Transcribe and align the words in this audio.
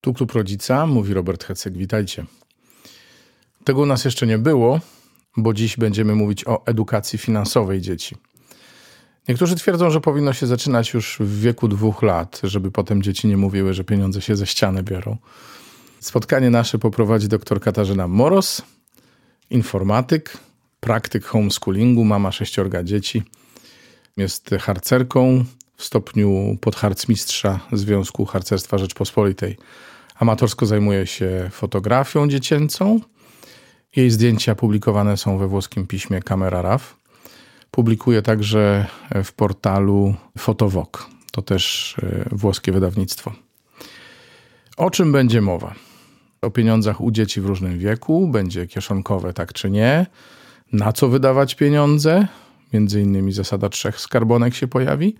Tu 0.00 0.14
klub 0.14 0.32
rodzica, 0.32 0.86
mówi 0.86 1.14
Robert 1.14 1.44
Hecek, 1.44 1.76
witajcie. 1.76 2.24
Tego 3.64 3.80
u 3.80 3.86
nas 3.86 4.04
jeszcze 4.04 4.26
nie 4.26 4.38
było, 4.38 4.80
bo 5.36 5.54
dziś 5.54 5.76
będziemy 5.76 6.14
mówić 6.14 6.46
o 6.46 6.66
edukacji 6.66 7.18
finansowej 7.18 7.80
dzieci. 7.80 8.16
Niektórzy 9.28 9.54
twierdzą, 9.54 9.90
że 9.90 10.00
powinno 10.00 10.32
się 10.32 10.46
zaczynać 10.46 10.94
już 10.94 11.16
w 11.20 11.40
wieku 11.40 11.68
dwóch 11.68 12.02
lat, 12.02 12.40
żeby 12.44 12.70
potem 12.70 13.02
dzieci 13.02 13.28
nie 13.28 13.36
mówiły, 13.36 13.74
że 13.74 13.84
pieniądze 13.84 14.20
się 14.20 14.36
ze 14.36 14.46
ściany 14.46 14.82
biorą. 14.82 15.16
Spotkanie 16.00 16.50
nasze 16.50 16.78
poprowadzi 16.78 17.28
dr 17.28 17.60
Katarzyna 17.60 18.08
Moros, 18.08 18.62
informatyk, 19.50 20.38
praktyk 20.80 21.24
homeschoolingu, 21.24 22.04
mama 22.04 22.32
sześciorga 22.32 22.82
dzieci. 22.82 23.22
Jest 24.16 24.50
harcerką 24.60 25.44
w 25.76 25.84
stopniu 25.84 26.58
podharcmistrza 26.60 27.60
Związku 27.72 28.24
Harcerstwa 28.24 28.78
Rzeczpospolitej. 28.78 29.56
Amatorsko 30.20 30.66
zajmuje 30.66 31.06
się 31.06 31.48
fotografią 31.50 32.28
dziecięcą. 32.28 33.00
Jej 33.96 34.10
zdjęcia 34.10 34.54
publikowane 34.54 35.16
są 35.16 35.38
we 35.38 35.48
włoskim 35.48 35.86
piśmie 35.86 36.22
Camera 36.22 36.62
RAF. 36.62 36.96
Publikuje 37.70 38.22
także 38.22 38.86
w 39.24 39.32
portalu 39.32 40.14
Fotowok. 40.38 41.06
To 41.32 41.42
też 41.42 41.96
e, 42.02 42.28
włoskie 42.32 42.72
wydawnictwo. 42.72 43.32
O 44.76 44.90
czym 44.90 45.12
będzie 45.12 45.40
mowa? 45.40 45.74
O 46.42 46.50
pieniądzach 46.50 47.00
u 47.00 47.10
dzieci 47.10 47.40
w 47.40 47.46
różnym 47.46 47.78
wieku, 47.78 48.28
będzie 48.28 48.66
kieszonkowe, 48.66 49.32
tak 49.32 49.52
czy 49.52 49.70
nie, 49.70 50.06
na 50.72 50.92
co 50.92 51.08
wydawać 51.08 51.54
pieniądze, 51.54 52.26
między 52.72 53.00
innymi 53.00 53.32
zasada 53.32 53.68
trzech 53.68 54.00
skarbonek 54.00 54.54
się 54.54 54.68
pojawi, 54.68 55.16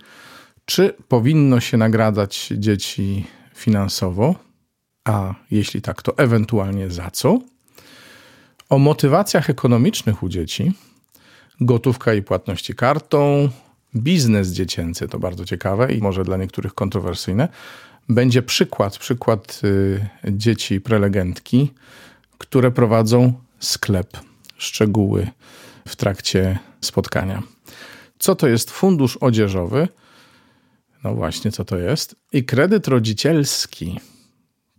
czy 0.65 0.93
powinno 1.07 1.59
się 1.59 1.77
nagradzać 1.77 2.53
dzieci 2.57 3.25
finansowo, 3.55 4.50
a 5.03 5.33
jeśli 5.51 5.81
tak, 5.81 6.01
to 6.01 6.17
ewentualnie 6.17 6.91
za 6.91 7.11
co? 7.11 7.39
O 8.69 8.77
motywacjach 8.77 9.49
ekonomicznych 9.49 10.23
u 10.23 10.29
dzieci, 10.29 10.71
gotówka 11.61 12.13
i 12.13 12.21
płatności 12.21 12.75
kartą, 12.75 13.49
biznes 13.95 14.49
dziecięcy, 14.49 15.07
to 15.07 15.19
bardzo 15.19 15.45
ciekawe 15.45 15.93
i 15.93 16.01
może 16.01 16.23
dla 16.23 16.37
niektórych 16.37 16.73
kontrowersyjne. 16.73 17.47
Będzie 18.09 18.41
przykład, 18.41 18.97
przykład 18.97 19.61
y, 19.63 20.07
dzieci 20.31 20.81
prelegentki, 20.81 21.73
które 22.37 22.71
prowadzą 22.71 23.33
sklep. 23.59 24.17
Szczegóły 24.57 25.27
w 25.87 25.95
trakcie 25.95 26.59
spotkania. 26.81 27.43
Co 28.19 28.35
to 28.35 28.47
jest 28.47 28.71
fundusz 28.71 29.17
odzieżowy? 29.17 29.87
No 31.03 31.13
właśnie, 31.13 31.51
co 31.51 31.65
to 31.65 31.77
jest? 31.77 32.15
I 32.33 32.45
kredyt 32.45 32.87
rodzicielski. 32.87 33.99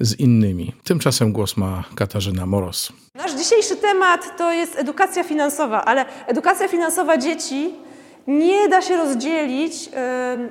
z 0.00 0.20
innymi. 0.20 0.72
Tymczasem 0.84 1.32
głos 1.32 1.56
ma 1.56 1.84
Katarzyna 1.94 2.46
Moros. 2.46 2.92
Nasz 3.14 3.34
dzisiejszy 3.34 3.76
temat 3.76 4.38
to 4.38 4.52
jest 4.52 4.78
edukacja 4.78 5.24
finansowa, 5.24 5.84
ale 5.84 6.04
edukacja 6.26 6.68
finansowa 6.68 7.18
dzieci 7.18 7.74
nie 8.26 8.68
da 8.68 8.82
się 8.82 8.96
rozdzielić 8.96 9.90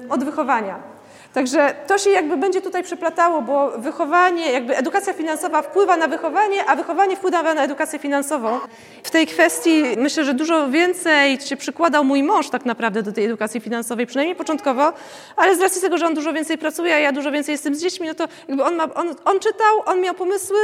od 0.10 0.24
wychowania. 0.24 0.89
Także 1.34 1.76
to 1.88 1.98
się 1.98 2.10
jakby 2.10 2.38
będzie 2.38 2.62
tutaj 2.62 2.84
przeplatało, 2.84 3.42
bo 3.42 3.72
wychowanie, 3.78 4.52
jakby 4.52 4.78
edukacja 4.78 5.14
finansowa 5.14 5.62
wpływa 5.62 5.98
na 5.98 6.08
wychowanie, 6.08 6.66
a 6.66 6.76
wychowanie 6.76 7.16
wpływa 7.16 7.54
na 7.54 7.64
edukację 7.64 8.00
finansową. 8.00 8.60
W 9.04 9.12
tej 9.12 9.28
kwestii 9.28 9.84
myślę, 9.98 10.26
że 10.26 10.34
dużo 10.34 10.70
więcej 10.70 11.42
się 11.42 11.58
przykładał 11.58 12.04
mój 12.04 12.24
mąż 12.24 12.50
tak 12.50 12.66
naprawdę 12.66 13.04
do 13.04 13.12
tej 13.12 13.26
edukacji 13.26 13.62
finansowej, 13.62 14.08
przynajmniej 14.08 14.36
początkowo, 14.36 14.94
ale 15.36 15.56
z 15.56 15.62
racji 15.62 15.82
tego, 15.82 15.98
że 15.98 16.06
on 16.06 16.14
dużo 16.14 16.34
więcej 16.34 16.58
pracuje, 16.58 16.96
a 16.96 17.00
ja 17.00 17.12
dużo 17.12 17.32
więcej 17.32 17.54
jestem 17.54 17.76
z 17.76 17.82
dziećmi, 17.82 18.08
no 18.08 18.14
to 18.14 18.28
jakby 18.48 18.64
on, 18.64 18.76
ma, 18.76 18.94
on, 18.94 19.16
on 19.26 19.40
czytał, 19.40 19.84
on 19.86 20.02
miał 20.02 20.14
pomysły, 20.16 20.58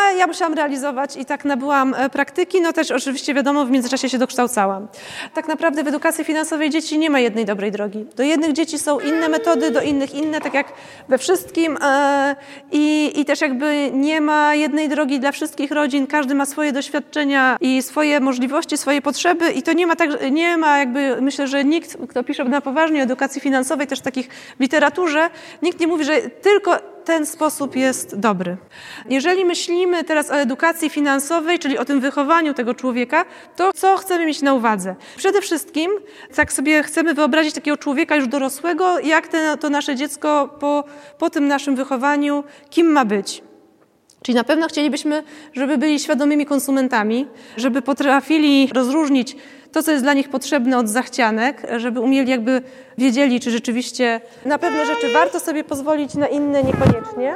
a 0.00 0.10
ja 0.10 0.26
musiałam 0.26 0.54
realizować 0.54 1.16
i 1.16 1.24
tak 1.24 1.44
nabyłam 1.44 1.94
e, 1.94 2.10
praktyki, 2.10 2.60
no 2.60 2.72
też 2.72 2.90
oczywiście 2.90 3.34
wiadomo, 3.34 3.66
w 3.66 3.70
międzyczasie 3.70 4.08
się 4.08 4.18
dokształcałam. 4.18 4.88
Tak 5.34 5.48
naprawdę 5.48 5.84
w 5.84 5.88
edukacji 5.88 6.24
finansowej 6.24 6.70
dzieci 6.70 6.98
nie 6.98 7.10
ma 7.10 7.20
jednej 7.20 7.44
dobrej 7.44 7.72
drogi. 7.72 8.06
Do 8.16 8.22
jednych 8.22 8.52
dzieci 8.52 8.78
są 8.78 9.00
inne 9.00 9.28
metody, 9.28 9.70
do 9.70 9.80
innych 9.80 9.91
inne, 10.14 10.40
tak 10.40 10.54
jak 10.54 10.72
we 11.08 11.18
wszystkim 11.18 11.78
e, 11.82 12.36
i, 12.72 13.12
i 13.20 13.24
też 13.24 13.40
jakby 13.40 13.90
nie 13.92 14.20
ma 14.20 14.54
jednej 14.54 14.88
drogi 14.88 15.20
dla 15.20 15.32
wszystkich 15.32 15.70
rodzin, 15.70 16.06
każdy 16.06 16.34
ma 16.34 16.46
swoje 16.46 16.72
doświadczenia 16.72 17.56
i 17.60 17.82
swoje 17.82 18.20
możliwości, 18.20 18.78
swoje 18.78 19.02
potrzeby 19.02 19.50
i 19.50 19.62
to 19.62 19.72
nie 19.72 19.86
ma 19.86 19.96
tak, 19.96 20.10
nie 20.30 20.56
ma 20.56 20.78
jakby, 20.78 21.16
myślę, 21.20 21.48
że 21.48 21.64
nikt, 21.64 21.96
kto 22.08 22.24
pisze 22.24 22.44
na 22.44 22.60
poważnie 22.60 23.00
o 23.00 23.02
edukacji 23.02 23.40
finansowej, 23.40 23.86
też 23.86 24.00
takich 24.00 24.28
w 24.58 24.60
literaturze, 24.60 25.30
nikt 25.62 25.80
nie 25.80 25.86
mówi, 25.86 26.04
że 26.04 26.20
tylko 26.20 26.91
ten 27.04 27.26
sposób 27.26 27.76
jest 27.76 28.18
dobry. 28.18 28.56
Jeżeli 29.08 29.44
myślimy 29.44 30.04
teraz 30.04 30.30
o 30.30 30.36
edukacji 30.36 30.90
finansowej, 30.90 31.58
czyli 31.58 31.78
o 31.78 31.84
tym 31.84 32.00
wychowaniu 32.00 32.54
tego 32.54 32.74
człowieka, 32.74 33.24
to 33.56 33.72
co 33.72 33.96
chcemy 33.96 34.26
mieć 34.26 34.42
na 34.42 34.54
uwadze? 34.54 34.94
Przede 35.16 35.40
wszystkim, 35.40 35.90
tak 36.34 36.52
sobie 36.52 36.82
chcemy 36.82 37.14
wyobrazić 37.14 37.54
takiego 37.54 37.76
człowieka 37.76 38.16
już 38.16 38.28
dorosłego, 38.28 38.98
jak 39.00 39.28
te, 39.28 39.56
to 39.56 39.70
nasze 39.70 39.96
dziecko 39.96 40.56
po, 40.60 40.84
po 41.18 41.30
tym 41.30 41.48
naszym 41.48 41.76
wychowaniu, 41.76 42.44
kim 42.70 42.86
ma 42.86 43.04
być. 43.04 43.42
Czyli 44.22 44.36
na 44.36 44.44
pewno 44.44 44.68
chcielibyśmy, 44.68 45.22
żeby 45.52 45.78
byli 45.78 46.00
świadomymi 46.00 46.46
konsumentami, 46.46 47.26
żeby 47.56 47.82
potrafili 47.82 48.68
rozróżnić 48.74 49.36
to, 49.72 49.82
co 49.82 49.90
jest 49.90 50.04
dla 50.04 50.14
nich 50.14 50.28
potrzebne 50.28 50.78
od 50.78 50.88
zachcianek, 50.88 51.62
żeby 51.76 52.00
umieli 52.00 52.30
jakby 52.30 52.62
wiedzieli, 52.98 53.40
czy 53.40 53.50
rzeczywiście 53.50 54.20
na 54.44 54.58
pewne 54.58 54.86
rzeczy 54.86 55.12
warto 55.12 55.40
sobie 55.40 55.64
pozwolić, 55.64 56.14
na 56.14 56.28
inne 56.28 56.62
niekoniecznie. 56.62 57.34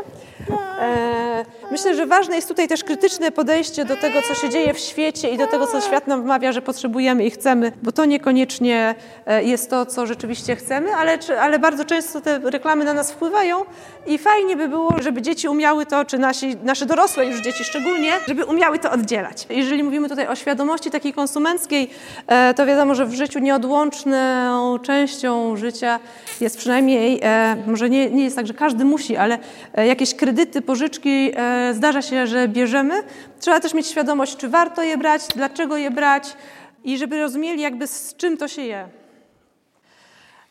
E, 0.80 1.44
myślę, 1.70 1.94
że 1.94 2.06
ważne 2.06 2.36
jest 2.36 2.48
tutaj 2.48 2.68
też 2.68 2.84
krytyczne 2.84 3.32
podejście 3.32 3.84
do 3.84 3.96
tego, 3.96 4.22
co 4.22 4.34
się 4.34 4.48
dzieje 4.48 4.74
w 4.74 4.78
świecie 4.78 5.30
i 5.30 5.38
do 5.38 5.46
tego, 5.46 5.66
co 5.66 5.80
świat 5.80 6.06
nam 6.06 6.22
wmawia, 6.22 6.52
że 6.52 6.62
potrzebujemy 6.62 7.24
i 7.24 7.30
chcemy, 7.30 7.72
bo 7.82 7.92
to 7.92 8.04
niekoniecznie 8.04 8.94
e, 9.26 9.44
jest 9.44 9.70
to, 9.70 9.86
co 9.86 10.06
rzeczywiście 10.06 10.56
chcemy, 10.56 10.94
ale, 10.94 11.18
ale 11.40 11.58
bardzo 11.58 11.84
często 11.84 12.20
te 12.20 12.38
reklamy 12.38 12.84
na 12.84 12.94
nas 12.94 13.12
wpływają 13.12 13.64
i 14.06 14.18
fajnie 14.18 14.56
by 14.56 14.68
było, 14.68 14.94
żeby 15.02 15.22
dzieci 15.22 15.48
umiały 15.48 15.86
to, 15.86 16.04
czy 16.04 16.18
nasi, 16.18 16.56
nasze 16.64 16.86
dorosłe 16.86 17.26
już 17.26 17.40
dzieci 17.40 17.64
szczególnie, 17.64 18.12
żeby 18.28 18.44
umiały 18.44 18.78
to 18.78 18.90
oddzielać. 18.90 19.46
Jeżeli 19.50 19.82
mówimy 19.82 20.08
tutaj 20.08 20.26
o 20.26 20.34
świadomości 20.36 20.90
takiej 20.90 21.12
konsumenckiej, 21.12 21.90
e, 22.26 22.54
to 22.54 22.66
wiadomo, 22.66 22.94
że 22.94 23.06
w 23.06 23.14
życiu 23.14 23.38
nieodłączną 23.38 24.78
częścią 24.78 25.56
życia 25.56 25.98
jest 26.40 26.58
przynajmniej, 26.58 27.20
może 27.66 27.90
nie, 27.90 28.10
nie 28.10 28.24
jest 28.24 28.36
tak, 28.36 28.46
że 28.46 28.54
każdy 28.54 28.84
musi, 28.84 29.16
ale 29.16 29.38
jakieś 29.76 30.14
kredyty, 30.14 30.35
pożyczki 30.66 31.32
e, 31.36 31.74
zdarza 31.74 32.02
się, 32.02 32.26
że 32.26 32.48
bierzemy. 32.48 33.02
Trzeba 33.40 33.60
też 33.60 33.74
mieć 33.74 33.86
świadomość, 33.86 34.36
czy 34.36 34.48
warto 34.48 34.82
je 34.82 34.98
brać, 34.98 35.22
dlaczego 35.36 35.76
je 35.76 35.90
brać 35.90 36.36
i 36.84 36.98
żeby 36.98 37.20
rozumieli 37.20 37.62
jakby 37.62 37.86
z 37.86 38.16
czym 38.16 38.36
to 38.36 38.48
się 38.48 38.62
je. 38.62 38.88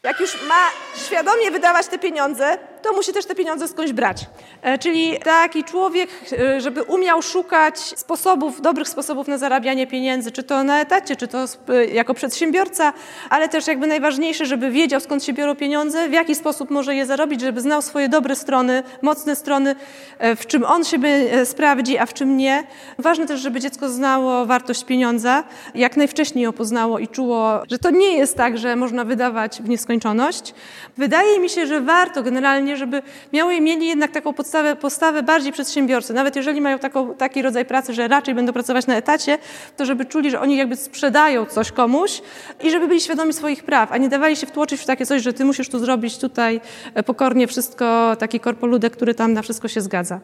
Jak 0.04 0.20
już 0.20 0.48
ma 0.48 0.56
świadomie 0.96 1.52
wydawać 1.52 1.88
te 1.88 2.00
pieniądze, 2.00 2.58
to 2.86 2.94
musi 2.94 3.14
też 3.14 3.26
te 3.26 3.36
pieniądze 3.36 3.68
skądś 3.68 3.92
brać. 3.92 4.26
E, 4.62 4.78
czyli 4.78 5.20
taki 5.24 5.64
człowiek, 5.64 6.10
e, 6.40 6.62
żeby 6.62 6.84
umiał 6.84 7.22
szukać 7.22 7.80
sposobów, 7.80 8.62
dobrych 8.62 8.90
sposobów 8.90 9.28
na 9.28 9.38
zarabianie 9.38 9.88
pieniędzy, 9.88 10.32
czy 10.32 10.44
to 10.44 10.64
na 10.64 10.82
etacie, 10.82 11.16
czy 11.16 11.28
to 11.28 11.46
e, 11.70 11.86
jako 11.86 12.14
przedsiębiorca, 12.14 12.94
ale 13.30 13.50
też 13.50 13.68
jakby 13.68 13.88
najważniejsze, 13.88 14.46
żeby 14.46 14.72
wiedział 14.72 15.00
skąd 15.00 15.24
się 15.24 15.34
biorą 15.34 15.56
pieniądze, 15.56 16.10
w 16.10 16.14
jaki 16.14 16.36
sposób 16.36 16.70
może 16.70 16.96
je 16.96 17.06
zarobić, 17.06 17.42
żeby 17.42 17.62
znał 17.62 17.82
swoje 17.82 18.10
dobre 18.10 18.36
strony, 18.36 18.84
mocne 19.02 19.36
strony, 19.36 19.76
w 20.20 20.46
czym 20.46 20.64
on 20.64 20.84
się 20.84 20.98
sprawdzi, 21.46 21.98
a 21.98 22.06
w 22.06 22.14
czym 22.14 22.38
nie. 22.38 22.64
Ważne 23.00 23.26
też, 23.26 23.40
żeby 23.40 23.60
dziecko 23.60 23.90
znało 23.90 24.46
wartość 24.46 24.84
pieniądza, 24.84 25.44
jak 25.76 25.98
najwcześniej 25.98 26.44
ją 26.44 26.54
poznało 26.54 27.00
i 27.00 27.08
czuło, 27.08 27.64
że 27.72 27.80
to 27.80 27.92
nie 27.92 28.18
jest 28.18 28.38
tak, 28.38 28.58
że 28.58 28.76
można 28.76 29.04
wydawać 29.04 29.62
w 29.62 29.70
nieskończoność. 29.70 30.54
Wydaje 30.98 31.40
mi 31.40 31.50
się, 31.50 31.68
że 31.68 31.82
warto 31.82 32.24
generalnie 32.24 32.75
żeby 32.78 33.02
miały, 33.34 33.62
mieli 33.62 33.88
jednak 33.88 34.12
taką 34.12 34.34
podstawę, 34.34 34.76
postawę 34.76 35.24
bardziej 35.24 35.52
przedsiębiorcy. 35.54 36.14
Nawet 36.14 36.36
jeżeli 36.36 36.62
mają 36.62 36.80
taką, 36.80 37.16
taki 37.16 37.42
rodzaj 37.42 37.66
pracy, 37.66 37.94
że 37.94 38.08
raczej 38.08 38.36
będą 38.36 38.54
pracować 38.54 38.88
na 38.88 38.96
etacie, 38.96 39.38
to 39.78 39.86
żeby 39.86 40.06
czuli, 40.06 40.32
że 40.32 40.40
oni 40.40 40.58
jakby 40.58 40.76
sprzedają 40.76 41.46
coś 41.46 41.72
komuś 41.72 42.22
i 42.64 42.72
żeby 42.72 42.88
byli 42.88 43.02
świadomi 43.02 43.34
swoich 43.34 43.64
praw, 43.64 43.92
a 43.92 43.98
nie 43.98 44.10
dawali 44.10 44.36
się 44.36 44.48
wtłoczyć 44.48 44.82
w 44.82 44.86
takie 44.86 45.06
coś, 45.06 45.22
że 45.22 45.34
ty 45.34 45.46
musisz 45.46 45.70
tu 45.70 45.80
zrobić 45.80 46.18
tutaj 46.18 46.62
e, 46.94 47.04
pokornie 47.04 47.48
wszystko, 47.48 48.16
taki 48.20 48.40
korpoludek, 48.40 48.94
który 48.94 49.16
tam 49.16 49.34
na 49.34 49.42
wszystko 49.42 49.68
się 49.68 49.82
zgadza. 49.82 50.20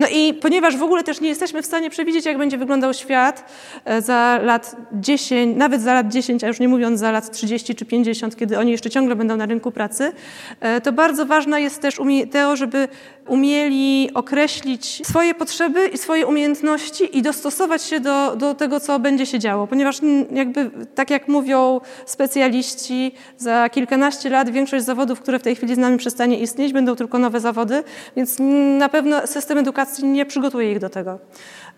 No 0.00 0.06
i 0.12 0.34
ponieważ 0.34 0.76
w 0.76 0.82
ogóle 0.82 1.04
też 1.04 1.20
nie 1.20 1.28
jesteśmy 1.28 1.62
w 1.62 1.66
stanie 1.66 1.90
przewidzieć, 1.90 2.24
jak 2.24 2.38
będzie 2.38 2.58
wyglądał 2.58 2.94
świat 2.94 3.44
e, 3.84 4.02
za 4.02 4.40
lat 4.42 4.76
10, 4.92 5.56
nawet 5.56 5.82
za 5.82 5.94
lat 5.94 6.08
10, 6.08 6.44
a 6.44 6.46
już 6.46 6.60
nie 6.60 6.68
mówiąc 6.68 7.00
za 7.00 7.10
lat 7.10 7.30
30 7.30 7.74
czy 7.74 7.84
50, 7.84 8.36
kiedy 8.36 8.58
oni 8.58 8.70
jeszcze 8.70 8.90
ciągle 8.90 9.16
będą 9.16 9.36
na 9.36 9.46
rynku 9.46 9.72
pracy, 9.72 10.12
e, 10.60 10.80
to 10.80 10.92
bardzo 10.92 11.26
ważne 11.26 11.62
jest 11.62 11.79
też 11.80 11.98
to, 12.32 12.56
żeby 12.56 12.88
umieli 13.26 14.10
określić 14.14 15.02
swoje 15.06 15.34
potrzeby 15.34 15.86
i 15.86 15.98
swoje 15.98 16.26
umiejętności 16.26 17.18
i 17.18 17.22
dostosować 17.22 17.82
się 17.82 18.00
do, 18.00 18.36
do 18.36 18.54
tego, 18.54 18.80
co 18.80 18.98
będzie 18.98 19.26
się 19.26 19.38
działo. 19.38 19.66
Ponieważ 19.66 20.00
jakby, 20.32 20.70
tak 20.94 21.10
jak 21.10 21.28
mówią 21.28 21.80
specjaliści, 22.06 23.12
za 23.36 23.68
kilkanaście 23.68 24.30
lat 24.30 24.50
większość 24.50 24.84
zawodów, 24.84 25.20
które 25.20 25.38
w 25.38 25.42
tej 25.42 25.56
chwili 25.56 25.74
z 25.74 25.78
nami 25.78 25.98
przestanie 25.98 26.38
istnieć, 26.38 26.72
będą 26.72 26.96
tylko 26.96 27.18
nowe 27.18 27.40
zawody, 27.40 27.84
więc 28.16 28.36
na 28.78 28.88
pewno 28.88 29.26
system 29.26 29.58
edukacji 29.58 30.04
nie 30.04 30.26
przygotuje 30.26 30.72
ich 30.72 30.78
do 30.78 30.88
tego. 30.88 31.18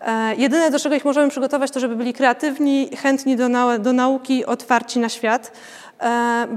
E, 0.01 0.35
jedyne, 0.35 0.71
do 0.71 0.79
czego 0.79 0.95
ich 0.95 1.05
możemy 1.05 1.29
przygotować, 1.29 1.71
to 1.71 1.79
żeby 1.79 1.95
byli 1.95 2.13
kreatywni, 2.13 2.89
chętni 2.97 3.35
do, 3.35 3.49
nau 3.49 3.79
do 3.79 3.93
nauki, 3.93 4.45
otwarci 4.45 4.99
na 4.99 5.09
świat, 5.09 5.51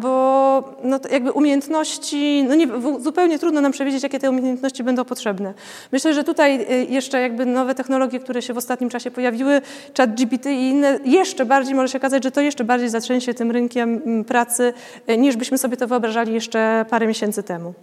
bo 0.00 0.76
no, 0.82 1.00
jakby 1.12 1.32
umiejętności, 1.32 2.44
no 2.48 2.54
nie, 2.54 2.69
zupełnie 3.00 3.38
trudno 3.38 3.60
nam 3.60 3.72
przewidzieć, 3.72 4.02
jakie 4.02 4.19
te 4.19 4.31
umiejętności 4.31 4.82
będą 4.84 5.04
potrzebne. 5.04 5.54
Myślę, 5.93 6.14
że 6.14 6.25
tutaj 6.25 6.66
e, 6.70 6.84
jeszcze 6.84 7.20
jakby 7.20 7.46
nowe 7.46 7.75
technologie, 7.75 8.20
które 8.20 8.43
się 8.43 8.54
w 8.54 8.58
ostatnim 8.58 8.90
czasie 8.90 9.10
pojawiły, 9.10 9.62
chat 9.96 10.14
GPT 10.14 10.52
i 10.52 10.69
inne, 10.69 10.98
jeszcze 11.04 11.44
bardziej 11.44 11.75
może 11.75 11.88
się 11.88 11.98
okazać, 11.98 12.25
że 12.25 12.31
to 12.31 12.40
jeszcze 12.40 12.64
bardziej 12.64 12.88
zatrzęsie 12.88 13.34
tym 13.34 13.50
rynkiem 13.50 14.25
pracy, 14.25 14.72
niż 15.19 15.37
byśmy 15.37 15.58
sobie 15.58 15.76
to 15.76 15.87
wyobrażali 15.87 16.34
jeszcze 16.34 16.84
parę 16.90 17.06
miesięcy 17.06 17.43
temu. 17.43 17.75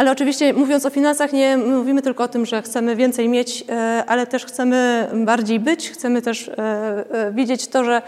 Ale 0.00 0.10
oczywiście 0.10 0.52
mówiąc 0.52 0.86
o 0.86 0.90
finansach 0.90 1.32
nie 1.32 1.56
mówimy 1.56 2.02
tylko 2.02 2.24
o 2.24 2.28
tym, 2.28 2.46
że 2.46 2.62
chcemy 2.62 2.96
więcej 2.96 3.28
mieć, 3.28 3.64
e, 3.68 4.04
ale 4.06 4.26
też 4.26 4.44
chcemy 4.44 5.08
bardziej 5.14 5.60
być, 5.60 5.90
chcemy 5.90 6.22
też 6.22 6.48
e, 6.48 6.54
e, 6.56 7.32
widzieć 7.32 7.68
to, 7.68 7.84
że 7.84 8.02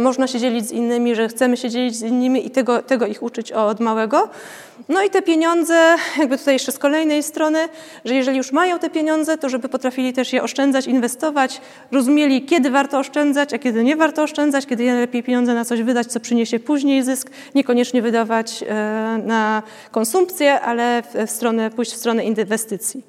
można 0.00 0.26
się 0.26 0.38
dzielić 0.38 0.68
z 0.68 0.72
innymi, 0.72 1.14
że 1.14 1.28
chcemy 1.28 1.56
się 1.56 1.70
dzielić 1.70 1.96
z 1.96 2.02
innymi 2.02 2.46
i 2.46 2.50
tego, 2.50 2.82
tego 2.82 3.06
ich 3.06 3.22
uczyć 3.22 3.52
od 3.52 3.80
małego. 3.80 4.28
No 4.88 5.02
i 5.02 5.10
te 5.10 5.22
pieniądze, 5.22 5.96
jakby 6.18 6.38
tutaj 6.38 6.54
jeszcze 6.54 6.72
z 6.72 6.78
kolejnej 6.78 7.22
strony, 7.22 7.68
że 8.04 8.14
jeżeli 8.14 8.36
już 8.36 8.52
mają 8.52 8.78
te 8.78 8.90
pieniądze, 8.90 9.38
to 9.38 9.48
żeby 9.48 9.68
potrafili 9.68 10.12
też 10.12 10.32
je 10.32 10.42
oszczędzać, 10.42 10.86
inwestować, 10.86 11.60
rozumieli, 11.92 12.42
kiedy 12.42 12.70
warto 12.70 12.98
oszczędzać, 12.98 13.54
a 13.54 13.58
kiedy 13.58 13.84
nie 13.84 13.96
warto 13.96 14.22
oszczędzać, 14.22 14.66
kiedy 14.66 14.92
lepiej 14.92 15.22
pieniądze 15.22 15.54
na 15.54 15.64
coś 15.64 15.82
wydać, 15.82 16.06
co 16.06 16.20
przyniesie 16.20 16.58
później 16.58 17.02
zysk, 17.02 17.30
niekoniecznie 17.54 18.02
wydawać 18.02 18.64
na 19.24 19.62
konsumpcję, 19.90 20.60
ale 20.60 21.02
w 21.26 21.30
stronę, 21.30 21.70
pójść 21.70 21.92
w 21.92 21.96
stronę 21.96 22.24
inwestycji. 22.24 23.02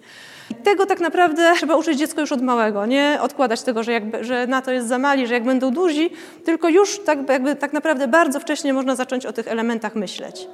Tego 0.63 0.85
tak 0.85 0.99
naprawdę 0.99 1.53
trzeba 1.57 1.75
uczyć 1.75 1.99
dziecko 1.99 2.21
już 2.21 2.31
od 2.31 2.41
małego, 2.41 2.85
nie 2.85 3.17
odkładać 3.21 3.61
tego, 3.61 3.83
że, 3.83 4.01
że 4.21 4.47
na 4.47 4.61
to 4.61 4.71
jest 4.71 4.87
za 4.87 4.99
mali, 4.99 5.27
że 5.27 5.33
jak 5.33 5.43
będą 5.43 5.71
duzi, 5.71 6.09
tylko 6.45 6.69
już 6.69 6.99
tak, 6.99 7.29
jakby, 7.29 7.55
tak 7.55 7.73
naprawdę 7.73 8.07
bardzo 8.07 8.39
wcześnie 8.39 8.73
można 8.73 8.95
zacząć 8.95 9.25
o 9.25 9.33
tych 9.33 9.47
elementach 9.47 9.95
myśleć. 9.95 10.47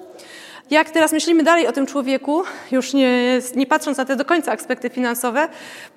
Jak 0.70 0.90
teraz 0.90 1.12
myślimy 1.12 1.44
dalej 1.44 1.68
o 1.68 1.72
tym 1.72 1.86
człowieku, 1.86 2.44
już 2.72 2.94
nie, 2.94 3.40
nie 3.56 3.66
patrząc 3.66 3.98
na 3.98 4.06
te 4.06 4.16
do 4.16 4.26
końca 4.26 4.52
aspekty 4.52 4.90
finansowe, 4.90 5.48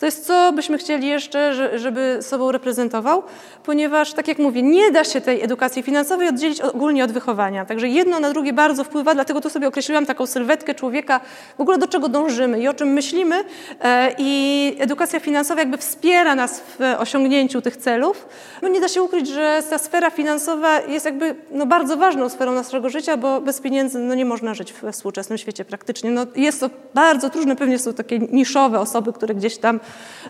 to 0.01 0.07
jest 0.07 0.27
co 0.27 0.53
byśmy 0.53 0.79
chcieli 0.79 1.09
jeszcze, 1.09 1.55
żeby 1.79 2.19
sobą 2.21 2.53
reprezentował, 2.53 3.23
ponieważ, 3.65 4.13
tak 4.13 4.29
jak 4.29 4.39
mówię, 4.39 4.63
nie 4.63 4.91
da 4.91 5.05
się 5.05 5.21
tej 5.21 5.43
edukacji 5.43 5.83
finansowej 5.83 6.29
oddzielić 6.29 6.61
ogólnie 6.61 7.05
od 7.05 7.13
wychowania. 7.13 7.65
Także 7.65 7.89
jedno 7.89 8.21
na 8.21 8.31
drugie 8.31 8.53
bardzo 8.53 8.85
wpływa, 8.85 9.15
dlatego 9.15 9.41
tu 9.41 9.51
sobie 9.51 9.69
określiłam 9.69 10.07
taką 10.07 10.27
sylwetkę 10.27 10.75
człowieka, 10.75 11.21
w 11.59 11.61
ogóle 11.61 11.79
do 11.79 11.89
czego 11.89 12.09
dążymy 12.09 12.61
i 12.61 12.69
o 12.69 12.75
czym 12.75 12.89
myślimy 12.89 13.45
e, 13.81 14.15
i 14.19 14.77
edukacja 14.79 15.21
finansowa 15.21 15.61
jakby 15.61 15.79
wspiera 15.79 16.35
nas 16.35 16.61
w 16.61 16.95
osiągnięciu 16.99 17.63
tych 17.63 17.77
celów. 17.77 18.29
No 18.63 18.69
nie 18.69 18.81
da 18.81 18.89
się 18.89 19.03
ukryć, 19.03 19.29
że 19.29 19.63
ta 19.71 19.79
sfera 19.79 20.11
finansowa 20.11 20.81
jest 20.81 21.05
jakby 21.05 21.35
no, 21.51 21.67
bardzo 21.67 21.97
ważną 21.97 22.29
sferą 22.29 22.53
naszego 22.53 22.89
życia, 22.89 23.17
bo 23.17 23.41
bez 23.41 23.61
pieniędzy 23.61 23.99
no, 23.99 24.15
nie 24.15 24.25
można 24.25 24.55
żyć 24.55 24.60
we 24.83 24.93
współczesnym 24.93 25.39
świecie 25.39 25.65
praktycznie. 25.65 26.11
No, 26.11 26.27
jest 26.37 26.61
to 26.61 26.71
bardzo 26.95 27.31
trudne, 27.31 27.57
pewnie 27.57 27.79
są 27.79 27.95
takie 27.95 28.19
niszowe 28.19 28.81
osoby, 28.81 29.13
które 29.13 29.35
gdzieś 29.35 29.59
tam 29.59 29.81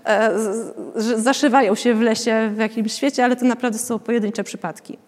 e, 0.06 0.30
zaszywają 1.16 1.74
się 1.74 1.94
w 1.94 2.00
lesie 2.00 2.50
w 2.54 2.58
jakimś 2.58 2.92
świecie, 2.92 3.24
ale 3.24 3.36
to 3.36 3.44
naprawdę 3.44 3.78
są 3.78 3.98
pojedyncze 3.98 4.44
przypadki. 4.44 4.98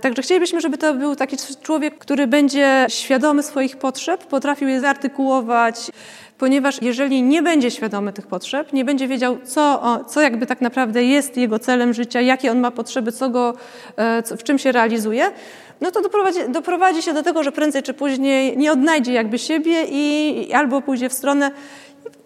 Także 0.00 0.22
chcielibyśmy, 0.22 0.60
żeby 0.60 0.78
to 0.78 0.94
był 0.94 1.16
taki 1.16 1.36
człowiek, 1.62 1.98
który 1.98 2.26
będzie 2.26 2.86
świadomy 2.88 3.42
swoich 3.42 3.76
potrzeb, 3.76 4.26
potrafił 4.26 4.68
je 4.68 4.80
zaartykułować, 4.80 5.90
ponieważ 6.40 6.82
jeżeli 6.82 7.22
nie 7.22 7.42
będzie 7.42 7.70
świadomy 7.70 8.12
tych 8.12 8.26
potrzeb, 8.26 8.72
nie 8.72 8.84
będzie 8.84 9.08
wiedział, 9.08 9.38
co, 9.44 10.04
co 10.08 10.20
jakby 10.20 10.46
tak 10.46 10.60
naprawdę 10.60 11.04
jest 11.04 11.36
jego 11.36 11.58
celem 11.58 11.94
życia, 11.94 12.20
jakie 12.20 12.50
on 12.50 12.60
ma 12.60 12.70
potrzeby, 12.70 13.12
co 13.12 13.30
go, 13.30 13.54
e, 13.96 14.22
w 14.36 14.42
czym 14.42 14.58
się 14.58 14.72
realizuje, 14.72 15.30
no 15.80 15.90
to 15.90 16.02
doprowadzi, 16.02 16.40
doprowadzi 16.48 17.02
się 17.02 17.12
do 17.12 17.22
tego, 17.22 17.42
że 17.42 17.52
prędzej 17.52 17.82
czy 17.82 17.94
później 17.94 18.58
nie 18.58 18.72
odnajdzie 18.72 19.12
jakby 19.12 19.38
siebie 19.38 19.84
i 19.88 20.52
albo 20.52 20.82
pójdzie 20.82 21.08
w 21.08 21.12
stronę, 21.12 21.50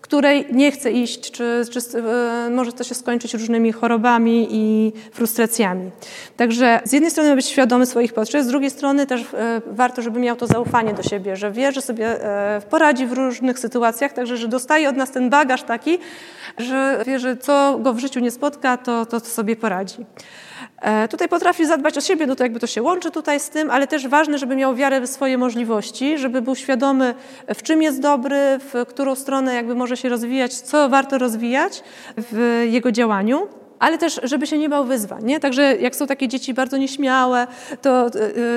której 0.04 0.46
nie 0.52 0.72
chce 0.72 0.92
iść, 0.92 1.30
czy, 1.30 1.62
czy 1.70 1.98
e, 1.98 2.50
może 2.50 2.72
to 2.72 2.84
się 2.84 2.94
skończyć 2.94 3.34
różnymi 3.34 3.72
chorobami 3.72 4.48
i 4.50 4.92
frustracjami. 5.12 5.90
Także 6.36 6.80
z 6.84 6.92
jednej 6.92 7.10
strony 7.10 7.34
być 7.34 7.46
świadomy 7.46 7.86
swoich 7.86 8.12
potrzeb, 8.12 8.42
z 8.42 8.46
drugiej 8.46 8.70
strony 8.70 9.06
też 9.06 9.20
e, 9.20 9.62
warto, 9.66 10.02
żeby 10.02 10.20
miał 10.20 10.36
to 10.36 10.46
zaufanie 10.46 10.94
do 10.94 11.02
siebie, 11.02 11.36
że 11.36 11.52
wie, 11.52 11.72
że 11.72 11.82
sobie 11.82 12.24
e, 12.24 12.60
poradzi 12.70 13.06
w 13.06 13.12
różnych 13.12 13.58
sytuacjach, 13.58 14.12
także 14.12 14.36
że 14.36 14.48
dostaje 14.48 14.88
od 14.88 14.96
nas 14.96 15.10
ten 15.10 15.30
bagaż 15.30 15.62
taki, 15.62 15.98
że 16.58 17.02
wie, 17.06 17.18
że 17.18 17.36
co 17.36 17.78
go 17.82 17.92
w 17.92 17.98
życiu 17.98 18.20
nie 18.20 18.30
spotka, 18.30 18.76
to, 18.76 19.06
to 19.06 19.20
sobie 19.20 19.56
poradzi. 19.56 19.96
E, 20.84 21.08
tutaj 21.08 21.28
potrafi 21.28 21.66
zadbać 21.66 21.98
o 21.98 22.00
siebie, 22.00 22.26
no 22.26 22.36
to 22.36 22.42
jakby 22.42 22.60
to 22.60 22.66
się 22.66 22.82
łączy 22.82 23.10
tutaj 23.10 23.40
z 23.40 23.50
tym, 23.50 23.70
ale 23.70 23.86
też 23.86 24.08
ważne, 24.08 24.38
żeby 24.38 24.56
miał 24.56 24.74
wiarę 24.74 25.00
w 25.00 25.06
swoje 25.06 25.38
możliwości, 25.38 26.18
żeby 26.18 26.42
był 26.42 26.54
świadomy, 26.54 27.14
w 27.54 27.62
czym 27.62 27.82
jest 27.82 28.00
dobry, 28.00 28.36
w 28.58 28.86
którą 28.88 29.14
stronę 29.14 29.54
jakby 29.54 29.74
może 29.74 29.96
się 29.96 30.08
rozwijać, 30.08 30.54
co 30.54 30.88
warto 30.88 31.18
rozwijać 31.18 31.82
w 32.16 32.66
jego 32.70 32.92
działaniu 32.92 33.48
ale 33.78 33.98
też, 33.98 34.20
żeby 34.22 34.46
się 34.46 34.58
nie 34.58 34.68
bał 34.68 34.84
wyzwań. 34.84 35.24
Nie? 35.24 35.40
Także 35.40 35.76
jak 35.76 35.96
są 35.96 36.06
takie 36.06 36.28
dzieci 36.28 36.54
bardzo 36.54 36.76
nieśmiałe, 36.76 37.46
to 37.82 38.10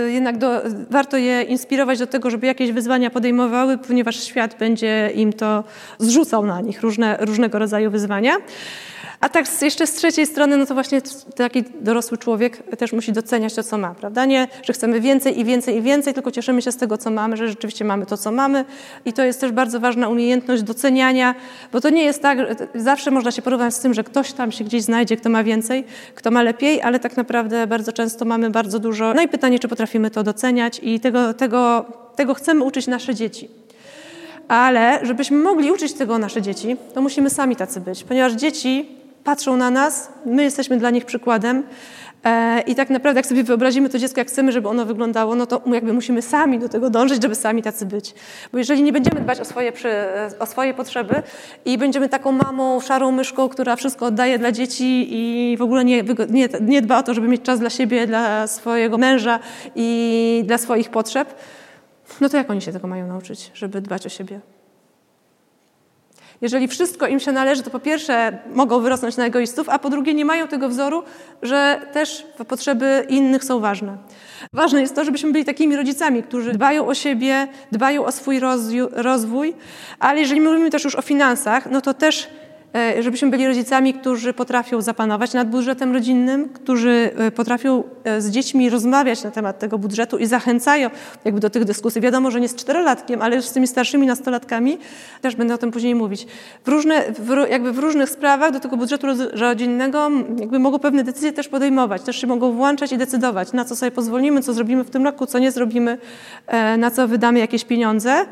yy, 0.04 0.12
jednak 0.12 0.38
do, 0.38 0.62
warto 0.90 1.18
je 1.18 1.42
inspirować 1.42 2.00
do 2.00 2.08
tego, 2.08 2.30
żeby 2.30 2.48
jakieś 2.48 2.72
wyzwania 2.72 3.10
podejmowały, 3.10 3.78
ponieważ 3.78 4.24
świat 4.24 4.56
będzie 4.60 5.12
im 5.16 5.34
to 5.34 5.64
zrzucał 6.00 6.46
na 6.46 6.62
nich, 6.62 6.82
różne, 6.82 7.18
różnego 7.20 7.60
rodzaju 7.60 7.92
wyzwania. 7.92 8.38
A 9.20 9.30
tak 9.30 9.46
jeszcze 9.62 9.88
z 9.88 9.94
trzeciej 9.94 10.26
strony, 10.26 10.58
no 10.58 10.66
to 10.66 10.74
właśnie 10.74 11.02
taki 11.36 11.64
dorosły 11.82 12.18
człowiek 12.18 12.58
też 12.78 12.94
musi 12.94 13.12
doceniać 13.12 13.54
to, 13.54 13.64
co 13.64 13.78
ma, 13.78 13.96
prawda? 13.96 14.26
Nie, 14.26 14.48
że 14.64 14.74
chcemy 14.74 15.02
więcej 15.02 15.40
i 15.40 15.46
więcej 15.46 15.78
i 15.78 15.82
więcej, 15.82 16.14
tylko 16.14 16.32
cieszymy 16.32 16.62
się 16.62 16.72
z 16.72 16.78
tego, 16.78 16.98
co 16.98 17.12
mamy, 17.12 17.38
że 17.38 17.48
rzeczywiście 17.48 17.86
mamy 17.86 18.06
to, 18.06 18.18
co 18.18 18.32
mamy. 18.32 18.66
I 19.06 19.14
to 19.14 19.24
jest 19.24 19.42
też 19.42 19.52
bardzo 19.52 19.80
ważna 19.80 20.10
umiejętność 20.10 20.64
doceniania, 20.64 21.36
bo 21.72 21.82
to 21.82 21.90
nie 21.90 22.04
jest 22.04 22.22
tak, 22.22 22.38
zawsze 22.76 23.12
można 23.12 23.32
się 23.32 23.42
porównać 23.42 23.74
z 23.74 23.80
tym, 23.80 23.94
że 23.94 24.04
ktoś 24.04 24.34
tam 24.34 24.52
się 24.52 24.64
gdzieś 24.64 24.84
znajdzie, 24.84 25.18
kto 25.18 25.30
ma 25.30 25.44
więcej, 25.44 25.84
kto 26.16 26.32
ma 26.32 26.44
lepiej, 26.44 26.82
ale 26.82 27.00
tak 27.00 27.18
naprawdę 27.18 27.68
bardzo 27.68 27.94
często 27.94 28.26
mamy 28.26 28.50
bardzo 28.50 28.80
dużo. 28.80 29.14
No 29.14 29.22
i 29.22 29.28
pytanie, 29.28 29.60
czy 29.60 29.68
potrafimy 29.68 30.12
to 30.12 30.24
doceniać 30.24 30.80
i 30.84 31.00
tego, 31.00 31.34
tego, 31.34 31.86
tego 32.16 32.34
chcemy 32.34 32.64
uczyć 32.64 32.88
nasze 32.88 33.16
dzieci. 33.16 33.50
Ale 34.48 35.00
żebyśmy 35.04 35.38
mogli 35.38 35.72
uczyć 35.72 35.94
tego 35.94 36.18
nasze 36.18 36.42
dzieci, 36.42 36.76
to 36.94 37.02
musimy 37.02 37.30
sami 37.30 37.56
tacy 37.56 37.82
być, 37.82 38.04
ponieważ 38.04 38.34
dzieci 38.34 38.98
patrzą 39.28 39.58
na 39.58 39.70
nas, 39.70 40.10
my 40.26 40.44
jesteśmy 40.44 40.78
dla 40.78 40.90
nich 40.90 41.06
przykładem. 41.06 41.64
E, 42.24 42.62
I 42.62 42.76
tak 42.76 42.90
naprawdę, 42.90 43.20
jak 43.20 43.26
sobie 43.26 43.44
wyobrazimy 43.44 43.90
to 43.90 44.00
dziecko, 44.00 44.22
jak 44.22 44.28
chcemy, 44.28 44.52
żeby 44.52 44.70
ono 44.70 44.86
wyglądało, 44.86 45.36
no 45.36 45.46
to 45.46 45.62
jakby 45.74 45.94
musimy 45.94 46.22
sami 46.22 46.60
do 46.60 46.70
tego 46.70 46.90
dążyć, 46.90 47.22
żeby 47.22 47.36
sami 47.36 47.64
tacy 47.64 47.86
być. 47.86 48.14
Bo 48.52 48.58
jeżeli 48.58 48.84
nie 48.84 48.94
będziemy 48.94 49.22
dbać 49.22 49.40
o 49.40 49.46
swoje, 49.46 49.74
o 50.40 50.46
swoje 50.46 50.74
potrzeby 50.74 51.24
i 51.66 51.78
będziemy 51.78 52.10
taką 52.10 52.32
mamą, 52.32 52.80
szarą 52.80 53.12
myszką, 53.12 53.50
która 53.50 53.76
wszystko 53.76 54.06
oddaje 54.06 54.40
dla 54.40 54.52
dzieci 54.52 55.08
i 55.10 55.58
w 55.58 55.62
ogóle 55.62 55.86
nie, 55.86 56.04
nie, 56.30 56.50
nie 56.62 56.82
dba 56.82 56.98
o 57.00 57.04
to, 57.04 57.14
żeby 57.14 57.28
mieć 57.28 57.42
czas 57.42 57.60
dla 57.60 57.70
siebie, 57.70 58.08
dla 58.08 58.48
swojego 58.48 58.98
męża 58.98 59.40
i 59.76 60.44
dla 60.46 60.58
swoich 60.58 60.90
potrzeb, 60.90 61.36
no 62.22 62.30
to 62.30 62.38
jak 62.38 62.50
oni 62.50 62.62
się 62.62 62.72
tego 62.72 62.88
mają 62.88 63.08
nauczyć, 63.08 63.52
żeby 63.54 63.82
dbać 63.82 64.06
o 64.06 64.10
siebie? 64.10 64.57
Jeżeli 66.42 66.68
wszystko 66.68 67.08
im 67.08 67.20
się 67.20 67.32
należy, 67.32 67.64
to 67.64 67.70
po 67.70 67.80
pierwsze 67.80 68.38
mogą 68.54 68.80
wyrosnąć 68.80 69.18
na 69.18 69.26
egoistów, 69.26 69.70
a 69.70 69.80
po 69.80 69.90
drugie 69.90 70.14
nie 70.14 70.26
mają 70.26 70.48
tego 70.48 70.70
wzoru, 70.70 71.04
że 71.42 71.82
też 71.94 72.26
potrzeby 72.48 73.06
innych 73.10 73.44
są 73.44 73.60
ważne. 73.60 73.98
Ważne 74.54 74.82
jest 74.82 74.96
to, 74.96 75.06
żebyśmy 75.06 75.32
byli 75.32 75.46
takimi 75.46 75.76
rodzicami, 75.76 76.24
którzy 76.24 76.52
dbają 76.52 76.88
o 76.88 76.94
siebie, 76.94 77.48
dbają 77.72 78.06
o 78.06 78.12
swój 78.12 78.40
rozwój, 78.92 79.56
ale 80.00 80.20
jeżeli 80.20 80.42
mówimy 80.42 80.70
też 80.70 80.84
już 80.84 80.96
o 80.96 81.02
finansach, 81.02 81.72
no 81.72 81.82
to 81.82 81.94
też 81.94 82.30
żebyśmy 83.00 83.30
byli 83.30 83.48
rodzicami, 83.48 83.94
którzy 83.94 84.34
potrafią 84.34 84.82
zapanować 84.82 85.34
nad 85.34 85.50
budżetem 85.50 85.94
rodzinnym, 85.94 86.50
którzy 86.50 87.12
e, 87.18 87.32
potrafią 87.32 87.84
e, 88.04 88.22
z 88.22 88.30
dziećmi 88.30 88.70
rozmawiać 88.70 89.24
na 89.24 89.32
temat 89.32 89.60
tego 89.60 89.78
budżetu 89.78 90.18
i 90.18 90.26
zachęcają 90.26 90.90
jakby 91.26 91.40
do 91.40 91.50
tych 91.50 91.66
dyskusji. 91.66 92.02
Wiadomo, 92.02 92.32
że 92.32 92.42
nie 92.42 92.50
z 92.50 92.56
czterolatkiem, 92.56 93.22
ale 93.22 93.36
już 93.36 93.46
z 93.46 93.52
tymi 93.52 93.68
starszymi 93.68 94.08
nastolatkami, 94.08 94.78
też 95.22 95.36
będę 95.36 95.54
o 95.54 95.58
tym 95.58 95.72
później 95.72 95.96
mówić. 95.96 96.28
W, 96.66 96.68
różne, 96.68 97.04
w, 97.20 97.48
jakby 97.50 97.72
w 97.72 97.80
różnych 97.80 98.10
sprawach 98.10 98.52
do 98.52 98.60
tego 98.60 98.78
budżetu 98.78 99.08
rodzinnego 99.34 100.12
jakby 100.40 100.60
mogą 100.60 100.80
pewne 100.80 101.04
decyzje 101.04 101.34
też 101.34 101.48
podejmować, 101.48 102.02
też 102.02 102.22
się 102.22 102.28
mogą 102.28 102.52
włączać 102.52 102.92
i 102.92 102.98
decydować, 102.98 103.54
na 103.54 103.66
co 103.66 103.76
sobie 103.76 103.92
pozwolimy, 103.92 104.42
co 104.42 104.54
zrobimy 104.54 104.84
w 104.84 104.90
tym 104.90 105.04
roku, 105.04 105.26
co 105.26 105.40
nie 105.40 105.52
zrobimy, 105.52 105.98
na 106.78 106.92
co 106.92 107.08
wydamy 107.08 107.40
jakieś 107.40 107.66
pieniądze. 107.66 108.26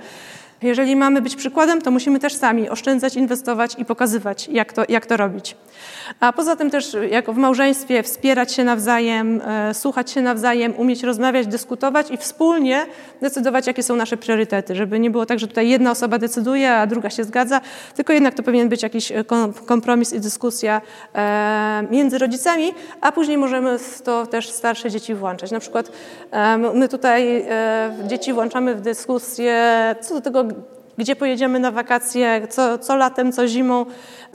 Jeżeli 0.62 0.96
mamy 0.96 1.22
być 1.22 1.36
przykładem, 1.36 1.82
to 1.82 1.92
musimy 1.92 2.20
też 2.20 2.34
sami 2.34 2.70
oszczędzać, 2.70 3.16
inwestować 3.16 3.76
i 3.78 3.86
pokazywać, 3.86 4.48
jak 4.48 4.74
to, 4.74 4.84
jak 4.90 5.06
to 5.06 5.18
robić. 5.18 5.56
A 6.20 6.34
poza 6.34 6.56
tym 6.56 6.70
też 6.70 6.98
jako 7.10 7.34
w 7.34 7.38
małżeństwie 7.38 8.04
wspierać 8.04 8.54
się 8.54 8.64
nawzajem, 8.64 9.42
e, 9.42 9.74
słuchać 9.74 10.12
się 10.12 10.22
nawzajem, 10.22 10.74
umieć 10.78 11.04
rozmawiać, 11.04 11.48
dyskutować 11.48 12.12
i 12.12 12.18
wspólnie 12.18 12.86
decydować, 13.22 13.68
jakie 13.68 13.84
są 13.84 13.96
nasze 13.96 14.18
priorytety, 14.18 14.76
żeby 14.76 15.00
nie 15.00 15.10
było 15.10 15.26
tak, 15.26 15.40
że 15.40 15.48
tutaj 15.48 15.70
jedna 15.70 15.92
osoba 15.92 16.18
decyduje, 16.18 16.74
a 16.74 16.88
druga 16.88 17.10
się 17.10 17.24
zgadza, 17.24 17.62
tylko 17.96 18.14
jednak 18.14 18.34
to 18.34 18.44
powinien 18.44 18.70
być 18.70 18.84
jakiś 18.84 19.12
e, 19.12 19.24
kompromis 19.66 20.14
i 20.14 20.20
dyskusja 20.20 20.82
e, 21.16 21.88
między 21.92 22.18
rodzicami, 22.18 22.74
a 23.02 23.12
później 23.12 23.38
możemy 23.38 23.78
to 24.04 24.28
też 24.28 24.50
starsze 24.50 24.92
dzieci 24.92 25.16
włączać. 25.16 25.52
Na 25.52 25.60
przykład 25.60 25.92
my 26.74 26.90
tutaj 26.90 27.46
dzieci 28.08 28.34
włączamy 28.34 28.76
w 28.76 28.82
dyskusję 28.82 29.66
co 30.02 30.14
do 30.14 30.22
tego, 30.22 30.45
gdzie 30.98 31.16
pojedziemy 31.16 31.60
na 31.60 31.72
wakacje, 31.72 32.48
co, 32.50 32.78
co 32.78 32.96
latem, 32.96 33.32
co 33.32 33.48
zimą. 33.48 33.86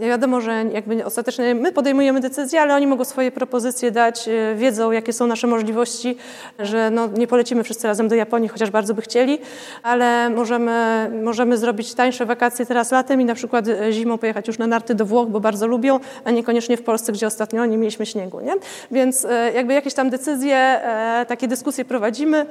Wiadomo, 0.01 0.41
że 0.41 0.65
jakby 0.73 1.05
ostatecznie 1.05 1.55
my 1.55 1.73
podejmujemy 1.73 2.21
decyzje, 2.21 2.61
ale 2.61 2.75
oni 2.75 2.87
mogą 2.87 3.05
swoje 3.05 3.33
propozycje 3.33 3.91
dać, 3.91 4.29
e, 4.29 4.55
wiedzą, 4.55 4.91
jakie 4.91 5.13
są 5.13 5.27
nasze 5.27 5.47
możliwości, 5.47 6.17
że 6.59 6.91
no, 6.91 7.07
nie 7.07 7.27
polecimy 7.27 7.65
wszyscy 7.65 7.87
razem 7.87 8.09
do 8.09 8.15
Japonii, 8.15 8.49
chociaż 8.49 8.71
bardzo 8.71 8.95
by 8.95 9.03
chcieli, 9.03 9.39
ale 9.83 10.31
możemy, 10.31 11.11
możemy 11.23 11.57
zrobić 11.57 11.95
tańsze 11.95 12.27
wakacje 12.27 12.67
teraz 12.67 12.91
latem 12.91 13.21
i 13.21 13.25
na 13.25 13.35
przykład 13.35 13.69
e, 13.69 13.93
zimą 13.93 14.19
pojechać 14.19 14.47
już 14.47 14.59
na 14.59 14.67
narty 14.67 14.95
do 14.95 15.07
Włoch, 15.07 15.29
bo 15.29 15.41
bardzo 15.41 15.67
lubią, 15.67 16.01
a 16.25 16.31
niekoniecznie 16.31 16.77
w 16.77 16.83
Polsce, 16.83 17.13
gdzie 17.13 17.27
ostatnio 17.27 17.67
nie 17.67 17.79
mieliśmy 17.79 18.07
śniegu. 18.07 18.41
Nie? 18.41 18.53
Więc 18.91 19.25
e, 19.25 19.53
jakby 19.53 19.75
jakieś 19.75 19.95
tam 19.95 20.11
decyzje, 20.11 20.81
takie 21.29 21.49
dyskusje 21.49 21.85
prowadzimy, 21.85 22.47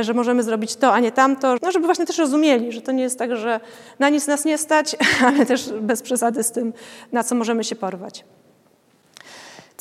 że 0.00 0.14
możemy 0.14 0.42
zrobić 0.42 0.76
to, 0.76 0.92
a 0.92 1.00
nie 1.00 1.12
tamto, 1.12 1.56
no 1.62 1.72
żeby 1.72 1.86
właśnie 1.86 2.06
też 2.06 2.18
rozumieli, 2.18 2.72
że 2.72 2.82
to 2.82 2.92
nie 2.92 3.02
jest 3.02 3.18
tak, 3.18 3.36
że 3.36 3.60
na 3.98 4.08
nic 4.08 4.26
nas 4.26 4.44
nie 4.44 4.58
stać, 4.58 4.96
ale 5.26 5.46
też 5.46 5.72
bez 5.80 6.02
przesady 6.02 6.42
z 6.42 6.50
tym, 6.50 6.72
na 7.12 7.24
co 7.24 7.34
możemy 7.34 7.64
się 7.64 7.76
porwać. 7.76 8.24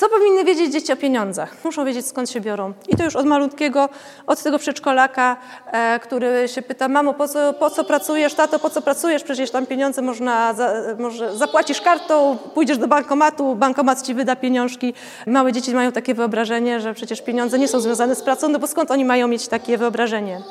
Co 0.01 0.10
powinny 0.10 0.44
wiedzieć 0.44 0.74
dzieci 0.74 0.94
o 0.94 0.96
pieniądzach? 0.96 1.56
Muszą 1.63 1.86
wiedzieć 1.86 2.06
skąd 2.06 2.30
się 2.30 2.41
biorą. 2.41 2.74
I 2.88 2.96
to 2.96 3.03
już 3.03 3.15
od 3.15 3.25
malutkiego, 3.25 3.89
od 4.27 4.44
tego 4.44 4.60
przedszkolaka, 4.60 5.38
e, 5.72 6.00
który 6.00 6.48
się 6.48 6.62
pyta, 6.62 6.88
mamo, 6.88 7.13
po 7.13 7.27
co, 7.27 7.53
po 7.53 7.70
co 7.70 7.84
pracujesz, 7.84 8.34
tato, 8.34 8.60
po 8.60 8.70
co 8.70 8.82
pracujesz? 8.82 9.24
Przecież 9.24 9.51
tam 9.51 9.65
pieniądze 9.65 10.01
można, 10.01 10.53
za, 10.53 10.74
może 11.00 11.38
zapłacisz 11.38 11.82
kartą, 11.82 12.38
pójdziesz 12.53 12.77
do 12.77 12.88
bankomatu, 12.88 13.56
bankomat 13.56 14.01
ci 14.01 14.13
wyda 14.13 14.36
pieniążki. 14.36 14.94
Małe 15.27 15.51
dzieci 15.51 15.74
mają 15.74 15.91
takie 15.91 16.13
wyobrażenie, 16.13 16.80
że 16.80 16.94
przecież 16.94 17.22
pieniądze 17.22 17.60
nie 17.60 17.68
są 17.68 17.80
związane 17.80 18.15
z 18.15 18.22
pracą, 18.22 18.50
no 18.50 18.60
bo 18.60 18.68
skąd 18.68 18.91
oni 18.91 19.06
mają 19.06 19.27
mieć 19.27 19.48
takie 19.48 19.77
wyobrażenie? 19.77 20.41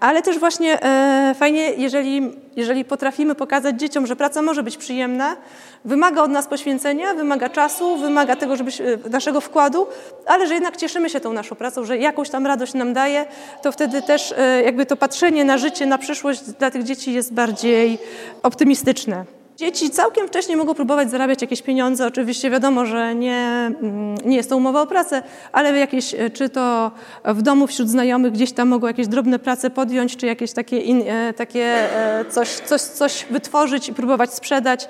Ale 0.00 0.22
też 0.22 0.38
właśnie 0.38 0.82
e, 0.82 1.34
fajnie, 1.38 1.72
jeżeli, 1.72 2.32
jeżeli 2.56 2.84
potrafimy 2.84 3.34
pokazać 3.34 3.80
dzieciom, 3.80 4.06
że 4.06 4.16
praca 4.16 4.42
może 4.42 4.62
być 4.62 4.76
przyjemna, 4.76 5.36
wymaga 5.84 6.22
od 6.22 6.30
nas 6.30 6.46
poświęcenia, 6.46 7.14
wymaga 7.14 7.48
czasu, 7.48 7.96
wymaga 7.96 8.36
tego, 8.36 8.56
żebyś, 8.56 8.80
e, 8.80 8.84
naszego 9.10 9.40
wkładu, 9.40 9.86
ale 10.26 10.46
że 10.46 10.54
jednak 10.54 10.76
cieszymy 10.76 11.10
się 11.10 11.20
tą 11.20 11.32
naszą 11.32 11.56
pracą, 11.56 11.84
że 11.84 11.98
jakąś 11.98 12.30
tam 12.30 12.46
radość 12.46 12.74
nam 12.74 12.92
daje, 12.92 13.26
to 13.62 13.72
wtedy 13.72 14.02
też 14.02 14.34
e, 14.38 14.62
jakby 14.62 14.86
to 14.86 14.96
patrzenie 14.96 15.44
na 15.44 15.58
życie, 15.58 15.86
na 15.86 15.98
przyszłość 15.98 16.40
dla 16.42 16.70
tych 16.70 16.82
dzieci 16.82 17.12
jest 17.12 17.32
bardziej 17.32 17.98
optymistyczne. 18.42 19.39
Dzieci 19.60 19.90
całkiem 19.90 20.28
wcześnie 20.28 20.56
mogą 20.56 20.74
próbować 20.74 21.10
zarabiać 21.10 21.42
jakieś 21.42 21.62
pieniądze. 21.62 22.06
Oczywiście 22.06 22.50
wiadomo, 22.50 22.86
że 22.86 23.14
nie, 23.14 23.36
mm, 23.36 24.14
nie 24.24 24.36
jest 24.36 24.50
to 24.50 24.56
umowa 24.56 24.82
o 24.82 24.86
pracę, 24.86 25.22
ale 25.52 25.78
jakieś, 25.78 26.14
e, 26.14 26.30
czy 26.30 26.48
to 26.48 26.90
w 27.24 27.42
domu 27.42 27.66
wśród 27.66 27.88
znajomych 27.88 28.32
gdzieś 28.32 28.52
tam 28.52 28.68
mogą 28.68 28.86
jakieś 28.86 29.08
drobne 29.08 29.38
prace 29.38 29.70
podjąć, 29.70 30.16
czy 30.16 30.26
jakieś 30.26 30.52
takie, 30.52 30.78
in, 30.78 31.02
e, 31.06 31.32
takie 31.32 31.64
e, 31.64 32.24
coś, 32.24 32.48
coś, 32.48 32.80
coś 32.80 33.26
wytworzyć 33.30 33.88
i 33.88 33.94
próbować 33.94 34.34
sprzedać 34.34 34.88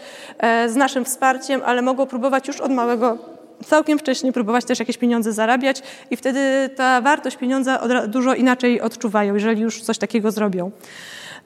z 0.67 0.77
naszym 0.77 1.05
wsparciem, 1.05 1.63
ale 1.65 1.83
mogą 1.83 2.07
próbować 2.07 2.49
już 2.49 2.61
od 2.61 2.73
małego 2.73 3.19
całkiem 3.67 3.99
wcześnie 3.99 4.33
próbować 4.33 4.65
też 4.65 4.79
jakieś 4.79 4.99
pieniądze 4.99 5.33
zarabiać 5.33 5.83
i 6.11 6.17
wtedy 6.17 6.71
ta 6.77 7.01
wartość 7.01 7.37
pieniądza 7.37 7.89
dużo 8.09 8.35
inaczej 8.35 8.81
odczuwają, 8.81 9.35
jeżeli 9.35 9.63
już 9.63 9.83
coś 9.83 9.99
takiego 9.99 10.31
zrobią. 10.31 10.71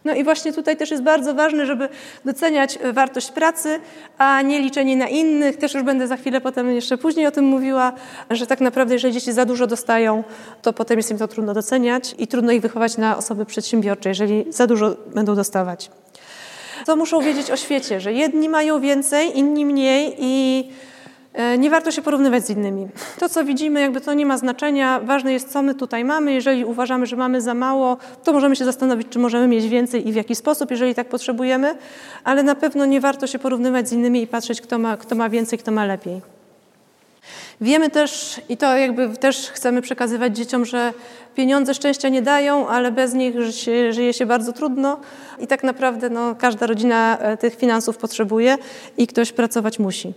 No 0.04 0.14
i 0.14 0.24
właśnie 0.24 0.52
tutaj 0.52 0.76
też 0.76 0.90
jest 0.90 1.02
bardzo 1.02 1.34
ważne, 1.34 1.66
żeby 1.66 1.88
doceniać 2.24 2.78
e, 2.82 2.92
wartość 2.92 3.30
pracy, 3.30 3.80
a 4.18 4.42
nie 4.42 4.60
liczenie 4.60 4.96
na 4.96 5.08
innych. 5.08 5.56
Też 5.56 5.74
już 5.74 5.82
będę 5.82 6.08
za 6.08 6.16
chwilę 6.16 6.40
potem 6.40 6.70
jeszcze 6.70 6.98
później 6.98 7.26
o 7.26 7.30
tym 7.30 7.44
mówiła, 7.44 7.92
że 8.30 8.46
tak 8.46 8.60
naprawdę 8.60 8.94
jeżeli 8.94 9.14
dzieci 9.14 9.32
za 9.32 9.44
dużo 9.44 9.66
dostają, 9.66 10.24
to 10.62 10.72
potem 10.72 10.98
jest 10.98 11.10
im 11.10 11.18
to 11.18 11.28
trudno 11.28 11.54
doceniać 11.54 12.14
i 12.18 12.26
trudno 12.26 12.52
ich 12.52 12.62
wychować 12.62 12.96
na 12.96 13.16
osoby 13.16 13.46
przedsiębiorcze, 13.46 14.08
jeżeli 14.08 14.44
za 14.52 14.66
dużo 14.66 14.96
będą 15.14 15.34
dostawać. 15.34 15.90
Co 16.86 16.96
muszą 16.96 17.20
wiedzieć 17.20 17.50
o 17.50 17.56
świecie, 17.56 18.00
że 18.00 18.12
jedni 18.12 18.48
mają 18.48 18.80
więcej, 18.80 19.38
inni 19.38 19.66
mniej 19.66 20.16
i 20.18 20.64
nie 21.58 21.70
warto 21.70 21.90
się 21.90 22.02
porównywać 22.02 22.46
z 22.46 22.50
innymi. 22.50 22.88
To, 23.18 23.28
co 23.28 23.44
widzimy, 23.44 23.80
jakby 23.80 24.00
to 24.00 24.14
nie 24.14 24.26
ma 24.26 24.38
znaczenia. 24.38 25.00
Ważne 25.00 25.32
jest, 25.32 25.52
co 25.52 25.62
my 25.62 25.74
tutaj 25.74 26.04
mamy. 26.04 26.32
Jeżeli 26.32 26.64
uważamy, 26.64 27.06
że 27.06 27.16
mamy 27.16 27.40
za 27.40 27.54
mało, 27.54 27.96
to 28.24 28.32
możemy 28.32 28.56
się 28.56 28.64
zastanowić, 28.64 29.08
czy 29.10 29.18
możemy 29.18 29.48
mieć 29.48 29.68
więcej 29.68 30.08
i 30.08 30.12
w 30.12 30.16
jaki 30.16 30.34
sposób, 30.34 30.70
jeżeli 30.70 30.94
tak 30.94 31.08
potrzebujemy, 31.08 31.74
ale 32.24 32.42
na 32.42 32.54
pewno 32.54 32.86
nie 32.86 33.00
warto 33.00 33.26
się 33.26 33.38
porównywać 33.38 33.88
z 33.88 33.92
innymi 33.92 34.22
i 34.22 34.26
patrzeć, 34.26 34.60
kto 34.60 34.78
ma, 34.78 34.96
kto 34.96 35.14
ma 35.14 35.28
więcej, 35.28 35.58
kto 35.58 35.72
ma 35.72 35.84
lepiej. 35.84 36.20
Wiemy 37.60 37.90
też, 37.90 38.40
i 38.48 38.56
to 38.56 38.76
jakby 38.76 39.08
też 39.08 39.50
chcemy 39.50 39.82
przekazywać 39.82 40.36
dzieciom, 40.36 40.64
że 40.64 40.92
pieniądze 41.34 41.74
szczęścia 41.74 42.08
nie 42.08 42.22
dają, 42.22 42.68
ale 42.68 42.92
bez 42.92 43.14
nich 43.14 43.34
żyje 43.90 44.12
się 44.12 44.26
bardzo 44.26 44.52
trudno 44.52 45.00
i 45.38 45.46
tak 45.46 45.64
naprawdę 45.64 46.10
no, 46.10 46.34
każda 46.34 46.66
rodzina 46.66 47.18
e, 47.18 47.36
tych 47.36 47.54
finansów 47.54 47.96
potrzebuje 47.96 48.58
i 48.96 49.06
ktoś 49.06 49.32
pracować 49.32 49.78
musi. 49.78 50.12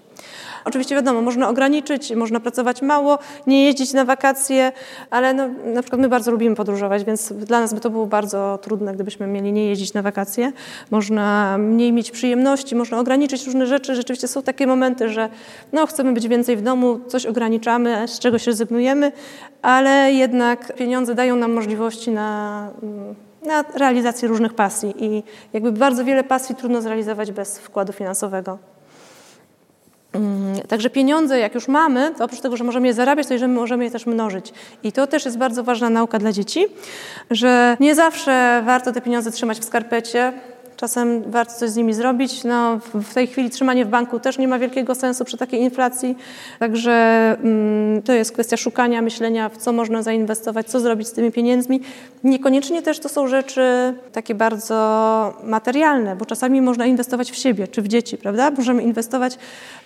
Oczywiście 0.68 0.96
wiadomo, 0.96 1.22
można 1.22 1.50
ograniczyć, 1.50 2.16
można 2.16 2.40
pracować 2.40 2.82
mało, 2.82 3.20
nie 3.48 3.66
jeździć 3.66 3.94
na 3.94 4.06
wakacje, 4.06 4.72
ale 5.10 5.34
no, 5.34 5.48
na 5.66 5.82
przykład 5.82 6.02
my 6.02 6.10
bardzo 6.10 6.32
lubimy 6.32 6.56
podróżować, 6.56 7.04
więc 7.04 7.34
dla 7.34 7.60
nas 7.60 7.74
by 7.74 7.80
to 7.80 7.90
było 7.90 8.06
bardzo 8.06 8.60
trudne, 8.62 8.94
gdybyśmy 8.94 9.28
mieli 9.28 9.54
nie 9.54 9.66
jeździć 9.66 9.94
na 9.94 10.02
wakacje. 10.02 10.52
Można 10.92 11.58
mniej 11.58 11.94
mieć 11.94 12.12
przyjemności, 12.12 12.76
można 12.76 13.00
ograniczyć 13.00 13.46
różne 13.46 13.68
rzeczy. 13.68 13.96
Rzeczywiście 13.96 14.28
są 14.28 14.42
takie 14.42 14.68
momenty, 14.68 15.10
że 15.10 15.30
no, 15.74 15.88
chcemy 15.88 16.14
być 16.14 16.28
więcej 16.28 16.58
w 16.58 16.62
domu, 16.62 17.00
coś 17.08 17.26
ograniczamy, 17.26 18.08
z 18.08 18.20
czegoś 18.20 18.48
rezygnujemy, 18.48 19.12
ale 19.62 20.14
jednak 20.14 20.76
pieniądze 20.76 21.16
dają 21.16 21.36
nam 21.36 21.54
możliwości 21.54 22.12
na 22.12 22.70
na 23.46 23.64
realizację 23.74 24.28
różnych 24.28 24.54
pasji 24.54 25.06
i 25.06 25.24
jakby 25.54 25.72
bardzo 25.72 26.06
wiele 26.06 26.24
pasji 26.24 26.56
trudno 26.56 26.82
zrealizować 26.82 27.32
bez 27.32 27.60
wkładu 27.60 27.94
finansowego. 27.94 28.58
Mm, 30.18 30.62
także 30.68 30.90
pieniądze, 30.90 31.40
jak 31.40 31.56
już 31.56 31.68
mamy, 31.68 32.14
to 32.18 32.26
oprócz 32.26 32.42
tego, 32.42 32.58
że 32.58 32.64
możemy 32.64 32.88
je 32.88 32.94
zarabiać, 32.94 33.28
to 33.28 33.38
że 33.38 33.48
możemy 33.48 33.84
je 33.84 33.92
też 33.92 34.06
mnożyć. 34.06 34.54
I 34.84 34.92
to 34.92 35.08
też 35.08 35.26
jest 35.26 35.38
bardzo 35.38 35.64
ważna 35.64 35.90
nauka 35.90 36.20
dla 36.20 36.32
dzieci, 36.32 36.66
że 37.32 37.78
nie 37.80 37.96
zawsze 37.96 38.62
warto 38.66 38.92
te 38.92 39.02
pieniądze 39.02 39.32
trzymać 39.32 39.60
w 39.60 39.64
skarpecie, 39.64 40.34
Czasem 40.78 41.32
warto 41.32 41.54
coś 41.54 41.70
z 41.70 41.76
nimi 41.76 41.94
zrobić. 41.94 42.44
No, 42.44 42.80
w 42.94 43.14
tej 43.14 43.28
chwili 43.28 43.50
trzymanie 43.50 43.86
w 43.86 43.90
banku 43.90 44.20
też 44.20 44.38
nie 44.38 44.48
ma 44.48 44.60
wielkiego 44.60 44.96
sensu 44.96 45.26
przy 45.26 45.38
takiej 45.38 45.62
inflacji. 45.62 46.18
Także 46.60 46.92
mm, 47.44 48.02
to 48.02 48.14
jest 48.14 48.32
kwestia 48.32 48.58
szukania, 48.58 49.02
myślenia, 49.02 49.50
w 49.50 49.58
co 49.58 49.72
można 49.72 50.04
zainwestować, 50.04 50.68
co 50.68 50.80
zrobić 50.80 51.08
z 51.08 51.12
tymi 51.12 51.32
pieniędzmi. 51.32 51.82
Niekoniecznie 52.24 52.82
też 52.82 53.00
to 53.00 53.10
są 53.10 53.28
rzeczy 53.28 53.94
takie 54.12 54.36
bardzo 54.36 55.34
materialne, 55.44 56.16
bo 56.16 56.26
czasami 56.26 56.62
można 56.62 56.86
inwestować 56.86 57.32
w 57.32 57.36
siebie 57.36 57.68
czy 57.68 57.82
w 57.82 57.88
dzieci, 57.88 58.18
prawda? 58.18 58.52
Możemy 58.52 58.84
inwestować 58.84 59.38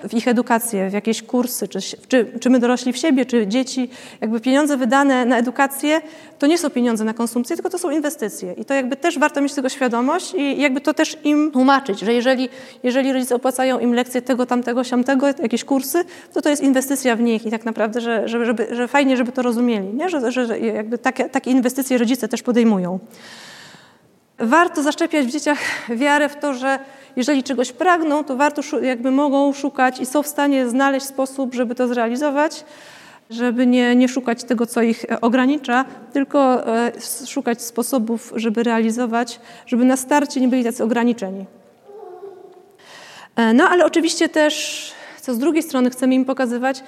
w 0.09 0.13
ich 0.13 0.27
edukację, 0.27 0.89
w 0.89 0.93
jakieś 0.93 1.23
kursy, 1.23 1.67
czy, 1.67 1.79
czy, 2.07 2.25
czy 2.39 2.49
my 2.49 2.59
dorośli 2.59 2.93
w 2.93 2.97
siebie, 2.97 3.25
czy 3.25 3.47
dzieci. 3.47 3.89
Jakby 4.21 4.39
pieniądze 4.39 4.77
wydane 4.77 5.25
na 5.25 5.37
edukację 5.37 6.01
to 6.39 6.47
nie 6.47 6.57
są 6.57 6.69
pieniądze 6.69 7.03
na 7.03 7.13
konsumpcję, 7.13 7.55
tylko 7.55 7.69
to 7.69 7.77
są 7.77 7.91
inwestycje. 7.91 8.53
I 8.53 8.65
to 8.65 8.73
jakby 8.73 8.95
też 8.95 9.19
warto 9.19 9.41
mieć 9.41 9.53
tego 9.53 9.69
świadomość 9.69 10.33
i 10.33 10.61
jakby 10.61 10.80
to 10.81 10.93
też 10.93 11.17
im 11.23 11.51
tłumaczyć, 11.51 11.99
że 11.99 12.13
jeżeli, 12.13 12.49
jeżeli 12.83 13.13
rodzice 13.13 13.35
opłacają 13.35 13.79
im 13.79 13.93
lekcje 13.93 14.21
tego, 14.21 14.45
tamtego, 14.45 14.83
siamtego, 14.83 15.27
jakieś 15.27 15.63
kursy, 15.63 16.03
to 16.33 16.41
to 16.41 16.49
jest 16.49 16.63
inwestycja 16.63 17.15
w 17.15 17.21
nich 17.21 17.45
i 17.45 17.51
tak 17.51 17.65
naprawdę, 17.65 18.01
że, 18.01 18.27
że, 18.27 18.45
żeby, 18.45 18.67
że 18.75 18.87
fajnie, 18.87 19.17
żeby 19.17 19.31
to 19.31 19.41
rozumieli, 19.41 19.93
nie? 19.93 20.09
Że, 20.09 20.31
że, 20.31 20.45
że 20.45 20.59
jakby 20.59 20.97
takie, 20.97 21.29
takie 21.29 21.51
inwestycje 21.51 21.97
rodzice 21.97 22.27
też 22.27 22.43
podejmują. 22.43 22.99
Warto 24.39 24.83
zaszczepiać 24.83 25.25
w 25.25 25.31
dzieciach 25.31 25.59
wiarę 25.89 26.29
w 26.29 26.35
to, 26.35 26.53
że 26.53 26.79
jeżeli 27.15 27.43
czegoś 27.43 27.71
pragną, 27.71 28.23
to 28.23 28.35
warto 28.35 28.61
jakby 28.81 29.11
mogą 29.11 29.53
szukać 29.53 29.99
i 29.99 30.05
są 30.05 30.23
w 30.23 30.27
stanie 30.27 30.69
znaleźć 30.69 31.05
sposób, 31.05 31.55
żeby 31.55 31.75
to 31.75 31.87
zrealizować 31.87 32.65
żeby 33.31 33.67
nie, 33.67 33.95
nie 33.95 34.07
szukać 34.07 34.43
tego, 34.43 34.65
co 34.65 34.81
ich 34.81 35.05
e, 35.05 35.21
ogranicza, 35.21 35.85
tylko 36.13 36.67
e, 36.77 36.91
szukać 37.27 37.61
sposobów, 37.61 38.33
żeby 38.35 38.63
realizować, 38.63 39.39
żeby 39.65 39.85
na 39.85 39.97
starcie 39.97 40.41
nie 40.41 40.47
byli 40.47 40.63
tacy 40.63 40.83
ograniczeni. 40.83 41.45
E, 43.35 43.53
no 43.53 43.63
ale 43.63 43.85
oczywiście 43.85 44.29
też, 44.29 44.93
co 45.21 45.33
z 45.33 45.37
drugiej 45.37 45.63
strony 45.63 45.89
chcemy 45.89 46.15
im 46.15 46.25
pokazywać, 46.25 46.83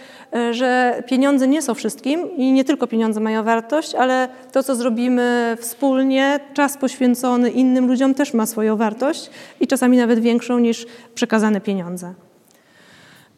że 0.51 1.03
pieniądze 1.07 1.47
nie 1.47 1.61
są 1.61 1.73
wszystkim 1.73 2.37
i 2.37 2.51
nie 2.51 2.63
tylko 2.63 2.87
pieniądze 2.87 3.19
mają 3.19 3.43
wartość, 3.43 3.95
ale 3.95 4.29
to, 4.51 4.63
co 4.63 4.75
zrobimy 4.75 5.57
wspólnie, 5.59 6.39
czas 6.53 6.77
poświęcony 6.77 7.49
innym 7.49 7.87
ludziom 7.87 8.13
też 8.13 8.33
ma 8.33 8.45
swoją 8.45 8.77
wartość 8.77 9.29
i 9.59 9.67
czasami 9.67 9.97
nawet 9.97 10.19
większą 10.19 10.59
niż 10.59 10.85
przekazane 11.15 11.61
pieniądze. 11.61 12.13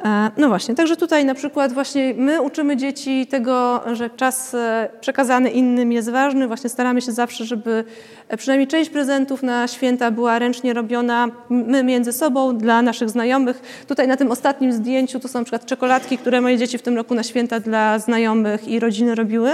E, 0.04 0.32
no 0.38 0.48
właśnie, 0.48 0.76
także 0.76 0.96
tutaj 0.96 1.26
na 1.26 1.36
przykład 1.36 1.74
właśnie 1.74 2.14
my 2.18 2.42
uczymy 2.42 2.78
dzieci 2.78 3.28
tego, 3.28 3.82
że 3.94 4.10
czas 4.10 4.54
e, 4.54 4.90
przekazany 5.02 5.50
innym 5.50 5.92
jest 5.92 6.10
ważny. 6.10 6.48
Właśnie 6.48 6.70
staramy 6.70 7.02
się 7.02 7.12
zawsze, 7.12 7.46
żeby 7.46 7.84
e, 8.28 8.38
przynajmniej 8.38 8.68
część 8.68 8.90
prezentów 8.90 9.44
na 9.44 9.68
święta 9.68 10.12
była 10.12 10.40
ręcznie 10.40 10.74
robiona 10.74 11.28
my 11.50 11.84
między 11.84 12.14
sobą 12.14 12.58
dla 12.58 12.82
naszych 12.82 13.10
znajomych. 13.10 13.86
Tutaj 13.88 14.08
na 14.08 14.18
tym 14.18 14.32
ostatnim 14.32 14.74
zdjęciu 14.74 15.20
to 15.20 15.28
są 15.28 15.40
na 15.40 15.46
przykład 15.46 15.66
czekoladki, 15.66 16.18
które 16.18 16.42
moje 16.42 16.58
dzieci 16.58 16.78
w 16.78 16.82
tym 16.82 16.96
roku 16.96 17.16
na 17.16 17.24
święta 17.24 17.60
dla 17.60 18.00
znajomych 18.00 18.68
i 18.68 18.80
rodziny 18.80 19.16
robiły. 19.16 19.50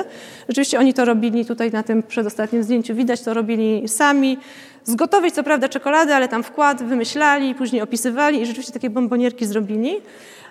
Rzeczywiście 0.49 0.79
oni 0.79 0.93
to 0.93 1.05
robili 1.05 1.45
tutaj 1.45 1.71
na 1.71 1.83
tym 1.83 2.03
przedostatnim 2.03 2.63
zdjęciu, 2.63 2.95
widać 2.95 3.21
to 3.21 3.33
robili 3.33 3.87
sami 3.87 4.37
zgotować 4.83 5.33
co 5.33 5.43
prawda 5.43 5.69
czekolady, 5.69 6.15
ale 6.15 6.27
tam 6.27 6.43
wkład 6.43 6.83
wymyślali, 6.83 7.55
później 7.55 7.81
opisywali 7.81 8.41
i 8.41 8.45
rzeczywiście 8.45 8.73
takie 8.73 8.89
bombonierki 8.89 9.45
zrobili. 9.45 10.01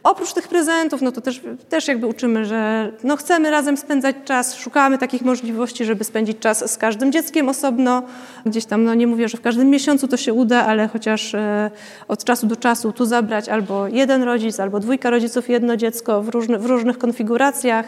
Oprócz 0.03 0.33
tych 0.33 0.49
prezentów, 0.49 1.03
no 1.03 1.13
to 1.13 1.21
też, 1.21 1.41
też 1.69 1.89
jakby 1.89 2.07
uczymy, 2.07 2.45
że 2.45 2.93
no 3.05 3.17
chcemy 3.17 3.51
razem 3.51 3.77
spędzać 3.77 4.17
czas, 4.25 4.55
szukamy 4.55 4.99
takich 4.99 5.23
możliwości, 5.23 5.85
żeby 5.85 6.05
spędzić 6.05 6.39
czas 6.39 6.73
z 6.73 6.77
każdym 6.77 7.13
dzieckiem 7.13 7.49
osobno. 7.49 8.03
Gdzieś 8.47 8.65
tam, 8.65 8.85
no 8.85 8.95
nie 8.95 9.07
mówię, 9.07 9.29
że 9.29 9.39
w 9.39 9.41
każdym 9.41 9.71
miesiącu 9.71 10.09
to 10.09 10.17
się 10.17 10.33
uda, 10.33 10.67
ale 10.67 10.89
chociaż 10.89 11.35
e, 11.35 11.71
od 12.09 12.25
czasu 12.25 12.47
do 12.47 12.57
czasu 12.57 12.93
tu 12.93 13.05
zabrać 13.05 13.49
albo 13.49 13.89
jeden 13.89 14.23
rodzic, 14.23 14.61
albo 14.61 14.81
dwójka 14.81 15.11
rodziców, 15.11 15.49
jedno 15.49 15.77
dziecko 15.77 16.23
w, 16.23 16.29
różny, 16.29 16.59
w 16.59 16.67
różnych 16.67 16.99
konfiguracjach, 16.99 17.87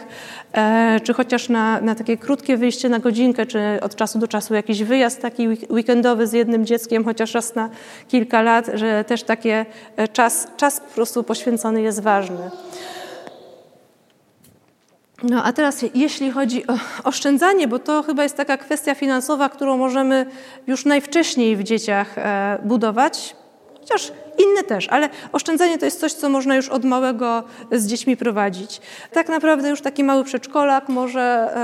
e, 0.53 0.99
czy 1.03 1.13
chociaż 1.13 1.49
na, 1.49 1.81
na 1.81 1.95
takie 1.95 2.17
krótkie 2.17 2.57
wyjście 2.57 2.89
na 2.89 2.99
godzinkę, 2.99 3.45
czy 3.45 3.59
od 3.81 3.95
czasu 3.95 4.19
do 4.19 4.27
czasu 4.27 4.53
jakiś 4.53 4.83
wyjazd 4.83 5.21
taki 5.21 5.47
weekendowy 5.69 6.27
z 6.27 6.33
jednym 6.33 6.65
dzieckiem, 6.65 7.03
chociaż 7.03 7.33
raz 7.33 7.55
na 7.55 7.69
kilka 8.07 8.41
lat, 8.41 8.69
że 8.73 9.03
też 9.03 9.23
takie 9.23 9.65
e, 9.95 10.07
czas, 10.07 10.47
czas 10.57 10.79
po 10.79 10.95
prostu 10.95 11.23
poświęcony 11.23 11.81
jest 11.81 12.02
ważny. 12.03 12.51
No 15.23 15.43
a 15.43 15.53
teraz 15.53 15.85
jeśli 15.95 16.31
chodzi 16.31 16.67
o 16.67 16.73
oszczędzanie, 17.03 17.67
bo 17.67 17.79
to 17.79 18.03
chyba 18.03 18.23
jest 18.23 18.37
taka 18.37 18.57
kwestia 18.57 18.95
finansowa, 18.95 19.49
którą 19.49 19.77
możemy 19.77 20.25
już 20.67 20.85
najwcześniej 20.85 21.55
w 21.55 21.63
dzieciach 21.63 22.17
e, 22.17 22.59
budować, 22.63 23.35
chociaż 23.79 24.11
inne 24.37 24.63
też, 24.63 24.89
ale 24.89 25.09
oszczędzanie 25.31 25.77
to 25.77 25.85
jest 25.85 25.99
coś, 25.99 26.13
co 26.13 26.29
można 26.29 26.55
już 26.55 26.69
od 26.69 26.85
małego 26.85 27.43
z 27.71 27.87
dziećmi 27.87 28.17
prowadzić. 28.17 28.81
Tak 29.11 29.29
naprawdę 29.29 29.69
już 29.69 29.81
taki 29.81 30.03
mały 30.03 30.23
przedszkolak 30.23 30.89
może 30.89 31.21
e, 31.21 31.57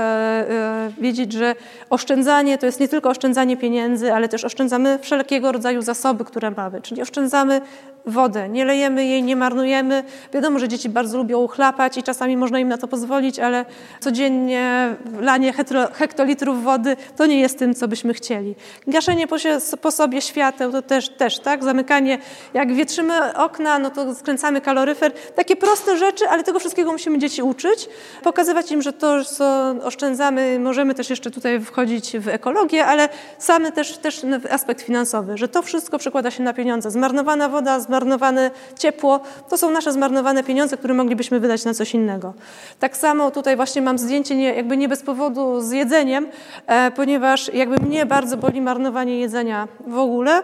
e, 0.50 0.92
wiedzieć, 0.98 1.32
że 1.32 1.54
oszczędzanie 1.90 2.58
to 2.58 2.66
jest 2.66 2.80
nie 2.80 2.88
tylko 2.88 3.10
oszczędzanie 3.10 3.56
pieniędzy, 3.56 4.14
ale 4.14 4.28
też 4.28 4.44
oszczędzamy 4.44 4.98
wszelkiego 5.02 5.52
rodzaju 5.52 5.82
zasoby, 5.82 6.24
które 6.24 6.50
mamy, 6.50 6.82
czyli 6.82 7.02
oszczędzamy 7.02 7.60
wodę, 8.06 8.48
nie 8.48 8.64
lejemy 8.64 9.04
jej, 9.04 9.22
nie 9.22 9.36
marnujemy. 9.36 10.04
Wiadomo, 10.32 10.58
że 10.58 10.68
dzieci 10.68 10.88
bardzo 10.88 11.18
lubią 11.18 11.46
chlapać 11.46 11.96
i 11.96 12.02
czasami 12.02 12.36
można 12.36 12.58
im 12.58 12.68
na 12.68 12.78
to 12.78 12.88
pozwolić, 12.88 13.38
ale 13.38 13.64
codziennie 14.00 14.94
lanie 15.20 15.52
hektolitrów 15.92 16.62
wody 16.64 16.96
to 17.16 17.26
nie 17.26 17.40
jest 17.40 17.58
tym, 17.58 17.74
co 17.74 17.88
byśmy 17.88 18.14
chcieli. 18.14 18.54
Gaszenie 18.86 19.26
po, 19.26 19.36
po 19.80 19.90
sobie 19.90 20.22
świateł 20.22 20.72
to 20.72 20.82
też, 20.82 21.08
też 21.08 21.38
tak? 21.38 21.64
Zamykanie, 21.64 22.18
jak 22.60 22.72
wietrzymy 22.72 23.34
okna, 23.36 23.78
no 23.78 23.90
to 23.90 24.14
skręcamy 24.14 24.60
kaloryfer. 24.60 25.12
Takie 25.34 25.56
proste 25.56 25.96
rzeczy, 25.96 26.28
ale 26.28 26.44
tego 26.44 26.58
wszystkiego 26.58 26.92
musimy 26.92 27.18
dzieci 27.18 27.42
uczyć, 27.42 27.88
pokazywać 28.22 28.72
im, 28.72 28.82
że 28.82 28.92
to, 28.92 29.24
co 29.24 29.74
oszczędzamy, 29.82 30.58
możemy 30.58 30.94
też 30.94 31.10
jeszcze 31.10 31.30
tutaj 31.30 31.60
wchodzić 31.60 32.18
w 32.18 32.28
ekologię, 32.28 32.86
ale 32.86 33.08
samy 33.38 33.72
też, 33.72 33.98
też 33.98 34.22
aspekt 34.50 34.82
finansowy, 34.82 35.38
że 35.38 35.48
to 35.48 35.62
wszystko 35.62 35.98
przekłada 35.98 36.30
się 36.30 36.42
na 36.42 36.54
pieniądze. 36.54 36.90
Zmarnowana 36.90 37.48
woda, 37.48 37.80
zmarnowane 37.80 38.50
ciepło, 38.78 39.20
to 39.48 39.58
są 39.58 39.70
nasze 39.70 39.92
zmarnowane 39.92 40.44
pieniądze, 40.44 40.76
które 40.76 40.94
moglibyśmy 40.94 41.40
wydać 41.40 41.64
na 41.64 41.74
coś 41.74 41.94
innego. 41.94 42.34
Tak 42.78 42.96
samo 42.96 43.30
tutaj 43.30 43.56
właśnie 43.56 43.82
mam 43.82 43.98
zdjęcie 43.98 44.36
nie, 44.36 44.54
jakby 44.54 44.76
nie 44.76 44.88
bez 44.88 45.02
powodu 45.02 45.60
z 45.60 45.70
jedzeniem, 45.70 46.26
e, 46.66 46.90
ponieważ 46.90 47.54
jakby 47.54 47.76
mnie 47.86 48.06
bardzo 48.06 48.36
boli 48.36 48.60
marnowanie 48.60 49.20
jedzenia 49.20 49.68
w 49.86 49.98
ogóle. 49.98 50.42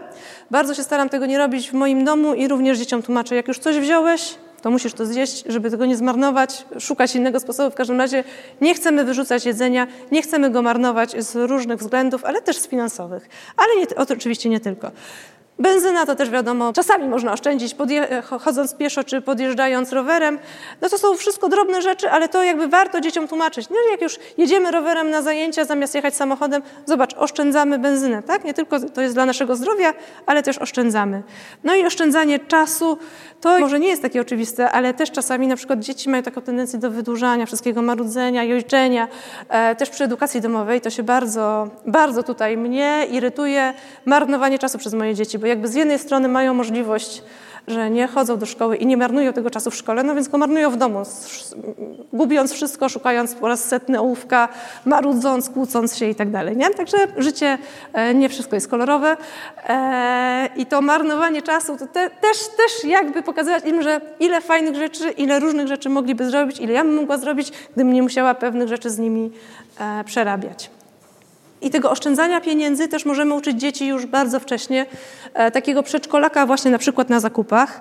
Bardzo 0.50 0.74
się 0.74 0.82
staram 0.82 1.08
tego 1.08 1.26
nie 1.26 1.38
robić 1.38 1.70
w 1.70 1.72
moim 1.72 2.04
domu 2.04 2.34
i 2.34 2.48
również 2.48 2.78
dzieciom 2.78 3.02
tłumaczę, 3.02 3.34
jak 3.34 3.48
już 3.48 3.58
coś 3.58 3.78
wziąłeś, 3.78 4.34
to 4.62 4.70
musisz 4.70 4.92
to 4.92 5.06
zjeść, 5.06 5.44
żeby 5.46 5.70
tego 5.70 5.86
nie 5.86 5.96
zmarnować, 5.96 6.64
szukać 6.78 7.16
innego 7.16 7.40
sposobu. 7.40 7.70
W 7.70 7.74
każdym 7.74 7.98
razie 7.98 8.24
nie 8.60 8.74
chcemy 8.74 9.04
wyrzucać 9.04 9.46
jedzenia, 9.46 9.86
nie 10.12 10.22
chcemy 10.22 10.50
go 10.50 10.62
marnować 10.62 11.24
z 11.24 11.36
różnych 11.36 11.78
względów, 11.78 12.24
ale 12.24 12.42
też 12.42 12.56
z 12.58 12.68
finansowych. 12.68 13.28
Ale 13.56 13.68
nie, 13.80 13.96
oczywiście 13.96 14.48
nie 14.48 14.60
tylko. 14.60 14.90
Benzyna 15.58 16.06
to 16.06 16.14
też 16.14 16.30
wiadomo, 16.30 16.72
czasami 16.72 17.08
można 17.08 17.32
oszczędzić 17.32 17.76
chodząc 18.40 18.74
pieszo 18.74 19.04
czy 19.04 19.20
podjeżdżając 19.20 19.92
rowerem. 19.92 20.38
No 20.80 20.88
to 20.88 20.98
są 20.98 21.16
wszystko 21.16 21.48
drobne 21.48 21.82
rzeczy, 21.82 22.10
ale 22.10 22.28
to 22.28 22.44
jakby 22.44 22.68
warto 22.68 23.00
dzieciom 23.00 23.28
tłumaczyć. 23.28 23.68
No, 23.70 23.76
jak 23.90 24.02
już 24.02 24.18
jedziemy 24.38 24.70
rowerem 24.70 25.10
na 25.10 25.22
zajęcia 25.22 25.64
zamiast 25.64 25.94
jechać 25.94 26.14
samochodem, 26.14 26.62
zobacz, 26.86 27.14
oszczędzamy 27.14 27.78
benzynę, 27.78 28.22
tak? 28.22 28.44
Nie 28.44 28.54
tylko 28.54 28.80
to 28.80 29.00
jest 29.00 29.14
dla 29.14 29.26
naszego 29.26 29.56
zdrowia, 29.56 29.94
ale 30.26 30.42
też 30.42 30.58
oszczędzamy. 30.58 31.22
No 31.64 31.74
i 31.74 31.86
oszczędzanie 31.86 32.38
czasu 32.38 32.98
to 33.40 33.58
może 33.58 33.80
nie 33.80 33.88
jest 33.88 34.02
takie 34.02 34.20
oczywiste, 34.20 34.70
ale 34.70 34.94
też 34.94 35.10
czasami 35.10 35.46
na 35.46 35.56
przykład 35.56 35.80
dzieci 35.80 36.08
mają 36.10 36.22
taką 36.22 36.42
tendencję 36.42 36.78
do 36.78 36.90
wydłużania 36.90 37.46
wszystkiego, 37.46 37.82
marudzenia, 37.82 38.44
jeżdżenia. 38.44 39.08
E, 39.48 39.76
też 39.76 39.90
przy 39.90 40.04
edukacji 40.04 40.40
domowej 40.40 40.80
to 40.80 40.90
się 40.90 41.02
bardzo, 41.02 41.68
bardzo 41.86 42.22
tutaj 42.22 42.56
mnie 42.56 43.06
irytuje 43.10 43.74
marnowanie 44.04 44.58
czasu 44.58 44.78
przez 44.78 44.94
moje 44.94 45.14
dzieci, 45.14 45.38
bo 45.38 45.45
jakby 45.48 45.68
z 45.68 45.74
jednej 45.74 45.98
strony 45.98 46.28
mają 46.28 46.54
możliwość 46.54 47.22
że 47.66 47.90
nie 47.90 48.06
chodzą 48.06 48.38
do 48.38 48.46
szkoły 48.46 48.76
i 48.76 48.86
nie 48.86 48.96
marnują 48.96 49.32
tego 49.32 49.50
czasu 49.50 49.70
w 49.70 49.74
szkole, 49.74 50.02
no 50.02 50.14
więc 50.14 50.28
go 50.28 50.38
marnują 50.38 50.70
w 50.70 50.76
domu, 50.76 51.02
gubiąc 52.12 52.52
wszystko, 52.52 52.88
szukając 52.88 53.34
po 53.34 53.48
raz 53.48 53.64
setny 53.64 54.00
ołówka, 54.00 54.48
marudząc, 54.84 55.50
kłócąc 55.50 55.96
się 55.96 56.06
i 56.06 56.14
tak 56.14 56.30
dalej. 56.30 56.56
Nie? 56.56 56.70
Także 56.70 56.96
życie 57.16 57.58
e, 57.92 58.14
nie 58.14 58.28
wszystko 58.28 58.56
jest 58.56 58.68
kolorowe 58.68 59.16
e, 59.68 60.48
i 60.56 60.66
to 60.66 60.80
marnowanie 60.80 61.42
czasu 61.42 61.76
to 61.76 61.86
te, 61.86 62.10
też, 62.10 62.38
też 62.56 62.84
jakby 62.84 63.22
pokazywać 63.22 63.64
im, 63.64 63.82
że 63.82 64.00
ile 64.20 64.40
fajnych 64.40 64.76
rzeczy, 64.76 65.10
ile 65.10 65.40
różnych 65.40 65.68
rzeczy 65.68 65.88
mogliby 65.88 66.30
zrobić, 66.30 66.60
ile 66.60 66.72
ja 66.72 66.84
bym 66.84 66.94
mogła 66.94 67.18
zrobić, 67.18 67.52
gdybym 67.74 67.92
nie 67.92 68.02
musiała 68.02 68.34
pewnych 68.34 68.68
rzeczy 68.68 68.90
z 68.90 68.98
nimi 68.98 69.30
e, 69.80 70.04
przerabiać. 70.04 70.75
I 71.60 71.70
tego 71.70 71.90
oszczędzania 71.90 72.40
pieniędzy 72.40 72.88
też 72.88 73.04
możemy 73.04 73.34
uczyć 73.34 73.60
dzieci 73.60 73.86
już 73.86 74.06
bardzo 74.06 74.40
wcześnie, 74.40 74.86
e, 75.34 75.50
takiego 75.50 75.82
przedszkolaka 75.82 76.46
właśnie 76.46 76.70
na 76.70 76.78
przykład 76.78 77.10
na 77.10 77.20
zakupach. 77.20 77.80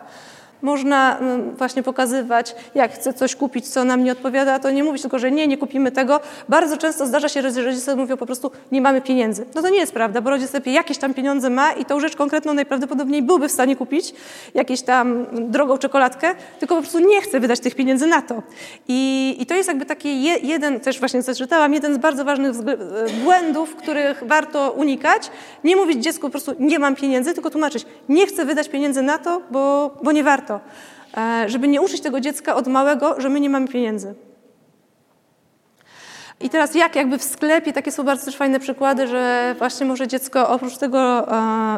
Można 0.65 1.17
mm, 1.17 1.56
właśnie 1.56 1.84
pokazywać, 1.84 2.56
jak 2.75 2.93
chcę 2.93 3.13
coś 3.13 3.36
kupić, 3.36 3.67
co 3.67 3.84
nam 3.84 4.04
nie 4.04 4.12
odpowiada, 4.12 4.60
to 4.60 4.71
nie 4.71 4.84
mówić 4.84 5.01
tylko, 5.01 5.19
że 5.19 5.32
nie, 5.32 5.47
nie 5.47 5.58
kupimy 5.58 5.91
tego. 5.91 6.19
Bardzo 6.49 6.78
często 6.78 7.06
zdarza 7.06 7.30
się, 7.30 7.51
że 7.51 7.62
rodzice 7.62 7.95
mówią 7.95 8.17
po 8.17 8.25
prostu, 8.25 8.51
nie 8.71 8.82
mamy 8.82 9.01
pieniędzy. 9.01 9.45
No 9.56 9.62
to 9.62 9.69
nie 9.69 9.78
jest 9.78 9.93
prawda, 9.93 10.21
bo 10.21 10.30
rodzic 10.30 10.49
sobie 10.49 10.71
jakieś 10.71 10.97
tam 10.97 11.13
pieniądze 11.13 11.49
ma 11.49 11.71
i 11.71 11.86
tą 11.86 11.99
rzecz 11.99 12.15
konkretną 12.15 12.54
najprawdopodobniej 12.54 13.21
byłby 13.21 13.47
w 13.47 13.51
stanie 13.51 13.75
kupić, 13.75 14.13
jakieś 14.54 14.82
tam 14.82 15.25
drogą 15.32 15.78
czekoladkę, 15.78 16.36
tylko 16.60 16.75
po 16.75 16.82
prostu 16.82 16.99
nie 16.99 17.21
chce 17.21 17.39
wydać 17.39 17.60
tych 17.60 17.75
pieniędzy 17.75 18.08
na 18.08 18.21
to. 18.21 18.43
I, 18.88 19.36
i 19.39 19.45
to 19.45 19.56
jest 19.56 19.67
jakby 19.67 19.86
taki 19.86 20.23
je, 20.23 20.38
jeden, 20.38 20.80
też 20.80 20.99
właśnie 20.99 21.21
zaczytałam, 21.21 21.73
jeden 21.73 21.93
z 21.93 21.97
bardzo 21.97 22.25
ważnych 22.25 22.54
błędów, 23.23 23.75
których 23.75 24.23
warto 24.28 24.71
unikać. 24.71 25.32
Nie 25.63 25.75
mówić 25.75 26.04
dziecku 26.04 26.21
po 26.21 26.30
prostu, 26.30 26.56
nie 26.60 26.80
mam 26.80 26.95
pieniędzy, 26.95 27.34
tylko 27.34 27.49
tłumaczyć, 27.49 27.86
nie 28.10 28.28
chcę 28.28 28.45
wydać 28.45 28.69
pieniędzy 28.69 29.01
na 29.01 29.17
to, 29.17 29.41
bo, 29.51 29.95
bo 30.04 30.12
nie 30.12 30.23
warto. 30.23 30.55
E, 31.18 31.50
żeby 31.50 31.68
nie 31.68 31.82
uczyć 31.82 32.02
tego 32.02 32.20
dziecka 32.20 32.56
od 32.56 32.68
małego, 32.68 33.22
że 33.22 33.30
my 33.30 33.39
nie 33.39 33.50
mamy 33.50 33.68
pieniędzy. 33.68 34.15
I 36.39 36.50
teraz 36.50 36.76
jak 36.76 36.95
jakby 36.95 37.17
w 37.17 37.24
sklepie, 37.24 37.74
takie 37.74 37.91
są 37.91 38.04
bardzo 38.04 38.26
też 38.26 38.36
fajne 38.36 38.60
przykłady, 38.60 39.08
że 39.08 39.56
właśnie 39.58 39.86
może 39.86 40.08
dziecko 40.08 40.50
oprócz 40.50 40.78
tego, 40.78 41.28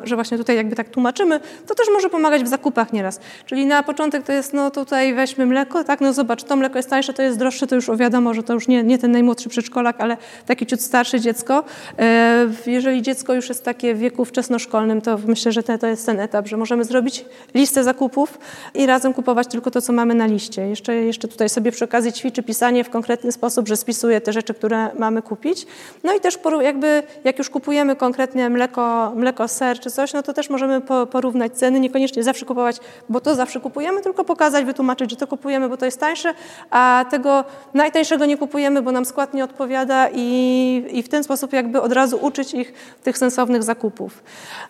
że 0.04 0.16
właśnie 0.16 0.38
tutaj 0.38 0.56
jakby 0.56 0.76
tak 0.76 0.90
tłumaczymy, 0.90 1.40
to 1.68 1.76
też 1.76 1.88
może 1.94 2.10
pomagać 2.10 2.44
w 2.44 2.48
zakupach 2.48 2.94
nieraz. 2.94 3.20
Czyli 3.46 3.66
na 3.66 3.84
początek 3.84 4.24
to 4.24 4.32
jest, 4.32 4.54
no 4.54 4.72
tutaj 4.72 5.14
weźmy 5.14 5.46
mleko, 5.46 5.84
tak, 5.84 6.02
no 6.02 6.14
zobacz, 6.14 6.44
to 6.44 6.56
mleko 6.56 6.80
jest 6.80 6.90
tańsze, 6.90 7.14
to 7.14 7.22
jest 7.22 7.38
droższe, 7.38 7.68
to 7.68 7.76
już 7.76 7.90
wiadomo, 7.98 8.34
że 8.34 8.44
to 8.44 8.54
już 8.54 8.68
nie, 8.68 8.84
nie 8.84 8.98
ten 8.98 9.12
najmłodszy 9.12 9.50
przedszkolak, 9.50 9.96
ale 10.00 10.18
taki 10.46 10.66
ciut 10.66 10.82
starsze 10.82 11.20
dziecko. 11.20 11.64
E, 12.00 12.48
jeżeli 12.66 13.02
dziecko 13.02 13.34
już 13.34 13.50
jest 13.50 13.66
takie 13.66 13.96
w 13.96 14.00
wieku 14.00 14.26
wczesnoszkolnym, 14.26 15.02
to 15.02 15.20
myślę, 15.28 15.52
że 15.52 15.64
to 15.64 15.88
jest 15.88 16.06
ten 16.06 16.20
etap, 16.20 16.48
że 16.48 16.58
możemy 16.58 16.84
zrobić 16.84 17.26
listę 17.54 17.84
zakupów 17.84 18.40
i 18.74 18.86
razem 18.86 19.14
kupować 19.14 19.48
tylko 19.48 19.72
to, 19.72 19.82
co 19.82 19.94
mamy 19.94 20.16
na 20.16 20.26
liście. 20.26 20.68
Jeszcze, 20.68 20.96
jeszcze 20.96 21.28
tutaj 21.28 21.50
sobie 21.50 21.72
przy 21.72 21.86
okazji 21.86 22.14
ćwiczy 22.14 22.44
pisanie 22.44 22.84
w 22.84 22.90
konkretny 22.90 23.32
sposób, 23.32 23.68
że 23.68 23.78
spisuje 23.78 24.22
te 24.22 24.34
rzeczy, 24.34 24.47
które 24.54 24.90
mamy 25.00 25.22
kupić. 25.22 25.68
No 26.04 26.16
i 26.16 26.20
też 26.20 26.40
jakby 26.62 27.04
jak 27.24 27.38
już 27.38 27.50
kupujemy 27.50 27.96
konkretnie 27.96 28.50
mleko, 28.50 29.12
mleko 29.16 29.48
ser 29.48 29.80
czy 29.80 29.92
coś, 29.92 30.14
no 30.14 30.24
to 30.24 30.34
też 30.34 30.50
możemy 30.50 30.82
porównać 31.12 31.54
ceny, 31.54 31.80
niekoniecznie 31.80 32.24
zawsze 32.24 32.46
kupować, 32.46 32.78
bo 33.10 33.22
to 33.22 33.36
zawsze 33.36 33.60
kupujemy, 33.60 34.02
tylko 34.02 34.24
pokazać, 34.24 34.66
wytłumaczyć, 34.66 35.10
że 35.10 35.16
to 35.16 35.28
kupujemy, 35.28 35.70
bo 35.70 35.78
to 35.78 35.86
jest 35.86 36.00
tańsze, 36.00 36.34
a 36.70 37.06
tego 37.10 37.44
najtańszego 37.74 38.26
nie 38.26 38.38
kupujemy, 38.38 38.82
bo 38.82 38.92
nam 38.92 39.06
skład 39.06 39.34
nie 39.34 39.44
odpowiada 39.44 40.10
i, 40.14 40.86
i 40.92 41.04
w 41.04 41.10
ten 41.10 41.24
sposób 41.24 41.54
jakby 41.54 41.82
od 41.82 41.94
razu 41.94 42.20
uczyć 42.22 42.54
ich 42.54 42.74
tych 43.04 43.18
sensownych 43.18 43.64
zakupów. 43.64 44.24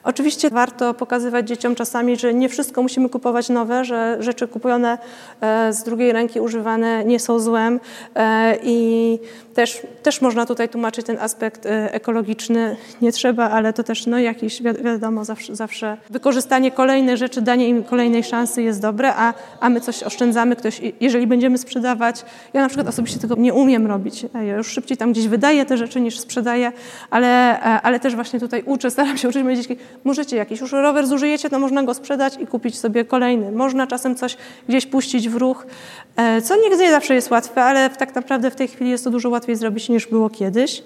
Oczywiście 0.04 0.50
warto 0.50 0.94
pokazywać 0.94 1.48
dzieciom 1.48 1.76
czasami, 1.76 2.18
że 2.18 2.34
nie 2.34 2.50
wszystko 2.50 2.82
musimy 2.82 3.10
kupować 3.10 3.50
nowe, 3.50 3.86
że 3.86 4.18
rzeczy 4.20 4.48
kupione 4.48 4.98
e, 5.42 5.74
z 5.74 5.84
drugiej 5.84 6.12
ręki 6.12 6.40
używane 6.40 7.06
nie 7.06 7.20
są 7.20 7.40
złem 7.40 7.80
e, 8.16 8.58
i 8.64 9.20
też, 9.58 9.82
też 10.04 10.22
można 10.22 10.46
tutaj 10.46 10.70
tłumaczyć 10.70 11.06
ten 11.06 11.20
aspekt 11.20 11.66
e, 11.66 11.94
ekologiczny. 11.94 12.78
Nie 13.02 13.12
trzeba, 13.12 13.50
ale 13.50 13.74
to 13.74 13.84
też 13.84 14.06
no, 14.06 14.20
jakiś, 14.20 14.62
wiadomo, 14.62 15.26
zawsze, 15.26 15.56
zawsze 15.56 15.98
wykorzystanie 16.10 16.72
kolejnych 16.72 17.18
rzeczy, 17.18 17.42
danie 17.42 17.68
im 17.68 17.84
kolejnej 17.84 18.24
szansy 18.24 18.62
jest 18.62 18.82
dobre, 18.82 19.14
a, 19.16 19.34
a 19.60 19.70
my 19.70 19.82
coś 19.82 20.04
oszczędzamy. 20.04 20.56
Ktoś, 20.56 20.82
jeżeli 21.00 21.28
będziemy 21.28 21.58
sprzedawać, 21.58 22.26
ja 22.54 22.62
na 22.62 22.68
przykład 22.68 22.88
osobiście 22.88 23.20
tego 23.20 23.36
nie 23.36 23.54
umiem 23.54 23.88
robić. 23.88 24.26
Ja 24.34 24.58
już 24.58 24.68
szybciej 24.68 24.98
tam 24.98 25.12
gdzieś 25.12 25.28
wydaję 25.28 25.66
te 25.66 25.78
rzeczy 25.78 26.02
niż 26.02 26.20
sprzedaję, 26.20 26.72
ale, 27.10 27.60
ale 27.60 28.00
też 28.00 28.16
właśnie 28.16 28.40
tutaj 28.40 28.64
uczę, 28.66 28.92
staram 28.92 29.18
się 29.18 29.30
uczyć 29.30 29.44
moje 29.44 29.56
dzieci, 29.56 29.78
możecie 30.04 30.36
jakiś 30.38 30.62
już 30.62 30.72
rower 30.72 31.08
zużyjecie, 31.08 31.50
to 31.50 31.60
można 31.60 31.84
go 31.84 31.94
sprzedać 31.94 32.38
i 32.40 32.48
kupić 32.48 32.80
sobie 32.80 33.06
kolejny. 33.06 33.52
Można 33.52 33.88
czasem 33.88 34.16
coś 34.16 34.38
gdzieś 34.70 34.86
puścić 34.86 35.30
w 35.30 35.36
ruch, 35.36 35.68
e, 36.16 36.42
co 36.42 36.56
nigdy 36.56 36.78
nie 36.78 36.92
zawsze 36.92 37.16
jest 37.16 37.32
łatwe, 37.32 37.64
ale 37.64 37.90
tak 37.90 38.16
naprawdę 38.16 38.52
w 38.52 38.56
tej 38.56 38.68
chwili 38.68 38.90
jest 38.90 39.04
to 39.04 39.10
dużo 39.10 39.30
łatwiej 39.48 39.56
zrobić 39.56 39.90
niż 39.90 40.08
było 40.08 40.30
kiedyś. 40.30 40.84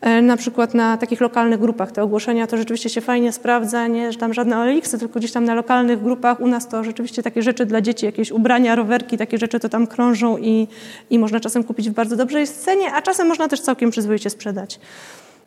E, 0.00 0.22
na 0.22 0.36
przykład 0.36 0.74
na 0.74 0.96
takich 0.96 1.20
lokalnych 1.20 1.60
grupach 1.60 1.92
te 1.92 2.02
ogłoszenia 2.02 2.46
to 2.46 2.56
rzeczywiście 2.56 2.90
się 2.90 3.00
fajnie 3.00 3.32
sprawdza, 3.32 3.86
nie 3.86 4.12
że 4.12 4.18
tam 4.18 4.34
żadne 4.34 4.58
oliksy, 4.58 4.98
tylko 4.98 5.18
gdzieś 5.18 5.32
tam 5.32 5.44
na 5.44 5.54
lokalnych 5.54 6.02
grupach 6.02 6.40
u 6.40 6.46
nas 6.46 6.68
to 6.68 6.84
rzeczywiście 6.84 7.22
takie 7.22 7.42
rzeczy 7.42 7.66
dla 7.66 7.80
dzieci, 7.80 8.06
jakieś 8.06 8.30
ubrania, 8.30 8.74
rowerki, 8.74 9.18
takie 9.18 9.38
rzeczy 9.38 9.60
to 9.60 9.68
tam 9.68 9.86
krążą 9.86 10.38
i, 10.38 10.68
i 11.10 11.18
można 11.18 11.40
czasem 11.40 11.64
kupić 11.64 11.90
w 11.90 11.92
bardzo 11.92 12.16
dobrej 12.16 12.46
cenie, 12.46 12.92
a 12.92 13.02
czasem 13.02 13.28
można 13.28 13.48
też 13.48 13.60
całkiem 13.60 13.90
przyzwoicie 13.90 14.30
sprzedać. 14.30 14.80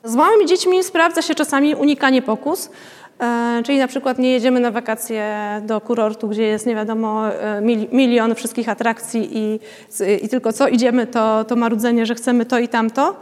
Z 0.03 0.15
małymi 0.15 0.45
dziećmi 0.45 0.83
sprawdza 0.83 1.21
się 1.21 1.36
czasami 1.36 1.75
unikanie 1.75 2.21
pokus, 2.21 2.69
czyli 3.65 3.80
na 3.80 3.88
przykład 3.88 4.19
nie 4.19 4.32
jedziemy 4.32 4.60
na 4.60 4.71
wakacje 4.71 5.36
do 5.65 5.82
kurortu, 5.82 6.27
gdzie 6.27 6.43
jest 6.43 6.65
nie 6.65 6.75
wiadomo 6.75 7.27
e, 7.27 7.62
milion 7.91 8.36
wszystkich 8.36 8.69
atrakcji 8.69 9.30
i, 9.38 9.60
i 10.21 10.30
tylko 10.30 10.53
co 10.53 10.67
idziemy, 10.67 11.08
to, 11.08 11.43
to 11.43 11.56
marudzenie, 11.56 12.06
że 12.06 12.15
chcemy 12.15 12.45
to 12.45 12.60
i 12.60 12.67
tamto 12.67 13.15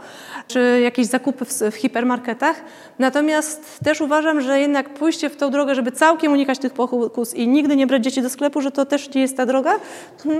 czy 0.48 0.80
jakieś 0.82 1.06
zakupy 1.06 1.44
w, 1.44 1.52
w, 1.52 1.74
hipermarketach. 1.74 2.56
Natomiast 2.98 3.80
też 3.84 4.00
uważam, 4.00 4.40
że 4.40 4.60
jednak 4.60 4.94
pójście 4.94 5.30
w 5.30 5.36
tą 5.36 5.50
drogę, 5.50 5.74
żeby 5.74 5.92
całkiem 5.92 6.32
unikać 6.32 6.58
tych 6.58 6.72
pokus 6.72 7.34
i 7.34 7.48
nigdy 7.48 7.76
nie 7.76 7.86
brać 7.86 8.04
dzieci 8.04 8.22
do 8.22 8.30
sklepu, 8.30 8.60
że 8.60 8.70
to 8.70 8.84
też 8.84 9.14
nie 9.14 9.20
jest 9.20 9.36
ta 9.36 9.46
droga, 9.46 9.72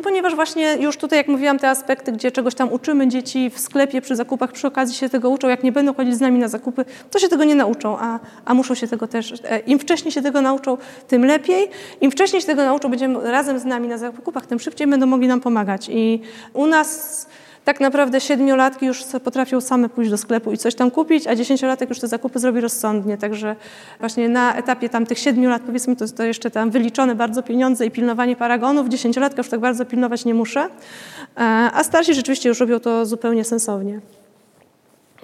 ponieważ 0.03 0.35
właśnie 0.35 0.77
już 0.81 0.97
tutaj, 0.97 1.19
jak 1.19 1.29
mówiłam, 1.29 1.59
te 1.59 1.71
aspekty, 1.71 2.12
gdzie 2.12 2.33
czegoś 2.33 2.55
tam 2.55 2.73
uczymy 2.73 3.09
dzieci 3.09 3.51
w 3.51 3.61
sklepie, 3.61 4.01
przy 4.01 4.16
zakupach, 4.16 4.53
przy 4.53 4.66
okazji 4.66 4.97
się 4.97 5.09
tego 5.09 5.31
uczą, 5.31 5.49
jak 5.49 5.62
nie 5.62 5.73
będą 5.73 5.95
chodzić 5.95 6.14
z 6.14 6.21
nami 6.21 6.38
na 6.38 6.49
zakupy, 6.49 6.85
to 7.11 7.19
się 7.19 7.29
tego 7.29 7.45
nie 7.45 7.55
nauczą, 7.55 7.99
a, 7.99 8.19
a 8.45 8.55
muszą 8.55 8.75
się 8.75 8.88
tego 8.88 9.07
też, 9.07 9.33
e, 9.33 9.37
im 9.67 9.79
wcześniej 9.79 10.13
się 10.13 10.23
tego 10.23 10.43
nauczą, 10.43 10.79
tym 11.09 11.25
lepiej. 11.25 11.69
Im 12.01 12.11
wcześniej 12.11 12.41
się 12.43 12.47
tego 12.47 12.65
nauczą, 12.65 12.89
będziemy 12.89 13.31
razem 13.31 13.59
z 13.59 13.65
nami 13.65 13.89
na 13.89 13.99
zakupach, 13.99 14.47
tym 14.47 14.59
szybciej 14.59 14.87
będą 14.87 15.07
mogli 15.07 15.29
nam 15.29 15.41
pomagać. 15.41 15.89
I 15.93 16.21
u 16.53 16.67
nas 16.67 17.27
tak 17.67 17.81
naprawdę 17.81 18.21
siedmiolatki 18.21 18.87
już 18.87 19.05
potrafią 19.25 19.61
same 19.61 19.89
pójść 19.89 20.11
do 20.11 20.19
sklepu 20.19 20.53
i 20.53 20.59
coś 20.59 20.75
tam 20.75 20.91
kupić, 20.91 21.27
a 21.27 21.35
dziesięciolatek 21.37 21.89
już 21.89 22.01
te 22.01 22.09
zakupy 22.09 22.39
zrobi 22.39 22.61
rozsądnie. 22.61 23.19
Także 23.19 23.57
właśnie 24.01 24.29
na 24.29 24.55
etapie 24.55 24.89
tam 24.89 25.07
tych 25.07 25.19
siedmiu 25.19 25.51
lat, 25.51 25.63
powiedzmy, 25.67 25.97
to, 25.97 26.09
to 26.09 26.23
jeszcze 26.23 26.51
tam 26.51 26.71
wyliczone 26.71 27.15
bardzo 27.15 27.43
pieniądze 27.43 27.87
i 27.87 27.91
pilnowanie 27.91 28.37
paragonów. 28.37 28.89
Dziesięciolatka 28.89 29.41
już 29.41 29.49
tak 29.49 29.61
bardzo 29.61 29.85
pilnować 29.85 30.25
nie 30.25 30.35
muszę. 30.35 30.61
E, 30.61 31.41
a 31.75 31.85
starsi 31.85 32.15
rzeczywiście 32.15 32.49
już 32.49 32.61
robią 32.61 32.81
to 32.81 33.07
zupełnie 33.07 33.45
sensownie. 33.45 34.01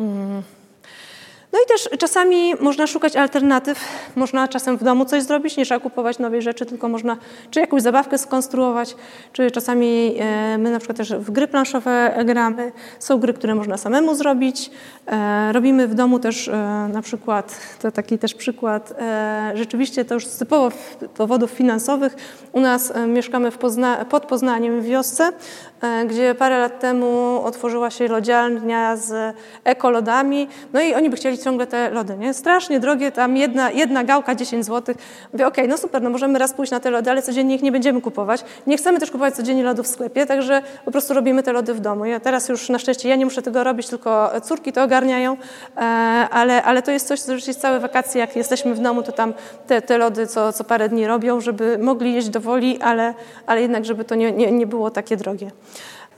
Mm. 0.01 0.43
No 1.53 1.59
i 1.65 1.69
też 1.69 1.89
czasami 1.99 2.55
można 2.61 2.87
szukać 2.87 3.17
alternatyw. 3.17 3.79
Można 4.17 4.49
czasem 4.49 4.77
w 4.77 4.85
domu 4.85 5.05
coś 5.05 5.23
zrobić, 5.23 5.57
nie 5.57 5.65
trzeba 5.65 5.81
kupować 5.81 6.19
nowej 6.19 6.43
rzeczy, 6.43 6.67
tylko 6.67 6.89
można 6.89 7.17
czy 7.51 7.61
jakąś 7.61 7.83
zabawkę 7.83 8.19
skonstruować, 8.19 8.97
czy 9.33 9.51
czasami 9.51 10.15
e, 10.19 10.59
my 10.59 10.71
na 10.71 10.79
przykład 10.79 10.99
też 10.99 11.15
w 11.15 11.31
gry 11.31 11.49
planszowe 11.49 12.15
gramy. 12.25 12.73
Są 12.99 13.19
gry, 13.19 13.33
które 13.33 13.55
można 13.55 13.77
samemu 13.77 14.15
zrobić. 14.15 14.71
E, 15.07 15.53
robimy 15.53 15.89
w 15.89 15.95
domu 15.95 16.19
też 16.19 16.49
e, 16.49 16.53
na 16.93 17.03
przykład, 17.03 17.61
to 17.83 17.91
taki 17.91 18.19
też 18.19 18.35
przykład, 18.35 18.95
rzeczywiście 19.55 20.05
to 20.05 20.15
już 20.15 20.27
z 20.27 20.39
typowo 20.39 20.77
powodów 21.17 21.51
finansowych. 21.51 22.17
U 22.53 22.61
nas 22.61 22.93
mieszkamy 23.07 23.53
Pozna 23.53 24.05
pod 24.05 24.27
Poznaniem 24.27 24.81
w 24.81 24.85
wiosce, 24.85 25.33
gdzie 26.07 26.35
parę 26.35 26.59
lat 26.59 26.81
temu 26.81 27.41
otworzyła 27.45 27.91
się 27.91 28.09
lodziarnia 28.09 28.97
z 28.97 29.37
ekolodami. 29.65 30.49
No 30.73 30.81
i 30.81 30.95
oni 30.95 31.11
by 31.11 31.17
chcieli 31.17 31.39
ciągle 31.43 31.67
te 31.67 31.91
lody, 31.91 32.17
nie? 32.17 32.35
Strasznie 32.35 32.81
drogie, 32.81 33.13
tam 33.13 33.37
jedna, 33.37 33.71
jedna 33.71 34.05
gałka 34.05 34.35
10 34.35 34.67
zł. 34.67 34.95
Mówię, 35.33 35.47
okej, 35.47 35.65
okay, 35.65 35.69
no 35.69 35.79
super, 35.79 36.03
no 36.03 36.11
możemy 36.11 36.39
raz 36.39 36.53
pójść 36.53 36.73
na 36.73 36.81
te 36.81 36.91
lody, 36.91 37.11
ale 37.11 37.23
codziennie 37.23 37.55
ich 37.55 37.63
nie 37.63 37.73
będziemy 37.73 38.01
kupować. 38.01 38.45
Nie 38.67 38.77
chcemy 38.77 39.01
też 39.01 39.11
kupować 39.11 39.35
codziennie 39.35 39.65
lodów 39.65 39.87
w 39.87 39.89
sklepie, 39.89 40.27
także 40.27 40.63
po 40.85 40.91
prostu 40.91 41.15
robimy 41.15 41.43
te 41.43 41.53
lody 41.53 41.75
w 41.75 41.81
domu. 41.81 42.05
Ja 42.05 42.21
teraz 42.21 42.49
już 42.49 42.69
na 42.69 42.79
szczęście 42.79 43.09
ja 43.09 43.17
nie 43.17 43.25
muszę 43.25 43.43
tego 43.43 43.65
robić, 43.65 43.89
tylko 43.89 44.31
córki 44.43 44.73
to 44.73 44.83
ogarniają, 44.83 45.37
e, 45.77 45.81
ale, 46.31 46.63
ale 46.63 46.83
to 46.83 46.91
jest 46.91 47.09
coś, 47.09 47.21
co 47.21 47.33
rzeczywiście 47.33 47.61
całe 47.61 47.81
wakacje, 47.81 48.21
jak 48.21 48.37
jesteśmy 48.37 48.75
w 48.75 48.81
domu, 48.81 49.03
to 49.03 49.13
tam 49.13 49.35
te, 49.67 49.83
te 49.83 49.99
lody 49.99 50.27
co, 50.27 50.53
co 50.53 50.65
parę 50.65 50.89
dni 50.89 51.07
robią, 51.07 51.41
żeby 51.41 51.79
mogli 51.79 52.15
jeść 52.15 52.29
do 52.29 52.41
woli, 52.41 52.81
ale, 52.81 53.15
ale 53.47 53.63
jednak, 53.63 53.85
żeby 53.85 54.05
to 54.05 54.15
nie, 54.15 54.33
nie, 54.33 54.53
nie 54.53 54.67
było 54.67 54.91
takie 54.91 55.17
drogie. 55.17 55.51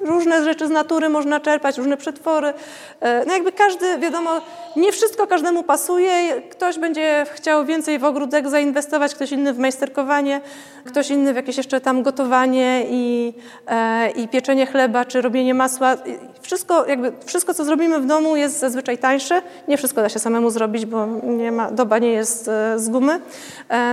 Różne 0.00 0.44
rzeczy 0.44 0.66
z 0.66 0.70
natury 0.70 1.08
można 1.08 1.40
czerpać, 1.40 1.78
różne 1.78 1.96
przetwory. 1.96 2.52
E, 3.00 3.24
no 3.26 3.32
jakby 3.32 3.52
każdy, 3.52 3.98
wiadomo, 3.98 4.30
nie 4.76 4.92
wszystko 4.92 5.26
każdemu 5.26 5.62
pasuje. 5.62 6.42
Ktoś 6.50 6.78
będzie 6.78 7.26
chciał 7.32 7.64
więcej 7.64 7.98
w 7.98 8.04
ogródek 8.04 8.48
zainwestować, 8.48 9.14
ktoś 9.14 9.32
inny 9.32 9.52
w 9.52 9.58
majsterkowanie, 9.58 10.40
ktoś 10.84 11.10
inny 11.10 11.32
w 11.32 11.36
jakieś 11.36 11.56
jeszcze 11.56 11.80
tam 11.80 12.02
gotowanie 12.02 12.84
i, 12.90 13.34
e, 13.66 14.10
i 14.10 14.28
pieczenie 14.28 14.66
chleba, 14.66 15.04
czy 15.04 15.20
robienie 15.20 15.54
masła. 15.54 15.96
Wszystko, 16.42 16.86
jakby, 16.86 17.12
wszystko, 17.26 17.54
co 17.54 17.64
zrobimy 17.64 18.00
w 18.00 18.06
domu 18.06 18.36
jest 18.36 18.58
zazwyczaj 18.58 18.98
tańsze. 18.98 19.42
Nie 19.68 19.76
wszystko 19.76 20.02
da 20.02 20.08
się 20.08 20.18
samemu 20.18 20.50
zrobić, 20.50 20.86
bo 20.86 21.06
nie 21.22 21.52
ma, 21.52 21.70
doba 21.70 21.98
nie 21.98 22.12
jest 22.12 22.48
e, 22.48 22.78
z 22.78 22.88
gumy. 22.88 23.20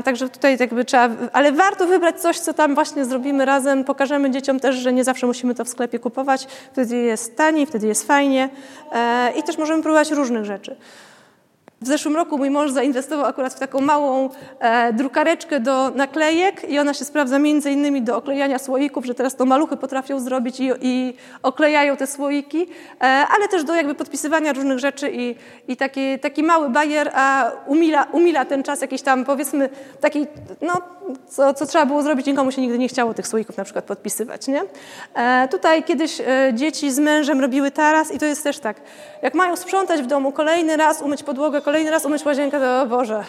Także 0.03 0.29
tutaj 0.29 0.57
jakby 0.59 0.85
trzeba, 0.85 1.09
ale 1.33 1.51
warto 1.51 1.87
wybrać 1.87 2.21
coś, 2.21 2.39
co 2.39 2.53
tam 2.53 2.75
właśnie 2.75 3.05
zrobimy 3.05 3.45
razem. 3.45 3.83
Pokażemy 3.83 4.31
dzieciom 4.31 4.59
też, 4.59 4.75
że 4.75 4.93
nie 4.93 5.03
zawsze 5.03 5.27
musimy 5.27 5.55
to 5.55 5.65
w 5.65 5.69
sklepie 5.69 5.90
kupować, 5.99 6.47
wtedy 6.71 6.95
jest 6.95 7.38
taniej, 7.38 7.65
wtedy 7.65 7.88
jest 7.88 8.08
fajnie 8.08 8.49
e, 8.91 9.32
i 9.39 9.43
też 9.43 9.58
możemy 9.58 9.84
próbować 9.84 10.12
różnych 10.12 10.45
rzeczy. 10.45 10.75
W 11.82 11.88
zeszłym 11.88 12.15
roku 12.15 12.38
mój 12.38 12.49
mąż 12.49 12.71
zainwestował 12.71 13.25
akurat 13.25 13.54
w 13.54 13.60
taką 13.60 13.82
małą 13.82 14.30
e, 14.60 14.93
drukareczkę 14.93 15.60
do 15.60 15.89
naklejek 15.89 16.69
i 16.69 16.80
ona 16.80 16.93
się 16.93 17.06
sprawdza 17.06 17.39
między 17.39 17.71
innymi 17.71 18.01
do 18.01 18.17
oklejania 18.17 18.60
słoików, 18.60 19.06
że 19.06 19.15
teraz 19.15 19.36
to 19.36 19.45
maluchy 19.45 19.77
potrafią 19.77 20.19
zrobić 20.19 20.60
i, 20.60 20.69
i 20.82 21.13
oklejają 21.43 21.97
te 21.97 22.08
słoiki, 22.08 22.67
e, 23.01 23.04
ale 23.06 23.47
też 23.47 23.63
do 23.63 23.75
jakby 23.75 23.95
podpisywania 23.95 24.54
różnych 24.54 24.80
rzeczy 24.80 25.12
i, 25.13 25.36
i 25.67 25.77
taki, 25.77 26.19
taki 26.19 26.43
mały 26.43 26.69
bajer, 26.69 27.12
a 27.13 27.51
umila, 27.65 28.08
umila 28.12 28.45
ten 28.45 28.63
czas 28.63 28.82
jakiś 28.82 29.01
tam 29.01 29.25
powiedzmy 29.25 29.69
taki, 30.01 30.27
no 30.62 30.73
co, 31.30 31.54
co 31.54 31.65
trzeba 31.65 31.86
było 31.86 32.02
zrobić, 32.04 32.26
nikomu 32.26 32.52
się 32.52 32.62
nigdy 32.62 32.78
nie 32.78 32.88
chciało 32.88 33.13
tych 33.13 33.28
słoików 33.28 33.58
na 33.58 33.63
przykład 33.63 33.86
podpisywać, 33.86 34.47
nie? 34.47 34.62
E, 35.13 35.47
tutaj 35.47 35.84
kiedyś 35.84 36.21
e, 36.21 36.52
dzieci 36.54 36.91
z 36.91 37.00
mężem 37.00 37.41
robiły 37.41 37.71
taras 37.71 38.12
i 38.12 38.19
to 38.19 38.26
jest 38.26 38.43
też 38.43 38.60
tak, 38.60 38.82
jak 39.21 39.34
mają 39.34 39.56
sprzątać 39.56 40.02
w 40.02 40.06
domu 40.06 40.32
kolejny 40.32 40.78
raz, 40.78 41.02
umyć 41.02 41.24
podłogę, 41.24 41.62
kolejny 41.62 41.91
raz 41.91 42.06
umyć 42.06 42.26
łazienkę, 42.26 42.60
to 42.60 42.82
o 42.82 42.86
Boże, 42.86 43.24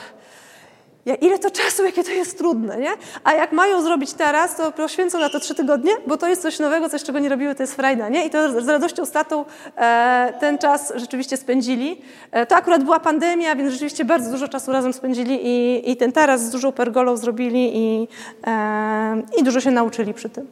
ile 1.07 1.39
to 1.39 1.51
czasu, 1.51 1.85
jakie 1.85 2.05
to 2.05 2.11
jest 2.11 2.39
trudne, 2.39 2.77
nie? 2.77 2.91
A 3.25 3.33
jak 3.33 3.53
mają 3.53 3.83
zrobić 3.83 4.13
teraz, 4.13 4.57
to 4.57 4.73
poświęcą 4.73 5.21
na 5.21 5.29
to 5.29 5.41
trzy 5.41 5.55
tygodnie, 5.55 5.93
bo 6.07 6.17
to 6.17 6.29
jest 6.29 6.43
coś 6.43 6.59
nowego, 6.59 6.89
coś, 6.89 7.03
czego 7.03 7.19
nie 7.19 7.29
robiły, 7.29 7.55
to 7.55 7.63
jest 7.63 7.75
frajda, 7.75 8.09
nie? 8.09 8.27
I 8.27 8.31
to 8.31 8.61
z 8.61 8.69
radością 8.69 9.07
z 9.07 9.11
tatą 9.11 9.45
e, 9.77 10.33
ten 10.41 10.59
czas 10.59 10.93
rzeczywiście 10.97 11.37
spędzili. 11.37 12.01
E, 12.31 12.47
to 12.47 12.57
akurat 12.57 12.85
była 12.85 13.01
pandemia, 13.01 13.57
więc 13.57 13.73
rzeczywiście 13.73 14.05
bardzo 14.05 14.31
dużo 14.31 14.49
czasu 14.49 14.73
razem 14.73 14.93
spędzili 14.93 15.47
i, 15.47 15.91
i 15.91 15.97
ten 15.97 16.13
taras 16.13 16.43
z 16.43 16.51
dużą 16.51 16.73
pergolą 16.73 17.17
zrobili 17.17 17.71
i, 17.79 18.09
e, 18.47 19.23
i 19.39 19.43
dużo 19.43 19.61
się 19.61 19.71
nauczyli 19.71 20.15
przy 20.15 20.29
tym. 20.29 20.47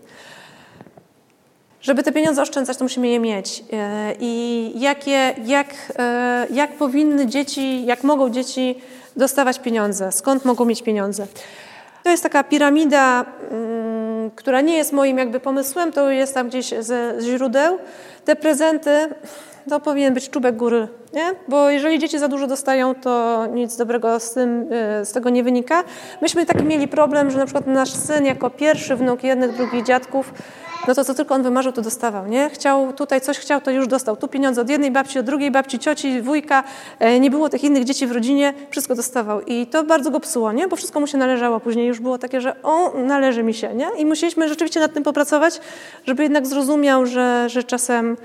Żeby 1.81 2.03
te 2.03 2.13
pieniądze 2.13 2.43
oszczędzać, 2.43 2.77
to 2.77 2.85
musimy 2.85 3.09
je 3.09 3.21
mieć. 3.21 3.65
E, 3.73 4.15
I 4.21 4.73
jakie, 4.81 5.35
jak, 5.45 5.75
e, 5.99 6.47
jak 6.51 6.73
powinny 6.73 7.27
dzieci, 7.27 7.87
jak 7.87 8.05
mogą 8.05 8.31
dzieci 8.31 8.75
dostawać 9.17 9.59
pieniądze, 9.59 10.13
skąd 10.13 10.45
mogą 10.45 10.65
mieć 10.65 10.83
pieniądze. 10.83 11.27
To 12.03 12.11
jest 12.11 12.23
taka 12.23 12.45
piramida, 12.45 13.25
mm, 13.51 14.31
która 14.31 14.61
nie 14.61 14.77
jest 14.77 14.93
moim 14.93 15.19
jakby 15.19 15.41
pomysłem, 15.41 15.93
to 15.93 16.11
jest 16.11 16.35
tam 16.35 16.49
gdzieś 16.49 16.75
ze 16.81 17.15
źródeł. 17.21 17.79
Te 18.25 18.37
prezenty 18.37 19.09
to 19.69 19.81
powinien 19.81 20.15
być 20.15 20.31
czubek 20.31 20.57
góry, 20.57 20.89
nie? 21.13 21.35
bo 21.49 21.71
jeżeli 21.71 21.99
dzieci 21.99 22.19
za 22.19 22.29
dużo 22.29 22.47
dostają, 22.47 22.95
to 22.95 23.47
nic 23.47 23.77
dobrego 23.77 24.21
z, 24.21 24.33
tym, 24.33 24.67
e, 24.71 25.05
z 25.05 25.13
tego 25.13 25.31
nie 25.31 25.45
wynika. 25.45 25.85
Myśmy 26.23 26.47
taki 26.47 26.65
mieli 26.65 26.89
problem, 26.89 27.31
że 27.31 27.39
na 27.39 27.45
przykład 27.45 27.67
nasz 27.67 27.93
syn 27.93 28.25
jako 28.25 28.51
pierwszy 28.51 28.97
wnuk 28.97 29.25
jednych, 29.25 29.57
drugich 29.57 29.85
dziadków 29.85 30.33
no 30.89 30.95
to 30.95 31.05
co 31.05 31.15
tylko 31.15 31.35
on 31.35 31.43
wymarzył, 31.43 31.73
to 31.73 31.83
dostawał, 31.83 32.27
nie? 32.27 32.51
Chciał 32.51 32.93
tutaj 32.93 33.21
coś 33.21 33.39
chciał, 33.39 33.61
to 33.61 33.71
już 33.71 33.87
dostał. 33.87 34.17
Tu 34.17 34.29
pieniądze 34.29 34.61
od 34.61 34.71
jednej 34.71 34.91
babci, 34.91 35.19
od 35.19 35.27
drugiej 35.27 35.51
babci, 35.51 35.79
cioci, 35.79 36.23
wujka. 36.23 36.65
E, 36.99 37.21
nie 37.21 37.31
było 37.31 37.49
tych 37.49 37.65
innych 37.65 37.85
dzieci 37.85 38.07
w 38.07 38.13
rodzinie, 38.13 38.55
wszystko 38.71 38.95
dostawał. 38.95 39.41
I 39.41 39.67
to 39.67 39.85
bardzo 39.85 40.11
go 40.11 40.21
psuło, 40.21 40.53
nie? 40.53 40.69
Bo 40.69 40.77
wszystko 40.77 41.01
mu 41.01 41.07
się 41.07 41.19
należało. 41.19 41.61
Później 41.61 41.87
już 41.87 42.01
było 42.01 42.19
takie, 42.19 42.41
że 42.41 42.63
o, 42.63 42.93
należy 42.95 43.43
mi 43.43 43.55
się, 43.55 43.75
nie? 43.75 43.89
I 43.99 44.07
musieliśmy 44.07 44.49
rzeczywiście 44.49 44.81
nad 44.81 44.93
tym 44.95 45.03
popracować, 45.03 45.61
żeby 46.07 46.23
jednak 46.23 46.47
zrozumiał, 46.47 47.07
że, 47.07 47.49
że 47.49 47.65
czasem 47.65 48.17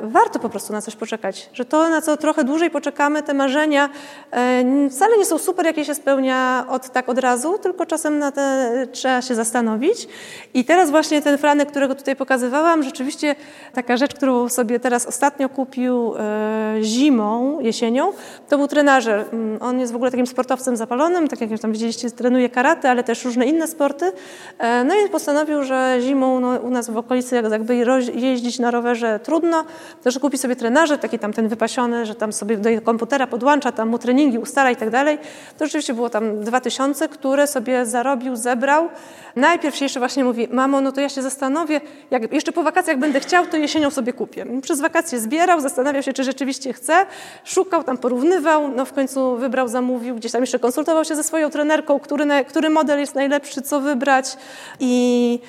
warto 0.00 0.38
po 0.38 0.48
prostu 0.48 0.72
na 0.72 0.80
coś 0.82 0.96
poczekać. 0.96 1.50
Że 1.52 1.64
to, 1.64 1.88
na 1.88 2.00
co 2.00 2.16
trochę 2.16 2.44
dłużej 2.44 2.70
poczekamy, 2.70 3.22
te 3.22 3.34
marzenia 3.34 3.88
e, 4.30 4.90
wcale 4.90 5.18
nie 5.18 5.24
są 5.24 5.38
super, 5.38 5.66
jakie 5.66 5.84
się 5.84 5.94
spełnia 5.94 6.66
od 6.68 6.90
tak 6.90 7.08
od 7.08 7.18
razu, 7.18 7.58
tylko 7.58 7.86
czasem 7.86 8.18
na 8.18 8.32
te 8.32 8.72
trzeba 8.92 9.22
się 9.22 9.34
zastanowić. 9.34 10.08
I 10.54 10.64
teraz 10.64 10.90
właśnie 10.90 11.22
ten 11.22 11.38
franek, 11.38 11.68
którego 11.70 11.94
tutaj 11.94 12.16
pokazywałam, 12.16 12.82
rzeczywiście 12.82 13.36
taka 13.74 13.96
rzecz, 13.96 14.14
którą 14.14 14.48
sobie 14.48 14.80
teraz 14.80 15.06
ostatnio 15.06 15.48
kupił 15.48 16.14
e, 16.16 16.76
zimą, 16.82 17.60
jesienią, 17.60 18.12
to 18.48 18.58
był 18.58 18.68
trenażer. 18.68 19.24
Mm, 19.32 19.58
on 19.62 19.80
jest 19.80 19.92
w 19.92 19.96
ogóle 19.96 20.10
takim 20.10 20.26
sportowcem 20.26 20.76
zapalonym, 20.76 21.28
tak 21.28 21.40
jak 21.40 21.50
już 21.50 21.60
tam 21.60 21.72
widzieliście, 21.72 22.10
trenuje 22.10 22.48
karate, 22.48 22.90
ale 22.90 23.04
też 23.04 23.24
różne 23.24 23.46
inne 23.46 23.66
sporty. 23.66 24.12
E, 24.58 24.84
no 24.84 24.94
i 24.94 25.08
postanowił, 25.08 25.62
że 25.62 25.98
zimą 26.00 26.40
no, 26.40 26.48
u 26.48 26.70
nas 26.70 26.90
w 26.90 26.96
okolicy 26.96 27.36
jak, 27.36 27.50
jakby 27.50 27.76
jeździć 28.14 28.58
na 28.58 28.70
rowerze 28.70 29.15
trudno, 29.18 29.64
to 30.02 30.10
że 30.10 30.20
kupi 30.20 30.38
sobie 30.38 30.56
trenażer, 30.56 30.98
taki 30.98 31.18
tam 31.18 31.32
ten 31.32 31.48
wypasiony, 31.48 32.06
że 32.06 32.14
tam 32.14 32.32
sobie 32.32 32.56
do 32.56 32.82
komputera 32.82 33.26
podłącza, 33.26 33.72
tam 33.72 33.88
mu 33.88 33.98
treningi 33.98 34.38
ustala 34.38 34.70
i 34.70 34.76
tak 34.76 34.90
dalej. 34.90 35.18
To 35.58 35.64
rzeczywiście 35.64 35.94
było 35.94 36.10
tam 36.10 36.40
dwa 36.40 36.60
tysiące, 36.60 37.08
które 37.08 37.46
sobie 37.46 37.86
zarobił, 37.86 38.36
zebrał. 38.36 38.88
Najpierw 39.36 39.80
jeszcze 39.80 40.00
właśnie 40.00 40.24
mówi, 40.24 40.48
mamo, 40.50 40.80
no 40.80 40.92
to 40.92 41.00
ja 41.00 41.08
się 41.08 41.22
zastanowię, 41.22 41.80
jak 42.10 42.32
jeszcze 42.32 42.52
po 42.52 42.62
wakacjach 42.62 42.98
będę 42.98 43.20
chciał, 43.20 43.46
to 43.46 43.56
jesienią 43.56 43.90
sobie 43.90 44.12
kupię. 44.12 44.46
Przez 44.62 44.80
wakacje 44.80 45.20
zbierał, 45.20 45.60
zastanawiał 45.60 46.02
się, 46.02 46.12
czy 46.12 46.24
rzeczywiście 46.24 46.72
chce, 46.72 47.06
szukał, 47.44 47.84
tam 47.84 47.98
porównywał, 47.98 48.68
no 48.68 48.84
w 48.84 48.92
końcu 48.92 49.36
wybrał, 49.36 49.68
zamówił, 49.68 50.16
gdzieś 50.16 50.32
tam 50.32 50.40
jeszcze 50.40 50.58
konsultował 50.58 51.04
się 51.04 51.16
ze 51.16 51.24
swoją 51.24 51.50
trenerką, 51.50 52.00
który, 52.00 52.44
który 52.44 52.70
model 52.70 52.98
jest 52.98 53.14
najlepszy, 53.14 53.62
co 53.62 53.80
wybrać 53.80 54.36
i 54.80 55.40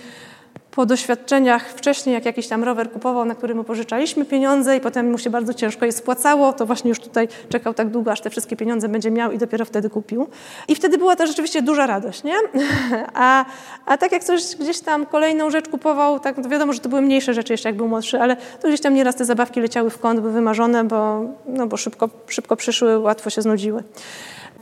po 0.77 0.85
doświadczeniach 0.85 1.69
wcześniej, 1.69 2.13
jak 2.13 2.25
jakiś 2.25 2.47
tam 2.47 2.63
rower 2.63 2.91
kupował, 2.91 3.25
na 3.25 3.35
który 3.35 3.55
mu 3.55 3.63
pożyczaliśmy 3.63 4.25
pieniądze 4.25 4.77
i 4.77 4.81
potem 4.81 5.11
mu 5.11 5.17
się 5.17 5.29
bardzo 5.29 5.53
ciężko 5.53 5.85
je 5.85 5.91
spłacało, 5.91 6.53
to 6.53 6.65
właśnie 6.65 6.89
już 6.89 6.99
tutaj 6.99 7.27
czekał 7.49 7.73
tak 7.73 7.89
długo, 7.89 8.11
aż 8.11 8.21
te 8.21 8.29
wszystkie 8.29 8.55
pieniądze 8.55 8.89
będzie 8.89 9.11
miał 9.11 9.31
i 9.31 9.37
dopiero 9.37 9.65
wtedy 9.65 9.89
kupił. 9.89 10.27
I 10.67 10.75
wtedy 10.75 10.97
była 10.97 11.15
to 11.15 11.27
rzeczywiście 11.27 11.61
duża 11.61 11.87
radość, 11.87 12.23
nie? 12.23 12.33
A, 13.13 13.45
a 13.85 13.97
tak 13.97 14.11
jak 14.11 14.23
coś 14.23 14.55
gdzieś 14.55 14.79
tam 14.79 15.05
kolejną 15.05 15.49
rzecz 15.49 15.69
kupował, 15.69 16.19
tak 16.19 16.35
to 16.35 16.49
wiadomo, 16.49 16.73
że 16.73 16.79
to 16.79 16.89
były 16.89 17.01
mniejsze 17.01 17.33
rzeczy 17.33 17.53
jeszcze, 17.53 17.69
jak 17.69 17.75
był 17.75 17.87
młodszy, 17.87 18.19
ale 18.19 18.35
to 18.35 18.67
gdzieś 18.67 18.81
tam 18.81 18.93
nieraz 18.93 19.15
te 19.15 19.25
zabawki 19.25 19.61
leciały 19.61 19.89
w 19.89 19.99
kąt, 19.99 20.19
były 20.19 20.33
wymarzone, 20.33 20.83
bo, 20.83 21.21
no 21.45 21.67
bo 21.67 21.77
szybko, 21.77 22.09
szybko 22.27 22.55
przyszły, 22.55 22.99
łatwo 22.99 23.29
się 23.29 23.41
znudziły. 23.41 23.83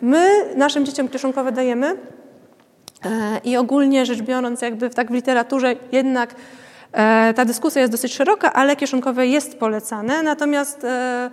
My 0.01 0.27
naszym 0.55 0.85
dzieciom 0.85 1.07
kieszonkowe 1.07 1.51
dajemy, 1.51 1.95
I 3.43 3.57
ogólnie 3.57 4.05
rzecz 4.05 4.21
biorąc, 4.21 4.61
jakby 4.61 4.89
tak 4.89 5.11
w 5.11 5.13
literaturze 5.13 5.75
jednak 5.91 6.35
e, 6.91 7.33
ta 7.33 7.45
dyskusja 7.45 7.81
jest 7.81 7.91
dosyć 7.91 8.13
szeroka, 8.13 8.53
ale 8.53 8.75
kieszonkowe 8.75 9.27
jest 9.27 9.57
polecane. 9.59 10.23
Natomiast 10.23 10.83
e, 10.83 11.31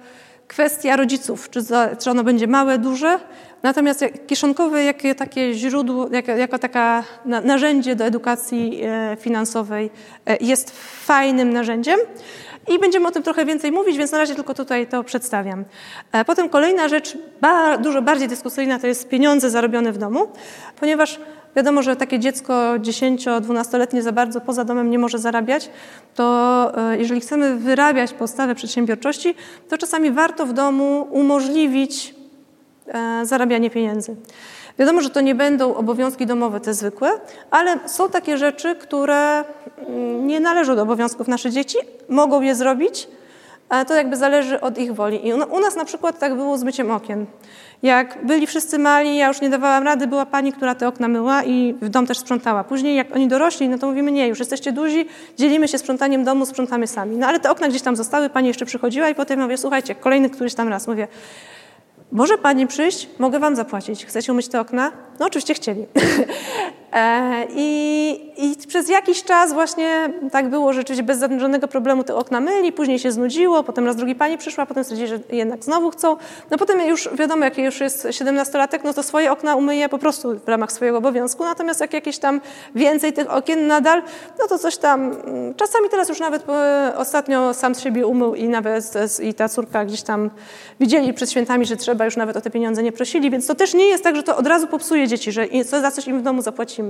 kwestia 0.48 0.96
rodziców, 0.96 1.50
czy, 1.50 1.60
czy 1.98 2.10
ono 2.10 2.24
będzie 2.24 2.46
małe, 2.46 2.78
duże. 2.78 3.18
Natomiast 3.62 4.04
kieszonkowe 4.26 4.84
jako 4.84 5.14
takie 5.16 5.54
źródło, 5.54 6.08
jako, 6.12 6.32
jako 6.32 6.58
taka 6.58 7.04
narzędzie 7.24 7.96
do 7.96 8.04
edukacji 8.04 8.82
finansowej 9.18 9.90
jest 10.40 10.70
fajnym 11.04 11.52
narzędziem. 11.52 11.98
I 12.68 12.78
będziemy 12.78 13.08
o 13.08 13.10
tym 13.10 13.22
trochę 13.22 13.44
więcej 13.44 13.72
mówić, 13.72 13.98
więc 13.98 14.12
na 14.12 14.18
razie 14.18 14.34
tylko 14.34 14.54
tutaj 14.54 14.86
to 14.86 15.04
przedstawiam. 15.04 15.64
Potem 16.26 16.48
kolejna 16.48 16.88
rzecz, 16.88 17.18
dużo 17.80 18.02
bardziej 18.02 18.28
dyskusyjna, 18.28 18.78
to 18.78 18.86
jest 18.86 19.08
pieniądze 19.08 19.50
zarobione 19.50 19.92
w 19.92 19.98
domu, 19.98 20.28
ponieważ 20.80 21.20
Wiadomo, 21.56 21.82
że 21.82 21.96
takie 21.96 22.18
dziecko 22.18 22.52
10-12-letnie 22.78 24.02
za 24.02 24.12
bardzo 24.12 24.40
poza 24.40 24.64
domem 24.64 24.90
nie 24.90 24.98
może 24.98 25.18
zarabiać, 25.18 25.70
to 26.14 26.72
e, 26.92 26.98
jeżeli 26.98 27.20
chcemy 27.20 27.56
wyrabiać 27.56 28.12
podstawę 28.12 28.54
przedsiębiorczości, 28.54 29.34
to 29.68 29.78
czasami 29.78 30.10
warto 30.10 30.46
w 30.46 30.52
domu 30.52 31.08
umożliwić 31.10 32.14
e, 32.86 33.26
zarabianie 33.26 33.70
pieniędzy. 33.70 34.16
Wiadomo, 34.78 35.00
że 35.00 35.10
to 35.10 35.20
nie 35.20 35.34
będą 35.34 35.74
obowiązki 35.74 36.26
domowe 36.26 36.60
te 36.60 36.74
zwykłe, 36.74 37.10
ale 37.50 37.78
są 37.86 38.08
takie 38.08 38.38
rzeczy, 38.38 38.74
które 38.74 39.44
mm, 39.88 40.26
nie 40.26 40.40
należą 40.40 40.76
do 40.76 40.82
obowiązków 40.82 41.28
nasze 41.28 41.50
dzieci, 41.50 41.78
mogą 42.08 42.40
je 42.40 42.54
zrobić, 42.54 43.08
ale 43.72 43.84
to 43.84 43.94
jakby 43.94 44.16
zależy 44.16 44.60
od 44.60 44.78
ich 44.78 44.94
woli. 44.94 45.26
I 45.28 45.32
u 45.32 45.60
nas 45.60 45.76
na 45.76 45.84
przykład 45.84 46.18
tak 46.18 46.34
było 46.34 46.58
z 46.58 46.62
myciem 46.62 46.90
okien. 46.90 47.26
Jak 47.82 48.18
byli 48.26 48.46
wszyscy 48.46 48.78
mali, 48.78 49.16
ja 49.16 49.28
już 49.28 49.40
nie 49.40 49.50
dawałam 49.50 49.84
rady, 49.84 50.06
była 50.06 50.26
pani, 50.26 50.52
która 50.52 50.74
te 50.74 50.88
okna 50.88 51.08
myła 51.08 51.44
i 51.44 51.74
w 51.82 51.88
dom 51.88 52.06
też 52.06 52.18
sprzątała. 52.18 52.64
Później 52.64 52.96
jak 52.96 53.16
oni 53.16 53.28
dorośli, 53.28 53.68
no 53.68 53.78
to 53.78 53.86
mówimy 53.86 54.12
nie, 54.12 54.28
już 54.28 54.38
jesteście 54.38 54.72
duzi, 54.72 55.06
dzielimy 55.36 55.68
się 55.68 55.78
sprzątaniem 55.78 56.24
domu, 56.24 56.46
sprzątamy 56.46 56.86
sami. 56.86 57.16
No 57.16 57.26
ale 57.26 57.40
te 57.40 57.50
okna 57.50 57.68
gdzieś 57.68 57.82
tam 57.82 57.96
zostały, 57.96 58.30
pani 58.30 58.48
jeszcze 58.48 58.66
przychodziła 58.66 59.08
i 59.08 59.14
potem 59.14 59.40
mówię, 59.40 59.58
słuchajcie, 59.58 59.94
kolejny 59.94 60.30
któryś 60.30 60.54
tam 60.54 60.68
raz, 60.68 60.86
mówię, 60.86 61.08
może 62.12 62.38
pani 62.38 62.66
przyjść, 62.66 63.08
mogę 63.18 63.38
wam 63.38 63.56
zapłacić. 63.56 64.06
Chcecie 64.06 64.32
umyć 64.32 64.48
te 64.48 64.60
okna? 64.60 64.92
No 65.20 65.26
oczywiście 65.26 65.54
chcieli. 65.54 65.86
E, 66.92 67.46
I, 67.50 68.32
I, 68.36 68.66
przez 68.68 68.88
jakiś 68.88 69.24
czas 69.24 69.52
właśnie 69.52 70.10
tak 70.32 70.48
było, 70.48 70.72
rzeczywiście 70.72 71.02
bez 71.02 71.20
żadnego 71.38 71.68
problemu 71.68 72.04
te 72.04 72.14
okna 72.14 72.40
myli, 72.40 72.72
później 72.72 72.98
się 72.98 73.12
znudziło, 73.12 73.62
potem 73.62 73.86
raz 73.86 73.96
drugi 73.96 74.14
pani 74.14 74.38
przyszła, 74.38 74.66
potem 74.66 74.84
stwierdzili, 74.84 75.08
że 75.08 75.36
jednak 75.36 75.64
znowu 75.64 75.90
chcą. 75.90 76.16
No 76.50 76.58
potem 76.58 76.80
już 76.80 77.08
wiadomo, 77.14 77.44
jak 77.44 77.58
już 77.58 77.80
jest 77.80 78.06
17-latek, 78.06 78.78
no 78.84 78.94
to 78.94 79.02
swoje 79.02 79.32
okna 79.32 79.56
umyje 79.56 79.88
po 79.88 79.98
prostu 79.98 80.40
w 80.40 80.48
ramach 80.48 80.72
swojego 80.72 80.98
obowiązku, 80.98 81.44
natomiast 81.44 81.80
jak 81.80 81.92
jakieś 81.92 82.18
tam 82.18 82.40
więcej 82.74 83.12
tych 83.12 83.30
okien 83.30 83.66
nadal, 83.66 84.02
no 84.40 84.48
to 84.48 84.58
coś 84.58 84.76
tam, 84.76 85.12
mm, 85.12 85.54
czasami 85.54 85.88
teraz 85.90 86.08
już 86.08 86.20
nawet 86.20 86.48
e, 86.48 86.92
ostatnio 86.96 87.54
sam 87.54 87.74
z 87.74 87.80
siebie 87.80 88.06
umył 88.06 88.34
i 88.34 88.48
nawet 88.48 88.92
i 89.22 89.34
ta 89.34 89.48
córka 89.48 89.84
gdzieś 89.84 90.02
tam 90.02 90.30
widzieli 90.80 91.14
przed 91.14 91.30
świętami, 91.30 91.66
że 91.66 91.76
trzeba 91.76 92.04
już 92.04 92.16
nawet 92.16 92.36
o 92.36 92.40
te 92.40 92.50
pieniądze 92.50 92.82
nie 92.82 92.92
prosili, 92.92 93.30
więc 93.30 93.46
to 93.46 93.54
też 93.54 93.74
nie 93.74 93.86
jest 93.86 94.04
tak, 94.04 94.16
że 94.16 94.22
to 94.22 94.36
od 94.36 94.46
razu 94.46 94.66
popsuje 94.66 95.08
dzieci, 95.08 95.32
że 95.32 95.46
za 95.64 95.90
coś 95.90 96.06
im 96.06 96.18
w 96.18 96.22
domu 96.22 96.42
zapłacimy 96.42 96.81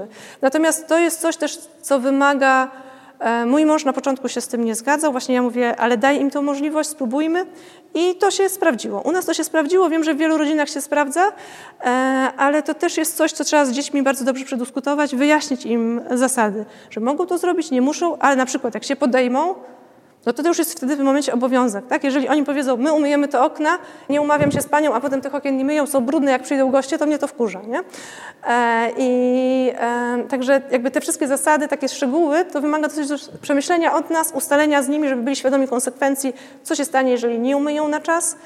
Natomiast 0.43 0.87
to 0.87 0.99
jest 0.99 1.21
coś 1.21 1.37
też, 1.37 1.59
co 1.83 2.01
wymaga. 2.01 2.71
E, 3.19 3.47
mój 3.47 3.67
mąż 3.67 3.85
na 3.85 3.93
początku 3.93 4.29
się 4.29 4.41
z 4.41 4.49
tym 4.49 4.65
nie 4.65 4.75
zgadzał, 4.75 5.13
właśnie 5.13 5.35
ja 5.35 5.43
mówię, 5.43 5.77
ale 5.77 5.97
daj 5.97 6.21
im 6.21 6.31
tę 6.31 6.43
możliwość, 6.43 6.89
spróbujmy. 6.89 7.47
I 7.95 8.15
to 8.15 8.31
się 8.31 8.49
sprawdziło. 8.49 9.01
U 9.01 9.13
nas 9.13 9.27
to 9.27 9.35
się 9.35 9.45
sprawdziło, 9.45 9.89
wiem, 9.89 10.05
że 10.05 10.15
w 10.15 10.19
wielu 10.19 10.39
rodzinach 10.39 10.69
się 10.69 10.81
sprawdza, 10.81 11.33
e, 11.81 11.89
ale 12.37 12.63
to 12.63 12.75
też 12.75 12.97
jest 12.97 13.17
coś, 13.17 13.33
co 13.33 13.45
trzeba 13.45 13.65
z 13.65 13.73
dziećmi 13.73 14.03
bardzo 14.03 14.25
dobrze 14.25 14.45
przedyskutować, 14.45 15.17
wyjaśnić 15.17 15.67
im 15.67 16.01
zasady, 16.11 16.65
że 16.91 17.01
mogą 17.01 17.27
to 17.27 17.39
zrobić, 17.39 17.71
nie 17.71 17.83
muszą, 17.83 18.19
ale 18.19 18.37
na 18.37 18.47
przykład 18.47 18.75
jak 18.75 18.85
się 18.85 18.97
podejmą, 18.97 19.55
no 20.27 20.33
to 20.33 20.43
to 20.43 20.49
już 20.49 20.59
jest 20.59 20.73
wtedy 20.73 20.97
w 20.97 21.01
momencie 21.01 21.33
obowiązek. 21.35 21.87
Tak? 21.87 22.05
Jeżeli 22.05 22.29
oni 22.29 22.45
powiedzą, 22.45 22.77
my 22.77 22.93
umyjemy 22.93 23.29
te 23.29 23.41
okna, 23.41 23.79
nie 24.09 24.21
umawiam 24.21 24.53
się 24.53 24.61
z 24.61 24.67
panią, 24.67 24.95
a 24.95 25.01
potem 25.01 25.21
tych 25.21 25.35
okien 25.35 25.57
nie 25.57 25.65
myją, 25.65 25.87
są 25.87 26.01
brudne, 26.01 26.31
jak 26.31 26.43
przyjdą 26.43 26.71
goście, 26.71 26.99
to 26.99 27.07
mnie 27.07 27.19
to 27.19 27.27
wkurza. 27.27 27.61
Nie? 27.61 27.81
E, 28.47 28.91
I 28.99 29.73
e, 29.75 30.25
także 30.29 30.63
jakby 30.71 30.91
te 30.91 31.01
wszystkie 31.01 31.29
zasady, 31.29 31.69
takie 31.69 31.89
szczegóły, 31.89 32.45
to 32.45 32.61
wymaga 32.61 32.89
dosyć 32.89 33.09
przemyślenia 33.43 33.95
od 33.95 34.11
nas, 34.11 34.33
ustalenia 34.35 34.83
z 34.83 34.89
nimi, 34.89 35.09
żeby 35.09 35.23
byli 35.23 35.37
świadomi 35.37 35.69
konsekwencji, 35.69 36.35
co 36.63 36.75
się 36.75 36.85
stanie, 36.85 37.11
jeżeli 37.11 37.39
nie 37.39 37.57
umyją 37.57 37.89
na 37.89 38.01
czas, 38.01 38.37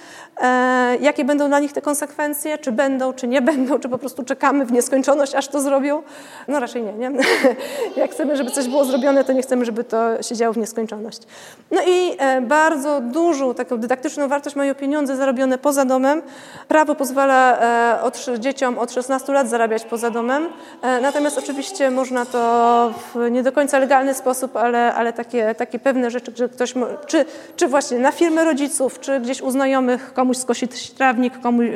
e, 0.41 0.97
jakie 1.01 1.25
będą 1.25 1.49
dla 1.49 1.61
nich 1.61 1.73
te 1.73 1.83
konsekwencje, 1.83 2.59
czy 2.59 2.73
będą, 2.73 3.13
czy 3.13 3.29
nie 3.29 3.43
będą, 3.43 3.79
czy 3.79 3.89
po 3.89 3.99
prostu 3.99 4.25
czekamy 4.25 4.67
w 4.67 4.73
nieskończoność, 4.73 5.35
aż 5.35 5.49
to 5.49 5.61
zrobią. 5.61 6.03
No 6.49 6.61
raczej 6.61 6.83
nie, 6.83 6.93
nie? 6.93 7.11
jak 7.97 8.11
chcemy, 8.11 8.37
żeby 8.37 8.51
coś 8.51 8.69
było 8.69 8.85
zrobione, 8.85 9.25
to 9.25 9.33
nie 9.33 9.43
chcemy, 9.43 9.65
żeby 9.65 9.85
to 9.85 10.23
się 10.23 10.37
działo 10.37 10.53
w 10.53 10.57
nieskończoność. 10.57 11.23
No 11.71 11.83
i 11.83 12.17
e, 12.19 12.41
bardzo 12.41 13.01
dużą 13.01 13.55
taką 13.55 13.79
dydaktyczną 13.79 14.29
wartość 14.29 14.57
mają 14.57 14.75
pieniądze 14.75 15.17
zarobione 15.17 15.59
poza 15.59 15.85
domem. 15.85 16.23
Prawo 16.69 16.95
pozwala 16.95 17.59
e, 17.61 18.03
od, 18.03 18.27
dzieciom 18.39 18.79
od 18.79 18.93
16 18.93 19.33
lat 19.33 19.49
zarabiać 19.49 19.85
poza 19.85 20.11
domem, 20.11 20.49
e, 20.83 21.01
natomiast 21.01 21.39
oczywiście 21.39 21.91
można 21.91 22.27
to 22.27 22.95
w 23.15 23.31
nie 23.31 23.43
do 23.43 23.53
końca 23.53 23.79
legalny 23.79 24.15
sposób, 24.15 24.57
ale, 24.57 24.95
ale 24.95 25.13
takie, 25.13 25.55
takie 25.55 25.79
pewne 25.79 26.11
rzeczy, 26.11 26.33
że 26.37 26.49
ktoś, 26.49 26.75
czy, 27.07 27.25
czy 27.57 27.69
właśnie 27.69 27.99
na 27.99 28.13
firmę 28.13 28.45
rodziców, 28.45 29.01
czy 29.01 29.21
gdzieś 29.21 29.43
u 29.43 29.51
znajomych 29.51 30.13
komuś 30.13 30.37
skosić 30.37 30.91
trawnik, 30.91 31.41
komuś 31.41 31.67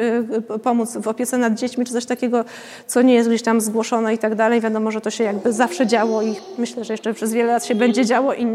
pomóc 0.63 0.97
w 0.97 1.09
opiece 1.09 1.39
nad 1.39 1.55
dziećmi, 1.55 1.87
czy 1.87 1.93
coś 1.93 2.07
takiego, 2.07 2.45
co 2.87 3.03
nie 3.03 3.15
jest 3.15 3.29
gdzieś 3.29 3.43
tam 3.43 3.61
zgłoszone 3.61 4.15
i 4.15 4.19
tak 4.19 4.35
dalej. 4.35 4.61
Wiadomo, 4.61 4.91
że 4.91 5.01
to 5.01 5.11
się 5.11 5.25
jakby 5.25 5.53
zawsze 5.53 5.87
działo 5.87 6.23
i 6.23 6.37
myślę, 6.59 6.85
że 6.85 6.93
jeszcze 6.95 7.15
przez 7.15 7.33
wiele 7.33 7.53
lat 7.53 7.65
się 7.65 7.75
będzie 7.75 8.07
działo 8.07 8.35
i 8.35 8.47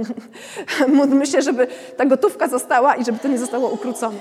módlmy 1.25 1.27
się, 1.27 1.41
żeby 1.41 1.67
ta 1.97 2.05
gotówka 2.05 2.47
została 2.47 2.95
i 2.95 3.05
żeby 3.05 3.19
to 3.19 3.27
nie 3.27 3.37
zostało 3.37 3.69
ukrócone. 3.69 4.17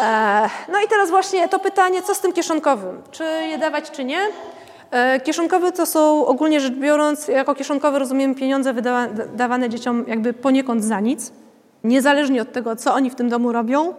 E, 0.00 0.48
no 0.72 0.80
i 0.80 0.88
teraz 0.88 1.10
właśnie 1.10 1.48
to 1.48 1.58
pytanie, 1.58 2.02
co 2.02 2.14
z 2.14 2.20
tym 2.20 2.32
kieszonkowym? 2.32 3.02
Czy 3.10 3.24
je 3.24 3.58
dawać, 3.58 3.90
czy 3.90 4.04
nie? 4.04 4.18
E, 4.90 5.20
kieszonkowe 5.20 5.72
to 5.72 5.86
są 5.86 6.26
ogólnie 6.26 6.60
rzecz 6.60 6.74
biorąc, 6.74 7.28
jako 7.28 7.54
kieszonkowe 7.54 7.98
rozumiemy 7.98 8.34
pieniądze 8.34 8.72
wydawane 8.72 9.68
dzieciom 9.68 10.04
jakby 10.08 10.32
poniekąd 10.32 10.84
za 10.84 11.00
nic, 11.00 11.32
niezależnie 11.84 12.42
od 12.42 12.52
tego, 12.52 12.76
co 12.76 12.94
oni 12.94 13.10
w 13.10 13.14
tym 13.14 13.28
domu 13.28 13.52
robią. 13.52 13.94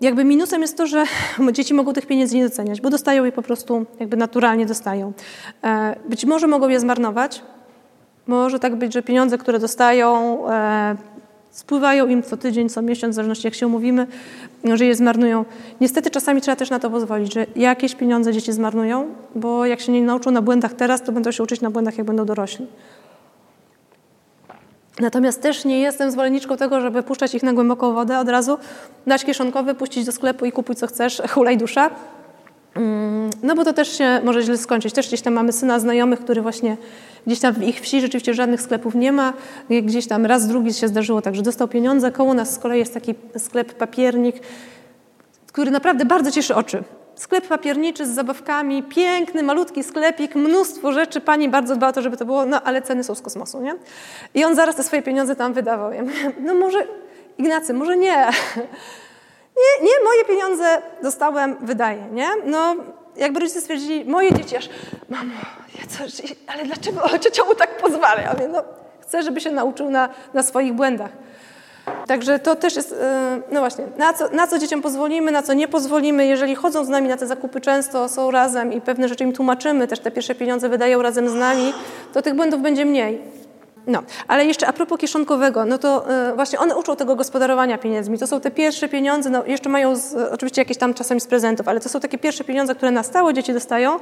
Jakby 0.00 0.24
minusem 0.24 0.62
jest 0.62 0.76
to, 0.76 0.86
że 0.86 1.04
dzieci 1.56 1.74
mogą 1.74 1.92
tych 1.92 2.06
pieniędzy 2.06 2.36
nie 2.36 2.44
doceniać, 2.44 2.80
bo 2.80 2.90
dostają 2.90 3.24
je 3.24 3.32
po 3.32 3.42
prostu, 3.42 3.86
jakby 4.00 4.16
naturalnie 4.16 4.66
dostają. 4.66 5.12
E, 5.64 5.96
być 6.08 6.24
może 6.24 6.46
mogą 6.46 6.68
je 6.68 6.80
zmarnować, 6.80 7.42
może 8.26 8.58
tak 8.58 8.76
być, 8.76 8.92
że 8.92 9.02
pieniądze, 9.02 9.38
które 9.38 9.58
dostają, 9.58 10.38
e, 10.50 10.96
spływają 11.50 12.06
im 12.06 12.22
co 12.22 12.36
tydzień, 12.36 12.68
co 12.68 12.82
miesiąc, 12.82 13.14
w 13.14 13.16
zależności 13.16 13.46
jak 13.46 13.54
się 13.54 13.66
umówimy, 13.66 14.06
że 14.74 14.84
je 14.84 14.94
zmarnują. 14.94 15.44
Niestety 15.80 16.10
czasami 16.10 16.40
trzeba 16.40 16.56
też 16.56 16.70
na 16.70 16.78
to 16.78 16.90
pozwolić, 16.90 17.34
że 17.34 17.46
jakieś 17.56 17.94
pieniądze 17.94 18.32
dzieci 18.32 18.52
zmarnują, 18.52 19.06
bo 19.34 19.66
jak 19.66 19.80
się 19.80 19.92
nie 19.92 20.02
nauczą 20.02 20.30
na 20.30 20.42
błędach 20.42 20.74
teraz, 20.74 21.02
to 21.02 21.12
będą 21.12 21.30
się 21.30 21.42
uczyć 21.42 21.60
na 21.60 21.70
błędach, 21.70 21.98
jak 21.98 22.06
będą 22.06 22.24
dorośli. 22.24 22.66
Natomiast 25.00 25.42
też 25.42 25.64
nie 25.64 25.80
jestem 25.80 26.10
zwolenniczką 26.10 26.56
tego, 26.56 26.80
żeby 26.80 27.02
puszczać 27.02 27.34
ich 27.34 27.42
na 27.42 27.52
głęboką 27.52 27.92
wodę 27.92 28.18
od 28.18 28.28
razu, 28.28 28.58
dać 29.06 29.24
kieszonkowy, 29.24 29.74
puścić 29.74 30.04
do 30.04 30.12
sklepu 30.12 30.44
i 30.44 30.52
kupuj 30.52 30.76
co 30.76 30.86
chcesz, 30.86 31.22
hulaj 31.34 31.56
dusza. 31.56 31.90
Mm, 32.74 33.30
no 33.42 33.54
bo 33.54 33.64
to 33.64 33.72
też 33.72 33.98
się 33.98 34.20
może 34.24 34.42
źle 34.42 34.58
skończyć. 34.58 34.94
Też 34.94 35.08
gdzieś 35.08 35.20
tam 35.20 35.34
mamy 35.34 35.52
syna 35.52 35.80
znajomych, 35.80 36.20
który 36.20 36.42
właśnie 36.42 36.76
gdzieś 37.26 37.40
tam 37.40 37.54
w 37.54 37.62
ich 37.62 37.80
wsi 37.80 38.00
rzeczywiście 38.00 38.34
żadnych 38.34 38.62
sklepów 38.62 38.94
nie 38.94 39.12
ma. 39.12 39.32
Gdzieś 39.70 40.06
tam 40.06 40.26
raz, 40.26 40.46
drugi 40.46 40.74
się 40.74 40.88
zdarzyło 40.88 41.22
tak, 41.22 41.34
że 41.34 41.42
dostał 41.42 41.68
pieniądze. 41.68 42.12
Koło 42.12 42.34
nas 42.34 42.54
z 42.54 42.58
kolei 42.58 42.78
jest 42.78 42.94
taki 42.94 43.14
sklep 43.38 43.74
papiernik, 43.74 44.36
który 45.46 45.70
naprawdę 45.70 46.04
bardzo 46.04 46.30
cieszy 46.30 46.54
oczy. 46.54 46.84
Sklep 47.14 47.48
papierniczy 47.48 48.06
z 48.06 48.10
zabawkami, 48.10 48.82
piękny, 48.82 49.42
malutki 49.42 49.84
sklepik, 49.84 50.34
mnóstwo 50.34 50.92
rzeczy. 50.92 51.20
Pani 51.20 51.48
bardzo 51.48 51.76
dba 51.76 51.88
o 51.88 51.92
to, 51.92 52.02
żeby 52.02 52.16
to 52.16 52.24
było, 52.24 52.46
no 52.46 52.62
ale 52.62 52.82
ceny 52.82 53.04
są 53.04 53.14
z 53.14 53.22
kosmosu, 53.22 53.60
nie? 53.60 53.74
I 54.34 54.44
on 54.44 54.54
zaraz 54.54 54.76
te 54.76 54.82
swoje 54.82 55.02
pieniądze 55.02 55.36
tam 55.36 55.52
wydawał. 55.52 55.92
Ja 55.92 56.02
mówię, 56.02 56.32
no 56.40 56.54
może, 56.54 56.86
Ignacy, 57.38 57.74
może 57.74 57.96
nie. 57.96 58.16
Nie, 59.56 59.86
nie, 59.86 60.04
moje 60.04 60.24
pieniądze 60.24 60.82
dostałem, 61.02 61.56
wydaję, 61.60 62.06
nie? 62.12 62.28
No, 62.44 62.76
jakby 63.16 63.40
rodzice 63.40 63.60
stwierdzili, 63.60 64.04
moje 64.04 64.34
dzieci 64.34 64.56
aż, 64.56 64.68
mamo, 65.08 65.34
ja 65.80 65.86
coś, 65.86 66.34
ale 66.46 66.64
dlaczego 66.64 67.18
ciocia 67.18 67.42
tak 67.58 67.76
pozwala? 67.76 68.20
Ja 68.20 68.32
mówię, 68.32 68.48
no, 68.48 68.62
chcę, 69.00 69.22
żeby 69.22 69.40
się 69.40 69.50
nauczył 69.50 69.90
na, 69.90 70.08
na 70.34 70.42
swoich 70.42 70.72
błędach. 70.72 71.10
Także 72.06 72.38
to 72.38 72.56
też 72.56 72.76
jest, 72.76 72.92
e, 72.92 73.40
no 73.52 73.60
właśnie, 73.60 73.84
na 73.98 74.12
co, 74.12 74.28
na 74.28 74.46
co 74.46 74.58
dzieciom 74.58 74.82
pozwolimy, 74.82 75.32
na 75.32 75.42
co 75.42 75.52
nie 75.52 75.68
pozwolimy. 75.68 76.26
Jeżeli 76.26 76.54
chodzą 76.54 76.84
z 76.84 76.88
nami 76.88 77.08
na 77.08 77.16
te 77.16 77.26
zakupy 77.26 77.60
często, 77.60 78.08
są 78.08 78.30
razem 78.30 78.72
i 78.72 78.80
pewne 78.80 79.08
rzeczy 79.08 79.24
im 79.24 79.32
tłumaczymy, 79.32 79.88
też 79.88 80.00
te 80.00 80.10
pierwsze 80.10 80.34
pieniądze 80.34 80.68
wydają 80.68 81.02
razem 81.02 81.28
z 81.28 81.34
nami, 81.34 81.72
to 82.12 82.22
tych 82.22 82.34
błędów 82.34 82.62
będzie 82.62 82.84
mniej. 82.84 83.41
No, 83.86 84.02
ale 84.28 84.44
jeszcze 84.44 84.66
a 84.66 84.72
propos 84.72 84.98
kieszonkowego, 84.98 85.64
no 85.64 85.78
to 85.78 86.04
y, 86.30 86.34
właśnie 86.34 86.58
one 86.58 86.76
uczą 86.76 86.96
tego 86.96 87.16
gospodarowania 87.16 87.78
pieniędzmi. 87.78 88.18
To 88.18 88.26
są 88.26 88.40
te 88.40 88.50
pierwsze 88.50 88.88
pieniądze, 88.88 89.30
no 89.30 89.44
jeszcze 89.46 89.68
mają 89.68 89.96
z, 89.96 90.14
oczywiście 90.14 90.60
jakieś 90.60 90.78
tam 90.78 90.94
czasami 90.94 91.20
z 91.20 91.26
prezentów, 91.26 91.68
ale 91.68 91.80
to 91.80 91.88
są 91.88 92.00
takie 92.00 92.18
pierwsze 92.18 92.44
pieniądze, 92.44 92.74
które 92.74 92.90
na 92.90 93.02
stałe 93.02 93.34
dzieci 93.34 93.52
dostają. 93.52 93.98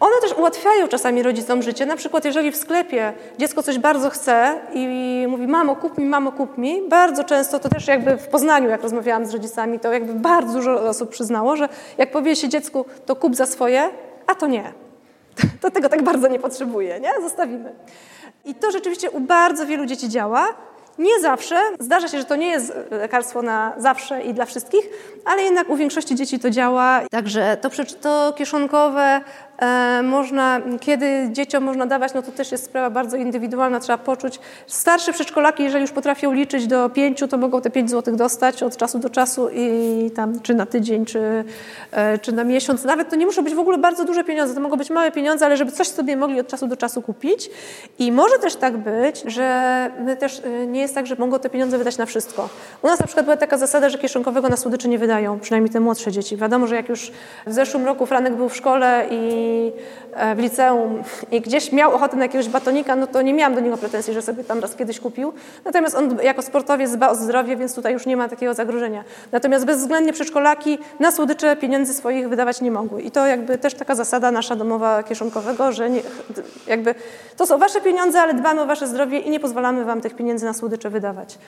One 0.00 0.20
też 0.20 0.32
ułatwiają 0.32 0.88
czasami 0.88 1.22
rodzicom 1.22 1.62
życie. 1.62 1.86
Na 1.86 1.96
przykład, 1.96 2.24
jeżeli 2.24 2.52
w 2.52 2.56
sklepie 2.56 3.12
dziecko 3.38 3.62
coś 3.62 3.78
bardzo 3.78 4.10
chce 4.10 4.60
i 4.72 5.26
mówi, 5.28 5.46
mamo, 5.46 5.76
kup 5.76 5.98
mi, 5.98 6.04
mamo, 6.04 6.32
kup 6.32 6.58
mi, 6.58 6.88
bardzo 6.88 7.24
często, 7.24 7.58
to 7.58 7.68
też 7.68 7.86
jakby 7.86 8.16
w 8.16 8.28
Poznaniu, 8.28 8.68
jak 8.68 8.82
rozmawiałam 8.82 9.26
z 9.26 9.32
rodzicami, 9.32 9.80
to 9.80 9.92
jakby 9.92 10.14
bardzo 10.14 10.52
dużo 10.52 10.82
osób 10.82 11.10
przyznało, 11.10 11.56
że 11.56 11.68
jak 11.98 12.10
powie 12.10 12.36
się 12.36 12.48
dziecku, 12.48 12.84
to 13.06 13.16
kup 13.16 13.36
za 13.36 13.46
swoje, 13.46 13.90
a 14.26 14.34
to 14.34 14.46
nie. 14.46 14.72
To 15.60 15.70
tego 15.70 15.88
tak 15.88 16.02
bardzo 16.02 16.28
nie 16.28 16.38
potrzebuje, 16.38 17.00
nie? 17.00 17.10
Zostawimy. 17.22 17.72
I 18.44 18.54
to 18.54 18.70
rzeczywiście 18.70 19.10
u 19.10 19.20
bardzo 19.20 19.66
wielu 19.66 19.86
dzieci 19.86 20.08
działa. 20.08 20.54
Nie 20.98 21.20
zawsze, 21.20 21.56
zdarza 21.80 22.08
się, 22.08 22.18
że 22.18 22.24
to 22.24 22.36
nie 22.36 22.48
jest 22.48 22.72
lekarstwo 22.90 23.42
na 23.42 23.72
zawsze 23.78 24.22
i 24.22 24.34
dla 24.34 24.44
wszystkich, 24.44 24.88
ale 25.24 25.42
jednak 25.42 25.70
u 25.70 25.76
większości 25.76 26.14
dzieci 26.14 26.38
to 26.38 26.50
działa. 26.50 27.00
Także 27.10 27.56
to, 27.56 27.70
to 28.00 28.32
kieszonkowe 28.36 29.20
E, 29.58 30.02
można, 30.02 30.60
kiedy 30.80 31.28
dzieciom 31.32 31.64
można 31.64 31.86
dawać, 31.86 32.14
no 32.14 32.22
to 32.22 32.32
też 32.32 32.52
jest 32.52 32.64
sprawa 32.64 32.90
bardzo 32.90 33.16
indywidualna, 33.16 33.80
trzeba 33.80 33.98
poczuć. 33.98 34.40
Starsze 34.66 35.12
przedszkolaki, 35.12 35.62
jeżeli 35.62 35.82
już 35.82 35.92
potrafią 35.92 36.32
liczyć 36.32 36.66
do 36.66 36.90
pięciu, 36.90 37.28
to 37.28 37.38
mogą 37.38 37.60
te 37.60 37.70
pięć 37.70 37.90
złotych 37.90 38.14
dostać 38.14 38.62
od 38.62 38.76
czasu 38.76 38.98
do 38.98 39.10
czasu 39.10 39.48
i 39.52 40.10
tam 40.14 40.40
czy 40.40 40.54
na 40.54 40.66
tydzień, 40.66 41.04
czy, 41.04 41.44
e, 41.90 42.18
czy 42.18 42.32
na 42.32 42.44
miesiąc. 42.44 42.84
Nawet 42.84 43.10
to 43.10 43.16
nie 43.16 43.26
muszą 43.26 43.44
być 43.44 43.54
w 43.54 43.58
ogóle 43.58 43.78
bardzo 43.78 44.04
duże 44.04 44.24
pieniądze, 44.24 44.54
to 44.54 44.60
mogą 44.60 44.76
być 44.76 44.90
małe 44.90 45.12
pieniądze, 45.12 45.46
ale 45.46 45.56
żeby 45.56 45.72
coś 45.72 45.88
sobie 45.88 46.16
mogli 46.16 46.40
od 46.40 46.48
czasu 46.48 46.66
do 46.66 46.76
czasu 46.76 47.02
kupić. 47.02 47.50
I 47.98 48.12
może 48.12 48.38
też 48.38 48.56
tak 48.56 48.76
być, 48.76 49.22
że 49.26 49.90
my 50.00 50.16
też 50.16 50.42
e, 50.44 50.66
nie 50.66 50.80
jest 50.80 50.94
tak, 50.94 51.06
że 51.06 51.16
mogą 51.18 51.38
te 51.38 51.50
pieniądze 51.50 51.78
wydać 51.78 51.98
na 51.98 52.06
wszystko. 52.06 52.48
U 52.82 52.86
nas 52.86 53.00
na 53.00 53.06
przykład 53.06 53.26
była 53.26 53.36
taka 53.36 53.58
zasada, 53.58 53.88
że 53.88 53.98
kieszonkowego 53.98 54.48
na 54.48 54.56
słodyczy 54.56 54.88
nie 54.88 54.98
wydają, 55.14 55.40
przynajmniej 55.40 55.72
te 55.72 55.80
młodsze 55.80 56.12
dzieci. 56.12 56.36
Wiadomo, 56.36 56.66
że 56.66 56.76
jak 56.76 56.88
już 56.88 57.12
w 57.46 57.52
zeszłym 57.52 57.86
roku 57.86 58.06
Franek 58.06 58.34
był 58.34 58.48
w 58.48 58.56
szkole 58.56 59.06
i 59.10 59.72
E, 60.16 60.34
w 60.34 60.38
liceum 60.38 61.02
i 61.30 61.40
gdzieś 61.40 61.72
miał 61.72 61.94
ochotę 61.94 62.16
na 62.16 62.22
jakiegoś 62.22 62.48
batonika, 62.48 62.96
no 62.96 63.06
to 63.06 63.22
nie 63.22 63.34
miałam 63.34 63.54
do 63.54 63.60
niego 63.60 63.76
pretensji, 63.76 64.14
że 64.14 64.22
sobie 64.22 64.44
tam 64.44 64.60
raz 64.60 64.76
kiedyś 64.76 65.00
kupił. 65.00 65.32
Natomiast 65.64 65.94
on 65.96 66.18
jako 66.22 66.42
sportowiec 66.42 66.92
dba 66.92 67.08
o 67.08 67.14
zdrowie, 67.14 67.56
więc 67.56 67.74
tutaj 67.74 67.92
już 67.92 68.06
nie 68.06 68.16
ma 68.16 68.28
takiego 68.28 68.54
zagrożenia. 68.54 69.04
Natomiast 69.32 69.64
bezwzględnie 69.64 70.12
przedszkolaki 70.12 70.78
na 71.00 71.12
słodycze 71.12 71.56
pieniędzy 71.56 71.94
swoich 71.94 72.28
wydawać 72.28 72.60
nie 72.60 72.70
mogły. 72.70 73.02
I 73.02 73.10
to 73.10 73.26
jakby 73.26 73.58
też 73.58 73.74
taka 73.74 73.94
zasada 73.94 74.30
nasza 74.30 74.56
domowa 74.56 75.02
kieszonkowego, 75.02 75.72
że 75.72 75.90
nie, 75.90 76.00
jakby 76.66 76.94
to 77.36 77.46
są 77.46 77.58
wasze 77.58 77.80
pieniądze, 77.80 78.20
ale 78.20 78.34
dbamy 78.34 78.60
o 78.60 78.66
wasze 78.66 78.86
zdrowie 78.86 79.18
i 79.18 79.30
nie 79.30 79.40
pozwalamy 79.40 79.84
wam 79.84 80.00
tych 80.00 80.14
pieniędzy 80.14 80.44
na 80.44 80.54
słodycze 80.54 80.90
wydawać. 80.90 81.38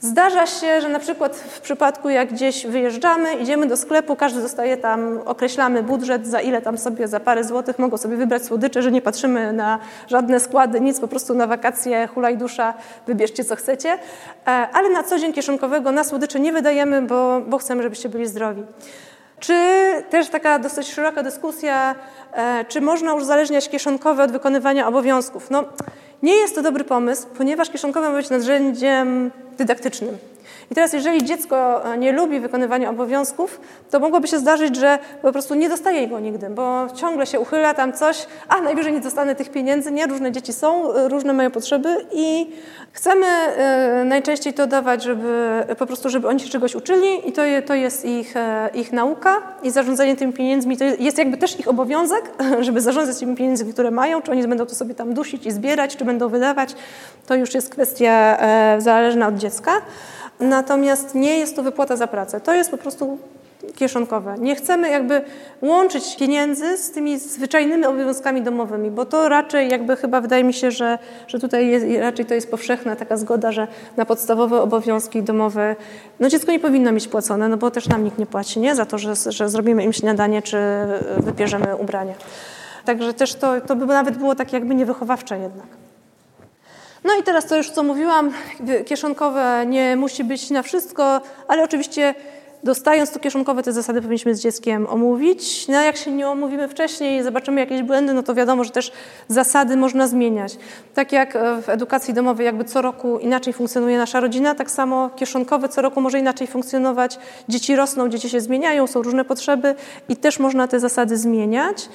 Zdarza 0.00 0.46
się, 0.46 0.80
że 0.80 0.88
na 0.88 0.98
przykład 0.98 1.36
w 1.36 1.60
przypadku 1.60 2.08
jak 2.08 2.32
gdzieś 2.32 2.66
wyjeżdżamy, 2.66 3.13
idziemy 3.40 3.66
do 3.66 3.76
sklepu, 3.76 4.16
każdy 4.16 4.42
dostaje 4.42 4.76
tam, 4.76 5.20
określamy 5.24 5.82
budżet, 5.82 6.26
za 6.26 6.40
ile 6.40 6.62
tam 6.62 6.78
sobie, 6.78 7.08
za 7.08 7.20
parę 7.20 7.44
złotych 7.44 7.78
mogą 7.78 7.96
sobie 7.96 8.16
wybrać 8.16 8.44
słodycze, 8.44 8.82
że 8.82 8.92
nie 8.92 9.02
patrzymy 9.02 9.52
na 9.52 9.78
żadne 10.08 10.40
składy, 10.40 10.80
nic, 10.80 11.00
po 11.00 11.08
prostu 11.08 11.34
na 11.34 11.46
wakacje, 11.46 12.06
hulaj 12.06 12.38
dusza, 12.38 12.74
wybierzcie 13.06 13.44
co 13.44 13.56
chcecie. 13.56 13.92
E, 13.92 13.98
ale 14.72 14.90
na 14.90 15.02
co 15.02 15.18
dzień 15.18 15.32
kieszonkowego 15.32 15.92
na 15.92 16.04
słodycze 16.04 16.40
nie 16.40 16.52
wydajemy, 16.52 17.02
bo, 17.02 17.40
bo 17.40 17.58
chcemy, 17.58 17.82
żebyście 17.82 18.08
byli 18.08 18.26
zdrowi. 18.26 18.62
Czy 19.40 19.54
też 20.10 20.28
taka 20.28 20.58
dosyć 20.58 20.92
szeroka 20.92 21.22
dyskusja, 21.22 21.94
e, 22.32 22.64
czy 22.68 22.80
można 22.80 23.14
uzależniać 23.14 23.68
kieszonkowe 23.68 24.22
od 24.22 24.32
wykonywania 24.32 24.88
obowiązków? 24.88 25.50
No, 25.50 25.64
nie 26.22 26.34
jest 26.36 26.54
to 26.54 26.62
dobry 26.62 26.84
pomysł, 26.84 27.26
ponieważ 27.36 27.70
kieszonkowe 27.70 28.10
ma 28.10 28.16
być 28.16 28.30
narzędziem 28.30 29.30
dydaktycznym. 29.58 30.18
I 30.70 30.74
teraz, 30.74 30.92
jeżeli 30.92 31.24
dziecko 31.24 31.84
e, 31.92 31.98
nie 31.98 32.12
lubi 32.12 32.40
wykonywania 32.40 32.90
obowiązków, 32.90 33.60
to 33.90 34.00
mogłoby 34.00 34.28
się 34.28 34.38
zdarzyć, 34.38 34.76
że 34.76 34.98
po 35.22 35.32
prostu 35.32 35.54
nie 35.54 35.68
dostaje 35.68 36.08
go 36.08 36.20
nigdy, 36.20 36.50
bo 36.50 36.86
ciągle 36.94 37.26
się 37.26 37.40
uchyla 37.40 37.74
tam 37.74 37.92
coś, 37.92 38.26
a 38.48 38.60
najwyżej 38.60 38.92
nie 38.92 39.00
dostanę 39.00 39.34
tych 39.34 39.50
pieniędzy. 39.50 39.92
Nie, 39.92 40.06
różne 40.06 40.32
dzieci 40.32 40.52
są, 40.52 40.92
e, 40.92 41.08
różne 41.08 41.32
mają 41.32 41.50
potrzeby 41.50 41.96
i 42.12 42.50
chcemy 42.92 43.26
e, 43.26 44.04
najczęściej 44.04 44.54
to 44.54 44.66
dawać, 44.66 45.02
żeby 45.02 45.64
po 45.78 45.86
prostu, 45.86 46.10
żeby 46.10 46.28
oni 46.28 46.40
się 46.40 46.48
czegoś 46.48 46.74
uczyli 46.74 47.28
i 47.28 47.32
to, 47.32 47.42
to 47.66 47.74
jest 47.74 48.04
ich, 48.04 48.34
ich 48.74 48.92
nauka 48.92 49.42
i 49.62 49.70
zarządzanie 49.70 50.16
tymi 50.16 50.32
pieniędzmi 50.32 50.76
to 50.76 50.84
jest 50.84 51.18
jakby 51.18 51.36
też 51.36 51.60
ich 51.60 51.68
obowiązek, 51.68 52.30
żeby 52.60 52.80
zarządzać 52.80 53.18
tymi 53.18 53.36
pieniędzmi, 53.36 53.72
które 53.72 53.90
mają, 53.90 54.22
czy 54.22 54.30
oni 54.30 54.48
będą 54.48 54.66
to 54.66 54.74
sobie 54.74 54.94
tam 54.94 55.14
dusić 55.14 55.46
i 55.46 55.50
zbierać, 55.50 55.96
czy 55.96 56.04
będą 56.04 56.28
wydawać, 56.28 56.74
to 57.26 57.34
już 57.34 57.54
jest 57.54 57.70
kwestia 57.70 58.38
zależna 58.78 59.28
od 59.28 59.36
dziecka. 59.36 59.72
Natomiast 60.44 61.14
nie 61.14 61.38
jest 61.38 61.56
to 61.56 61.62
wypłata 61.62 61.96
za 61.96 62.06
pracę. 62.06 62.40
To 62.40 62.54
jest 62.54 62.70
po 62.70 62.78
prostu 62.78 63.18
kieszonkowe. 63.74 64.34
Nie 64.38 64.54
chcemy 64.54 64.90
jakby 64.90 65.22
łączyć 65.62 66.16
pieniędzy 66.16 66.76
z 66.76 66.90
tymi 66.90 67.18
zwyczajnymi 67.18 67.84
obowiązkami 67.84 68.42
domowymi, 68.42 68.90
bo 68.90 69.04
to 69.04 69.28
raczej 69.28 69.70
jakby 69.70 69.96
chyba 69.96 70.20
wydaje 70.20 70.44
mi 70.44 70.54
się, 70.54 70.70
że, 70.70 70.98
że 71.28 71.38
tutaj 71.38 71.68
jest, 71.68 71.86
raczej 72.00 72.26
to 72.26 72.34
jest 72.34 72.50
powszechna 72.50 72.96
taka 72.96 73.16
zgoda, 73.16 73.52
że 73.52 73.66
na 73.96 74.04
podstawowe 74.04 74.62
obowiązki 74.62 75.22
domowe 75.22 75.76
no 76.20 76.28
dziecko 76.28 76.52
nie 76.52 76.60
powinno 76.60 76.92
mieć 76.92 77.08
płacone, 77.08 77.48
no 77.48 77.56
bo 77.56 77.70
też 77.70 77.88
nam 77.88 78.04
nikt 78.04 78.18
nie 78.18 78.26
płaci, 78.26 78.60
nie? 78.60 78.74
Za 78.74 78.86
to, 78.86 78.98
że, 78.98 79.14
że 79.28 79.48
zrobimy 79.48 79.84
im 79.84 79.92
śniadanie 79.92 80.42
czy 80.42 80.58
wypierzemy 81.16 81.76
ubrania. 81.76 82.14
Także 82.84 83.14
też 83.14 83.34
to, 83.34 83.60
to 83.60 83.76
by 83.76 83.86
nawet 83.86 84.18
było 84.18 84.34
tak 84.34 84.52
jakby 84.52 84.74
niewychowawcze 84.74 85.38
jednak. 85.38 85.83
No 87.04 87.14
i 87.20 87.22
teraz 87.22 87.46
to 87.46 87.56
już 87.56 87.70
co 87.70 87.82
mówiłam, 87.82 88.32
kieszonkowe 88.86 89.64
nie 89.66 89.96
musi 89.96 90.24
być 90.24 90.50
na 90.50 90.62
wszystko, 90.62 91.20
ale 91.48 91.62
oczywiście 91.62 92.14
dostając 92.64 93.10
to 93.10 93.20
kieszonkowe, 93.20 93.62
te 93.62 93.72
zasady 93.72 94.02
powinniśmy 94.02 94.34
z 94.34 94.40
dzieckiem 94.40 94.86
omówić. 94.86 95.68
No 95.68 95.80
jak 95.80 95.96
się 95.96 96.12
nie 96.12 96.28
omówimy 96.28 96.68
wcześniej, 96.68 97.22
zobaczymy 97.22 97.60
jakieś 97.60 97.82
błędy, 97.82 98.14
no 98.14 98.22
to 98.22 98.34
wiadomo, 98.34 98.64
że 98.64 98.70
też 98.70 98.92
zasady 99.28 99.76
można 99.76 100.06
zmieniać. 100.06 100.58
Tak 100.94 101.12
jak 101.12 101.36
e, 101.36 101.62
w 101.62 101.68
edukacji 101.68 102.14
domowej 102.14 102.46
jakby 102.46 102.64
co 102.64 102.82
roku 102.82 103.18
inaczej 103.18 103.52
funkcjonuje 103.52 103.98
nasza 103.98 104.20
rodzina, 104.20 104.54
tak 104.54 104.70
samo 104.70 105.10
kieszonkowe 105.10 105.68
co 105.68 105.82
roku 105.82 106.00
może 106.00 106.18
inaczej 106.18 106.46
funkcjonować. 106.46 107.18
Dzieci 107.48 107.76
rosną, 107.76 108.08
dzieci 108.08 108.30
się 108.30 108.40
zmieniają, 108.40 108.86
są 108.86 109.02
różne 109.02 109.24
potrzeby 109.24 109.74
i 110.08 110.16
też 110.16 110.38
można 110.38 110.68
te 110.68 110.80
zasady 110.80 111.16
zmieniać. 111.16 111.88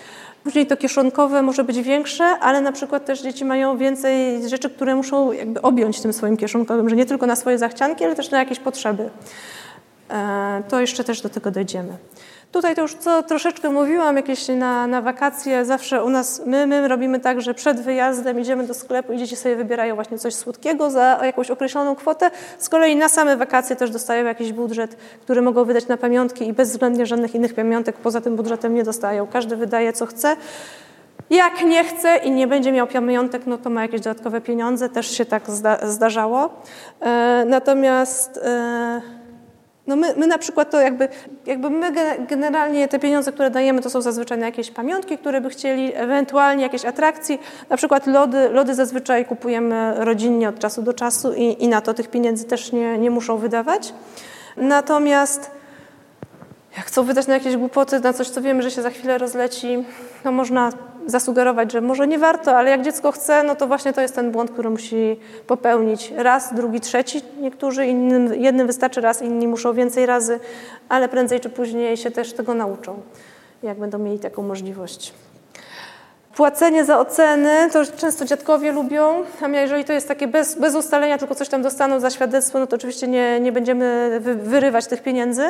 Później 0.43 0.67
to 0.67 0.77
kieszonkowe 0.77 1.41
może 1.41 1.63
być 1.63 1.81
większe, 1.81 2.25
ale 2.25 2.61
na 2.61 2.71
przykład 2.71 3.05
też 3.05 3.21
dzieci 3.21 3.45
mają 3.45 3.77
więcej 3.77 4.49
rzeczy, 4.49 4.69
które 4.69 4.95
muszą 4.95 5.31
jakby 5.31 5.61
objąć 5.61 6.01
tym 6.01 6.13
swoim 6.13 6.37
kieszonkowym, 6.37 6.89
że 6.89 6.95
nie 6.95 7.05
tylko 7.05 7.25
na 7.25 7.35
swoje 7.35 7.57
zachcianki, 7.57 8.05
ale 8.05 8.15
też 8.15 8.31
na 8.31 8.39
jakieś 8.39 8.59
potrzeby. 8.59 9.09
E, 10.09 10.63
to 10.69 10.81
jeszcze 10.81 11.03
też 11.03 11.21
do 11.21 11.29
tego 11.29 11.51
dojdziemy. 11.51 11.97
Tutaj 12.51 12.75
to 12.75 12.81
już 12.81 12.93
co 12.93 13.23
troszeczkę 13.23 13.69
mówiłam, 13.69 14.15
jakieś 14.15 14.47
na, 14.47 14.87
na 14.87 15.01
wakacje, 15.01 15.65
zawsze 15.65 16.03
u 16.03 16.09
nas, 16.09 16.41
my, 16.45 16.67
my 16.67 16.87
robimy 16.87 17.19
tak, 17.19 17.41
że 17.41 17.53
przed 17.53 17.81
wyjazdem 17.81 18.39
idziemy 18.39 18.67
do 18.67 18.73
sklepu 18.73 19.13
i 19.13 19.17
dzieci 19.17 19.35
sobie 19.35 19.55
wybierają 19.55 19.95
właśnie 19.95 20.17
coś 20.17 20.35
słodkiego 20.35 20.91
za 20.91 21.19
jakąś 21.25 21.51
określoną 21.51 21.95
kwotę. 21.95 22.31
Z 22.57 22.69
kolei 22.69 22.95
na 22.95 23.09
same 23.09 23.37
wakacje 23.37 23.75
też 23.75 23.91
dostają 23.91 24.25
jakiś 24.25 24.53
budżet, 24.53 24.95
który 25.21 25.41
mogą 25.41 25.63
wydać 25.63 25.87
na 25.87 25.97
pamiątki 25.97 26.47
i 26.47 26.53
bezwzględnie 26.53 27.05
żadnych 27.05 27.35
innych 27.35 27.53
pamiątek 27.53 27.97
poza 27.97 28.21
tym 28.21 28.35
budżetem 28.35 28.73
nie 28.73 28.83
dostają. 28.83 29.27
Każdy 29.27 29.55
wydaje 29.55 29.93
co 29.93 30.05
chce. 30.05 30.35
Jak 31.29 31.65
nie 31.65 31.83
chce 31.83 32.17
i 32.17 32.31
nie 32.31 32.47
będzie 32.47 32.71
miał 32.71 32.87
pamiątek, 32.87 33.41
no 33.45 33.57
to 33.57 33.69
ma 33.69 33.81
jakieś 33.81 34.01
dodatkowe 34.01 34.41
pieniądze, 34.41 34.89
też 34.89 35.17
się 35.17 35.25
tak 35.25 35.49
zda 35.49 35.77
zdarzało. 35.87 36.49
E, 37.01 37.45
natomiast... 37.47 38.39
E, 38.43 39.18
no 39.89 39.95
my, 39.95 40.13
my 40.17 40.27
na 40.27 40.37
przykład 40.37 40.71
to 40.71 40.81
jakby, 40.81 41.07
jakby 41.45 41.69
my 41.69 41.91
generalnie 42.27 42.87
te 42.87 42.99
pieniądze, 42.99 43.31
które 43.31 43.49
dajemy, 43.49 43.81
to 43.81 43.89
są 43.89 44.01
zazwyczaj 44.01 44.37
na 44.37 44.45
jakieś 44.45 44.71
pamiątki, 44.71 45.17
które 45.17 45.41
by 45.41 45.49
chcieli, 45.49 45.95
ewentualnie 45.95 46.63
jakieś 46.63 46.85
atrakcje. 46.85 47.37
Na 47.69 47.77
przykład 47.77 48.07
lody, 48.07 48.49
lody 48.49 48.75
zazwyczaj 48.75 49.25
kupujemy 49.25 49.93
rodzinnie 49.97 50.49
od 50.49 50.59
czasu 50.59 50.81
do 50.81 50.93
czasu 50.93 51.33
i, 51.33 51.63
i 51.63 51.67
na 51.67 51.81
to 51.81 51.93
tych 51.93 52.07
pieniędzy 52.07 52.45
też 52.45 52.71
nie, 52.71 52.97
nie 52.97 53.11
muszą 53.11 53.37
wydawać. 53.37 53.93
Natomiast 54.57 55.51
jak 56.77 56.85
chcą 56.85 57.03
wydać 57.03 57.27
na 57.27 57.33
jakieś 57.33 57.57
głupoty, 57.57 57.99
na 57.99 58.13
coś, 58.13 58.29
co 58.29 58.41
wiemy, 58.41 58.63
że 58.63 58.71
się 58.71 58.81
za 58.81 58.89
chwilę 58.89 59.17
rozleci, 59.17 59.83
no 60.25 60.31
można 60.31 60.71
zasugerować, 61.09 61.71
że 61.71 61.81
może 61.81 62.07
nie 62.07 62.19
warto, 62.19 62.57
ale 62.57 62.69
jak 62.69 62.81
dziecko 62.81 63.11
chce, 63.11 63.43
no 63.43 63.55
to 63.55 63.67
właśnie 63.67 63.93
to 63.93 64.01
jest 64.01 64.15
ten 64.15 64.31
błąd, 64.31 64.51
który 64.51 64.69
musi 64.69 65.19
popełnić 65.47 66.13
raz, 66.15 66.53
drugi, 66.53 66.79
trzeci. 66.79 67.21
Niektórzy 67.41 67.85
innym, 67.85 68.33
jednym 68.33 68.67
wystarczy 68.67 69.01
raz, 69.01 69.21
inni 69.21 69.47
muszą 69.47 69.73
więcej 69.73 70.05
razy, 70.05 70.39
ale 70.89 71.09
prędzej 71.09 71.39
czy 71.39 71.49
później 71.49 71.97
się 71.97 72.11
też 72.11 72.33
tego 72.33 72.53
nauczą, 72.53 73.01
jak 73.63 73.79
będą 73.79 73.97
mieli 73.97 74.19
taką 74.19 74.43
możliwość. 74.43 75.13
Płacenie 76.39 76.85
za 76.85 76.99
oceny, 76.99 77.69
to 77.73 77.85
często 77.97 78.25
dziadkowie 78.25 78.71
lubią, 78.71 79.23
a 79.41 79.47
jeżeli 79.47 79.85
to 79.85 79.93
jest 79.93 80.07
takie 80.07 80.27
bez, 80.27 80.55
bez 80.55 80.75
ustalenia, 80.75 81.17
tylko 81.17 81.35
coś 81.35 81.49
tam 81.49 81.61
dostaną 81.61 81.99
za 81.99 82.09
świadectwo, 82.09 82.59
no 82.59 82.67
to 82.67 82.75
oczywiście 82.75 83.07
nie, 83.07 83.39
nie 83.39 83.51
będziemy 83.51 84.17
wy, 84.19 84.35
wyrywać 84.35 84.87
tych 84.87 85.03
pieniędzy. 85.03 85.43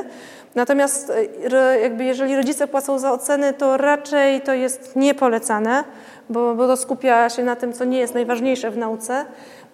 Natomiast 0.55 1.11
e, 1.53 1.79
jakby 1.79 2.03
jeżeli 2.03 2.35
rodzice 2.35 2.67
płacą 2.67 2.99
za 2.99 3.11
oceny, 3.11 3.53
to 3.53 3.77
raczej 3.77 4.41
to 4.41 4.53
jest 4.53 4.95
niepolecane, 4.95 5.83
bo, 6.29 6.55
bo 6.55 6.67
to 6.67 6.77
skupia 6.77 7.29
się 7.29 7.43
na 7.43 7.55
tym, 7.55 7.73
co 7.73 7.85
nie 7.85 7.99
jest 7.99 8.13
najważniejsze 8.13 8.71
w 8.71 8.77
nauce. 8.77 9.25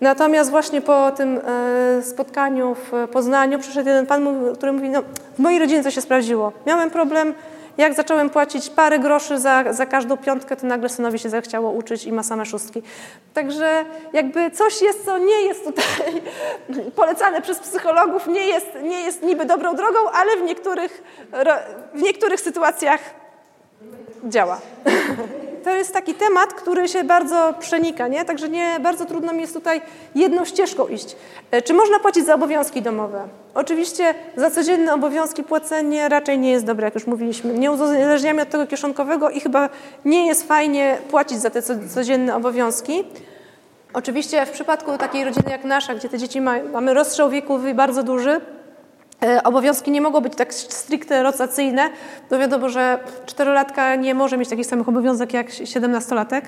Natomiast 0.01 0.51
właśnie 0.51 0.81
po 0.81 1.11
tym 1.11 1.39
e, 1.47 2.03
spotkaniu 2.03 2.75
w 2.75 3.07
Poznaniu 3.11 3.59
przyszedł 3.59 3.87
jeden 3.87 4.05
pan, 4.05 4.27
który 4.55 4.71
mówi, 4.71 4.89
no 4.89 5.01
w 5.35 5.39
mojej 5.39 5.59
rodzinie 5.59 5.83
to 5.83 5.91
się 5.91 6.01
sprawdziło. 6.01 6.51
Miałem 6.65 6.91
problem, 6.91 7.33
jak 7.77 7.93
zacząłem 7.93 8.29
płacić 8.29 8.69
parę 8.69 8.99
groszy 8.99 9.39
za, 9.39 9.73
za 9.73 9.85
każdą 9.85 10.17
piątkę, 10.17 10.55
to 10.55 10.67
nagle 10.67 10.89
synowi 10.89 11.19
się 11.19 11.29
zachciało 11.29 11.71
uczyć 11.71 12.05
i 12.05 12.11
ma 12.11 12.23
same 12.23 12.45
szóstki. 12.45 12.81
Także 13.33 13.85
jakby 14.13 14.51
coś 14.51 14.81
jest, 14.81 15.05
co 15.05 15.17
nie 15.17 15.41
jest 15.41 15.63
tutaj 15.63 16.21
polecane 16.95 17.41
przez 17.41 17.59
psychologów, 17.59 18.27
nie 18.27 18.45
jest, 18.45 18.67
nie 18.83 19.01
jest 19.01 19.23
niby 19.23 19.45
dobrą 19.45 19.75
drogą, 19.75 19.99
ale 20.13 20.37
w 20.37 20.41
niektórych, 20.41 21.03
w 21.93 22.01
niektórych 22.01 22.39
sytuacjach 22.39 22.99
działa. 24.23 24.61
to 25.65 25.75
jest 25.75 25.93
taki 25.93 26.13
temat, 26.13 26.53
który 26.53 26.87
się 26.87 27.03
bardzo 27.03 27.53
przenika, 27.59 28.07
nie? 28.07 28.25
Także 28.25 28.49
nie, 28.49 28.77
bardzo 28.79 29.05
trudno 29.05 29.33
mi 29.33 29.41
jest 29.41 29.53
tutaj 29.53 29.81
jedną 30.15 30.45
ścieżką 30.45 30.87
iść. 30.87 31.15
E, 31.51 31.61
czy 31.61 31.73
można 31.73 31.99
płacić 31.99 32.25
za 32.25 32.35
obowiązki 32.35 32.81
domowe? 32.81 33.27
Oczywiście 33.53 34.13
za 34.35 34.51
codzienne 34.51 34.93
obowiązki 34.93 35.43
płacenie 35.43 36.09
raczej 36.09 36.39
nie 36.39 36.51
jest 36.51 36.65
dobre, 36.65 36.85
jak 36.85 36.95
już 36.95 37.07
mówiliśmy. 37.07 37.53
Nie 37.53 37.71
uzależniamy 37.71 38.41
od 38.41 38.49
tego 38.49 38.67
kieszonkowego 38.67 39.29
i 39.29 39.39
chyba 39.39 39.69
nie 40.05 40.27
jest 40.27 40.47
fajnie 40.47 40.97
płacić 41.11 41.39
za 41.39 41.49
te 41.49 41.61
codzienne 41.95 42.35
obowiązki. 42.35 43.03
Oczywiście 43.93 44.45
w 44.45 44.51
przypadku 44.51 44.97
takiej 44.97 45.23
rodziny 45.23 45.51
jak 45.51 45.63
nasza, 45.63 45.95
gdzie 45.95 46.09
te 46.09 46.17
dzieci 46.17 46.41
ma, 46.41 46.55
mamy 46.73 46.93
rozstrzał 46.93 47.29
wiekowy 47.29 47.73
bardzo 47.73 48.03
duży, 48.03 48.41
obowiązki 49.43 49.91
nie 49.91 50.01
mogą 50.01 50.21
być 50.21 50.35
tak 50.35 50.53
stricte 50.53 51.23
rotacyjne, 51.23 51.89
bo 52.29 52.37
wiadomo, 52.37 52.69
że 52.69 52.99
czterolatka 53.25 53.95
nie 53.95 54.15
może 54.15 54.37
mieć 54.37 54.49
takich 54.49 54.65
samych 54.65 54.89
obowiązków 54.89 55.33
jak 55.33 55.51
siedemnastolatek. 55.51 56.45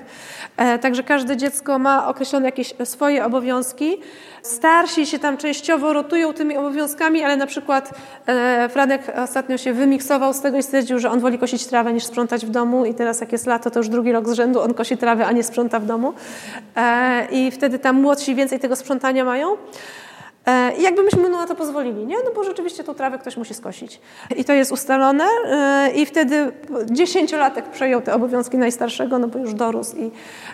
E, 0.58 0.80
także 0.80 1.04
każde 1.04 1.38
dziecko 1.38 1.80
ma 1.80 2.08
określone 2.08 2.46
jakieś 2.46 2.74
swoje 2.84 3.26
obowiązki. 3.26 3.98
Starsi 4.42 5.06
się 5.06 5.20
tam 5.20 5.38
częściowo 5.38 5.94
rotują 5.94 6.34
tymi 6.34 6.58
obowiązkami, 6.58 7.24
ale 7.24 7.38
na 7.38 7.48
przykład 7.48 7.94
e, 8.28 8.70
Franek 8.70 9.02
ostatnio 9.24 9.58
się 9.58 9.74
wymiksował 9.74 10.34
z 10.34 10.42
tego 10.42 10.58
i 10.58 10.64
stwierdził, 10.64 11.00
że 11.00 11.12
on 11.12 11.20
woli 11.20 11.40
kosić 11.40 11.68
trawę 11.68 11.94
niż 11.94 12.04
sprzątać 12.04 12.46
w 12.46 12.50
domu 12.50 12.86
i 12.86 12.94
teraz 12.94 13.22
jak 13.22 13.32
jest 13.32 13.48
lato, 13.48 13.72
to 13.72 13.80
już 13.80 13.90
drugi 13.90 14.12
rok 14.12 14.30
z 14.30 14.34
rzędu 14.34 14.62
on 14.62 14.74
kosi 14.74 14.98
trawę, 14.98 15.26
a 15.26 15.32
nie 15.32 15.44
sprząta 15.44 15.80
w 15.80 15.86
domu. 15.86 16.14
I 17.32 17.52
wtedy 17.52 17.80
tam 17.80 18.02
młodsi 18.02 18.36
więcej 18.36 18.60
tego 18.60 18.76
sprzątania 18.76 19.26
mają. 19.26 19.58
E, 20.48 20.74
I 20.78 20.82
jakby 20.82 21.04
myśmy 21.04 21.30
na 21.30 21.48
to 21.48 21.56
pozwolili, 21.56 22.06
nie? 22.06 22.16
No 22.26 22.32
bo 22.36 22.44
rzeczywiście 22.44 22.84
tą 22.84 22.94
trawę 22.94 23.20
ktoś 23.20 23.38
musi 23.38 23.54
skosić. 23.54 24.00
I 24.36 24.46
to 24.46 24.54
jest 24.54 24.72
ustalone 24.72 25.26
e, 25.46 25.92
i 25.96 26.06
wtedy 26.06 26.52
dziesięciolatek 26.92 27.66
przejął 27.66 28.02
te 28.02 28.14
obowiązki 28.14 28.58
najstarszego, 28.58 29.20
no 29.20 29.28
bo 29.28 29.40
już 29.40 29.54
dorósł 29.54 29.98
i 29.98 30.12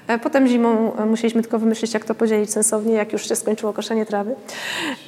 e, 0.07 0.19
potem 0.19 0.47
zimą 0.47 0.91
musieliśmy 1.05 1.41
tylko 1.41 1.59
wymyślić, 1.59 1.93
jak 1.93 2.05
to 2.05 2.15
podzielić 2.15 2.51
sensownie, 2.51 2.93
jak 2.93 3.13
już 3.13 3.29
się 3.29 3.35
skończyło 3.35 3.73
koszenie 3.73 4.05
trawy. 4.05 4.35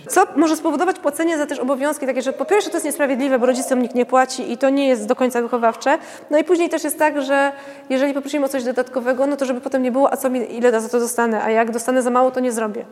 Co 0.08 0.28
może 0.36 0.56
spowodować 0.56 1.00
płacenie 1.00 1.38
za 1.38 1.46
też 1.46 1.60
obowiązki 1.60 2.06
takie, 2.06 2.22
że 2.22 2.34
po 2.34 2.46
pierwsze 2.46 2.70
to 2.70 2.76
jest 2.76 2.86
niesprawiedliwe, 2.86 3.40
bo 3.40 3.46
rodzicom 3.46 3.82
nikt 3.82 3.96
nie 3.96 4.06
płaci 4.06 4.52
i 4.52 4.58
to 4.58 4.70
nie 4.70 4.88
jest 4.88 5.06
do 5.06 5.16
końca 5.16 5.42
wychowawcze. 5.42 5.98
No 6.30 6.38
i 6.38 6.44
później 6.44 6.70
też 6.70 6.84
jest 6.84 7.00
tak, 7.00 7.22
że 7.22 7.52
jeżeli 7.90 8.14
poprosimy 8.14 8.46
o 8.46 8.50
coś 8.50 8.64
dodatkowego, 8.64 9.28
no 9.28 9.38
to 9.38 9.46
żeby 9.46 9.62
potem 9.62 9.84
nie 9.84 9.92
było, 9.92 10.14
a 10.14 10.18
co 10.18 10.30
mi, 10.30 10.58
ile 10.58 10.82
za 10.82 10.90
to 10.90 11.00
dostanę, 11.00 11.44
a 11.44 11.50
jak 11.52 11.72
dostanę 11.72 12.02
za 12.02 12.10
mało, 12.10 12.32
to 12.32 12.40
nie 12.40 12.52
zrobię. 12.52 12.86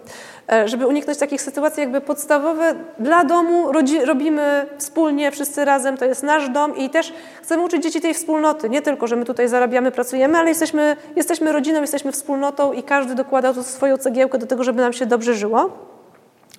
Żeby 0.65 0.87
uniknąć 0.87 1.19
takich 1.19 1.41
sytuacji, 1.41 1.82
jakby 1.83 2.01
podstawowe 2.01 2.75
dla 2.99 3.23
domu 3.23 3.71
robimy 4.05 4.65
wspólnie, 4.77 5.31
wszyscy 5.31 5.65
razem, 5.65 5.97
to 5.97 6.05
jest 6.05 6.23
nasz 6.23 6.49
dom 6.49 6.77
i 6.77 6.89
też 6.89 7.13
chcemy 7.41 7.63
uczyć 7.63 7.83
dzieci 7.83 8.01
tej 8.01 8.13
wspólnoty. 8.13 8.69
Nie 8.69 8.81
tylko, 8.81 9.07
że 9.07 9.15
my 9.15 9.25
tutaj 9.25 9.47
zarabiamy, 9.47 9.91
pracujemy, 9.91 10.37
ale 10.37 10.49
jesteśmy, 10.49 10.95
jesteśmy 11.15 11.51
rodziną, 11.51 11.81
jesteśmy 11.81 12.11
wspólnotą 12.11 12.73
i 12.73 12.83
każdy 12.83 13.15
dokłada 13.15 13.53
tu 13.53 13.63
swoją 13.63 13.97
cegiełkę 13.97 14.37
do 14.37 14.47
tego, 14.47 14.63
żeby 14.63 14.81
nam 14.81 14.93
się 14.93 15.05
dobrze 15.05 15.33
żyło. 15.33 15.69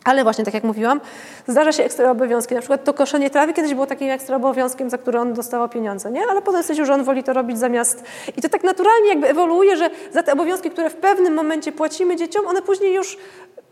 Ale 0.05 0.23
właśnie, 0.23 0.45
tak 0.45 0.55
jak 0.55 0.65
mówiłam, 0.65 1.01
zdarza 1.47 1.73
się 1.73 1.85
ekstra 1.85 2.11
obowiązki. 2.11 2.55
Na 2.55 2.61
przykład 2.61 2.85
to 2.85 2.95
koszenie 2.95 3.31
trawy 3.31 3.53
kiedyś 3.53 3.75
było 3.75 3.87
takim 3.87 4.11
ekstra 4.11 4.37
obowiązkiem, 4.37 4.91
za 4.91 4.99
które 4.99 5.21
on 5.21 5.33
dostawał 5.33 5.69
pieniądze, 5.69 6.11
nie? 6.11 6.21
Ale 6.31 6.43
potem 6.43 6.63
stwierdził, 6.63 6.85
że 6.85 6.95
on 6.95 7.05
woli 7.05 7.23
to 7.23 7.33
robić 7.33 7.59
zamiast... 7.59 8.05
I 8.37 8.43
to 8.43 8.49
tak 8.49 8.65
naturalnie 8.65 9.09
jakby 9.09 9.29
ewoluuje, 9.29 9.77
że 9.77 9.91
za 10.13 10.23
te 10.23 10.33
obowiązki, 10.33 10.71
które 10.71 10.91
w 10.91 10.97
pewnym 10.97 11.35
momencie 11.35 11.73
płacimy 11.73 12.17
dzieciom, 12.17 12.47
one 12.47 12.63
później 12.63 12.95
już 12.95 13.19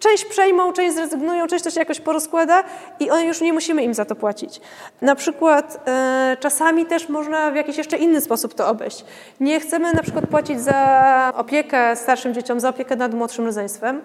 część 0.02 0.24
przejmą, 0.24 0.72
część 0.72 0.94
zrezygnują, 0.94 1.46
część 1.46 1.64
to 1.64 1.70
się 1.70 1.80
jakoś 1.80 2.00
porozkłada 2.00 2.64
i 3.00 3.10
one 3.10 3.26
już 3.26 3.40
nie 3.40 3.52
musimy 3.52 3.82
im 3.82 3.94
za 3.94 4.04
to 4.04 4.16
płacić. 4.16 4.60
Na 5.02 5.14
przykład 5.14 5.80
e, 5.86 6.36
czasami 6.40 6.86
też 6.86 7.08
można 7.08 7.50
w 7.50 7.56
jakiś 7.56 7.78
jeszcze 7.78 7.96
inny 7.96 8.20
sposób 8.20 8.54
to 8.54 8.68
obejść. 8.68 9.04
Nie 9.40 9.60
chcemy 9.60 9.92
na 9.92 10.02
przykład 10.02 10.26
płacić 10.26 10.60
za 10.60 11.32
opiekę 11.36 11.96
starszym 11.96 12.34
dzieciom, 12.34 12.60
za 12.60 12.68
opiekę 12.68 12.96
nad 12.96 13.14
młodszym 13.14 13.46
rodzeństwem, 13.46 14.02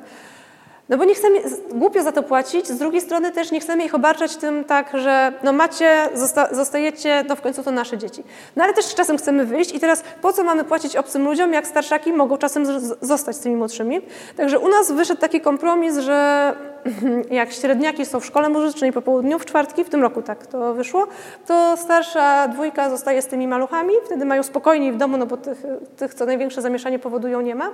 no 0.89 0.97
bo 0.97 1.03
nie 1.03 1.15
chcemy 1.15 1.41
głupio 1.71 2.03
za 2.03 2.11
to 2.11 2.23
płacić, 2.23 2.67
z 2.67 2.77
drugiej 2.77 3.01
strony 3.01 3.31
też 3.31 3.51
nie 3.51 3.59
chcemy 3.59 3.83
ich 3.83 3.95
obarczać 3.95 4.35
tym 4.35 4.63
tak, 4.63 4.91
że 4.93 5.33
no 5.43 5.53
macie, 5.53 6.09
zosta 6.13 6.55
zostajecie, 6.55 7.25
no 7.27 7.35
w 7.35 7.41
końcu 7.41 7.63
to 7.63 7.71
nasze 7.71 7.97
dzieci. 7.97 8.23
No 8.55 8.63
ale 8.63 8.73
też 8.73 8.95
czasem 8.95 9.17
chcemy 9.17 9.45
wyjść 9.45 9.75
i 9.75 9.79
teraz 9.79 10.03
po 10.21 10.33
co 10.33 10.43
mamy 10.43 10.63
płacić 10.63 10.95
obcym 10.95 11.25
ludziom, 11.25 11.53
jak 11.53 11.67
starszaki 11.67 12.13
mogą 12.13 12.37
czasem 12.37 12.65
zostać 13.01 13.35
z 13.35 13.39
tymi 13.39 13.55
młodszymi. 13.55 14.01
Także 14.37 14.59
u 14.59 14.67
nas 14.67 14.91
wyszedł 14.91 15.21
taki 15.21 15.41
kompromis, 15.41 15.97
że 15.97 16.53
jak 17.29 17.51
średniaki 17.51 18.05
są 18.05 18.19
w 18.19 18.25
szkole 18.25 18.49
muzycznej 18.49 18.93
po 18.93 19.01
południu, 19.01 19.39
w 19.39 19.45
czwartki, 19.45 19.83
w 19.83 19.89
tym 19.89 20.01
roku 20.01 20.21
tak 20.21 20.47
to 20.47 20.73
wyszło, 20.73 21.07
to 21.47 21.77
starsza 21.77 22.47
dwójka 22.47 22.89
zostaje 22.89 23.21
z 23.21 23.27
tymi 23.27 23.47
maluchami, 23.47 23.93
wtedy 24.05 24.25
mają 24.25 24.43
spokojniej 24.43 24.91
w 24.91 24.97
domu, 24.97 25.17
no 25.17 25.25
bo 25.25 25.37
tych, 25.37 25.63
tych 25.97 26.13
co 26.13 26.25
największe 26.25 26.61
zamieszanie 26.61 26.99
powodują, 26.99 27.41
nie 27.41 27.55
ma. 27.55 27.69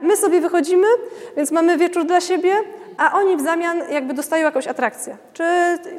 My 0.00 0.16
sobie 0.16 0.40
wychodzimy, 0.40 0.86
więc 1.36 1.50
mamy 1.50 1.76
wieczór 1.76 2.04
dla 2.04 2.20
siebie, 2.20 2.43
a 2.98 3.12
oni 3.12 3.36
w 3.36 3.40
zamian 3.40 3.82
jakby 3.90 4.14
dostają 4.14 4.44
jakąś 4.44 4.66
atrakcję. 4.66 5.16
Czy 5.32 5.44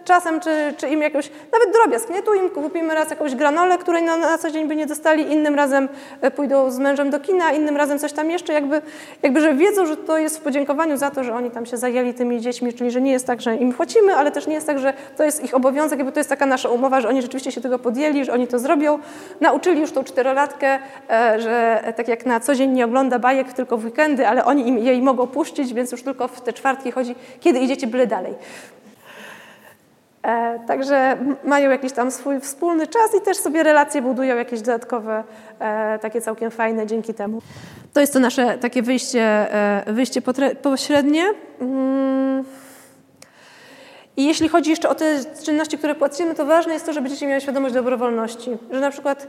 czasem, 0.04 0.40
czy, 0.40 0.74
czy 0.78 0.88
im 0.88 1.02
jakąś, 1.02 1.32
nawet 1.52 1.74
drobiazg, 1.74 2.10
nie? 2.10 2.22
Tu 2.22 2.34
im 2.34 2.50
kupimy 2.50 2.96
raz 2.96 3.10
jakąś 3.10 3.36
granolę, 3.36 3.78
której 3.78 4.04
na, 4.04 4.18
na 4.18 4.38
co 4.38 4.52
dzień 4.52 4.68
by 4.68 4.76
nie 4.76 4.86
dostali, 4.86 5.32
innym 5.32 5.56
razem 5.56 5.90
e, 6.22 6.32
pójdą 6.32 6.72
z 6.72 6.80
mężem 6.80 7.10
do 7.10 7.20
kina, 7.20 7.52
innym 7.52 7.78
razem 7.78 8.00
coś 8.00 8.14
tam 8.14 8.30
jeszcze, 8.30 8.54
jakby, 8.54 8.82
jakby 9.24 9.42
że 9.42 9.54
wiedzą, 9.54 9.86
że 9.86 9.98
to 9.98 10.18
jest 10.18 10.38
w 10.38 10.42
podziękowaniu 10.42 10.98
za 10.98 11.12
to, 11.12 11.24
że 11.24 11.36
oni 11.36 11.52
tam 11.52 11.66
się 11.66 11.78
zajęli 11.78 12.14
tymi 12.14 12.42
dziećmi, 12.42 12.74
czyli 12.74 12.92
że 12.92 13.02
nie 13.02 13.12
jest 13.12 13.28
tak, 13.28 13.42
że 13.42 13.56
im 13.56 13.74
płacimy, 13.74 14.16
ale 14.16 14.32
też 14.32 14.48
nie 14.48 14.54
jest 14.54 14.68
tak, 14.68 14.80
że 14.80 14.94
to 15.18 15.24
jest 15.24 15.44
ich 15.44 15.56
obowiązek, 15.56 16.00
jakby 16.00 16.12
to 16.12 16.20
jest 16.20 16.30
taka 16.30 16.46
nasza 16.46 16.70
umowa, 16.70 17.02
że 17.02 17.10
oni 17.10 17.22
rzeczywiście 17.22 17.52
się 17.52 17.62
tego 17.62 17.80
podjęli, 17.80 18.26
że 18.26 18.34
oni 18.34 18.48
to 18.48 18.60
zrobią. 18.60 19.00
Nauczyli 19.42 19.82
już 19.82 19.92
tą 19.92 20.04
czterolatkę, 20.04 20.80
e, 21.10 21.42
że 21.42 21.84
tak 21.96 22.08
jak 22.08 22.26
na 22.26 22.40
co 22.40 22.56
dzień 22.56 22.72
nie 22.72 22.86
ogląda 22.86 23.20
bajek, 23.20 23.54
tylko 23.54 23.78
w 23.78 23.86
weekendy, 23.86 24.28
ale 24.28 24.46
oni 24.46 24.68
im, 24.68 24.78
jej 24.78 25.02
mogą 25.02 25.28
puścić, 25.28 25.74
więc 25.74 25.92
już 25.92 26.04
tylko 26.04 26.28
w 26.28 26.35
te 26.42 26.54
czwartki 26.54 26.92
chodzi, 26.92 27.16
kiedy 27.40 27.60
idziecie 27.60 27.88
byle 27.88 28.08
dalej. 28.08 28.34
E, 30.26 30.60
także 30.68 31.18
mają 31.44 31.72
jakiś 31.72 31.92
tam 31.92 32.12
swój 32.12 32.40
wspólny 32.40 32.88
czas 32.88 33.16
i 33.18 33.22
też 33.22 33.38
sobie 33.38 33.64
relacje 33.64 34.02
budują 34.02 34.36
jakieś 34.36 34.62
dodatkowe, 34.62 35.24
e, 35.60 36.00
takie 36.00 36.22
całkiem 36.22 36.52
fajne 36.52 36.88
dzięki 36.88 37.14
temu. 37.14 37.42
To 37.94 38.00
jest 38.00 38.14
to 38.14 38.20
nasze 38.20 38.58
takie 38.58 38.82
wyjście, 38.82 39.22
e, 39.22 39.84
wyjście 39.94 40.22
pośrednie. 40.62 41.24
Mm. 41.62 42.44
I 44.18 44.26
jeśli 44.26 44.50
chodzi 44.50 44.70
jeszcze 44.70 44.90
o 44.90 44.96
te 44.96 45.20
czynności, 45.44 45.78
które 45.78 45.96
płacimy, 45.96 46.36
to 46.36 46.46
ważne 46.46 46.74
jest 46.74 46.86
to, 46.86 46.94
żeby 46.94 47.10
dzieci 47.10 47.28
miały 47.28 47.42
świadomość 47.42 47.74
dobrowolności. 47.74 48.58
Że 48.72 48.80
na 48.80 48.92
przykład 48.92 49.28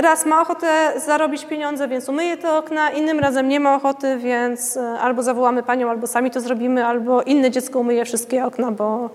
raz 0.00 0.26
ma 0.26 0.40
ochotę 0.40 0.92
zarobić 1.06 1.44
pieniądze, 1.44 1.88
więc 1.88 2.08
umyje 2.08 2.36
te 2.36 2.52
okna, 2.52 2.90
innym 2.90 3.20
razem 3.20 3.48
nie 3.48 3.60
ma 3.60 3.74
ochoty, 3.74 4.16
więc 4.18 4.76
e, 4.76 4.98
albo 4.98 5.22
zawołamy 5.22 5.62
panią, 5.62 5.90
albo 5.90 6.06
sami 6.06 6.30
to 6.30 6.40
zrobimy, 6.40 6.86
albo 6.86 7.22
inne 7.22 7.50
dziecko 7.50 7.78
umyje 7.78 8.04
wszystkie 8.04 8.44
okna, 8.44 8.72
bo 8.72 9.10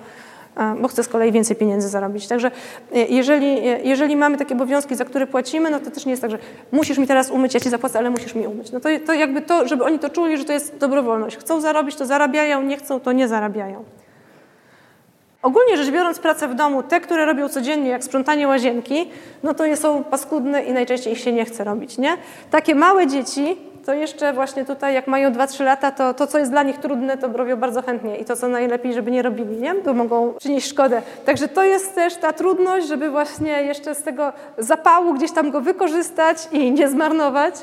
bo 0.81 0.87
chce 0.87 1.03
z 1.03 1.07
kolei 1.07 1.31
więcej 1.31 1.55
pieniędzy 1.55 1.89
zarobić. 1.89 2.27
Także 2.27 2.51
e, 2.93 2.99
jeżeli, 2.99 3.47
e, 3.47 3.81
jeżeli 3.81 4.15
mamy 4.15 4.37
takie 4.37 4.53
obowiązki, 4.53 4.95
za 4.95 5.05
które 5.05 5.27
płacimy, 5.27 5.69
no 5.69 5.79
to 5.79 5.91
też 5.91 6.05
nie 6.05 6.11
jest 6.11 6.21
tak, 6.21 6.31
że 6.31 6.37
musisz 6.71 6.97
mi 6.97 7.07
teraz 7.07 7.29
umyć, 7.31 7.53
ja 7.53 7.59
ci 7.59 7.69
zapłacę, 7.69 7.99
ale 7.99 8.09
musisz 8.09 8.35
mi 8.35 8.47
umyć. 8.47 8.71
No 8.71 8.79
to, 8.79 8.89
to 9.05 9.13
jakby 9.13 9.41
to, 9.41 9.67
żeby 9.67 9.83
oni 9.83 9.99
to 9.99 10.09
czuli, 10.09 10.37
że 10.37 10.45
to 10.45 10.53
jest 10.53 10.77
dobrowolność. 10.77 11.37
Chcą 11.37 11.61
zarobić, 11.61 11.95
to 11.95 12.05
zarabiają, 12.05 12.61
nie 12.61 12.77
chcą, 12.77 12.99
to 12.99 13.11
nie 13.11 13.27
zarabiają. 13.27 13.83
Ogólnie 15.41 15.77
rzecz 15.77 15.91
biorąc, 15.91 16.19
prace 16.19 16.47
w 16.47 16.55
domu, 16.55 16.83
te, 16.83 17.01
które 17.01 17.25
robią 17.25 17.49
codziennie, 17.49 17.89
jak 17.89 18.03
sprzątanie 18.03 18.47
łazienki, 18.47 19.09
no 19.43 19.53
to 19.53 19.75
są 19.75 20.03
paskudne 20.03 20.63
i 20.63 20.73
najczęściej 20.73 21.13
ich 21.13 21.19
się 21.19 21.31
nie 21.31 21.45
chce 21.45 21.63
robić, 21.63 21.97
nie? 21.97 22.17
Takie 22.51 22.75
małe 22.75 23.07
dzieci, 23.07 23.57
to 23.85 23.93
jeszcze 23.93 24.33
właśnie 24.33 24.65
tutaj, 24.65 24.93
jak 24.93 25.07
mają 25.07 25.31
2-3 25.31 25.63
lata, 25.63 25.91
to 25.91 26.13
to, 26.13 26.27
co 26.27 26.39
jest 26.39 26.51
dla 26.51 26.63
nich 26.63 26.77
trudne, 26.77 27.17
to 27.17 27.27
robią 27.27 27.57
bardzo 27.57 27.81
chętnie 27.81 28.17
i 28.17 28.25
to, 28.25 28.35
co 28.35 28.47
najlepiej, 28.47 28.93
żeby 28.93 29.11
nie 29.11 29.21
robili, 29.21 29.57
nie? 29.57 29.75
To 29.75 29.93
mogą 29.93 30.33
przynieść 30.33 30.69
szkodę. 30.69 31.01
Także 31.25 31.47
to 31.47 31.63
jest 31.63 31.95
też 31.95 32.15
ta 32.15 32.33
trudność, 32.33 32.87
żeby 32.87 33.09
właśnie 33.09 33.63
jeszcze 33.63 33.95
z 33.95 34.03
tego 34.03 34.33
zapału 34.57 35.13
gdzieś 35.13 35.31
tam 35.31 35.51
go 35.51 35.61
wykorzystać 35.61 36.37
i 36.51 36.71
nie 36.71 36.89
zmarnować. 36.89 37.55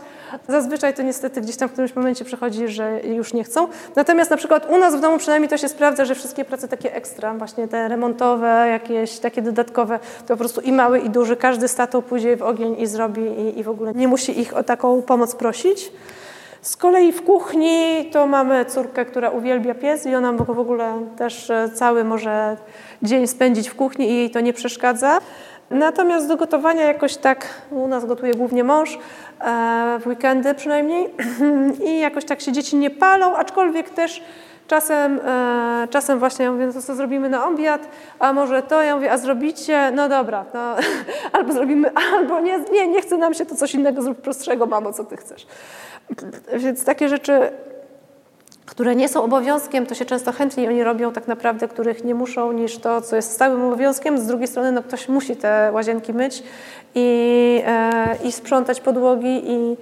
Zazwyczaj 0.48 0.94
to 0.94 1.02
niestety 1.02 1.40
gdzieś 1.40 1.56
tam 1.56 1.68
w 1.68 1.72
którymś 1.72 1.96
momencie 1.96 2.24
przychodzi, 2.24 2.68
że 2.68 3.00
już 3.00 3.32
nie 3.32 3.44
chcą. 3.44 3.68
Natomiast 3.96 4.30
na 4.30 4.36
przykład 4.36 4.70
u 4.70 4.78
nas 4.78 4.96
w 4.96 5.00
domu 5.00 5.18
przynajmniej 5.18 5.48
to 5.48 5.56
się 5.56 5.68
sprawdza, 5.68 6.04
że 6.04 6.14
wszystkie 6.14 6.44
prace 6.44 6.68
takie 6.68 6.94
ekstra, 6.94 7.34
właśnie 7.34 7.68
te 7.68 7.88
remontowe, 7.88 8.66
jakieś 8.70 9.18
takie 9.18 9.42
dodatkowe, 9.42 9.98
to 9.98 10.34
po 10.34 10.36
prostu 10.36 10.60
i 10.60 10.72
mały 10.72 10.98
i 10.98 11.10
duży, 11.10 11.36
każdy 11.36 11.68
z 11.68 11.74
tatą 11.74 12.02
pójdzie 12.02 12.36
w 12.36 12.42
ogień 12.42 12.76
i 12.78 12.86
zrobi 12.86 13.22
i, 13.22 13.58
i 13.58 13.62
w 13.62 13.68
ogóle 13.68 13.92
nie 13.94 14.08
musi 14.08 14.40
ich 14.40 14.56
o 14.56 14.62
taką 14.62 15.02
pomoc 15.02 15.34
prosić. 15.34 15.90
Z 16.68 16.76
kolei 16.76 17.12
w 17.12 17.22
kuchni 17.22 18.10
to 18.12 18.26
mamy 18.26 18.64
córkę, 18.64 19.04
która 19.04 19.30
uwielbia 19.30 19.74
pies 19.74 20.06
i 20.06 20.14
ona 20.14 20.32
w 20.32 20.58
ogóle 20.58 21.06
też 21.16 21.50
e, 21.50 21.68
cały 21.74 22.04
może 22.04 22.56
dzień 23.02 23.26
spędzić 23.26 23.68
w 23.68 23.74
kuchni 23.74 24.10
i 24.10 24.14
jej 24.14 24.30
to 24.30 24.40
nie 24.40 24.52
przeszkadza. 24.52 25.18
Natomiast 25.70 26.28
do 26.28 26.36
gotowania 26.36 26.82
jakoś 26.82 27.16
tak, 27.16 27.46
u 27.70 27.86
nas 27.86 28.06
gotuje 28.06 28.34
głównie 28.34 28.64
mąż, 28.64 28.94
e, 28.94 28.98
w 30.00 30.06
weekendy 30.06 30.54
przynajmniej 30.54 31.08
i 31.88 32.00
jakoś 32.00 32.24
tak 32.24 32.40
się 32.40 32.52
dzieci 32.52 32.76
nie 32.76 32.90
palą, 32.90 33.36
aczkolwiek 33.36 33.90
też 33.90 34.22
Czasem, 34.68 35.20
e, 35.26 35.88
czasem 35.90 36.18
właśnie 36.18 36.44
ja 36.44 36.52
mówię, 36.52 36.66
no 36.66 36.82
co 36.82 36.94
zrobimy 36.94 37.28
na 37.28 37.46
obiad, 37.46 37.88
a 38.18 38.32
może 38.32 38.62
to, 38.62 38.82
ja 38.82 38.96
mówię, 38.96 39.12
a 39.12 39.18
zrobicie? 39.18 39.90
No 39.94 40.08
dobra, 40.08 40.44
no, 40.54 40.76
albo 41.38 41.52
zrobimy, 41.52 41.90
albo 42.12 42.40
nie, 42.40 42.58
nie, 42.72 42.88
nie 42.88 43.02
chce 43.02 43.16
nam 43.16 43.34
się, 43.34 43.46
to 43.46 43.54
coś 43.54 43.74
innego, 43.74 44.02
zrób 44.02 44.20
prostszego, 44.20 44.66
mamo, 44.66 44.92
co 44.92 45.04
ty 45.04 45.16
chcesz. 45.16 45.46
Więc 46.56 46.84
takie 46.84 47.08
rzeczy, 47.08 47.50
które 48.66 48.96
nie 48.96 49.08
są 49.08 49.22
obowiązkiem, 49.22 49.86
to 49.86 49.94
się 49.94 50.04
często 50.04 50.32
chętniej 50.32 50.68
oni 50.68 50.84
robią 50.84 51.12
tak 51.12 51.28
naprawdę, 51.28 51.68
których 51.68 52.04
nie 52.04 52.14
muszą, 52.14 52.52
niż 52.52 52.78
to, 52.78 53.00
co 53.00 53.16
jest 53.16 53.32
stałym 53.32 53.64
obowiązkiem. 53.64 54.18
Z 54.18 54.26
drugiej 54.26 54.48
strony 54.48 54.72
no, 54.72 54.82
ktoś 54.82 55.08
musi 55.08 55.36
te 55.36 55.70
łazienki 55.72 56.12
myć 56.12 56.42
i, 56.94 57.62
e, 57.66 58.16
i 58.24 58.32
sprzątać 58.32 58.80
podłogi 58.80 59.42
i, 59.50 59.76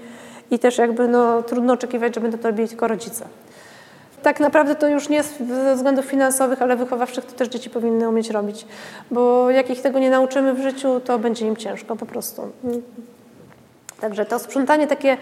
i 0.51 0.59
też 0.59 0.79
jakby 0.79 1.09
no, 1.09 1.43
trudno 1.43 1.73
oczekiwać, 1.73 2.15
że 2.15 2.21
będą 2.21 2.39
to 2.39 2.49
robili 2.49 2.69
tylko 2.69 2.89
rodzice. 2.89 3.25
Tak 4.23 4.41
naprawdę 4.41 4.75
to 4.75 4.89
już 4.89 5.09
nie 5.09 5.23
ze 5.23 5.75
względów 5.75 6.05
finansowych, 6.05 6.63
ale 6.63 6.77
wychowawczych 6.77 7.25
to 7.25 7.33
też 7.33 7.49
dzieci 7.49 7.71
powinny 7.71 8.09
umieć 8.09 8.31
robić, 8.31 8.67
bo 9.11 9.51
jak 9.51 9.71
ich 9.71 9.83
tego 9.83 9.99
nie 9.99 10.11
nauczymy 10.11 10.55
w 10.55 10.63
życiu, 10.63 11.01
to 11.01 11.19
będzie 11.19 11.47
im 11.47 11.57
ciężko 11.57 11.97
po 11.97 12.07
prostu. 12.07 12.43
Także 14.01 14.25
to 14.25 14.39
sprzątanie 14.39 14.87
takie 14.87 15.17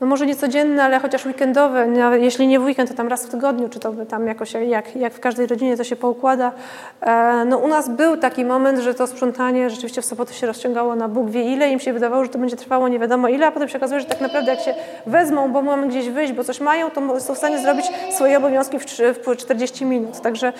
no 0.00 0.06
może 0.06 0.26
nie 0.26 0.36
codzienne, 0.36 0.84
ale 0.84 0.98
chociaż 0.98 1.26
weekendowe, 1.26 1.86
jeśli 2.20 2.46
nie 2.46 2.60
w 2.60 2.64
weekend, 2.64 2.90
to 2.90 2.96
tam 2.96 3.08
raz 3.08 3.26
w 3.26 3.30
tygodniu, 3.30 3.68
czy 3.68 3.80
to 3.80 3.92
by 3.92 4.06
tam 4.06 4.26
jakoś, 4.26 4.52
jak, 4.52 4.96
jak 4.96 5.14
w 5.14 5.20
każdej 5.20 5.46
rodzinie 5.46 5.76
to 5.76 5.84
się 5.84 5.96
poukłada. 5.96 6.52
E, 7.00 7.44
no 7.44 7.58
u 7.58 7.68
nas 7.68 7.88
był 7.88 8.16
taki 8.16 8.44
moment, 8.44 8.78
że 8.78 8.94
to 8.94 9.06
sprzątanie 9.06 9.70
rzeczywiście 9.70 10.02
w 10.02 10.04
sobotę 10.04 10.34
się 10.34 10.46
rozciągało 10.46 10.96
na 10.96 11.08
Bóg 11.08 11.30
wie 11.30 11.42
ile, 11.42 11.70
im 11.70 11.80
się 11.80 11.92
wydawało, 11.92 12.24
że 12.24 12.30
to 12.30 12.38
będzie 12.38 12.56
trwało 12.56 12.88
nie 12.88 12.98
wiadomo 12.98 13.28
ile, 13.28 13.46
a 13.46 13.52
potem 13.52 13.68
się 13.68 13.78
okazuje, 13.78 14.00
że 14.00 14.06
tak 14.06 14.20
naprawdę 14.20 14.50
jak 14.50 14.60
się 14.60 14.74
wezmą, 15.06 15.52
bo 15.52 15.62
mamy 15.62 15.88
gdzieś 15.88 16.08
wyjść, 16.08 16.32
bo 16.32 16.44
coś 16.44 16.60
mają, 16.60 16.90
to 16.90 17.20
są 17.20 17.34
w 17.34 17.38
stanie 17.38 17.58
zrobić 17.58 17.86
swoje 18.10 18.38
obowiązki 18.38 18.78
w, 18.78 18.84
w 19.24 19.36
40 19.36 19.84
minut. 19.84 20.20
Także 20.20 20.52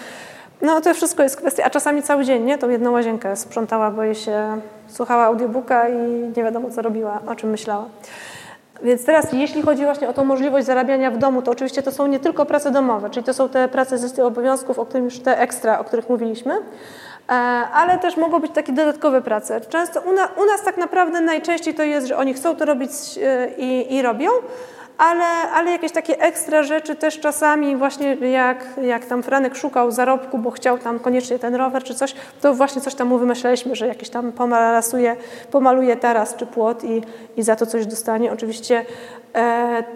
no 0.62 0.80
to 0.80 0.94
wszystko 0.94 1.22
jest 1.22 1.36
kwestia, 1.36 1.64
a 1.64 1.70
czasami 1.70 2.02
cały 2.02 2.24
dzień, 2.24 2.44
nie? 2.44 2.58
Tą 2.58 2.68
jedną 2.68 2.92
łazienkę 2.92 3.36
sprzątała, 3.36 3.90
bo 3.90 4.02
jej 4.02 4.14
się 4.14 4.60
słuchała 4.88 5.24
audiobooka 5.24 5.88
i 5.88 5.96
nie 6.36 6.42
wiadomo 6.44 6.70
co 6.70 6.82
robiła, 6.82 7.20
o 7.26 7.34
czym 7.36 7.50
myślała. 7.50 7.84
Więc 8.82 9.04
teraz, 9.04 9.32
jeśli 9.32 9.62
chodzi 9.62 9.84
właśnie 9.84 10.08
o 10.08 10.12
tą 10.12 10.24
możliwość 10.24 10.66
zarabiania 10.66 11.10
w 11.10 11.18
domu, 11.18 11.42
to 11.42 11.50
oczywiście 11.50 11.82
to 11.82 11.92
są 11.92 12.06
nie 12.06 12.20
tylko 12.20 12.46
prace 12.46 12.70
domowe, 12.70 13.10
czyli 13.10 13.26
to 13.26 13.34
są 13.34 13.48
te 13.48 13.68
prace 13.68 13.98
z 13.98 14.02
listy 14.02 14.24
obowiązków, 14.24 14.78
o 14.78 14.86
których 14.86 15.04
już 15.04 15.18
te 15.18 15.38
ekstra, 15.38 15.78
o 15.78 15.84
których 15.84 16.08
mówiliśmy, 16.08 16.54
e, 16.54 17.32
ale 17.74 17.98
też 17.98 18.16
mogą 18.16 18.40
być 18.40 18.52
takie 18.52 18.72
dodatkowe 18.72 19.22
prace. 19.22 19.60
Często 19.60 20.00
u, 20.00 20.12
na, 20.12 20.26
u 20.26 20.44
nas 20.46 20.62
tak 20.64 20.76
naprawdę 20.76 21.20
najczęściej 21.20 21.74
to 21.74 21.82
jest, 21.82 22.06
że 22.06 22.16
oni 22.16 22.34
chcą 22.34 22.56
to 22.56 22.64
robić 22.64 22.90
e, 23.22 23.48
i, 23.58 23.94
i 23.94 24.02
robią, 24.02 24.30
ale, 24.98 25.24
ale 25.50 25.70
jakieś 25.70 25.92
takie 25.92 26.20
ekstra 26.20 26.62
rzeczy 26.62 26.96
też 26.96 27.20
czasami 27.20 27.76
właśnie 27.76 28.14
jak, 28.14 28.66
jak 28.82 29.04
tam 29.04 29.22
Franek 29.22 29.56
szukał 29.56 29.90
zarobku, 29.90 30.38
bo 30.38 30.50
chciał 30.50 30.78
tam 30.78 30.98
koniecznie 30.98 31.38
ten 31.38 31.54
rower 31.54 31.82
czy 31.82 31.94
coś, 31.94 32.14
to 32.40 32.54
właśnie 32.54 32.82
coś 32.82 32.94
tam 32.94 33.08
mu 33.08 33.18
wymyśleliśmy, 33.18 33.76
że 33.76 33.86
jakiś 33.86 34.08
tam 34.08 34.32
pomalasuje, 34.32 35.16
pomaluje 35.50 35.96
taras 35.96 36.36
czy 36.36 36.46
płot 36.46 36.84
i, 36.84 37.02
i 37.36 37.42
za 37.42 37.56
to 37.56 37.66
coś 37.66 37.86
dostanie. 37.86 38.32
Oczywiście 38.32 38.86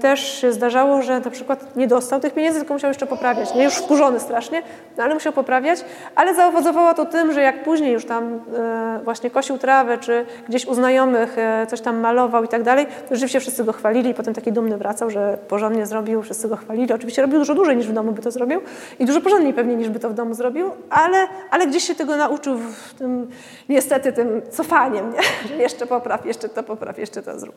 też 0.00 0.40
się 0.40 0.52
zdarzało, 0.52 1.02
że 1.02 1.20
na 1.20 1.30
przykład 1.30 1.76
nie 1.76 1.86
dostał 1.86 2.20
tych 2.20 2.34
pieniędzy, 2.34 2.58
tylko 2.58 2.74
musiał 2.74 2.90
jeszcze 2.90 3.06
poprawiać. 3.06 3.54
Nie 3.54 3.64
już 3.64 3.74
wkurzony 3.74 4.20
strasznie, 4.20 4.62
no 4.96 5.04
ale 5.04 5.14
musiał 5.14 5.32
poprawiać, 5.32 5.84
ale 6.14 6.34
zaowocowało 6.34 6.94
to 6.94 7.04
tym, 7.04 7.32
że 7.32 7.42
jak 7.42 7.64
później 7.64 7.92
już 7.92 8.04
tam 8.04 8.40
e, 8.56 9.00
właśnie 9.04 9.30
kosił 9.30 9.58
trawę, 9.58 9.98
czy 9.98 10.26
gdzieś 10.48 10.66
u 10.66 10.74
znajomych 10.74 11.38
e, 11.38 11.66
coś 11.66 11.80
tam 11.80 12.00
malował 12.00 12.44
i 12.44 12.48
tak 12.48 12.62
dalej, 12.62 12.86
to 12.86 13.14
rzeczywiście 13.14 13.40
wszyscy 13.40 13.64
go 13.64 13.72
chwalili 13.72 14.10
i 14.10 14.14
potem 14.14 14.34
taki 14.34 14.52
dumny 14.52 14.76
wracał, 14.76 15.10
że 15.10 15.38
porządnie 15.48 15.86
zrobił, 15.86 16.22
wszyscy 16.22 16.48
go 16.48 16.56
chwalili. 16.56 16.92
Oczywiście 16.92 17.22
robił 17.22 17.38
dużo 17.38 17.54
dłużej 17.54 17.76
niż 17.76 17.86
w 17.86 17.92
domu 17.92 18.12
by 18.12 18.22
to 18.22 18.30
zrobił 18.30 18.60
i 18.98 19.04
dużo 19.04 19.20
porządniej 19.20 19.54
pewnie 19.54 19.76
niż 19.76 19.88
by 19.88 20.00
to 20.00 20.10
w 20.10 20.14
domu 20.14 20.34
zrobił, 20.34 20.70
ale, 20.90 21.18
ale 21.50 21.66
gdzieś 21.66 21.84
się 21.84 21.94
tego 21.94 22.16
nauczył 22.16 22.58
w 22.58 22.94
tym, 22.94 23.30
niestety 23.68 24.12
tym 24.12 24.42
cofaniem, 24.56 25.12
nie? 25.12 25.56
jeszcze 25.64 25.86
popraw, 25.86 26.26
jeszcze 26.26 26.48
to 26.48 26.62
popraw, 26.62 26.98
jeszcze 26.98 27.22
to 27.22 27.40
zrób. 27.40 27.54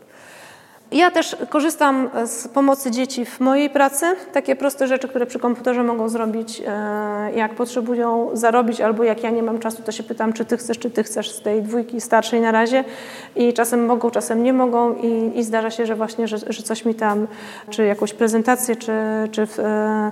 Ja 0.92 1.12
też 1.12 1.36
korzystam 1.50 2.10
z 2.26 2.48
pomocy 2.48 2.92
dzieci 2.92 3.26
w 3.26 3.40
mojej 3.40 3.70
pracy. 3.70 4.06
Takie 4.34 4.56
proste 4.56 4.88
rzeczy, 4.88 5.08
które 5.08 5.26
przy 5.26 5.40
komputerze 5.40 5.84
mogą 5.84 6.10
zrobić, 6.10 6.62
e, 6.68 7.32
jak 7.36 7.56
potrzebują 7.56 8.30
zarobić, 8.34 8.82
albo 8.82 9.04
jak 9.04 9.24
ja 9.24 9.30
nie 9.30 9.44
mam 9.44 9.60
czasu, 9.60 9.84
to 9.84 9.92
się 9.92 10.04
pytam, 10.04 10.34
czy 10.34 10.46
ty 10.46 10.58
chcesz, 10.58 10.80
czy 10.80 10.90
ty 10.90 11.04
chcesz 11.04 11.32
z 11.32 11.42
tej 11.42 11.62
dwójki 11.62 12.02
starszej 12.02 12.42
na 12.42 12.52
razie. 12.52 12.84
I 13.36 13.54
czasem 13.54 13.86
mogą, 13.86 14.12
czasem 14.12 14.44
nie 14.44 14.54
mogą 14.54 14.96
i, 14.96 15.40
i 15.40 15.44
zdarza 15.44 15.72
się, 15.72 15.86
że 15.86 15.96
właśnie, 15.96 16.28
że, 16.28 16.38
że 16.50 16.64
coś 16.64 16.86
mi 16.86 16.96
tam, 16.96 17.28
czy 17.70 17.86
jakąś 17.86 18.14
prezentację, 18.14 18.76
czy, 18.76 18.92
czy 19.32 19.48
w, 19.48 19.60
e, 19.60 20.12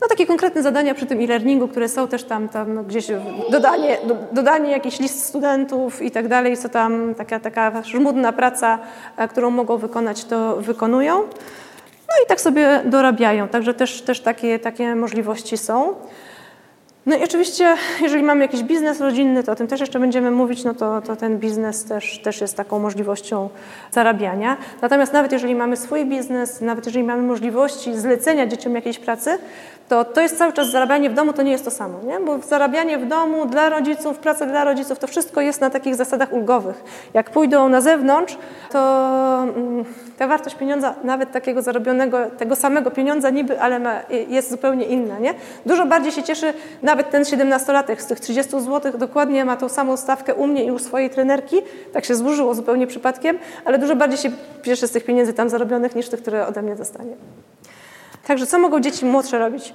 no, 0.00 0.08
takie 0.08 0.26
konkretne 0.26 0.62
zadania 0.62 0.94
przy 0.94 1.06
tym 1.06 1.20
e-learningu, 1.20 1.68
które 1.68 1.88
są 1.88 2.08
też 2.08 2.24
tam, 2.24 2.48
tam 2.48 2.84
gdzieś 2.84 3.06
dodanie, 3.50 3.98
do, 4.06 4.16
dodanie 4.32 4.70
jakiś 4.70 5.00
list 5.00 5.24
studentów 5.24 6.02
i 6.02 6.10
tak 6.10 6.28
dalej, 6.28 6.56
co 6.56 6.68
tam 6.68 7.14
taka, 7.14 7.40
taka 7.40 7.82
żmudna 7.82 8.32
praca, 8.32 8.78
e, 9.16 9.28
którą 9.28 9.50
mogą 9.50 9.76
wykonać, 9.76 10.24
to 10.24 10.56
wykonują. 10.56 11.16
No 12.08 12.24
i 12.24 12.28
tak 12.28 12.40
sobie 12.40 12.82
dorabiają, 12.84 13.48
także 13.48 13.74
też, 13.74 14.02
też 14.02 14.20
takie, 14.20 14.58
takie 14.58 14.94
możliwości 14.94 15.56
są. 15.56 15.94
No 17.06 17.16
i 17.16 17.24
oczywiście, 17.24 17.76
jeżeli 18.02 18.22
mamy 18.22 18.40
jakiś 18.40 18.62
biznes 18.62 19.00
rodzinny, 19.00 19.44
to 19.44 19.52
o 19.52 19.54
tym 19.54 19.66
też 19.66 19.80
jeszcze 19.80 20.00
będziemy 20.00 20.30
mówić, 20.30 20.64
no 20.64 20.74
to, 20.74 21.02
to 21.02 21.16
ten 21.16 21.38
biznes 21.38 21.84
też, 21.84 22.18
też 22.18 22.40
jest 22.40 22.56
taką 22.56 22.78
możliwością 22.78 23.48
zarabiania. 23.90 24.56
Natomiast 24.82 25.12
nawet 25.12 25.32
jeżeli 25.32 25.54
mamy 25.54 25.76
swój 25.76 26.06
biznes, 26.06 26.60
nawet 26.60 26.86
jeżeli 26.86 27.04
mamy 27.04 27.22
możliwości 27.22 27.94
zlecenia 27.94 28.46
dzieciom 28.46 28.74
jakiejś 28.74 28.98
pracy, 28.98 29.38
to 29.88 30.04
to 30.04 30.20
jest 30.20 30.38
cały 30.38 30.52
czas 30.52 30.70
zarabianie 30.70 31.10
w 31.10 31.14
domu, 31.14 31.32
to 31.32 31.42
nie 31.42 31.52
jest 31.52 31.64
to 31.64 31.70
samo, 31.70 31.98
nie? 32.04 32.20
bo 32.20 32.38
zarabianie 32.38 32.98
w 32.98 33.08
domu 33.08 33.46
dla 33.46 33.68
rodziców, 33.68 34.18
praca 34.18 34.46
dla 34.46 34.64
rodziców, 34.64 34.98
to 34.98 35.06
wszystko 35.06 35.40
jest 35.40 35.60
na 35.60 35.70
takich 35.70 35.94
zasadach 35.94 36.32
ulgowych. 36.32 36.84
Jak 37.14 37.30
pójdą 37.30 37.68
na 37.68 37.80
zewnątrz, 37.80 38.38
to 38.70 38.78
mm, 39.56 39.84
ta 40.18 40.26
wartość 40.26 40.56
pieniądza, 40.56 40.94
nawet 41.04 41.32
takiego 41.32 41.62
zarobionego, 41.62 42.18
tego 42.38 42.56
samego 42.56 42.90
pieniądza 42.90 43.30
niby, 43.30 43.60
ale 43.60 43.78
ma, 43.78 44.00
jest 44.28 44.50
zupełnie 44.50 44.84
inna. 44.84 45.18
Nie? 45.18 45.34
Dużo 45.66 45.86
bardziej 45.86 46.12
się 46.12 46.22
cieszy 46.22 46.52
nawet 46.82 47.10
ten 47.10 47.22
17-latek 47.22 48.00
z 48.00 48.06
tych 48.06 48.20
30 48.20 48.60
zł, 48.60 48.92
dokładnie 48.98 49.44
ma 49.44 49.56
tą 49.56 49.68
samą 49.68 49.96
stawkę 49.96 50.34
u 50.34 50.46
mnie 50.46 50.64
i 50.64 50.70
u 50.70 50.78
swojej 50.78 51.10
trenerki, 51.10 51.56
tak 51.92 52.04
się 52.04 52.14
złożyło 52.14 52.54
zupełnie 52.54 52.86
przypadkiem, 52.86 53.38
ale 53.64 53.78
dużo 53.78 53.96
bardziej 53.96 54.18
się 54.18 54.30
cieszy 54.62 54.86
z 54.86 54.90
tych 54.90 55.04
pieniędzy 55.04 55.32
tam 55.32 55.48
zarobionych 55.48 55.96
niż 55.96 56.08
tych, 56.08 56.22
które 56.22 56.46
ode 56.46 56.62
mnie 56.62 56.76
dostanie. 56.76 57.16
Także 58.26 58.46
co 58.46 58.58
mogą 58.58 58.80
dzieci 58.80 59.04
młodsze 59.04 59.38
robić? 59.38 59.74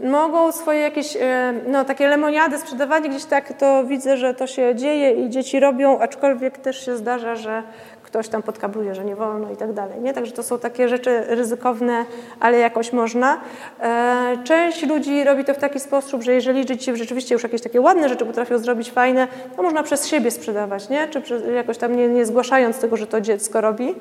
Mogą 0.00 0.52
swoje 0.52 0.80
jakieś 0.80 1.16
e, 1.16 1.54
no, 1.66 1.84
takie 1.84 2.08
lemoniady 2.08 2.58
sprzedawać, 2.58 3.08
gdzieś 3.08 3.24
tak 3.24 3.52
to 3.58 3.84
widzę, 3.84 4.16
że 4.16 4.34
to 4.34 4.46
się 4.46 4.74
dzieje 4.74 5.12
i 5.12 5.30
dzieci 5.30 5.60
robią, 5.60 5.98
aczkolwiek 5.98 6.58
też 6.58 6.84
się 6.86 6.96
zdarza, 6.96 7.36
że 7.36 7.62
ktoś 8.10 8.28
tam 8.28 8.42
podkabluje, 8.42 8.94
że 8.94 9.04
nie 9.04 9.16
wolno 9.16 9.50
i 9.50 9.56
tak 9.56 9.72
dalej. 9.72 10.00
Nie? 10.00 10.12
Także 10.12 10.32
to 10.32 10.42
są 10.42 10.58
takie 10.58 10.88
rzeczy 10.88 11.24
ryzykowne, 11.26 12.04
ale 12.40 12.58
jakoś 12.58 12.92
można. 12.92 13.40
E, 13.80 14.38
część 14.44 14.86
ludzi 14.86 15.24
robi 15.24 15.44
to 15.44 15.54
w 15.54 15.58
taki 15.58 15.80
sposób, 15.80 16.22
że 16.22 16.34
jeżeli 16.34 16.66
dzieci 16.66 16.96
rzeczywiście 16.96 17.34
już 17.34 17.42
jakieś 17.42 17.62
takie 17.62 17.80
ładne 17.80 18.08
rzeczy 18.08 18.26
potrafią 18.26 18.58
zrobić, 18.58 18.90
fajne, 18.90 19.28
to 19.56 19.62
można 19.62 19.82
przez 19.82 20.06
siebie 20.06 20.30
sprzedawać, 20.30 20.88
nie? 20.88 21.08
czy 21.08 21.42
jakoś 21.54 21.78
tam 21.78 21.96
nie, 21.96 22.08
nie 22.08 22.26
zgłaszając 22.26 22.78
tego, 22.78 22.96
że 22.96 23.06
to 23.06 23.20
dziecko 23.20 23.60
robi. 23.60 23.94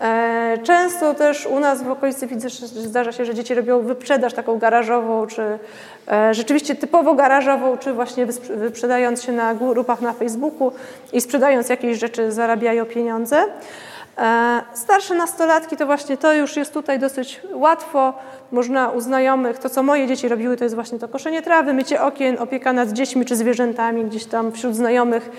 E, 0.00 0.58
często 0.62 1.14
też 1.14 1.46
u 1.46 1.60
nas 1.60 1.82
w 1.82 1.90
okolicy 1.90 2.26
widzę, 2.26 2.48
że 2.48 2.66
zdarza 2.66 3.12
się, 3.12 3.24
że 3.24 3.34
dzieci 3.34 3.54
robią 3.54 3.80
wyprzedaż 3.80 4.34
taką 4.34 4.58
garażową, 4.58 5.26
czy 5.26 5.58
rzeczywiście 6.32 6.74
typowo 6.74 7.14
garażową, 7.14 7.78
czy 7.78 7.92
właśnie 7.92 8.26
wyprzedając 8.56 9.22
się 9.22 9.32
na 9.32 9.54
grupach 9.54 10.00
na 10.00 10.12
Facebooku 10.12 10.72
i 11.12 11.20
sprzedając 11.20 11.68
jakieś 11.68 11.98
rzeczy 11.98 12.32
zarabiają 12.32 12.84
pieniądze. 12.84 13.44
E, 14.18 14.62
starsze 14.74 15.14
nastolatki 15.14 15.76
to 15.76 15.86
właśnie 15.86 16.16
to 16.16 16.32
już 16.32 16.56
jest 16.56 16.74
tutaj 16.74 16.98
dosyć 16.98 17.40
łatwo. 17.52 18.12
Można 18.52 18.88
u 18.88 19.00
znajomych, 19.00 19.58
to 19.58 19.68
co 19.68 19.82
moje 19.82 20.06
dzieci 20.06 20.28
robiły, 20.28 20.56
to 20.56 20.64
jest 20.64 20.74
właśnie 20.74 20.98
to 20.98 21.08
koszenie 21.08 21.42
trawy, 21.42 21.72
mycie 21.72 22.02
okien, 22.02 22.36
opieka 22.38 22.72
nad 22.72 22.92
dziećmi 22.92 23.24
czy 23.24 23.36
zwierzętami 23.36 24.04
gdzieś 24.04 24.24
tam 24.24 24.52
wśród 24.52 24.76
znajomych. 24.76 25.30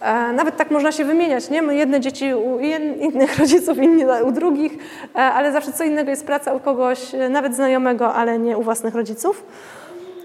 E, 0.00 0.32
nawet 0.32 0.56
tak 0.56 0.70
można 0.70 0.92
się 0.92 1.04
wymieniać, 1.04 1.50
nie? 1.50 1.62
Jedne 1.62 2.00
dzieci 2.00 2.34
u 2.34 2.58
innych 2.58 3.38
rodziców, 3.40 3.78
inni 3.78 4.04
u 4.24 4.32
drugich, 4.32 4.72
e, 5.14 5.18
ale 5.18 5.52
zawsze 5.52 5.72
co 5.72 5.84
innego 5.84 6.10
jest 6.10 6.26
praca 6.26 6.52
u 6.52 6.60
kogoś, 6.60 6.98
nawet 7.30 7.54
znajomego, 7.54 8.14
ale 8.14 8.38
nie 8.38 8.58
u 8.58 8.62
własnych 8.62 8.94
rodziców. 8.94 9.44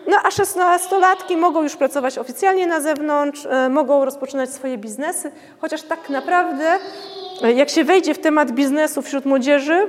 No 0.10 0.18
a 0.24 0.30
16-latki 0.30 1.38
mogą 1.38 1.64
już 1.64 1.76
pracować 1.76 2.18
oficjalnie 2.18 2.68
na 2.68 2.82
zewnątrz, 2.82 3.48
mogą 3.70 4.06
rozpoczynać 4.06 4.50
swoje 4.50 4.78
biznesy, 4.78 5.32
chociaż 5.62 5.82
tak 5.82 6.10
naprawdę 6.10 6.80
jak 7.56 7.70
się 7.70 7.84
wejdzie 7.84 8.14
w 8.14 8.20
temat 8.20 8.52
biznesu 8.52 9.02
wśród 9.02 9.26
młodzieży, 9.26 9.88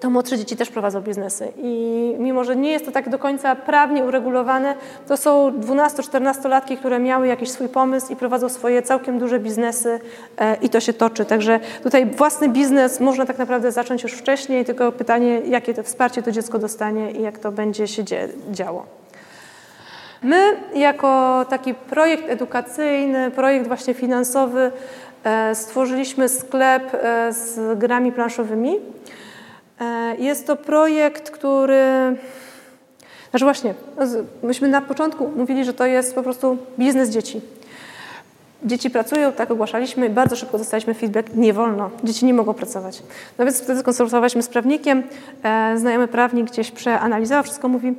to 0.00 0.10
młodsze 0.10 0.38
dzieci 0.38 0.56
też 0.56 0.70
prowadzą 0.70 1.00
biznesy. 1.00 1.52
I 1.56 2.14
mimo, 2.18 2.44
że 2.44 2.56
nie 2.56 2.70
jest 2.70 2.84
to 2.84 2.92
tak 2.92 3.08
do 3.08 3.18
końca 3.18 3.56
prawnie 3.56 4.04
uregulowane, 4.04 4.74
to 5.08 5.16
są 5.16 5.50
12-14-latki, 5.50 6.76
które 6.76 6.98
miały 6.98 7.26
jakiś 7.26 7.50
swój 7.50 7.68
pomysł 7.68 8.12
i 8.12 8.16
prowadzą 8.16 8.48
swoje 8.48 8.82
całkiem 8.82 9.18
duże 9.18 9.38
biznesy 9.38 10.00
e, 10.38 10.56
i 10.62 10.68
to 10.68 10.80
się 10.80 10.92
toczy. 10.92 11.24
Także 11.24 11.60
tutaj 11.82 12.06
własny 12.06 12.48
biznes 12.48 13.00
można 13.00 13.26
tak 13.26 13.38
naprawdę 13.38 13.72
zacząć 13.72 14.02
już 14.02 14.12
wcześniej, 14.12 14.64
tylko 14.64 14.92
pytanie, 14.92 15.40
jakie 15.40 15.74
to 15.74 15.82
wsparcie 15.82 16.22
to 16.22 16.32
dziecko 16.32 16.58
dostanie 16.58 17.10
i 17.10 17.22
jak 17.22 17.38
to 17.38 17.52
będzie 17.52 17.88
się 17.88 18.04
działo. 18.50 18.99
My 20.22 20.56
jako 20.74 21.44
taki 21.48 21.74
projekt 21.74 22.30
edukacyjny, 22.30 23.30
projekt 23.30 23.66
właśnie 23.66 23.94
finansowy 23.94 24.72
E, 25.24 25.54
stworzyliśmy 25.54 26.28
sklep 26.28 26.94
e, 26.94 27.32
z 27.32 27.78
grami 27.78 28.12
planszowymi. 28.12 28.76
E, 29.80 30.16
jest 30.18 30.46
to 30.46 30.56
projekt, 30.56 31.30
który. 31.30 31.82
Znaczy, 33.30 33.44
właśnie, 33.44 33.74
myśmy 34.42 34.68
na 34.68 34.80
początku 34.80 35.28
mówili, 35.36 35.64
że 35.64 35.74
to 35.74 35.86
jest 35.86 36.14
po 36.14 36.22
prostu 36.22 36.58
biznes 36.78 37.10
dzieci. 37.10 37.40
Dzieci 38.64 38.90
pracują, 38.90 39.32
tak 39.32 39.50
ogłaszaliśmy, 39.50 40.10
bardzo 40.10 40.36
szybko 40.36 40.58
dostaliśmy 40.58 40.94
feedback, 40.94 41.34
nie 41.34 41.52
wolno, 41.52 41.90
dzieci 42.04 42.26
nie 42.26 42.34
mogą 42.34 42.54
pracować. 42.54 43.02
No 43.38 43.44
więc 43.44 43.62
wtedy 43.62 43.80
skonsultowaliśmy 43.80 44.42
z 44.42 44.48
prawnikiem, 44.48 45.02
znajomy 45.76 46.08
prawnik 46.08 46.50
gdzieś 46.50 46.70
przeanalizował 46.70 47.44
wszystko, 47.44 47.68
mówi, 47.68 47.94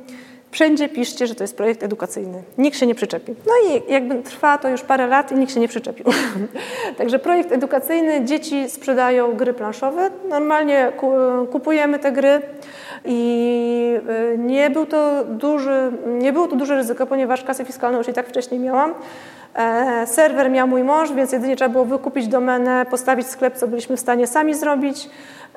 Wszędzie 0.52 0.88
piszcie, 0.88 1.26
że 1.26 1.34
to 1.34 1.44
jest 1.44 1.56
projekt 1.56 1.82
edukacyjny. 1.82 2.42
Nikt 2.58 2.78
się 2.78 2.86
nie 2.86 2.94
przyczepi. 2.94 3.34
No 3.46 3.52
i 3.70 3.92
jakby 3.92 4.22
trwa 4.22 4.58
to 4.58 4.68
już 4.68 4.82
parę 4.82 5.06
lat 5.06 5.32
i 5.32 5.34
nikt 5.34 5.54
się 5.54 5.60
nie 5.60 5.68
przyczepił. 5.68 6.06
Także 6.98 7.18
projekt 7.18 7.52
edukacyjny, 7.52 8.24
dzieci 8.24 8.70
sprzedają 8.70 9.36
gry 9.36 9.54
planszowe. 9.54 10.10
Normalnie 10.28 10.92
kupujemy 11.52 11.98
te 11.98 12.12
gry 12.12 12.40
i 13.04 13.94
y, 14.34 14.38
nie, 14.38 14.70
był 14.70 14.86
to 14.86 15.24
duży, 15.24 15.92
nie 16.06 16.32
było 16.32 16.48
to 16.48 16.56
duże 16.56 16.74
ryzyko, 16.74 17.06
ponieważ 17.06 17.44
kasę 17.44 17.64
fiskalną 17.64 17.98
już 17.98 18.08
i 18.08 18.12
tak 18.12 18.28
wcześniej 18.28 18.60
miałam. 18.60 18.94
E, 19.54 20.06
serwer 20.06 20.50
miał 20.50 20.68
mój 20.68 20.84
mąż, 20.84 21.12
więc 21.12 21.32
jedynie 21.32 21.56
trzeba 21.56 21.68
było 21.68 21.84
wykupić 21.84 22.28
domenę, 22.28 22.86
postawić 22.90 23.26
sklep, 23.26 23.56
co 23.56 23.68
byliśmy 23.68 23.96
w 23.96 24.00
stanie 24.00 24.26
sami 24.26 24.54
zrobić. 24.54 25.10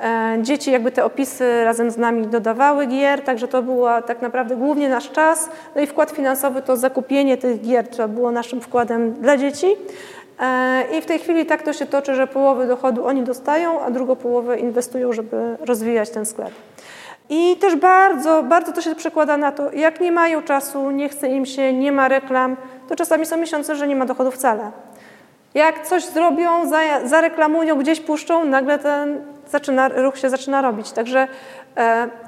E, 0.04 0.38
dzieci 0.42 0.72
jakby 0.72 0.92
te 0.92 1.06
opisy 1.06 1.64
razem 1.64 1.92
z 1.92 1.98
nami 1.98 2.28
dodawały 2.28 2.86
gier, 2.86 3.22
także 3.22 3.48
to 3.48 3.62
był 3.62 3.84
tak 4.08 4.22
naprawdę 4.22 4.56
głównie 4.56 4.90
nasz 4.90 5.12
czas. 5.12 5.50
No 5.76 5.82
i 5.82 5.88
wkład 5.88 6.12
finansowy 6.12 6.62
to 6.62 6.78
zakupienie 6.78 7.38
tych 7.38 7.62
gier, 7.62 7.88
to 7.88 8.08
było 8.08 8.32
naszym 8.32 8.62
wkładem 8.62 9.14
dla 9.14 9.38
dzieci. 9.38 9.68
E, 10.40 10.84
I 10.98 11.02
w 11.02 11.06
tej 11.06 11.20
chwili 11.20 11.46
tak 11.46 11.64
to 11.64 11.74
się 11.74 11.86
toczy, 11.86 12.16
że 12.16 12.28
połowę 12.28 12.68
dochodu 12.68 13.06
oni 13.06 13.24
dostają, 13.24 13.82
a 13.82 13.92
drugą 13.92 14.16
połowę 14.16 14.60
inwestują, 14.60 15.14
żeby 15.14 15.58
rozwijać 15.60 16.10
ten 16.10 16.26
sklep. 16.26 16.52
I 17.30 17.58
też 17.58 17.76
bardzo, 17.76 18.44
bardzo 18.44 18.72
to 18.72 18.82
się 18.82 18.96
przekłada 18.96 19.38
na 19.38 19.52
to, 19.52 19.72
jak 19.72 20.02
nie 20.02 20.12
mają 20.12 20.42
czasu, 20.42 20.92
nie 20.92 21.10
chce 21.10 21.28
im 21.28 21.46
się, 21.46 21.74
nie 21.74 21.92
ma 21.92 22.08
reklam, 22.08 22.58
to 22.90 22.96
czasami 22.96 23.26
są 23.26 23.38
miesiące, 23.38 23.76
że 23.76 23.88
nie 23.88 23.96
ma 23.96 24.06
dochodu 24.06 24.32
wcale. 24.32 24.72
Jak 25.54 25.88
coś 25.88 26.06
zrobią, 26.06 26.50
zareklamują, 27.06 27.76
gdzieś 27.76 28.00
puszczą, 28.00 28.46
nagle 28.46 28.80
ten 28.80 29.22
zaczyna, 29.50 29.88
ruch 29.88 30.18
się 30.18 30.30
zaczyna 30.30 30.62
robić. 30.62 30.92
Także 30.92 31.28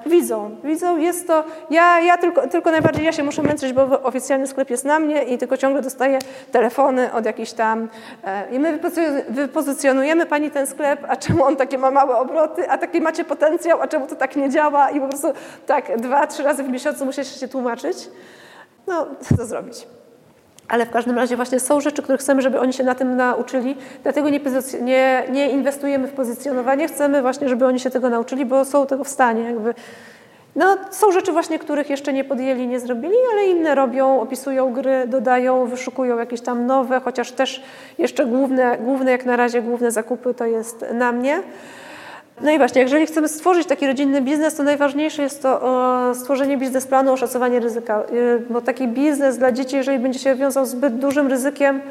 widzą, 0.06 0.56
widzą, 0.64 0.98
jest 0.98 1.28
to, 1.28 1.44
ja, 1.70 2.00
ja 2.00 2.18
tylko, 2.18 2.48
tylko 2.48 2.72
najbardziej 2.72 3.06
ja 3.06 3.12
się 3.12 3.24
muszę 3.24 3.44
męczyć, 3.44 3.74
bo 3.74 4.02
oficjalny 4.04 4.48
sklep 4.48 4.70
jest 4.70 4.86
na 4.86 5.00
mnie 5.00 5.24
i 5.24 5.38
tylko 5.38 5.58
ciągle 5.58 5.82
dostaję 5.82 6.20
telefony 6.52 7.14
od 7.14 7.26
jakichś 7.26 7.52
tam 7.52 7.90
e, 8.24 8.52
i 8.52 8.60
my 8.60 8.80
wypozycjonujemy 9.30 10.26
Pani 10.26 10.52
ten 10.52 10.68
sklep, 10.68 11.06
a 11.08 11.16
czemu 11.16 11.44
on 11.44 11.56
takie 11.56 11.78
ma 11.78 11.92
małe 11.92 12.16
obroty, 12.16 12.70
a 12.70 12.78
taki 12.78 13.02
macie 13.02 13.24
potencjał, 13.24 13.82
a 13.82 13.88
czemu 13.88 14.08
to 14.08 14.16
tak 14.16 14.36
nie 14.36 14.50
działa 14.50 14.90
i 14.90 15.00
po 15.00 15.08
prostu 15.08 15.28
tak 15.66 16.02
dwa, 16.02 16.28
trzy 16.28 16.44
razy 16.44 16.64
w 16.64 16.70
miesiącu 16.70 17.06
musisz 17.06 17.40
się 17.40 17.48
tłumaczyć. 17.48 17.98
No, 18.88 19.08
co 19.38 19.46
zrobić? 19.46 19.88
Ale 20.68 20.86
w 20.86 20.90
każdym 20.90 21.16
razie 21.16 21.36
właśnie 21.36 21.60
są 21.60 21.82
rzeczy, 21.82 22.02
które 22.02 22.18
chcemy, 22.18 22.42
żeby 22.42 22.60
oni 22.60 22.74
się 22.74 22.84
na 22.84 22.96
tym 22.96 23.16
nauczyli, 23.16 23.76
dlatego 24.04 24.30
nie, 24.30 24.40
nie, 24.82 25.24
nie, 25.32 25.50
inwestujemy 25.50 26.08
w 26.08 26.12
pozycjonowanie, 26.12 26.88
chcemy 26.88 27.22
właśnie, 27.22 27.50
żeby 27.50 27.66
oni 27.66 27.80
się 27.80 27.90
tego 27.90 28.10
nauczyli, 28.10 28.46
bo 28.46 28.66
są 28.66 28.86
tego 28.86 29.04
w 29.04 29.08
stanie. 29.08 29.44
Jakby. 29.44 29.74
No, 30.56 30.78
są 30.92 31.12
rzeczy 31.12 31.32
właśnie, 31.32 31.60
których 31.60 31.90
jeszcze 31.90 32.14
nie 32.14 32.24
podjęli, 32.24 32.68
nie 32.68 32.80
zrobili, 32.80 33.16
ale 33.34 33.48
inne 33.48 33.76
robią, 33.76 34.22
opisują 34.22 34.74
gry, 34.74 35.08
dodają, 35.08 35.66
wyszukują 35.66 36.18
jakieś 36.18 36.42
tam 36.42 36.66
nowe, 36.66 37.00
chociaż 37.00 37.32
też 37.32 37.64
jeszcze 37.98 38.26
główne, 38.26 38.78
główne 38.78 39.12
jak 39.12 39.26
na 39.26 39.36
razie, 39.36 39.62
główne 39.62 39.92
zakupy 39.92 40.34
to 40.34 40.46
jest 40.46 40.86
na 40.94 41.12
mnie. 41.12 41.44
No 42.42 42.52
i 42.52 42.58
właśnie, 42.58 42.82
jeżeli 42.82 43.06
chcemy 43.06 43.28
stworzyć 43.28 43.68
taki 43.68 43.88
rodzinny 43.88 44.22
biznes, 44.22 44.56
to 44.56 44.64
najważniejsze 44.64 45.22
jest 45.24 45.42
to 45.42 46.14
stworzenie 46.16 46.58
biznesplanu, 46.58 47.12
oszacowanie 47.12 47.60
ryzyka. 47.60 48.04
Y, 48.12 48.42
bo 48.50 48.62
taki 48.62 48.88
biznes 48.88 49.38
dla 49.38 49.52
dzieci, 49.52 49.76
jeżeli 49.76 50.00
będzie 50.00 50.20
się 50.20 50.36
wiązał 50.36 50.66
zbyt 50.66 50.96
dużym 50.96 51.28
ryzykiem, 51.28 51.82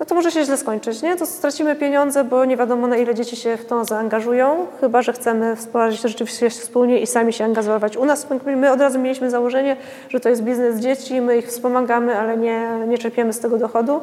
no 0.00 0.06
to 0.06 0.14
może 0.14 0.30
się 0.30 0.44
źle 0.44 0.56
skończyć, 0.56 1.02
nie? 1.02 1.16
To 1.16 1.26
stracimy 1.26 1.76
pieniądze, 1.76 2.24
bo 2.24 2.44
nie 2.44 2.56
wiadomo 2.56 2.86
na 2.86 2.96
ile 2.96 3.14
dzieci 3.14 3.36
się 3.36 3.56
w 3.56 3.66
to 3.66 3.84
zaangażują, 3.84 4.66
chyba 4.80 5.02
że 5.02 5.12
chcemy 5.12 5.56
to 5.72 5.92
rzeczywiście 5.92 6.50
wspólnie 6.50 7.00
i 7.00 7.06
sami 7.06 7.32
się 7.32 7.44
angażować. 7.44 7.96
U 7.96 8.04
nas 8.04 8.26
my 8.46 8.72
od 8.72 8.80
razu 8.80 8.98
mieliśmy 8.98 9.30
założenie, 9.30 9.76
że 10.08 10.20
to 10.20 10.28
jest 10.28 10.42
biznes 10.42 10.80
dzieci, 10.80 11.20
my 11.20 11.38
ich 11.38 11.46
wspomagamy, 11.46 12.18
ale 12.18 12.36
nie, 12.36 12.70
nie 12.88 12.98
czerpiemy 12.98 13.32
z 13.32 13.40
tego 13.40 13.58
dochodu. 13.58 14.00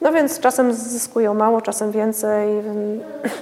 No 0.00 0.12
więc 0.12 0.40
czasem 0.40 0.72
zyskują 0.72 1.34
mało, 1.34 1.60
czasem 1.60 1.92
więcej, 1.92 2.48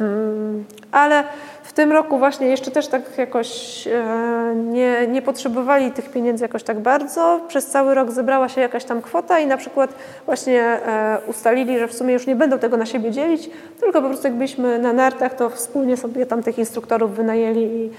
ale 0.92 1.24
w 1.62 1.72
tym 1.72 1.92
roku 1.92 2.18
właśnie 2.18 2.46
jeszcze 2.46 2.70
też 2.70 2.86
tak 2.86 3.18
jakoś 3.18 3.86
e, 3.86 4.54
nie, 4.54 5.06
nie 5.06 5.22
potrzebowali 5.22 5.92
tych 5.92 6.10
pieniędzy 6.10 6.44
jakoś 6.44 6.62
tak 6.62 6.80
bardzo. 6.80 7.40
Przez 7.48 7.66
cały 7.66 7.94
rok 7.94 8.10
zebrała 8.10 8.48
się 8.48 8.60
jakaś 8.60 8.84
tam 8.84 9.02
kwota 9.02 9.38
i 9.38 9.46
na 9.46 9.56
przykład 9.56 9.94
właśnie 10.26 10.62
e, 10.62 11.18
ustalili, 11.26 11.78
że 11.78 11.88
w 11.88 11.94
sumie 11.94 12.12
już 12.12 12.26
nie 12.26 12.36
będą 12.36 12.58
tego 12.58 12.76
na 12.76 12.86
siebie 12.86 13.10
dzielić, 13.10 13.50
tylko 13.80 14.02
po 14.02 14.08
prostu 14.08 14.26
jak 14.26 14.36
byliśmy 14.36 14.78
na 14.78 14.92
nartach, 14.92 15.34
to 15.34 15.50
wspólnie 15.50 15.96
sobie 15.96 16.26
tam 16.26 16.42
tych 16.42 16.58
instruktorów 16.58 17.16
wynajęli 17.16 17.62
i, 17.62 17.90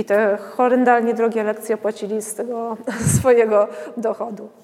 i 0.00 0.04
te 0.04 0.38
horrendalnie 0.40 1.14
drogie 1.14 1.42
lekcje 1.42 1.76
płacili 1.76 2.22
z 2.22 2.34
tego 2.34 2.76
swojego 3.18 3.68
dochodu. 3.96 4.63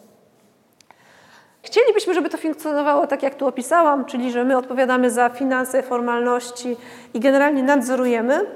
Chcielibyśmy, 1.62 2.14
żeby 2.14 2.30
to 2.30 2.38
funkcjonowało 2.38 3.06
tak, 3.06 3.22
jak 3.22 3.34
tu 3.34 3.46
opisałam, 3.46 4.04
czyli 4.04 4.32
że 4.32 4.44
my 4.44 4.56
odpowiadamy 4.56 5.10
za 5.10 5.28
finanse, 5.28 5.82
formalności 5.82 6.76
i 7.14 7.20
generalnie 7.20 7.62
nadzorujemy. 7.62 8.46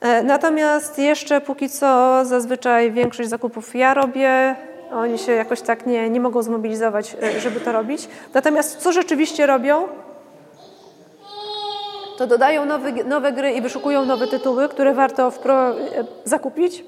E, 0.00 0.22
natomiast 0.22 0.98
jeszcze 0.98 1.40
póki 1.40 1.68
co 1.68 2.20
zazwyczaj 2.24 2.92
większość 2.92 3.28
zakupów 3.28 3.74
ja 3.74 3.94
robię, 3.94 4.56
oni 4.92 5.18
się 5.18 5.32
jakoś 5.32 5.60
tak 5.60 5.86
nie, 5.86 6.10
nie 6.10 6.20
mogą 6.20 6.42
zmobilizować, 6.42 7.16
e, 7.22 7.40
żeby 7.40 7.60
to 7.60 7.72
robić. 7.72 8.08
Natomiast 8.34 8.76
co 8.76 8.92
rzeczywiście 8.92 9.46
robią, 9.46 9.88
to 12.18 12.26
dodają 12.26 12.64
nowe, 12.64 12.92
nowe 13.04 13.32
gry 13.32 13.52
i 13.52 13.60
wyszukują 13.60 14.04
nowe 14.04 14.26
tytuły, 14.26 14.68
które 14.68 14.94
warto 14.94 15.28
e, 15.28 15.72
zakupić 16.24 16.84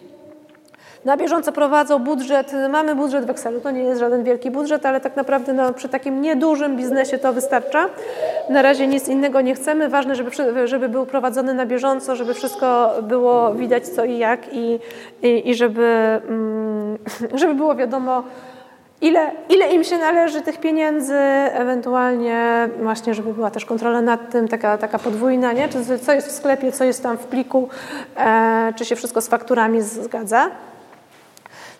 na 1.05 1.16
bieżąco 1.16 1.52
prowadzą 1.52 1.98
budżet, 1.98 2.52
mamy 2.70 2.94
budżet 2.94 3.26
w 3.26 3.30
Excelu, 3.30 3.61
to 3.61 3.70
nie 3.70 3.82
jest 3.82 4.00
żaden 4.00 4.24
wielki 4.24 4.50
budżet, 4.50 4.86
ale 4.86 5.00
tak 5.00 5.16
naprawdę 5.16 5.52
no, 5.52 5.72
przy 5.72 5.88
takim 5.88 6.20
niedużym 6.20 6.76
biznesie 6.76 7.18
to 7.18 7.32
wystarcza. 7.32 7.86
Na 8.50 8.62
razie 8.62 8.86
nic 8.86 9.09
innego 9.09 9.40
nie 9.40 9.55
chcemy, 9.55 9.88
ważne, 9.88 10.14
żeby, 10.14 10.30
żeby 10.68 10.88
był 10.88 11.07
prowadzony 11.07 11.55
na 11.55 11.66
bieżąco, 11.66 12.16
żeby 12.16 12.34
wszystko 12.34 12.94
było 13.02 13.55
widać 13.55 13.88
co 13.88 14.05
i 14.05 14.18
jak 14.18 14.52
i, 14.52 14.78
i, 15.22 15.50
i 15.50 15.55
żeby, 15.55 16.20
mm, 16.28 16.98
żeby 17.40 17.55
było 17.55 17.74
wiadomo, 17.74 18.22
ile, 19.00 19.30
ile 19.48 19.72
im 19.72 19.84
się 19.84 19.98
należy 19.98 20.40
tych 20.40 20.61
pieniędzy, 20.61 21.18
ewentualnie 21.52 22.68
właśnie, 22.82 23.14
żeby 23.14 23.34
była 23.34 23.50
też 23.50 23.64
kontrola 23.64 24.00
nad 24.00 24.30
tym, 24.30 24.48
taka, 24.48 24.78
taka 24.78 24.98
podwójna, 24.98 25.52
nie? 25.52 25.68
Czy, 25.68 25.98
co 25.98 26.12
jest 26.12 26.28
w 26.28 26.32
sklepie, 26.32 26.72
co 26.72 26.84
jest 26.84 27.02
tam 27.02 27.18
w 27.18 27.26
pliku, 27.26 27.68
e, 28.16 28.72
czy 28.76 28.84
się 28.84 28.96
wszystko 28.96 29.20
z 29.20 29.28
fakturami 29.28 29.82
zgadza. 29.82 30.50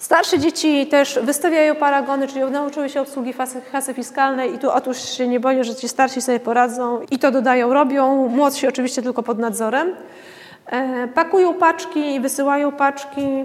Starsze 0.05 0.39
dzieci 0.39 0.87
też 0.87 1.19
wystawiają 1.23 1.75
paragony, 1.75 2.29
czyli 2.29 2.45
nauczyły 2.45 2.89
się 2.89 3.01
obsługi 3.01 3.35
kasy 3.73 3.95
fiskalnej 3.95 4.55
i 4.55 4.59
tu 4.59 4.71
otóż 4.71 4.99
się 4.99 5.29
nie 5.29 5.41
boję, 5.41 5.65
że 5.65 5.75
ci 5.75 5.89
starsi 5.89 6.23
sobie 6.23 6.41
poradzą 6.41 7.01
i 7.11 7.19
to 7.19 7.31
dodają, 7.31 7.75
robią. 7.75 8.29
Młodsi 8.29 8.69
oczywiście 8.69 9.03
tylko 9.03 9.23
pod 9.23 9.39
nadzorem. 9.39 9.95
E, 10.67 11.09
pakują 11.09 11.55
paczki 11.55 12.21
wysyłają 12.21 12.73
paczki. 12.73 13.45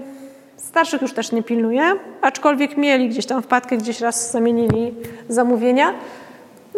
Starszych 0.56 1.02
już 1.02 1.12
też 1.12 1.32
nie 1.32 1.42
pilnuje, 1.42 1.82
aczkolwiek 2.20 2.76
mieli 2.76 3.08
gdzieś 3.08 3.26
tam 3.26 3.42
wpadkę, 3.42 3.76
gdzieś 3.76 4.00
raz 4.00 4.30
zamienili 4.30 4.94
zamówienia. 5.28 5.94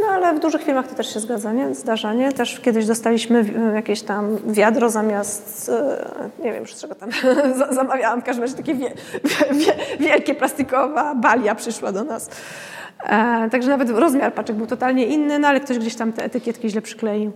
No 0.03 0.09
ale 0.09 0.34
w 0.34 0.40
dużych 0.40 0.62
firmach 0.62 0.88
to 0.88 0.94
też 0.94 1.14
się 1.14 1.20
zgadza, 1.20 1.53
nie? 1.53 1.74
Zdarza, 1.74 2.14
nie? 2.14 2.32
Też 2.32 2.61
kiedyś 2.61 2.86
dostaliśmy 2.86 3.44
jakieś 3.74 4.03
tam 4.03 4.38
wiadro 4.46 4.90
zamiast, 4.90 5.70
e, 6.38 6.44
nie 6.44 6.53
wiem 6.53 6.62
już 6.62 6.74
czego 6.74 6.94
tam 6.94 7.11
zamawiałam, 7.70 8.20
w 8.20 8.24
każdym 8.24 8.42
razie 8.42 8.57
takie 8.57 8.74
wie, 8.74 8.92
wie, 9.50 9.74
wielkie 10.00 10.34
plastikowa 10.34 11.14
balia 11.14 11.55
przyszła 11.55 11.92
do 11.92 12.05
nas. 12.05 12.30
E, 13.05 13.50
także 13.50 13.70
nawet 13.70 13.90
rozmiar 13.90 14.34
paczek 14.34 14.57
był 14.57 14.66
totalnie 14.66 15.07
inny, 15.07 15.38
no 15.38 15.48
ale 15.48 15.61
ktoś 15.61 15.78
gdzieś 15.78 15.94
tam 15.94 16.12
te 16.12 16.24
etykietki 16.24 16.70
źle 16.70 16.82
przykleił. 16.82 17.32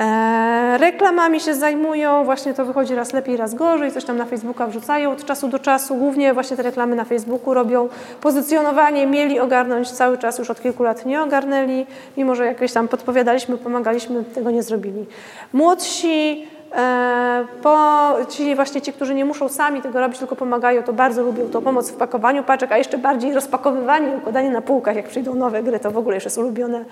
E, 0.00 0.78
reklamami 0.78 1.40
się 1.40 1.54
zajmują, 1.54 2.24
właśnie 2.24 2.54
to 2.54 2.64
wychodzi 2.64 2.94
raz 2.94 3.12
lepiej, 3.12 3.36
raz 3.36 3.54
gorzej, 3.54 3.92
coś 3.92 4.04
tam 4.04 4.16
na 4.16 4.24
Facebooka 4.24 4.66
wrzucają 4.66 5.12
od 5.12 5.24
czasu 5.24 5.48
do 5.48 5.58
czasu, 5.58 5.96
głównie 5.96 6.34
właśnie 6.34 6.56
te 6.56 6.62
reklamy 6.62 6.96
na 6.96 7.04
Facebooku 7.04 7.54
robią. 7.54 7.88
Pozycjonowanie 8.20 9.06
mieli 9.06 9.40
ogarnąć 9.40 9.90
cały 9.90 10.18
czas, 10.18 10.38
już 10.38 10.50
od 10.50 10.60
kilku 10.60 10.82
lat 10.82 11.06
nie 11.06 11.22
ogarnęli, 11.22 11.86
mimo 12.16 12.34
że 12.34 12.46
jakieś 12.46 12.72
tam 12.72 12.88
podpowiadaliśmy, 12.88 13.56
pomagaliśmy, 13.56 14.24
tego 14.24 14.50
nie 14.50 14.62
zrobili. 14.62 15.06
Młodsi 15.52 16.46
e, 16.76 17.44
po, 17.62 18.16
ci 18.28 18.54
właśnie 18.54 18.80
ci, 18.80 18.92
którzy 18.92 19.14
nie 19.14 19.24
muszą 19.24 19.48
sami 19.48 19.82
tego 19.82 20.00
robić, 20.00 20.18
tylko 20.18 20.36
pomagają, 20.36 20.82
to 20.82 20.92
bardzo 20.92 21.22
lubią 21.22 21.48
tą 21.48 21.62
pomoc 21.62 21.90
w 21.90 21.96
pakowaniu 21.96 22.44
paczek, 22.44 22.72
a 22.72 22.78
jeszcze 22.78 22.98
bardziej 22.98 23.34
rozpakowywanie 23.34 24.16
układanie 24.16 24.50
na 24.50 24.60
półkach, 24.60 24.96
jak 24.96 25.08
przyjdą 25.08 25.34
nowe 25.34 25.62
gry, 25.62 25.80
to 25.80 25.90
w 25.90 25.98
ogóle 25.98 26.14
już 26.14 26.24
jest 26.24 26.38
ulubione 26.38 26.84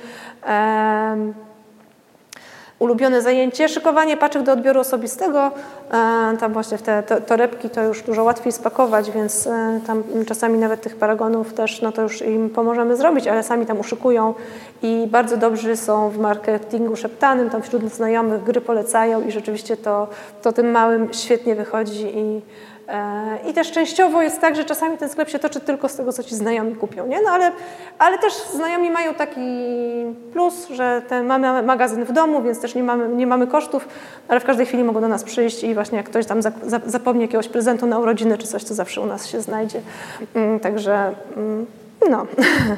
ulubione 2.79 3.22
zajęcie. 3.22 3.68
Szykowanie 3.68 4.16
paczek 4.16 4.43
do 4.43 4.53
odbioru 4.53 4.81
osobistego, 4.81 5.47
e, 5.47 6.37
tam 6.41 6.53
właśnie 6.53 6.79
w 6.79 6.83
te 6.83 7.03
torebki 7.03 7.70
to 7.70 7.83
już 7.83 8.03
dużo 8.03 8.24
łatwiej 8.24 8.53
spakować, 8.53 9.11
więc 9.11 9.47
e, 9.47 9.81
tam 9.87 10.03
czasami 10.27 10.59
nawet 10.59 10.81
tych 10.81 10.97
paragonów 10.97 11.55
też, 11.55 11.83
no 11.83 11.93
to 11.93 12.03
już 12.03 12.22
im 12.22 12.51
pomożemy 12.51 12.97
zrobić, 12.97 13.29
ale 13.29 13.43
sami 13.43 13.66
tam 13.66 13.81
uszykują 13.81 14.35
i 14.83 15.07
bardzo 15.11 15.37
dobrzy 15.37 15.77
są 15.77 16.11
w 16.11 16.18
marketingu 16.18 16.97
szeptanym, 16.97 17.51
tam 17.51 17.62
wśród 17.62 17.93
znajomych 17.93 18.43
gry 18.43 18.61
polecają 18.61 19.22
i 19.22 19.33
rzeczywiście 19.33 19.77
to, 19.77 20.09
to 20.43 20.53
tym 20.53 20.70
małym 20.70 21.09
świetnie 21.12 21.55
wychodzi 21.55 22.18
i 22.18 22.41
i 23.49 23.53
też 23.53 23.72
częściowo 23.72 24.22
jest 24.22 24.41
tak, 24.41 24.57
że 24.57 24.64
czasami 24.64 24.99
ten 24.99 25.09
sklep 25.09 25.28
się 25.28 25.39
toczy 25.39 25.61
tylko 25.61 25.89
z 25.89 25.97
tego, 25.97 26.12
co 26.12 26.22
ci 26.22 26.34
znajomi 26.34 26.74
kupią, 26.74 27.07
nie? 27.07 27.22
No 27.22 27.30
ale, 27.30 27.53
ale 27.99 28.18
też 28.18 28.32
znajomi 28.53 28.91
mają 28.91 29.14
taki 29.14 29.41
plus, 30.32 30.68
że 30.68 31.03
ten, 31.09 31.26
mamy 31.26 31.62
magazyn 31.62 32.05
w 32.05 32.12
domu, 32.12 32.43
więc 32.43 32.61
też 32.61 32.74
nie 32.74 32.82
mamy, 32.82 33.09
nie 33.09 33.26
mamy 33.26 33.47
kosztów, 33.47 33.89
ale 34.28 34.41
w 34.41 34.45
każdej 34.45 34.66
chwili 34.66 34.84
mogą 34.84 35.01
do 35.01 35.09
nas 35.09 35.24
przyjść 35.24 35.64
i 35.64 35.74
właśnie 35.74 35.97
jak 35.97 36.07
ktoś 36.07 36.26
tam 36.26 36.41
zapomni 36.87 37.22
jakiegoś 37.22 37.49
prezentu 37.49 37.87
na 37.87 37.99
urodziny 37.99 38.39
czy 38.39 38.47
coś, 38.47 38.64
to 38.64 38.74
zawsze 38.74 39.01
u 39.01 39.07
nas 39.07 39.26
się 39.26 39.41
znajdzie. 39.41 39.80
Mm, 40.34 40.61
także 40.61 41.12
mm, 41.37 41.66
no. 42.11 42.26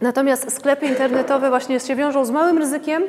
Natomiast 0.00 0.52
sklepy 0.56 0.86
internetowe 0.86 1.48
właśnie 1.48 1.80
się 1.80 1.96
wiążą 1.96 2.24
z 2.24 2.30
małym 2.30 2.58
ryzykiem, 2.58 3.02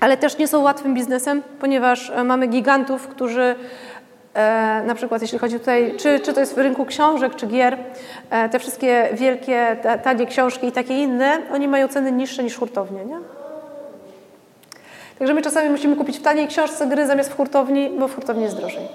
ale 0.00 0.16
też 0.16 0.38
nie 0.38 0.48
są 0.48 0.62
łatwym 0.62 0.94
biznesem, 0.94 1.42
ponieważ 1.60 2.10
e, 2.10 2.24
mamy 2.24 2.46
gigantów, 2.46 3.08
którzy 3.08 3.54
e, 4.34 4.82
na 4.86 4.94
przykład 4.94 5.22
jeśli 5.22 5.38
chodzi 5.38 5.58
tutaj, 5.58 5.94
czy, 5.98 6.20
czy 6.20 6.32
to 6.32 6.40
jest 6.40 6.54
w 6.54 6.58
rynku 6.58 6.84
książek, 6.84 7.34
czy 7.34 7.46
gier, 7.46 7.78
e, 8.30 8.48
te 8.48 8.58
wszystkie 8.58 9.08
wielkie, 9.12 9.76
tanie 10.02 10.26
książki 10.26 10.66
i 10.66 10.72
takie 10.72 11.02
inne, 11.02 11.38
oni 11.52 11.68
mają 11.68 11.88
ceny 11.88 12.12
niższe 12.12 12.44
niż 12.44 12.58
hurtownie, 12.58 13.04
nie? 13.04 13.16
Także 15.18 15.34
my 15.34 15.42
czasami 15.42 15.70
musimy 15.70 15.96
kupić 15.96 16.18
w 16.18 16.22
taniej 16.22 16.48
książce 16.48 16.86
gry 16.86 17.06
zamiast 17.06 17.30
w 17.30 17.36
hurtowni, 17.36 17.90
bo 17.98 18.08
w 18.08 18.14
hurtowni 18.14 18.42
jest 18.42 18.56
drożej. 18.56 18.88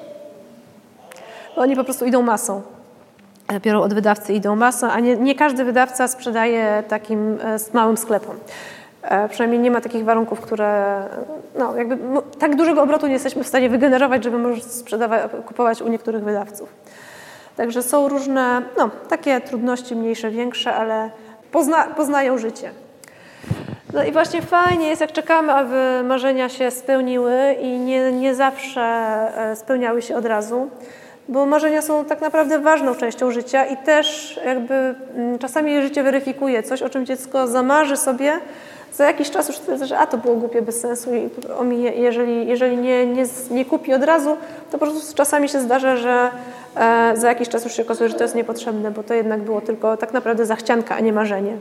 Bo 1.56 1.62
oni 1.62 1.76
po 1.76 1.84
prostu 1.84 2.06
idą 2.06 2.22
masą. 2.22 2.62
Biorą 3.62 3.82
od 3.82 3.94
wydawcy, 3.94 4.34
idą 4.34 4.56
masą, 4.56 4.92
a 4.92 5.00
nie, 5.00 5.16
nie 5.16 5.36
każdy 5.36 5.64
wydawca 5.64 6.08
sprzedaje 6.08 6.84
takim 6.88 7.38
małym 7.74 7.98
sklepom. 7.98 8.36
E, 9.02 9.30
przynajmniej 9.30 9.60
nie 9.60 9.72
ma 9.72 9.82
takich 9.82 10.06
warunków, 10.06 10.42
które 10.42 11.04
no, 11.58 11.76
jakby 11.76 11.98
tak 12.40 12.56
dużego 12.56 12.84
obrotu 12.84 13.08
nie 13.08 13.14
jesteśmy 13.14 13.44
w 13.44 13.48
stanie 13.48 13.70
wygenerować, 13.70 14.24
żeby 14.24 14.38
można 14.38 14.70
sprzedawać, 14.70 15.32
kupować 15.46 15.82
u 15.82 15.88
niektórych 15.88 16.24
wydawców. 16.24 16.70
Także 17.58 17.84
są 17.84 18.10
różne, 18.10 18.62
no, 18.78 18.90
takie 19.10 19.42
trudności 19.42 19.96
mniejsze, 19.96 20.32
większe, 20.32 20.74
ale 20.74 21.10
pozna, 21.52 21.84
poznają 21.84 22.38
życie. 22.38 22.72
No 23.94 24.04
i 24.04 24.12
właśnie 24.12 24.42
fajnie 24.42 24.88
jest, 24.88 25.02
jak 25.02 25.12
czekamy, 25.12 25.54
aby 25.54 26.04
marzenia 26.04 26.50
się 26.50 26.72
spełniły 26.72 27.56
i 27.62 27.80
nie, 27.80 28.12
nie 28.12 28.36
zawsze 28.36 28.82
e, 28.82 29.56
spełniały 29.56 30.02
się 30.02 30.16
od 30.16 30.26
razu, 30.26 30.70
bo 31.30 31.46
marzenia 31.46 31.82
są 31.82 32.06
tak 32.06 32.22
naprawdę 32.22 32.60
ważną 32.60 32.96
częścią 32.96 33.32
życia 33.32 33.66
i 33.66 33.78
też 33.78 34.40
jakby 34.46 34.74
mm, 35.16 35.40
czasami 35.40 35.82
życie 35.82 36.04
weryfikuje 36.04 36.64
coś, 36.64 36.82
o 36.82 36.90
czym 36.90 37.06
dziecko 37.06 37.48
zamarzy 37.48 37.98
sobie, 37.98 38.40
za 38.94 39.06
jakiś 39.06 39.30
czas 39.30 39.48
już 39.48 39.58
stwierdza, 39.58 39.86
że 39.86 39.98
a 39.98 40.08
to 40.08 40.18
było 40.18 40.36
głupie, 40.36 40.62
bez 40.62 40.80
sensu 40.80 41.16
i 41.16 41.30
omije. 41.58 41.92
Jeżeli, 41.92 42.48
jeżeli 42.48 42.78
nie, 42.78 43.06
nie, 43.06 43.26
nie 43.52 43.66
kupi 43.66 43.94
od 43.94 44.04
razu, 44.04 44.38
to 44.72 44.78
po 44.78 44.86
prostu 44.86 45.16
czasami 45.16 45.50
się 45.50 45.62
zdarza, 45.62 45.98
że 45.98 46.32
e, 46.76 47.14
za 47.18 47.28
jakiś 47.30 47.50
czas 47.50 47.64
już 47.64 47.74
się 47.74 47.84
okazuje, 47.84 48.10
że 48.10 48.16
to 48.16 48.24
jest 48.24 48.36
niepotrzebne, 48.36 48.92
bo 48.92 49.04
to 49.04 49.14
jednak 49.14 49.42
było 49.42 49.62
tylko 49.62 49.98
tak 49.98 50.14
naprawdę 50.14 50.46
zachcianka, 50.46 50.96
a 50.96 51.00
nie 51.00 51.14
marzenie. 51.14 51.58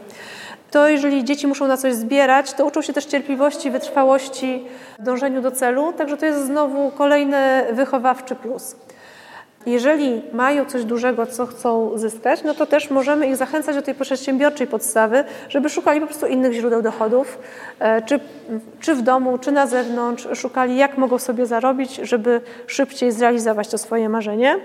To 0.70 0.88
jeżeli 0.88 1.24
dzieci 1.24 1.46
muszą 1.46 1.66
na 1.66 1.76
coś 1.76 1.94
zbierać, 1.94 2.52
to 2.52 2.66
uczą 2.66 2.82
się 2.82 2.92
też 2.92 3.04
cierpliwości, 3.04 3.70
wytrwałości, 3.70 4.64
dążeniu 4.98 5.42
do 5.42 5.50
celu, 5.50 5.92
także 5.92 6.16
to 6.16 6.26
jest 6.26 6.46
znowu 6.46 6.90
kolejny 6.90 7.66
wychowawczy 7.72 8.34
plus. 8.34 8.76
Jeżeli 9.66 10.22
mają 10.32 10.64
coś 10.64 10.84
dużego, 10.84 11.26
co 11.26 11.46
chcą 11.46 11.98
zyskać, 11.98 12.42
no 12.44 12.54
to 12.54 12.66
też 12.66 12.90
możemy 12.90 13.26
ich 13.26 13.36
zachęcać 13.36 13.76
do 13.76 13.82
tej 13.82 13.94
przedsiębiorczej 13.94 14.66
podstawy, 14.66 15.24
żeby 15.48 15.68
szukali 15.68 16.00
po 16.00 16.06
prostu 16.06 16.26
innych 16.26 16.52
źródeł 16.52 16.82
dochodów, 16.82 17.38
e, 17.78 18.02
czy, 18.02 18.20
czy 18.80 18.94
w 18.94 19.02
domu, 19.02 19.38
czy 19.38 19.52
na 19.52 19.66
zewnątrz, 19.66 20.28
szukali 20.34 20.76
jak 20.76 20.98
mogą 20.98 21.18
sobie 21.18 21.46
zarobić, 21.46 21.96
żeby 21.96 22.40
szybciej 22.66 23.12
zrealizować 23.12 23.68
to 23.68 23.78
swoje 23.78 24.08
marzenie. 24.08 24.58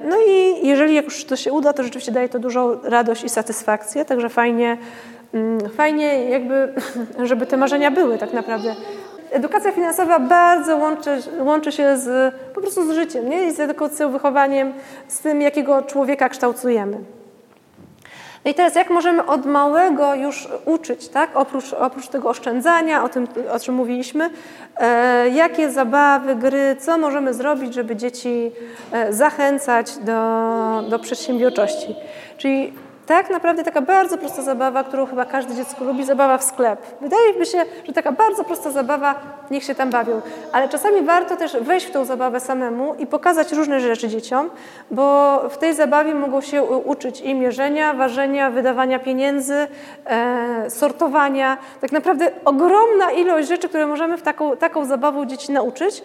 No 0.00 0.16
i 0.28 0.66
jeżeli 0.66 0.96
już 0.96 1.24
to 1.24 1.36
się 1.36 1.52
uda, 1.52 1.72
to 1.72 1.82
rzeczywiście 1.82 2.12
daje 2.12 2.28
to 2.28 2.38
dużą 2.38 2.82
radość 2.82 3.24
i 3.24 3.28
satysfakcję, 3.28 4.04
także 4.04 4.28
fajnie, 4.28 4.78
mm, 5.34 5.70
fajnie 5.70 6.30
jakby, 6.30 6.74
żeby 7.28 7.46
te 7.46 7.56
marzenia 7.56 7.90
były 7.90 8.18
tak 8.18 8.32
naprawdę 8.32 8.74
edukacja 9.30 9.72
finansowa 9.72 10.18
bardzo 10.18 10.76
łączy, 10.76 11.18
łączy 11.38 11.72
się 11.72 11.96
z, 11.98 12.34
po 12.54 12.60
prostu 12.60 12.92
z 12.92 12.94
życiem, 12.94 13.30
nie? 13.30 13.52
Z 13.52 13.60
edukacją, 13.60 14.12
wychowaniem, 14.12 14.72
z 15.08 15.20
tym, 15.20 15.40
jakiego 15.40 15.82
człowieka 15.82 16.28
kształtujemy. 16.28 16.98
No 18.44 18.50
i 18.50 18.54
teraz 18.54 18.74
jak 18.74 18.90
możemy 18.90 19.26
od 19.26 19.46
małego 19.46 20.14
już 20.14 20.48
uczyć, 20.64 21.08
tak? 21.08 21.30
Oprócz, 21.34 21.72
oprócz 21.72 22.08
tego 22.08 22.28
oszczędzania, 22.28 23.04
o 23.04 23.08
tym, 23.08 23.26
o 23.52 23.60
czym 23.60 23.74
mówiliśmy, 23.74 24.30
e, 24.76 25.28
jakie 25.28 25.70
zabawy, 25.70 26.36
gry, 26.36 26.76
co 26.78 26.98
możemy 26.98 27.34
zrobić, 27.34 27.74
żeby 27.74 27.96
dzieci 27.96 28.52
e, 28.92 29.12
zachęcać 29.12 29.98
do, 29.98 30.20
do 30.90 30.98
przedsiębiorczości. 30.98 31.94
Czyli 32.36 32.72
tak 33.16 33.30
naprawdę 33.30 33.64
taka 33.64 33.80
bardzo 33.80 34.18
prosta 34.18 34.42
zabawa, 34.42 34.84
którą 34.84 35.06
chyba 35.06 35.24
każde 35.24 35.54
dziecko 35.54 35.84
lubi, 35.84 36.04
zabawa 36.04 36.38
w 36.38 36.44
sklep. 36.44 36.80
Wydaje 37.00 37.32
mi 37.32 37.46
się, 37.46 37.64
że 37.86 37.92
taka 37.92 38.12
bardzo 38.12 38.44
prosta 38.44 38.70
zabawa, 38.70 39.14
niech 39.50 39.64
się 39.64 39.74
tam 39.74 39.90
bawią. 39.90 40.20
Ale 40.52 40.68
czasami 40.68 41.02
warto 41.02 41.36
też 41.36 41.56
wejść 41.56 41.86
w 41.86 41.90
tą 41.90 42.04
zabawę 42.04 42.40
samemu 42.40 42.94
i 42.94 43.06
pokazać 43.06 43.52
różne 43.52 43.80
rzeczy 43.80 44.08
dzieciom, 44.08 44.50
bo 44.90 45.38
w 45.48 45.58
tej 45.58 45.74
zabawie 45.74 46.14
mogą 46.14 46.40
się 46.40 46.62
uczyć 46.62 47.20
i 47.20 47.34
mierzenia, 47.34 47.94
ważenia, 47.94 48.50
wydawania 48.50 48.98
pieniędzy, 48.98 49.68
e, 50.06 50.70
sortowania. 50.70 51.58
Tak 51.80 51.92
naprawdę 51.92 52.30
ogromna 52.44 53.10
ilość 53.10 53.48
rzeczy, 53.48 53.68
które 53.68 53.86
możemy 53.86 54.16
w 54.16 54.22
taką, 54.22 54.56
taką 54.56 54.84
zabawą 54.84 55.26
dzieci 55.26 55.52
nauczyć 55.52 56.02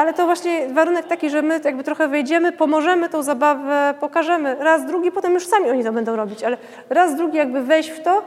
ale 0.00 0.14
to 0.14 0.26
właśnie 0.26 0.68
warunek 0.68 1.06
taki, 1.06 1.30
że 1.30 1.42
my 1.42 1.60
jakby 1.64 1.84
trochę 1.84 2.08
wejdziemy, 2.08 2.52
pomożemy 2.52 3.08
tą 3.08 3.22
zabawę, 3.22 3.94
pokażemy 4.00 4.56
raz, 4.60 4.86
drugi, 4.86 5.12
potem 5.12 5.34
już 5.34 5.46
sami 5.46 5.70
oni 5.70 5.84
to 5.84 5.92
będą 5.92 6.16
robić, 6.16 6.44
ale 6.44 6.56
raz, 6.90 7.16
drugi 7.16 7.36
jakby 7.36 7.62
wejść 7.62 7.90
w 7.90 8.02
to, 8.02 8.22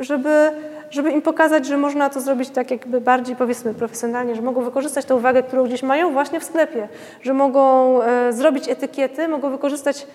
żeby, 0.00 0.50
żeby 0.90 1.10
im 1.10 1.22
pokazać, 1.22 1.66
że 1.66 1.76
można 1.76 2.10
to 2.10 2.20
zrobić 2.20 2.50
tak 2.50 2.70
jakby 2.70 3.00
bardziej 3.00 3.36
powiedzmy 3.36 3.74
profesjonalnie, 3.74 4.34
że 4.34 4.42
mogą 4.42 4.62
wykorzystać 4.62 5.04
tę 5.04 5.14
uwagę, 5.14 5.42
którą 5.42 5.64
gdzieś 5.64 5.82
mają 5.82 6.12
właśnie 6.12 6.40
w 6.40 6.44
sklepie, 6.44 6.88
że 7.22 7.34
mogą 7.34 8.02
e, 8.02 8.32
zrobić 8.32 8.68
etykiety, 8.68 9.28
mogą 9.28 9.50
wykorzystać 9.50 10.06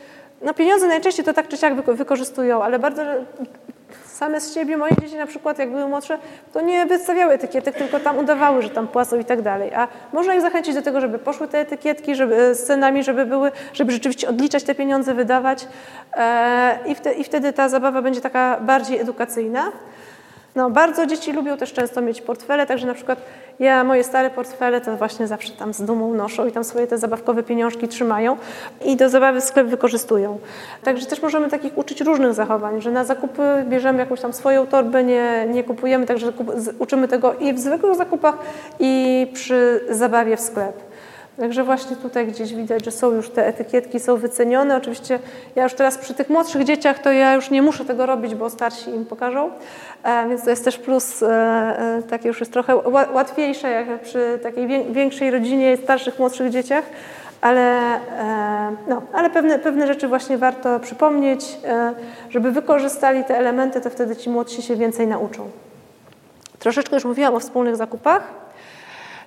no 0.42 0.54
pieniądze 0.54 0.88
najczęściej 0.88 1.26
to 1.26 1.34
tak 1.34 1.48
czy 1.48 1.58
siak 1.58 1.74
wykorzystują, 1.82 2.64
ale 2.64 2.80
bardzo 2.80 3.02
same 4.20 4.42
z 4.42 4.54
siebie, 4.54 4.78
moje 4.78 4.92
dzieci 5.02 5.16
na 5.16 5.26
przykład, 5.26 5.60
jak 5.60 5.72
były 5.72 5.88
młodsze, 5.88 6.18
to 6.54 6.62
nie 6.62 6.86
wystawiały 6.86 7.34
etykietek, 7.34 7.76
tylko 7.76 8.00
tam 8.00 8.18
udawały, 8.18 8.62
że 8.62 8.70
tam 8.70 8.88
płacą 8.88 9.20
i 9.20 9.26
tak 9.26 9.42
dalej. 9.42 9.74
A 9.74 9.88
można 10.14 10.36
ich 10.36 10.42
zachęcić 10.42 10.76
do 10.76 10.82
tego, 10.82 11.02
żeby 11.02 11.20
poszły 11.20 11.48
te 11.48 11.60
etykietki 11.60 12.16
żeby, 12.16 12.56
z 12.56 12.64
cenami, 12.64 13.04
żeby 13.04 13.26
były, 13.26 13.52
żeby 13.74 13.92
rzeczywiście 13.92 14.30
odliczać 14.30 14.64
te 14.64 14.76
pieniądze, 14.76 15.14
wydawać 15.14 15.68
e, 16.14 16.80
i, 16.86 16.96
wte, 16.96 17.14
i 17.14 17.24
wtedy 17.24 17.54
ta 17.54 17.70
zabawa 17.70 18.02
będzie 18.02 18.22
taka 18.22 18.60
bardziej 18.62 19.00
edukacyjna. 19.00 19.72
No, 20.56 20.70
bardzo 20.70 21.06
dzieci 21.06 21.34
lubią 21.34 21.58
też 21.58 21.74
często 21.74 22.02
mieć 22.02 22.22
portfele, 22.22 22.66
także 22.66 22.88
na 22.88 22.94
przykład 22.94 23.20
ja 23.60 23.84
moje 23.84 24.04
stare 24.04 24.30
portfele 24.30 24.82
to 24.82 24.98
właśnie 24.98 25.28
zawsze 25.28 25.54
tam 25.54 25.74
z 25.74 25.82
dumą 25.82 26.14
noszą 26.14 26.46
i 26.46 26.52
tam 26.52 26.64
swoje 26.64 26.88
te 26.88 26.98
zabawkowe 26.98 27.44
pieniążki 27.44 27.88
trzymają 27.88 28.38
i 28.86 28.96
do 28.96 29.10
zabawy 29.10 29.42
sklep 29.42 29.68
wykorzystują. 29.68 30.40
Także 30.84 31.06
też 31.06 31.22
możemy 31.22 31.50
takich 31.50 31.78
uczyć 31.78 32.02
różnych 32.02 32.34
zachowań, 32.34 32.82
że 32.82 32.92
na 32.92 33.04
zakupy 33.04 33.42
bierzemy 33.68 34.00
jakąś 34.00 34.22
tam 34.22 34.34
swoją 34.34 34.68
torbę, 34.68 35.04
nie, 35.04 35.48
nie 35.50 35.64
kupujemy, 35.64 36.06
także 36.06 36.34
uczymy 36.80 37.08
tego 37.08 37.34
i 37.34 37.54
w 37.54 37.60
zwykłych 37.60 37.96
zakupach 37.96 38.38
i 38.80 39.28
przy 39.34 39.86
zabawie 39.90 40.38
w 40.38 40.42
sklep. 40.42 40.89
Także 41.40 41.64
właśnie 41.64 41.96
tutaj 41.96 42.28
gdzieś 42.28 42.54
widać, 42.54 42.86
że 42.86 42.92
są 42.92 43.12
już 43.12 43.30
te 43.30 43.48
etykietki, 43.48 44.00
są 44.00 44.18
wycenione. 44.18 44.78
Oczywiście 44.78 45.20
ja 45.56 45.64
już 45.64 45.74
teraz 45.74 45.98
przy 45.98 46.14
tych 46.14 46.30
młodszych 46.30 46.64
dzieciach 46.64 47.00
to 47.00 47.12
ja 47.12 47.34
już 47.34 47.50
nie 47.50 47.62
muszę 47.62 47.86
tego 47.86 48.06
robić, 48.06 48.36
bo 48.36 48.50
starsi 48.50 48.90
im 48.90 49.06
pokażą, 49.06 49.52
e, 50.04 50.30
więc 50.30 50.44
to 50.44 50.50
jest 50.50 50.66
też 50.66 50.78
plus, 50.78 51.24
e, 51.24 51.28
e, 51.28 52.02
takie 52.10 52.28
już 52.28 52.40
jest 52.40 52.54
trochę 52.54 52.76
łatwiejsze 53.14 53.70
jak 53.70 54.02
przy 54.02 54.40
takiej 54.44 54.68
większej 54.94 55.32
rodzinie, 55.32 55.78
starszych, 55.78 56.20
młodszych 56.20 56.50
dzieciach, 56.50 56.84
ale, 57.42 57.80
no, 58.88 59.02
ale 59.14 59.30
pewne, 59.30 59.60
pewne 59.60 59.88
rzeczy 59.88 60.08
właśnie 60.08 60.38
warto 60.38 60.80
przypomnieć, 60.80 61.58
żeby 62.30 62.52
wykorzystali 62.52 63.24
te 63.24 63.38
elementy, 63.38 63.82
to 63.82 63.90
wtedy 63.90 64.16
ci 64.16 64.30
młodsi 64.30 64.62
się 64.62 64.76
więcej 64.76 65.08
nauczą. 65.08 65.50
Troszeczkę 66.60 66.96
już 66.96 67.06
mówiłam 67.06 67.36
o 67.36 67.40
wspólnych 67.40 67.76
zakupach. 67.76 68.49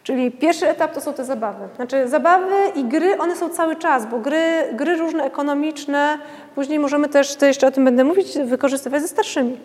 Czyli 0.03 0.31
pierwszy 0.31 0.69
etap 0.69 0.95
to 0.95 1.01
są 1.01 1.13
te 1.13 1.25
zabawy. 1.25 1.69
Znaczy 1.77 2.09
zabawy 2.09 2.55
i 2.75 2.85
gry, 2.85 3.19
one 3.19 3.37
są 3.37 3.49
cały 3.49 3.77
czas, 3.77 4.07
bo 4.07 4.19
gry, 4.19 4.65
gry 4.73 4.97
różne 4.97 5.25
ekonomiczne, 5.25 6.19
później 6.55 6.79
możemy 6.79 7.09
też, 7.09 7.37
to 7.37 7.47
jeszcze 7.47 7.67
o 7.67 7.71
tym 7.71 7.85
będę 7.85 8.05
mówić, 8.05 8.39
wykorzystywać 8.45 9.03
ze 9.03 9.09
starszymi. 9.09 9.59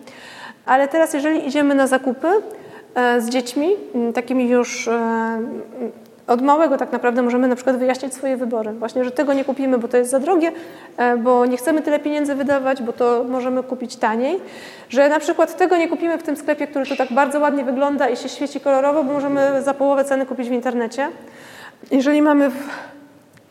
Ale 0.66 0.88
teraz 0.88 1.14
jeżeli 1.14 1.48
idziemy 1.48 1.76
na 1.76 1.88
zakupy 1.88 2.28
e, 2.96 3.22
z 3.22 3.30
dziećmi, 3.30 3.70
takimi 4.14 4.50
już 4.50 4.88
e, 4.88 5.40
od 6.28 6.42
małego 6.42 6.78
tak 6.78 6.92
naprawdę 6.92 7.22
możemy 7.22 7.48
na 7.48 7.56
przykład 7.56 7.78
wyjaśnić 7.78 8.14
swoje 8.14 8.38
wybory. 8.38 8.72
Właśnie, 8.72 9.04
że 9.04 9.12
tego 9.12 9.34
nie 9.34 9.46
kupimy, 9.46 9.78
bo 9.78 9.88
to 9.88 9.98
jest 9.98 10.12
za 10.12 10.20
drogie, 10.20 10.52
e, 10.98 11.18
bo 11.18 11.46
nie 11.46 11.58
chcemy 11.58 11.82
tyle 11.82 12.00
pieniędzy 12.00 12.36
wydawać, 12.36 12.84
bo 12.84 12.94
to 12.94 13.26
możemy 13.30 13.64
kupić 13.64 13.96
taniej. 13.96 14.40
Że 14.90 15.10
na 15.10 15.20
przykład 15.20 15.58
tego 15.58 15.78
nie 15.78 15.88
kupimy 15.88 16.18
w 16.18 16.24
tym 16.24 16.38
sklepie, 16.38 16.68
który 16.68 16.86
tu 16.86 16.96
tak 16.96 17.14
bardzo 17.14 17.40
ładnie 17.40 17.64
wygląda 17.64 18.10
i 18.10 18.18
się 18.18 18.30
świeci 18.30 18.60
kolorowo, 18.60 19.04
bo 19.04 19.14
możemy 19.14 19.62
za 19.62 19.74
połowę 19.74 20.06
ceny 20.06 20.26
kupić 20.26 20.50
w 20.50 20.52
internecie. 20.52 21.08
Jeżeli 21.92 22.22
mamy 22.22 22.52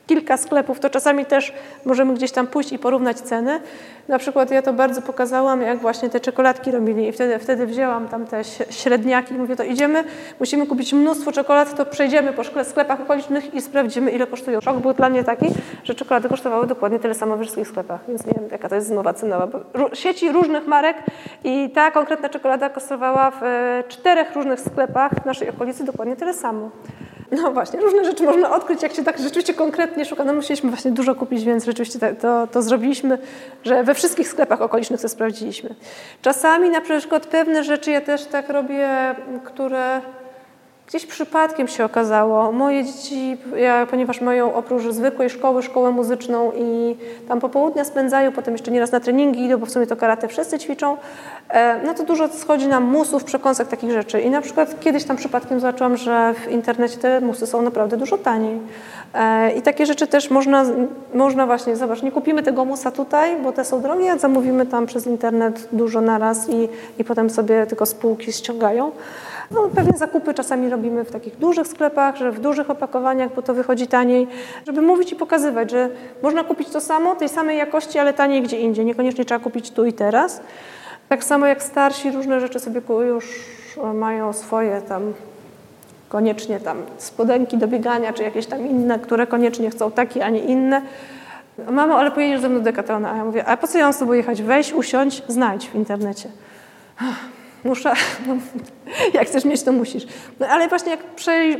kilka 0.07 0.37
sklepów, 0.37 0.81
to 0.81 0.91
czasami 0.91 1.27
też 1.27 1.53
możemy 1.85 2.15
gdzieś 2.15 2.33
tam 2.33 2.47
pójść 2.47 2.73
i 2.73 2.79
porównać 2.79 3.21
ceny. 3.21 3.61
Na 4.09 4.19
przykład 4.19 4.51
ja 4.51 4.63
to 4.63 4.73
bardzo 4.73 5.03
pokazałam, 5.03 5.63
jak 5.63 5.79
właśnie 5.79 6.11
te 6.11 6.21
czekoladki 6.21 6.71
robili 6.71 7.09
i 7.09 7.13
wtedy, 7.13 7.39
wtedy 7.39 7.67
wzięłam 7.67 8.09
tam 8.09 8.27
te 8.27 8.45
średniaki 8.71 9.35
i 9.35 9.39
mówię, 9.39 9.57
to 9.57 9.65
idziemy, 9.65 10.05
musimy 10.41 10.67
kupić 10.67 10.93
mnóstwo 10.93 11.33
czekolad, 11.33 11.77
to 11.77 11.87
przejdziemy 11.87 12.33
po 12.33 12.65
sklepach 12.65 13.01
okolicznych 13.01 13.55
i 13.55 13.61
sprawdzimy, 13.61 14.11
ile 14.11 14.27
kosztują. 14.27 14.61
Szok 14.61 14.79
był 14.79 14.93
dla 14.93 15.09
mnie 15.09 15.25
taki, 15.25 15.47
że 15.85 15.95
czekolady 15.95 16.29
kosztowały 16.29 16.67
dokładnie 16.67 16.99
tyle 16.99 17.15
samo 17.15 17.37
w 17.37 17.41
wszystkich 17.41 17.69
sklepach, 17.69 18.01
więc 18.09 18.27
nie 18.27 18.33
wiem, 18.33 18.45
jaka 18.53 18.69
to 18.69 18.75
jest 18.75 18.87
zmowa 18.87 19.15
cenowa. 19.15 19.49
Sieci 19.93 20.33
różnych 20.33 20.67
marek 20.67 20.97
i 21.45 21.71
ta 21.71 21.91
konkretna 21.91 22.29
czekolada 22.29 22.71
kosztowała 22.71 23.31
w 23.31 23.43
e, 23.43 23.85
czterech 23.89 24.35
różnych 24.35 24.61
sklepach 24.61 25.13
w 25.23 25.27
naszej 25.27 25.51
okolicy 25.51 25.85
dokładnie 25.85 26.17
tyle 26.17 26.35
samo. 26.35 26.71
No 27.33 27.53
właśnie, 27.53 27.81
różne 27.81 28.05
rzeczy 28.05 28.25
można 28.25 28.51
odkryć, 28.51 28.83
jak 28.83 28.93
się 28.93 29.05
tak 29.05 29.19
rzeczywiście 29.19 29.55
konkretnie 29.55 30.05
szuka. 30.05 30.25
No 30.25 30.35
musieliśmy 30.35 30.71
właśnie 30.71 30.91
dużo 30.91 31.15
kupić, 31.15 31.45
więc 31.45 31.65
rzeczywiście 31.65 31.99
to, 32.15 32.47
to 32.47 32.63
zrobiliśmy, 32.63 33.19
że 33.65 33.85
we 33.85 33.95
wszystkich 33.95 34.29
sklepach 34.29 34.63
okolicznych 34.63 35.01
to 35.01 35.09
sprawdziliśmy. 35.09 35.75
Czasami 36.23 36.71
na 36.71 36.81
przykład 36.81 37.27
pewne 37.27 37.65
rzeczy 37.65 37.91
ja 37.91 38.01
też 38.01 38.25
tak 38.25 38.49
robię, 38.49 38.89
które 39.45 40.01
Gdzieś 40.87 41.07
przypadkiem 41.07 41.69
się 41.69 41.85
okazało, 41.85 42.53
moje 42.53 42.85
dzieci, 42.85 43.37
ja, 43.57 43.87
ponieważ 43.87 44.21
mają 44.21 44.55
oprócz 44.55 44.83
zwykłej 44.83 45.31
szkoły, 45.31 45.63
szkołę 45.63 45.91
muzyczną 45.91 46.53
i 46.57 46.97
tam 47.29 47.41
popołudnia 47.41 47.85
spędzają, 47.85 48.33
potem 48.33 48.55
jeszcze 48.55 48.71
nieraz 48.71 48.93
na 48.93 49.01
treningi 49.01 49.45
idą, 49.45 49.59
bo 49.59 49.67
w 49.67 49.71
sumie 49.71 49.87
to 49.87 49.97
karate 49.97 50.29
wszyscy 50.29 50.59
ćwiczą, 50.59 50.97
e, 51.49 51.83
no 51.87 51.95
to 51.95 52.05
dużo 52.05 52.29
schodzi 52.29 52.69
nam 52.69 52.85
musów, 52.85 53.25
przekąsek, 53.25 53.69
takich 53.69 53.91
rzeczy. 53.91 54.21
I 54.21 54.31
na 54.31 54.41
przykład 54.41 54.81
kiedyś 54.81 55.05
tam 55.05 55.17
przypadkiem 55.17 55.61
zobaczyłam, 55.61 55.97
że 55.97 56.35
w 56.35 56.51
internecie 56.51 56.99
te 56.99 57.21
musy 57.21 57.47
są 57.47 57.63
naprawdę 57.63 57.97
dużo 57.97 58.19
taniej. 58.19 58.61
E, 59.15 59.53
I 59.53 59.63
takie 59.63 59.87
rzeczy 59.87 60.07
też 60.07 60.31
można, 60.31 60.65
można 61.15 61.47
właśnie, 61.47 61.77
zobacz, 61.77 62.03
nie 62.03 62.13
kupimy 62.13 62.43
tego 62.43 62.65
musa 62.65 62.91
tutaj, 62.91 63.37
bo 63.43 63.53
te 63.53 63.65
są 63.65 63.83
drogie, 63.83 64.13
a 64.13 64.19
zamówimy 64.19 64.67
tam 64.67 64.87
przez 64.87 65.07
internet 65.07 65.69
dużo 65.73 66.01
naraz 66.01 66.49
i, 66.49 66.69
i 66.99 67.05
potem 67.05 67.31
sobie 67.31 67.67
tylko 67.67 67.87
spółki 67.87 68.33
ściągają. 68.33 68.93
No, 69.51 69.69
pewne 69.75 69.99
zakupy 69.99 70.35
czasami 70.35 70.69
robimy 70.71 71.05
w 71.05 71.11
takich 71.11 71.39
dużych 71.39 71.67
sklepach, 71.67 72.17
że 72.17 72.33
w 72.33 72.41
dużych 72.41 72.71
opakowaniach, 72.71 73.35
bo 73.35 73.43
to 73.43 73.55
wychodzi 73.55 73.87
taniej, 73.87 74.29
żeby 74.67 74.83
mówić 74.83 75.13
i 75.13 75.17
pokazywać, 75.17 75.71
że 75.71 75.89
można 76.23 76.45
kupić 76.45 76.69
to 76.69 76.81
samo, 76.81 77.15
tej 77.15 77.29
samej 77.29 77.59
jakości, 77.59 77.99
ale 77.99 78.15
taniej 78.15 78.43
gdzie 78.43 78.61
indziej. 78.61 78.85
Niekoniecznie 78.85 79.25
trzeba 79.25 79.41
kupić 79.41 79.71
tu 79.71 79.85
i 79.85 79.93
teraz. 79.93 80.41
Tak 81.09 81.25
samo 81.25 81.47
jak 81.47 81.63
starsi 81.63 82.11
różne 82.11 82.41
rzeczy 82.41 82.61
sobie 82.61 82.81
już 83.07 83.45
mają 83.95 84.33
swoje 84.33 84.83
tam 84.89 85.13
koniecznie 86.09 86.61
tam 86.61 86.83
spodenki 86.99 87.59
do 87.59 87.69
biegania, 87.69 88.13
czy 88.13 88.23
jakieś 88.23 88.47
tam 88.47 88.67
inne, 88.67 88.99
które 88.99 89.27
koniecznie 89.27 89.71
chcą 89.71 89.91
takie, 89.91 90.25
a 90.25 90.31
nie 90.31 90.41
inne. 90.41 90.83
Mamo, 91.71 91.99
ale 91.99 92.11
pojedziesz 92.11 92.41
ze 92.41 92.49
mną 92.49 92.59
do 92.59 92.65
Decathlona. 92.65 93.13
A 93.13 93.17
ja 93.17 93.25
mówię, 93.25 93.45
a 93.45 93.57
po 93.57 93.67
co 93.67 93.79
ja 93.79 93.85
mam 93.85 93.93
z 93.93 93.99
tobą 93.99 94.13
jechać? 94.13 94.43
Weź, 94.43 94.73
usiądź, 94.73 95.23
znajdź 95.29 95.69
w 95.69 95.75
internecie 95.75 96.29
muszę, 97.67 97.93
no, 98.27 98.37
jak 99.15 99.27
chcesz 99.27 99.45
mieć, 99.45 99.63
to 99.63 99.73
musisz. 99.73 100.07
No, 100.41 100.47
ale 100.47 100.69
właśnie 100.69 100.91
jak 100.91 101.01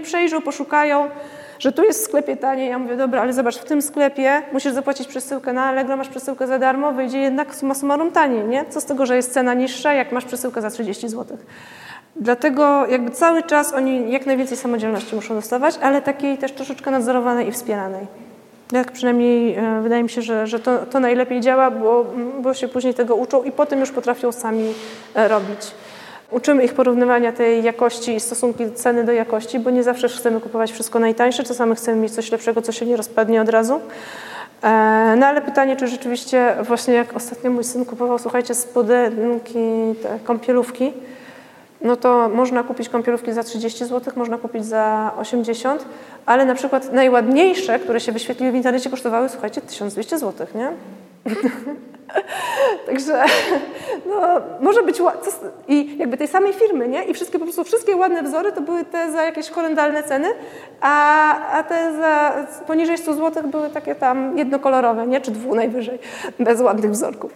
przejrzą, 0.03 0.43
poszukają, 0.43 1.11
że 1.59 1.73
tu 1.73 1.85
jest 1.85 2.01
w 2.01 2.05
sklepie 2.05 2.37
taniej, 2.37 2.71
ja 2.71 2.79
mówię, 2.79 2.97
dobra, 2.97 3.23
ale 3.23 3.33
zobacz, 3.33 3.59
w 3.59 3.65
tym 3.65 3.83
sklepie 3.83 4.43
musisz 4.53 4.73
zapłacić 4.73 5.09
przesyłkę 5.09 5.53
na 5.53 5.65
Allegro, 5.65 5.97
masz 5.97 6.09
przesyłkę 6.09 6.47
za 6.47 6.59
darmo, 6.59 6.93
wyjdzie 6.93 7.19
jednak 7.19 7.55
suma 7.55 7.75
summarum 7.75 8.13
taniej, 8.13 8.45
nie? 8.45 8.65
Co 8.69 8.81
z 8.81 8.85
tego, 8.85 9.07
że 9.07 9.17
jest 9.17 9.33
cena 9.33 9.55
niższa, 9.55 9.95
jak 9.95 10.13
masz 10.13 10.25
przesyłkę 10.25 10.61
za 10.61 10.71
30 10.71 11.09
zł. 11.09 11.39
Dlatego 12.17 12.87
jakby 12.87 13.11
cały 13.11 13.43
czas 13.43 13.73
oni 13.73 14.13
jak 14.13 14.27
najwięcej 14.27 14.57
samodzielności 14.57 15.15
muszą 15.15 15.35
dostawać, 15.35 15.79
ale 15.83 16.03
takiej 16.03 16.39
też 16.39 16.53
troszeczkę 16.53 16.91
nadzorowanej 16.91 17.49
i 17.49 17.53
wspieranej. 17.53 18.07
Jak 18.73 18.93
przynajmniej 18.93 19.55
e, 19.55 19.81
wydaje 19.83 20.03
mi 20.03 20.11
się, 20.11 20.23
że, 20.23 20.47
że 20.47 20.59
to, 20.59 20.79
to 20.79 21.01
najlepiej 21.01 21.41
działa, 21.41 21.71
bo, 21.71 22.05
bo 22.41 22.55
się 22.55 22.69
później 22.69 22.95
tego 22.95 23.15
uczą 23.15 23.45
i 23.45 23.53
potem 23.53 23.81
już 23.81 23.91
potrafią 23.91 24.33
sami 24.33 24.75
e, 25.15 25.29
robić. 25.29 25.61
Uczymy 26.31 26.65
ich 26.65 26.75
porównywania 26.75 27.33
tej 27.33 27.63
jakości 27.63 28.15
i 28.15 28.21
stosunki 28.21 28.73
ceny 28.73 29.05
do 29.05 29.13
jakości, 29.13 29.59
bo 29.59 29.71
nie 29.71 29.83
zawsze 29.83 30.09
chcemy 30.09 30.41
kupować 30.41 30.73
wszystko 30.73 30.99
najtańsze, 30.99 31.45
czasami 31.45 31.75
chcemy 31.75 32.03
mieć 32.03 32.13
coś 32.13 32.33
lepszego, 32.33 32.63
co 32.63 32.73
się 32.73 32.87
nie 32.87 32.97
rozpadnie 32.97 33.43
od 33.43 33.49
razu. 33.49 33.81
E, 34.63 35.15
no 35.19 35.27
ale 35.27 35.43
pytanie, 35.43 35.77
czy 35.77 35.89
rzeczywiście 35.89 36.57
właśnie 36.63 36.95
jak 36.95 37.17
ostatnio 37.17 37.51
mój 37.51 37.65
syn 37.65 37.85
kupował, 37.85 38.19
słuchajcie, 38.19 38.55
spodenki, 38.55 39.95
te 40.03 40.19
kąpielówki, 40.25 40.93
no 41.81 41.97
to 41.97 42.29
można 42.29 42.63
kupić 42.63 42.89
kąpielówki 42.89 43.33
za 43.33 43.43
30 43.43 43.85
zł, 43.85 44.13
można 44.17 44.39
kupić 44.39 44.65
za 44.65 45.13
80, 45.19 45.85
ale 46.27 46.45
na 46.45 46.55
przykład 46.55 46.93
najładniejsze, 46.93 47.79
które 47.79 48.01
się 48.01 48.13
wyświetliły 48.13 48.53
w 48.53 48.55
internecie 48.55 48.91
kosztowały, 48.91 49.29
słuchajcie, 49.29 49.61
1200 49.61 50.19
zł, 50.19 50.47
nie? 50.55 50.73
Także 52.87 53.25
no, 54.07 54.41
może 54.61 54.83
być 54.83 55.01
i 55.69 55.99
jakby 55.99 56.17
tej 56.17 56.29
samej 56.29 56.53
firmy, 56.53 56.89
nie? 56.89 57.05
I 57.05 57.15
wszystkie 57.15 57.39
po 57.39 57.45
prostu 57.45 57.65
wszystkie 57.65 57.97
ładne 57.97 58.23
wzory 58.23 58.53
to 58.53 58.61
były 58.61 58.85
te 58.85 59.13
za 59.13 59.25
jakieś 59.25 59.51
horrendalne 59.51 60.03
ceny, 60.03 60.29
a, 60.81 61.35
a 61.51 61.63
te 61.63 61.97
za 61.97 62.33
poniżej 62.67 62.99
100 62.99 63.15
zł 63.15 63.43
były 63.49 63.71
takie 63.71 63.95
tam 63.95 64.39
jednokolorowe, 64.39 65.07
nie? 65.07 65.21
Czy 65.21 65.31
dwu 65.31 65.55
najwyżej, 65.55 65.99
bez 66.39 66.61
ładnych 66.61 66.91
wzorków. 66.91 67.33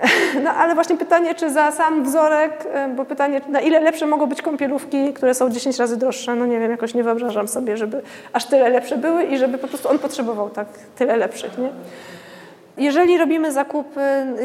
No 0.44 0.50
ale 0.50 0.74
właśnie 0.74 0.96
pytanie, 0.96 1.34
czy 1.34 1.50
za 1.50 1.72
sam 1.72 2.04
wzorek, 2.04 2.64
bo 2.96 3.04
pytanie, 3.04 3.40
na 3.48 3.60
ile 3.60 3.80
lepsze 3.80 4.06
mogą 4.06 4.26
być 4.26 4.42
kąpielówki, 4.42 5.12
które 5.12 5.34
są 5.34 5.50
10 5.50 5.78
razy 5.78 5.96
droższe, 5.96 6.34
no 6.34 6.46
nie 6.46 6.60
wiem, 6.60 6.70
jakoś 6.70 6.94
nie 6.94 7.04
wyobrażam 7.04 7.48
sobie, 7.48 7.76
żeby 7.76 8.02
aż 8.32 8.44
tyle 8.44 8.68
lepsze 8.68 8.96
były 8.96 9.24
i 9.24 9.38
żeby 9.38 9.58
po 9.58 9.68
prostu 9.68 9.88
on 9.88 9.98
potrzebował 9.98 10.50
tak 10.50 10.66
tyle 10.96 11.16
lepszych, 11.16 11.58
nie? 11.58 11.70
Jeżeli 12.80 13.18
robimy 13.18 13.52
zakupy, 13.52 14.00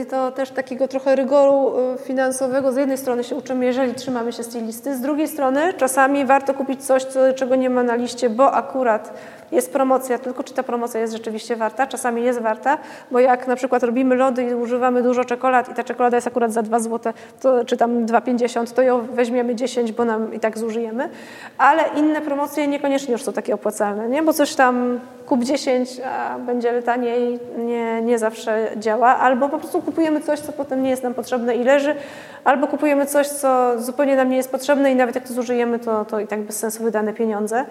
to 0.09 0.31
też 0.31 0.51
takiego 0.51 0.87
trochę 0.87 1.15
rygoru 1.15 1.73
y, 1.95 1.97
finansowego. 1.97 2.71
Z 2.71 2.75
jednej 2.75 2.97
strony 2.97 3.23
się 3.23 3.35
uczymy, 3.35 3.65
jeżeli 3.65 3.93
trzymamy 3.93 4.33
się 4.33 4.43
z 4.43 4.47
tej 4.47 4.61
listy, 4.61 4.95
z 4.95 5.01
drugiej 5.01 5.27
strony 5.27 5.73
czasami 5.73 6.25
warto 6.25 6.53
kupić 6.53 6.85
coś, 6.85 7.03
co, 7.03 7.33
czego 7.33 7.55
nie 7.55 7.69
ma 7.69 7.83
na 7.83 7.95
liście, 7.95 8.29
bo 8.29 8.51
akurat 8.51 9.13
jest 9.51 9.73
promocja, 9.73 10.19
tylko 10.19 10.43
czy 10.43 10.53
ta 10.53 10.63
promocja 10.63 10.99
jest 10.99 11.13
rzeczywiście 11.13 11.55
warta, 11.55 11.87
czasami 11.87 12.23
jest 12.23 12.41
warta, 12.41 12.77
bo 13.11 13.19
jak 13.19 13.47
na 13.47 13.55
przykład 13.55 13.83
robimy 13.83 14.15
lody 14.15 14.43
i 14.43 14.53
używamy 14.53 15.03
dużo 15.03 15.23
czekolad 15.23 15.69
i 15.69 15.73
ta 15.73 15.83
czekolada 15.83 16.17
jest 16.17 16.27
akurat 16.27 16.53
za 16.53 16.61
2 16.61 16.79
zł, 16.79 17.13
to, 17.41 17.65
czy 17.65 17.77
tam 17.77 18.05
2,50, 18.05 18.73
to 18.73 18.81
ją 18.81 19.01
weźmiemy 19.01 19.55
10, 19.55 19.91
bo 19.91 20.05
nam 20.05 20.33
i 20.33 20.39
tak 20.39 20.57
zużyjemy, 20.57 21.09
ale 21.57 21.83
inne 21.95 22.21
promocje 22.21 22.67
niekoniecznie 22.67 23.11
już 23.11 23.23
są 23.23 23.33
takie 23.33 23.53
opłacalne, 23.53 24.09
nie? 24.09 24.23
bo 24.23 24.33
coś 24.33 24.55
tam 24.55 24.99
kup 25.25 25.43
10, 25.43 26.01
a 26.05 26.39
będzie 26.39 26.81
taniej, 26.81 27.39
nie, 27.57 28.01
nie 28.01 28.19
zawsze 28.19 28.71
działa, 28.77 29.07
albo 29.07 29.49
po 29.49 29.57
prostu 29.57 29.81
kupujemy 29.81 30.21
coś, 30.21 30.39
co 30.39 30.51
potem 30.51 30.83
nie 30.83 30.89
jest 30.89 31.03
nam 31.03 31.13
potrzebne 31.13 31.55
i 31.55 31.63
leży, 31.63 31.95
albo 32.43 32.67
kupujemy 32.67 33.05
coś, 33.05 33.27
co 33.27 33.81
zupełnie 33.81 34.15
nam 34.15 34.29
nie 34.29 34.37
jest 34.37 34.51
potrzebne 34.51 34.91
i 34.91 34.95
nawet 34.95 35.15
jak 35.15 35.27
to 35.27 35.33
zużyjemy, 35.33 35.79
to, 35.79 36.05
to 36.05 36.19
i 36.19 36.27
tak 36.27 36.41
bez 36.41 36.59
sensu 36.59 36.83
wydane 36.83 37.13
pieniądze. 37.13 37.65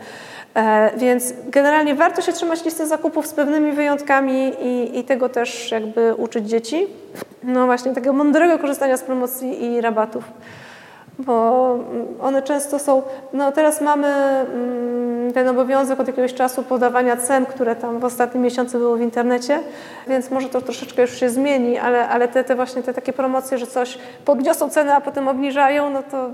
E, 0.54 0.90
więc 0.96 1.34
generalnie 1.46 1.94
warto 1.94 2.22
się 2.22 2.32
trzymać 2.32 2.64
listy 2.64 2.86
zakupów 2.86 3.26
z 3.26 3.32
pewnymi 3.32 3.72
wyjątkami 3.72 4.52
i, 4.60 4.98
i 4.98 5.04
tego 5.04 5.28
też 5.28 5.70
jakby 5.70 6.14
uczyć 6.14 6.48
dzieci. 6.48 6.86
No 7.42 7.66
właśnie, 7.66 7.94
takiego 7.94 8.12
mądrego 8.12 8.58
korzystania 8.58 8.96
z 8.96 9.02
promocji 9.02 9.64
i 9.64 9.80
rabatów 9.80 10.24
bo 11.18 11.78
one 12.20 12.42
często 12.42 12.78
są, 12.78 13.02
no 13.32 13.52
teraz 13.52 13.80
mamy 13.80 14.06
mm, 14.08 15.32
ten 15.32 15.48
obowiązek 15.48 16.00
od 16.00 16.06
jakiegoś 16.06 16.34
czasu 16.34 16.62
podawania 16.62 17.16
cen, 17.16 17.46
które 17.46 17.76
tam 17.76 18.00
w 18.00 18.04
ostatnim 18.04 18.42
miesiącu 18.42 18.78
było 18.78 18.96
w 18.96 19.00
internecie, 19.00 19.60
więc 20.06 20.30
może 20.30 20.48
to 20.48 20.60
troszeczkę 20.60 21.02
już 21.02 21.20
się 21.20 21.30
zmieni, 21.30 21.78
ale, 21.78 22.08
ale 22.08 22.28
te, 22.28 22.44
te 22.44 22.54
właśnie 22.54 22.82
te 22.82 22.94
takie 22.94 23.12
promocje, 23.12 23.58
że 23.58 23.66
coś 23.66 23.98
podniosą 24.24 24.70
cenę, 24.70 24.94
a 24.94 25.00
potem 25.00 25.28
obniżają, 25.28 25.90
no 25.90 26.02
to 26.02 26.30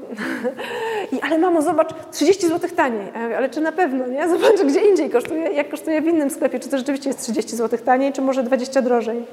I, 1.12 1.20
ale 1.20 1.38
mamo, 1.38 1.62
zobacz, 1.62 1.88
30 2.12 2.48
zł 2.48 2.70
taniej, 2.76 3.12
ale 3.36 3.48
czy 3.48 3.60
na 3.60 3.72
pewno, 3.72 4.06
nie? 4.06 4.28
Zobacz, 4.38 4.62
gdzie 4.66 4.80
indziej 4.80 5.10
kosztuje, 5.10 5.52
jak 5.52 5.68
kosztuje 5.68 6.02
w 6.02 6.06
innym 6.06 6.30
sklepie, 6.30 6.60
czy 6.60 6.68
to 6.68 6.78
rzeczywiście 6.78 7.10
jest 7.10 7.20
30 7.20 7.56
zł 7.56 7.78
taniej, 7.84 8.12
czy 8.12 8.22
może 8.22 8.42
20 8.42 8.82
drożej. 8.82 9.26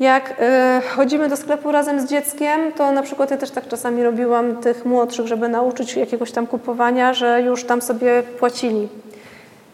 Jak 0.00 0.30
y, 0.30 0.88
chodzimy 0.88 1.28
do 1.28 1.36
sklepu 1.36 1.72
razem 1.72 2.00
z 2.00 2.10
dzieckiem, 2.10 2.72
to 2.72 2.92
na 2.92 3.02
przykład 3.02 3.30
ja 3.30 3.36
też 3.36 3.50
tak 3.50 3.68
czasami 3.68 4.02
robiłam 4.02 4.56
tych 4.56 4.84
młodszych, 4.84 5.26
żeby 5.26 5.48
nauczyć 5.48 5.96
jakiegoś 5.96 6.32
tam 6.32 6.46
kupowania, 6.46 7.14
że 7.14 7.42
już 7.42 7.64
tam 7.64 7.82
sobie 7.82 8.22
płacili. 8.22 8.88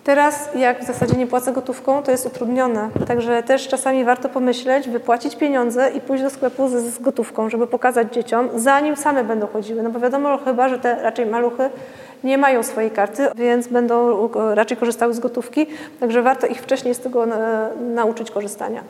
Teraz, 0.06 0.48
jak 0.54 0.80
w 0.80 0.86
zasadzie 0.86 1.16
nie 1.16 1.26
płacę 1.26 1.52
gotówką, 1.52 2.02
to 2.02 2.10
jest 2.10 2.26
utrudnione. 2.26 2.90
Także 3.08 3.42
też 3.42 3.68
czasami 3.68 4.04
warto 4.04 4.28
pomyśleć, 4.28 4.88
wypłacić 4.88 5.36
pieniądze 5.36 5.90
i 5.90 6.00
pójść 6.00 6.22
do 6.24 6.30
sklepu 6.30 6.68
z, 6.68 6.72
z 6.72 6.98
gotówką, 6.98 7.50
żeby 7.50 7.66
pokazać 7.66 8.14
dzieciom, 8.14 8.48
zanim 8.54 8.96
same 8.96 9.24
będą 9.24 9.46
chodziły. 9.46 9.82
No 9.82 9.90
bo 9.90 10.00
wiadomo 10.00 10.38
chyba, 10.38 10.68
że 10.68 10.78
te 10.78 11.02
raczej 11.02 11.26
maluchy 11.26 11.70
nie 12.24 12.38
mają 12.38 12.62
swojej 12.62 12.90
karty, 12.90 13.28
więc 13.34 13.68
będą 13.68 14.28
raczej 14.54 14.76
korzystały 14.76 15.14
z 15.14 15.20
gotówki, 15.20 15.66
także 16.00 16.22
warto 16.22 16.46
ich 16.46 16.62
wcześniej 16.62 16.94
z 16.94 16.98
tego 16.98 17.24
e, 17.24 17.68
nauczyć 17.80 18.30
korzystania. 18.30 18.82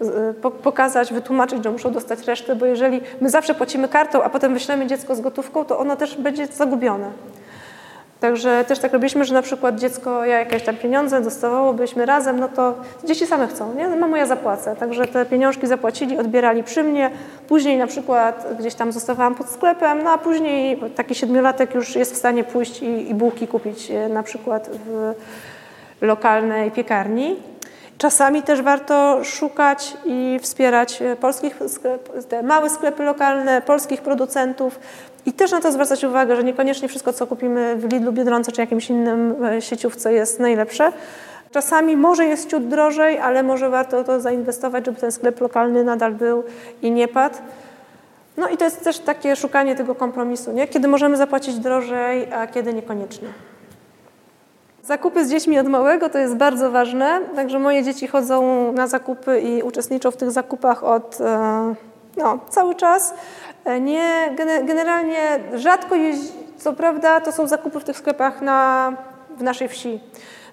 E, 0.00 0.50
pokazać, 0.50 1.12
wytłumaczyć, 1.12 1.64
że 1.64 1.70
muszą 1.70 1.92
dostać 1.92 2.26
resztę, 2.26 2.56
bo 2.56 2.66
jeżeli 2.66 3.00
my 3.20 3.30
zawsze 3.30 3.54
płacimy 3.54 3.88
kartą, 3.88 4.22
a 4.22 4.30
potem 4.30 4.54
wyślemy 4.54 4.86
dziecko 4.86 5.14
z 5.14 5.20
gotówką, 5.20 5.64
to 5.64 5.78
ono 5.78 5.96
też 5.96 6.16
będzie 6.16 6.46
zagubione. 6.46 7.10
Także 8.22 8.64
też 8.64 8.78
tak 8.78 8.92
robiliśmy, 8.92 9.24
że 9.24 9.34
na 9.34 9.42
przykład 9.42 9.80
dziecko, 9.80 10.24
ja 10.24 10.38
jakieś 10.38 10.62
tam 10.62 10.76
pieniądze 10.76 11.20
dostawało, 11.20 11.72
byliśmy 11.74 12.06
razem, 12.06 12.40
no 12.40 12.48
to 12.48 12.74
dzieci 13.04 13.26
same 13.26 13.48
chcą, 13.48 13.74
nie? 13.74 13.88
Mamo, 13.88 14.16
ja 14.16 14.26
zapłacę. 14.26 14.76
Także 14.76 15.06
te 15.06 15.26
pieniążki 15.26 15.66
zapłacili, 15.66 16.18
odbierali 16.18 16.62
przy 16.62 16.82
mnie. 16.82 17.10
Później 17.48 17.78
na 17.78 17.86
przykład 17.86 18.46
gdzieś 18.58 18.74
tam 18.74 18.92
zostawałam 18.92 19.34
pod 19.34 19.48
sklepem, 19.48 20.02
no 20.02 20.10
a 20.10 20.18
później 20.18 20.80
taki 20.96 21.14
siedmiolatek 21.14 21.74
już 21.74 21.96
jest 21.96 22.14
w 22.14 22.16
stanie 22.16 22.44
pójść 22.44 22.82
i, 22.82 23.10
i 23.10 23.14
bułki 23.14 23.48
kupić 23.48 23.90
e, 23.90 24.08
na 24.08 24.22
przykład 24.22 24.70
w 24.86 25.14
lokalnej 26.00 26.70
piekarni. 26.70 27.36
Czasami 27.98 28.42
też 28.42 28.62
warto 28.62 29.24
szukać 29.24 29.96
i 30.04 30.38
wspierać 30.42 31.02
e, 31.02 31.16
polskich 31.16 31.58
te 32.28 32.42
małe 32.42 32.70
sklepy 32.70 33.02
lokalne, 33.02 33.62
polskich 33.62 34.02
producentów 34.02 34.80
i 35.26 35.32
też 35.32 35.50
na 35.50 35.60
to 35.60 35.72
zwracać 35.72 36.04
uwagę, 36.04 36.36
że 36.36 36.44
niekoniecznie 36.44 36.88
wszystko, 36.88 37.12
co 37.12 37.26
kupimy 37.26 37.76
w 37.76 37.92
Lidlu, 37.92 38.12
Biedronce 38.12 38.52
czy 38.52 38.60
jakimś 38.60 38.90
innym 38.90 39.44
e, 39.44 39.62
sieciówce 39.62 40.12
jest 40.12 40.40
najlepsze. 40.40 40.92
Czasami 41.50 41.96
może 41.96 42.24
jest 42.24 42.50
ciut 42.50 42.68
drożej, 42.68 43.18
ale 43.18 43.42
może 43.42 43.70
warto 43.70 44.04
to 44.04 44.20
zainwestować, 44.20 44.86
żeby 44.86 45.00
ten 45.00 45.12
sklep 45.12 45.40
lokalny 45.40 45.84
nadal 45.84 46.12
był 46.12 46.44
i 46.82 46.90
nie 46.90 47.08
padł. 47.08 47.36
No 48.36 48.48
i 48.48 48.56
to 48.56 48.64
jest 48.64 48.84
też 48.84 48.98
takie 48.98 49.36
szukanie 49.36 49.74
tego 49.74 49.94
kompromisu, 49.94 50.52
nie? 50.52 50.68
kiedy 50.68 50.88
możemy 50.88 51.16
zapłacić 51.16 51.58
drożej, 51.58 52.32
a 52.32 52.46
kiedy 52.46 52.74
niekoniecznie. 52.74 53.28
Zakupy 54.82 55.26
z 55.26 55.30
dziećmi 55.30 55.58
od 55.58 55.68
małego 55.68 56.08
to 56.08 56.18
jest 56.18 56.36
bardzo 56.36 56.70
ważne, 56.70 57.20
także 57.36 57.58
moje 57.58 57.82
dzieci 57.82 58.06
chodzą 58.06 58.72
na 58.72 58.86
zakupy 58.86 59.40
i 59.40 59.62
uczestniczą 59.62 60.10
w 60.10 60.16
tych 60.16 60.30
zakupach 60.30 60.84
od 60.84 61.20
e, 61.20 61.74
no, 62.16 62.38
cały 62.48 62.74
czas. 62.74 63.14
E, 63.64 63.80
nie, 63.80 64.34
generalnie 64.64 65.40
rzadko 65.54 65.94
jeździ, 65.94 66.28
co 66.58 66.72
prawda 66.72 67.20
to 67.20 67.32
są 67.32 67.46
zakupy 67.46 67.80
w 67.80 67.84
tych 67.84 67.96
sklepach 67.96 68.42
na, 68.42 68.92
w 69.38 69.42
naszej 69.42 69.68
wsi. 69.68 70.00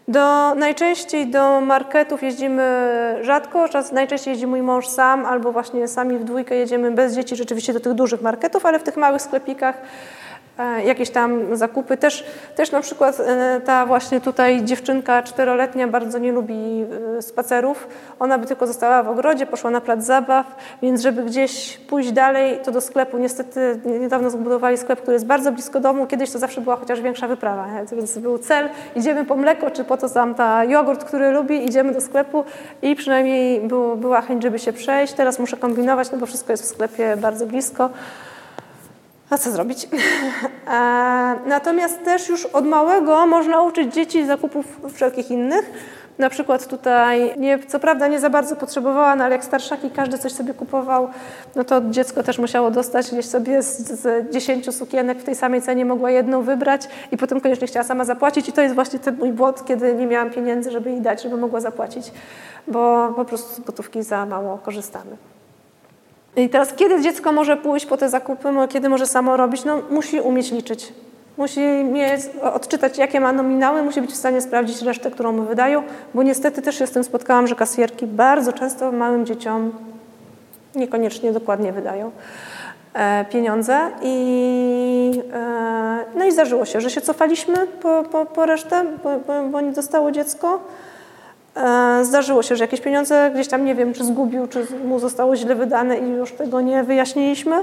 Do, 0.07 0.55
najczęściej 0.55 1.27
do 1.27 1.61
marketów 1.61 2.23
jeździmy 2.23 3.17
rzadko, 3.21 3.69
czas, 3.69 3.91
najczęściej 3.91 4.31
jeździ 4.31 4.47
mój 4.47 4.61
mąż 4.61 4.87
sam 4.87 5.25
albo 5.25 5.51
właśnie 5.51 5.87
sami 5.87 6.17
w 6.17 6.23
dwójkę 6.23 6.55
jedziemy 6.55 6.91
bez 6.91 7.15
dzieci 7.15 7.35
rzeczywiście 7.35 7.73
do 7.73 7.79
tych 7.79 7.93
dużych 7.93 8.21
marketów, 8.21 8.65
ale 8.65 8.79
w 8.79 8.83
tych 8.83 8.97
małych 8.97 9.21
sklepikach 9.21 9.75
jakieś 10.85 11.09
tam 11.09 11.57
zakupy. 11.57 11.97
Też, 11.97 12.25
też 12.55 12.71
na 12.71 12.81
przykład 12.81 13.19
e, 13.19 13.61
ta 13.65 13.85
właśnie 13.85 14.21
tutaj 14.21 14.63
dziewczynka 14.63 15.23
czteroletnia 15.23 15.87
bardzo 15.87 16.17
nie 16.17 16.31
lubi 16.31 16.85
e, 17.17 17.21
spacerów. 17.21 17.87
Ona 18.19 18.37
by 18.37 18.45
tylko 18.45 18.67
została 18.67 19.03
w 19.03 19.09
ogrodzie, 19.09 19.45
poszła 19.45 19.71
na 19.71 19.81
plac 19.81 20.03
zabaw, 20.03 20.55
więc 20.81 21.01
żeby 21.01 21.23
gdzieś 21.23 21.77
pójść 21.77 22.11
dalej, 22.11 22.59
to 22.63 22.71
do 22.71 22.81
sklepu. 22.81 23.17
Niestety 23.17 23.79
niedawno 23.85 24.29
zbudowali 24.29 24.77
sklep, 24.77 25.01
który 25.01 25.13
jest 25.13 25.25
bardzo 25.25 25.51
blisko 25.51 25.79
domu. 25.79 26.07
Kiedyś 26.07 26.31
to 26.31 26.39
zawsze 26.39 26.61
była 26.61 26.75
chociaż 26.75 27.01
większa 27.01 27.27
wyprawa, 27.27 27.67
więc 27.91 28.17
był 28.17 28.37
cel, 28.37 28.69
idziemy 28.95 29.25
po 29.25 29.35
mleko, 29.35 29.71
czy 29.71 29.83
po 29.83 29.97
to 29.97 30.09
tam 30.09 30.35
ta 30.35 30.63
jogurt, 30.63 31.03
który 31.03 31.31
lubi, 31.31 31.65
idziemy 31.65 31.93
do 31.93 32.01
sklepu 32.01 32.43
i 32.81 32.95
przynajmniej 32.95 33.61
był, 33.61 33.95
była 33.95 34.21
chęć, 34.21 34.43
żeby 34.43 34.59
się 34.59 34.73
przejść. 34.73 35.13
Teraz 35.13 35.39
muszę 35.39 35.57
kombinować, 35.57 36.11
no 36.11 36.17
bo 36.17 36.25
wszystko 36.25 36.53
jest 36.53 36.63
w 36.63 36.67
sklepie 36.67 37.17
bardzo 37.17 37.45
blisko. 37.45 37.89
A 39.29 39.37
co 39.37 39.51
zrobić? 39.51 39.87
E, 40.69 41.35
natomiast 41.45 42.03
też 42.03 42.29
już 42.29 42.45
od 42.45 42.65
małego 42.65 43.27
można 43.27 43.61
uczyć 43.61 43.93
dzieci 43.93 44.25
zakupów 44.25 44.65
wszelkich 44.93 45.31
innych. 45.31 45.71
Na 46.19 46.29
przykład 46.29 46.67
tutaj, 46.67 47.39
nie, 47.39 47.59
co 47.59 47.79
prawda 47.79 48.07
nie 48.07 48.19
za 48.19 48.29
bardzo 48.29 48.55
potrzebowała, 48.55 49.15
no 49.15 49.23
ale 49.23 49.35
jak 49.35 49.45
starszaki 49.45 49.89
każdy 49.91 50.17
coś 50.17 50.31
sobie 50.31 50.53
kupował, 50.53 51.07
no 51.55 51.63
to 51.63 51.81
dziecko 51.89 52.23
też 52.23 52.39
musiało 52.39 52.71
dostać 52.71 53.11
gdzieś 53.11 53.25
sobie 53.25 53.63
z, 53.63 53.77
z 54.01 54.33
10 54.33 54.75
sukienek 54.75 55.19
w 55.19 55.23
tej 55.23 55.35
samej 55.35 55.61
cenie 55.61 55.85
mogła 55.85 56.11
jedną 56.11 56.41
wybrać 56.41 56.87
i 57.11 57.17
potem 57.17 57.41
koniecznie 57.41 57.67
chciała 57.67 57.83
sama 57.83 58.05
zapłacić 58.05 58.49
i 58.49 58.51
to 58.51 58.61
jest 58.61 58.75
właśnie 58.75 58.99
ten 58.99 59.17
mój 59.17 59.31
błąd, 59.31 59.65
kiedy 59.65 59.95
nie 59.95 60.07
miałam 60.07 60.29
pieniędzy, 60.29 60.71
żeby 60.71 60.91
jej 60.91 61.01
dać, 61.01 61.23
żeby 61.23 61.37
mogła 61.37 61.59
zapłacić, 61.59 62.11
bo 62.67 63.13
po 63.15 63.25
prostu 63.25 63.61
z 63.61 63.65
gotówki 63.65 64.03
za 64.03 64.25
mało 64.25 64.57
korzystamy. 64.57 65.38
I 66.35 66.49
teraz, 66.49 66.73
kiedy 66.73 67.01
dziecko 67.01 67.31
może 67.31 67.57
pójść 67.57 67.85
po 67.85 67.97
te 67.97 68.09
zakupy, 68.09 68.49
kiedy 68.69 68.89
może 68.89 69.07
samo 69.07 69.37
robić? 69.37 69.65
No, 69.65 69.81
musi 69.89 70.21
umieć 70.21 70.51
liczyć. 70.51 70.93
Musi 71.37 71.59
mieć, 71.83 72.21
odczytać, 72.53 72.97
jakie 72.97 73.19
ma 73.19 73.33
nominały, 73.33 73.83
musi 73.83 74.01
być 74.01 74.11
w 74.11 74.15
stanie 74.15 74.41
sprawdzić 74.41 74.81
resztę, 74.81 75.11
którą 75.11 75.31
mu 75.31 75.43
wydają, 75.43 75.83
bo 76.13 76.23
niestety 76.23 76.61
też 76.61 76.79
się 76.79 76.87
z 76.87 76.91
tym 76.91 77.03
spotkałam, 77.03 77.47
że 77.47 77.55
kasjerki 77.55 78.07
bardzo 78.07 78.53
często 78.53 78.91
małym 78.91 79.25
dzieciom 79.25 79.71
niekoniecznie 80.75 81.31
dokładnie 81.31 81.73
wydają 81.73 82.11
e, 82.93 83.25
pieniądze. 83.25 83.79
I, 84.01 85.21
e, 85.33 86.05
no 86.15 86.25
i 86.25 86.31
zdarzyło 86.31 86.65
się, 86.65 86.81
że 86.81 86.89
się 86.89 87.01
cofaliśmy 87.01 87.67
po, 87.67 88.03
po, 88.03 88.25
po 88.25 88.45
resztę, 88.45 88.85
bo, 89.03 89.09
bo, 89.27 89.43
bo 89.43 89.61
nie 89.61 89.71
dostało 89.71 90.11
dziecko. 90.11 90.59
E, 91.59 92.05
zdarzyło 92.05 92.43
się, 92.43 92.55
że 92.55 92.63
jakieś 92.63 92.81
pieniądze 92.81 93.31
gdzieś 93.33 93.47
tam, 93.47 93.65
nie 93.65 93.75
wiem, 93.75 93.93
czy 93.93 94.05
zgubił, 94.05 94.47
czy 94.47 94.67
mu 94.85 94.99
zostało 94.99 95.35
źle 95.35 95.55
wydane 95.55 95.99
i 95.99 96.09
już 96.09 96.31
tego 96.31 96.61
nie 96.61 96.83
wyjaśniliśmy. 96.83 97.55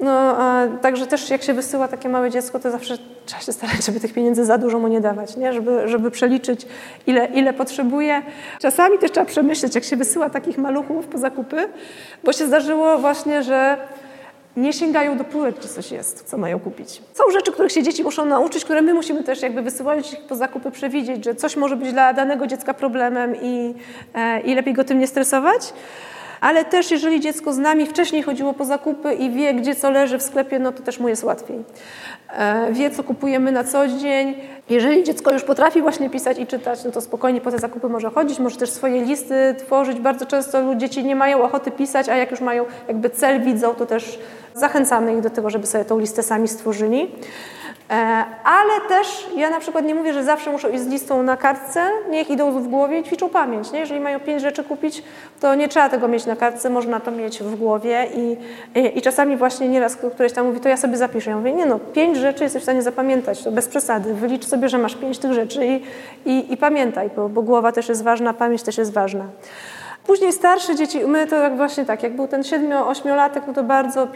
No, 0.00 0.36
także 0.82 1.06
też 1.06 1.30
jak 1.30 1.42
się 1.42 1.54
wysyła 1.54 1.88
takie 1.88 2.08
małe 2.08 2.30
dziecko, 2.30 2.58
to 2.58 2.70
zawsze 2.70 2.98
trzeba 3.26 3.42
się 3.42 3.52
starać, 3.52 3.86
żeby 3.86 4.00
tych 4.00 4.12
pieniędzy 4.12 4.44
za 4.44 4.58
dużo 4.58 4.78
mu 4.78 4.88
nie 4.88 5.00
dawać, 5.00 5.36
nie? 5.36 5.52
Żeby, 5.52 5.88
żeby 5.88 6.10
przeliczyć, 6.10 6.66
ile, 7.06 7.26
ile 7.26 7.52
potrzebuje. 7.52 8.22
Czasami 8.60 8.98
też 8.98 9.10
trzeba 9.10 9.26
przemyśleć, 9.26 9.74
jak 9.74 9.84
się 9.84 9.96
wysyła 9.96 10.30
takich 10.30 10.58
maluchów 10.58 11.06
po 11.06 11.18
zakupy, 11.18 11.68
bo 12.24 12.32
się 12.32 12.46
zdarzyło 12.46 12.98
właśnie, 12.98 13.42
że 13.42 13.76
nie 14.56 14.72
sięgają 14.72 15.16
do 15.18 15.24
półek, 15.24 15.58
czy 15.58 15.68
coś 15.68 15.90
jest, 15.90 16.24
co 16.24 16.38
mają 16.38 16.60
kupić. 16.60 17.02
Są 17.14 17.30
rzeczy, 17.30 17.52
których 17.52 17.72
się 17.72 17.82
dzieci 17.82 18.02
muszą 18.02 18.24
nauczyć, 18.24 18.64
które 18.64 18.82
my 18.82 18.94
musimy 18.94 19.24
też 19.24 19.42
jakby 19.42 19.62
wysyłać 19.62 20.12
ich 20.12 20.20
po 20.20 20.36
zakupy 20.36 20.70
przewidzieć, 20.70 21.24
że 21.24 21.34
coś 21.34 21.56
może 21.56 21.76
być 21.76 21.92
dla 21.92 22.12
danego 22.12 22.46
dziecka 22.46 22.74
problemem 22.74 23.36
i, 23.42 23.74
e, 24.14 24.40
i 24.40 24.54
lepiej 24.54 24.74
go 24.74 24.84
tym 24.84 24.98
nie 24.98 25.06
stresować. 25.06 25.72
Ale 26.40 26.64
też 26.64 26.90
jeżeli 26.90 27.20
dziecko 27.20 27.52
z 27.52 27.58
nami 27.58 27.86
wcześniej 27.86 28.22
chodziło 28.22 28.52
po 28.52 28.64
zakupy 28.64 29.14
i 29.14 29.30
wie, 29.30 29.54
gdzie 29.54 29.74
co 29.74 29.90
leży 29.90 30.18
w 30.18 30.22
sklepie, 30.22 30.58
no 30.58 30.72
to 30.72 30.82
też 30.82 31.00
mu 31.00 31.08
jest 31.08 31.24
łatwiej. 31.24 31.58
E, 32.32 32.72
wie, 32.72 32.90
co 32.90 33.04
kupujemy 33.04 33.52
na 33.52 33.64
co 33.64 33.88
dzień. 33.88 34.34
Jeżeli 34.70 35.04
dziecko 35.04 35.32
już 35.32 35.42
potrafi 35.42 35.82
właśnie 35.82 36.10
pisać 36.10 36.38
i 36.38 36.46
czytać, 36.46 36.84
no 36.84 36.90
to 36.90 37.00
spokojnie 37.00 37.40
po 37.40 37.50
te 37.50 37.58
zakupy 37.58 37.88
może 37.88 38.10
chodzić, 38.10 38.38
może 38.38 38.56
też 38.56 38.70
swoje 38.70 39.04
listy 39.04 39.54
tworzyć. 39.58 40.00
Bardzo 40.00 40.26
często 40.26 40.74
dzieci 40.74 41.04
nie 41.04 41.16
mają 41.16 41.42
ochoty 41.42 41.70
pisać, 41.70 42.08
a 42.08 42.16
jak 42.16 42.30
już 42.30 42.40
mają 42.40 42.64
jakby 42.88 43.10
cel, 43.10 43.42
widzą, 43.42 43.74
to 43.74 43.86
też 43.86 44.18
zachęcamy 44.54 45.14
ich 45.14 45.20
do 45.20 45.30
tego, 45.30 45.50
żeby 45.50 45.66
sobie 45.66 45.84
tą 45.84 45.98
listę 45.98 46.22
sami 46.22 46.48
stworzyli. 46.48 47.10
E, 47.90 48.24
ale 48.44 48.80
też 48.88 49.26
ja 49.36 49.50
na 49.50 49.60
przykład 49.60 49.84
nie 49.84 49.94
mówię, 49.94 50.12
że 50.12 50.24
zawsze 50.24 50.50
muszą 50.50 50.68
iść 50.68 50.82
z 50.82 50.86
listą 50.86 51.22
na 51.22 51.36
kartce, 51.36 51.90
niech 52.10 52.30
idą 52.30 52.60
w 52.60 52.68
głowie 52.68 52.98
i 52.98 53.04
ćwiczą 53.04 53.28
pamięć. 53.28 53.72
Nie? 53.72 53.78
Jeżeli 53.78 54.00
mają 54.00 54.20
pięć 54.20 54.42
rzeczy 54.42 54.64
kupić, 54.64 55.02
to 55.40 55.54
nie 55.54 55.68
trzeba 55.68 55.88
tego 55.88 56.08
mieć 56.08 56.26
na 56.26 56.36
kartce, 56.36 56.70
można 56.70 57.00
to 57.00 57.10
mieć 57.10 57.42
w 57.42 57.56
głowie 57.56 58.06
i, 58.14 58.36
i, 58.78 58.98
i 58.98 59.02
czasami 59.02 59.36
właśnie 59.36 59.68
nieraz 59.68 59.96
któreś 59.96 60.32
tam 60.32 60.46
mówi, 60.46 60.60
to 60.60 60.68
ja 60.68 60.76
sobie 60.76 60.96
zapiszę. 60.96 61.30
Ja 61.30 61.36
mówię, 61.36 61.52
nie 61.52 61.66
no, 61.66 61.78
pięć 61.78 62.16
rzeczy 62.16 62.44
jesteś 62.44 62.62
w 62.62 62.64
stanie 62.64 62.82
zapamiętać, 62.82 63.42
to 63.42 63.52
bez 63.52 63.68
przesady. 63.68 64.14
Wylicz 64.14 64.44
sobie, 64.44 64.68
że 64.68 64.78
masz 64.78 64.94
pięć 64.94 65.18
tych 65.18 65.32
rzeczy 65.32 65.66
i, 65.66 65.82
i, 66.30 66.52
i 66.52 66.56
pamiętaj, 66.56 67.10
bo, 67.16 67.28
bo 67.28 67.42
głowa 67.42 67.72
też 67.72 67.88
jest 67.88 68.02
ważna, 68.02 68.34
pamięć 68.34 68.62
też 68.62 68.78
jest 68.78 68.92
ważna. 68.92 69.24
Później 70.06 70.32
starsze 70.32 70.74
dzieci, 70.74 70.98
my 71.06 71.26
to 71.26 71.36
jak 71.36 71.56
właśnie 71.56 71.84
tak, 71.84 72.02
jak 72.02 72.16
był 72.16 72.28
ten 72.28 72.42
7-8-latek, 72.42 73.40
no 73.46 73.52
to 73.54 73.62
bardzo 73.62 74.08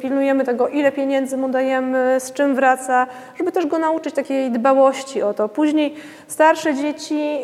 pilnujemy 0.00 0.44
tego, 0.44 0.68
ile 0.68 0.92
pieniędzy 0.92 1.36
mu 1.36 1.48
dajemy, 1.48 2.16
z 2.20 2.32
czym 2.32 2.54
wraca, 2.54 3.06
żeby 3.38 3.52
też 3.52 3.66
go 3.66 3.78
nauczyć 3.78 4.14
takiej 4.14 4.50
dbałości 4.50 5.22
o 5.22 5.34
to. 5.34 5.48
Później 5.48 5.94
starsze 6.28 6.74
dzieci, 6.74 7.38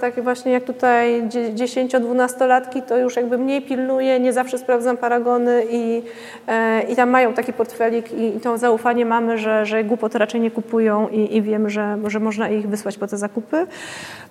takie 0.00 0.22
właśnie 0.22 0.52
jak 0.52 0.64
tutaj 0.64 1.22
10-12-latki, 1.28 2.82
to 2.82 2.96
już 2.96 3.16
jakby 3.16 3.38
mniej 3.38 3.62
pilnuję, 3.62 4.20
nie 4.20 4.32
zawsze 4.32 4.58
sprawdzam 4.58 4.96
paragony 4.96 5.62
i, 5.70 6.02
e, 6.48 6.82
i 6.82 6.96
tam 6.96 7.10
mają 7.10 7.34
taki 7.34 7.52
portfelik 7.52 8.12
i, 8.12 8.40
to 8.40 8.58
zaufanie 8.58 9.06
mamy, 9.06 9.38
że, 9.38 9.66
że 9.66 9.84
głupot 9.84 10.14
raczej 10.14 10.40
nie 10.40 10.50
kupują 10.50 11.08
i, 11.08 11.36
i 11.36 11.42
wiem, 11.42 11.70
że, 11.70 11.98
że 12.06 12.20
można 12.20 12.48
ich 12.48 12.68
wysłać 12.68 12.98
po 12.98 13.06
te 13.06 13.16
zakupy. 13.16 13.66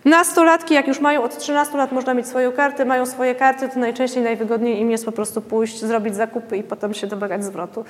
Nastolatki, 0.06 0.74
jak 0.74 0.88
już 0.88 1.00
mają 1.00 1.24
od 1.24 1.38
13 1.38 1.78
lat, 1.78 1.92
można 1.92 2.14
mieć 2.14 2.28
swoją 2.28 2.52
kartę, 2.62 2.86
mają 2.86 3.06
swoje 3.06 3.36
karty, 3.36 3.70
to 3.70 3.80
najczęściej 3.80 4.24
najwygodniej 4.24 4.80
im 4.80 4.92
jest 4.92 5.06
po 5.06 5.12
prostu 5.12 5.42
pójść, 5.42 5.80
zrobić 5.80 6.16
zakupy 6.16 6.58
i 6.58 6.64
potem 6.64 6.94
się 6.94 7.08
domagać 7.08 7.44
zwrotu. 7.44 7.86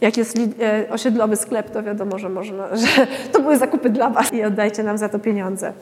Jak 0.00 0.16
jest 0.16 0.38
e, 0.38 0.90
osiedlowy 0.90 1.36
sklep, 1.36 1.70
to 1.70 1.82
wiadomo, 1.82 2.18
że 2.18 2.28
można, 2.28 2.68
że 2.82 3.06
to 3.32 3.40
były 3.40 3.56
zakupy 3.56 3.90
dla 3.90 4.10
Was 4.10 4.32
i 4.32 4.44
oddajcie 4.44 4.82
nam 4.82 4.98
za 4.98 5.08
to 5.08 5.18
pieniądze. 5.18 5.72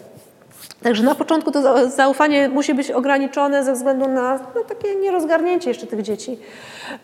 Także 0.82 1.02
na 1.02 1.14
początku 1.14 1.50
to 1.52 1.90
zaufanie 1.90 2.48
musi 2.48 2.74
być 2.74 2.90
ograniczone 2.90 3.64
ze 3.64 3.72
względu 3.72 4.08
na 4.08 4.38
no, 4.54 4.64
takie 4.64 4.96
nierozgarnięcie 4.96 5.70
jeszcze 5.70 5.86
tych 5.86 6.02
dzieci. 6.02 6.38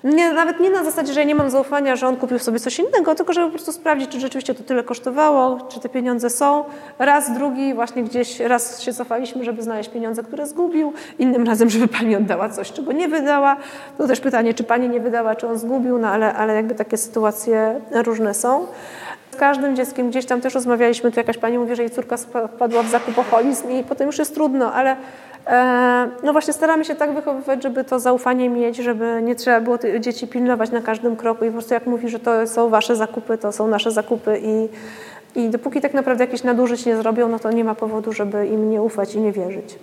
Nie, 0.04 0.32
nawet 0.32 0.60
nie 0.60 0.70
na 0.70 0.84
zasadzie, 0.84 1.12
że 1.12 1.20
ja 1.20 1.26
nie 1.26 1.34
mam 1.34 1.50
zaufania, 1.50 1.96
że 1.96 2.08
on 2.08 2.16
kupił 2.16 2.38
sobie 2.38 2.58
coś 2.58 2.78
innego, 2.78 3.14
tylko 3.14 3.32
żeby 3.32 3.46
po 3.46 3.52
prostu 3.52 3.72
sprawdzić, 3.72 4.10
czy 4.10 4.20
rzeczywiście 4.20 4.54
to 4.54 4.62
tyle 4.62 4.82
kosztowało, 4.82 5.58
czy 5.68 5.80
te 5.80 5.88
pieniądze 5.88 6.30
są. 6.30 6.64
Raz, 6.98 7.34
drugi, 7.34 7.74
właśnie 7.74 8.02
gdzieś 8.02 8.40
raz 8.40 8.80
się 8.82 8.92
cofaliśmy, 8.92 9.44
żeby 9.44 9.62
znaleźć 9.62 9.90
pieniądze, 9.90 10.22
które 10.22 10.46
zgubił, 10.46 10.92
innym 11.18 11.46
razem, 11.46 11.70
żeby 11.70 11.88
pani 11.88 12.16
oddała 12.16 12.48
coś, 12.48 12.72
czego 12.72 12.92
nie 12.92 13.08
wydała. 13.08 13.56
To 13.98 14.06
też 14.06 14.20
pytanie, 14.20 14.54
czy 14.54 14.64
pani 14.64 14.88
nie 14.88 15.00
wydała, 15.00 15.36
czy 15.36 15.46
on 15.48 15.58
zgubił, 15.58 15.98
no 15.98 16.08
ale, 16.08 16.34
ale 16.34 16.54
jakby 16.54 16.74
takie 16.74 16.96
sytuacje 16.96 17.80
różne 17.90 18.34
są 18.34 18.66
każdym 19.38 19.76
dzieckiem 19.76 20.10
gdzieś 20.10 20.26
tam 20.26 20.40
też 20.40 20.54
rozmawialiśmy, 20.54 21.12
tu 21.12 21.20
jakaś 21.20 21.38
pani 21.38 21.58
mówi, 21.58 21.76
że 21.76 21.82
jej 21.82 21.90
córka 21.90 22.16
wpadła 22.54 22.82
w 22.82 22.88
zakupoholizm 22.88 23.70
i 23.70 23.84
potem 23.84 24.06
już 24.06 24.18
jest 24.18 24.34
trudno, 24.34 24.72
ale 24.72 24.96
e, 25.46 26.10
no 26.22 26.32
właśnie 26.32 26.52
staramy 26.52 26.84
się 26.84 26.94
tak 26.94 27.14
wychowywać, 27.14 27.62
żeby 27.62 27.84
to 27.84 28.00
zaufanie 28.00 28.50
mieć, 28.50 28.76
żeby 28.76 29.20
nie 29.22 29.34
trzeba 29.34 29.60
było 29.60 29.78
tych 29.78 30.00
dzieci 30.00 30.26
pilnować 30.26 30.70
na 30.70 30.80
każdym 30.80 31.16
kroku 31.16 31.44
i 31.44 31.48
po 31.48 31.52
prostu 31.52 31.74
jak 31.74 31.86
mówi, 31.86 32.08
że 32.08 32.18
to 32.18 32.46
są 32.46 32.68
wasze 32.68 32.96
zakupy, 32.96 33.38
to 33.38 33.52
są 33.52 33.68
nasze 33.68 33.90
zakupy 33.90 34.40
i, 34.42 34.68
i 35.40 35.48
dopóki 35.48 35.80
tak 35.80 35.94
naprawdę 35.94 36.24
jakieś 36.24 36.42
nadużyć 36.42 36.86
nie 36.86 36.96
zrobią, 36.96 37.28
no 37.28 37.38
to 37.38 37.50
nie 37.50 37.64
ma 37.64 37.74
powodu, 37.74 38.12
żeby 38.12 38.46
im 38.46 38.70
nie 38.70 38.82
ufać 38.82 39.14
i 39.14 39.20
nie 39.20 39.32
wierzyć. 39.32 39.78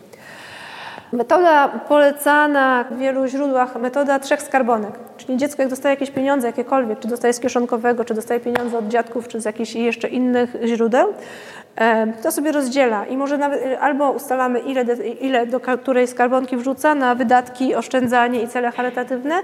Metoda 1.15 1.67
polecana 1.67 2.83
w 2.91 2.97
wielu 2.97 3.27
źródłach, 3.27 3.75
metoda 3.81 4.19
trzech 4.19 4.41
skarbonek. 4.41 4.91
Czyli 5.17 5.37
dziecko 5.37 5.61
jak 5.61 5.69
dostaje 5.69 5.93
jakieś 5.93 6.11
pieniądze, 6.11 6.47
jakiekolwiek, 6.47 6.99
czy 6.99 7.07
dostaje 7.07 7.33
z 7.33 7.39
kieszonkowego, 7.39 8.05
czy 8.05 8.13
dostaje 8.13 8.39
pieniądze 8.39 8.77
od 8.77 8.87
dziadków, 8.87 9.27
czy 9.27 9.41
z 9.41 9.45
jakichś 9.45 9.75
jeszcze 9.75 10.07
innych 10.07 10.55
źródeł, 10.65 11.13
to 12.23 12.31
sobie 12.31 12.51
rozdziela 12.51 13.05
i 13.05 13.17
może 13.17 13.37
nawet 13.37 13.61
albo 13.81 14.11
ustalamy, 14.11 14.59
ile, 14.59 14.83
ile 15.21 15.47
do 15.47 15.59
której 15.59 16.07
skarbonki 16.07 16.57
wrzuca 16.57 16.95
na 16.95 17.15
wydatki, 17.15 17.75
oszczędzanie 17.75 18.41
i 18.41 18.47
cele 18.47 18.71
charytatywne, 18.71 19.35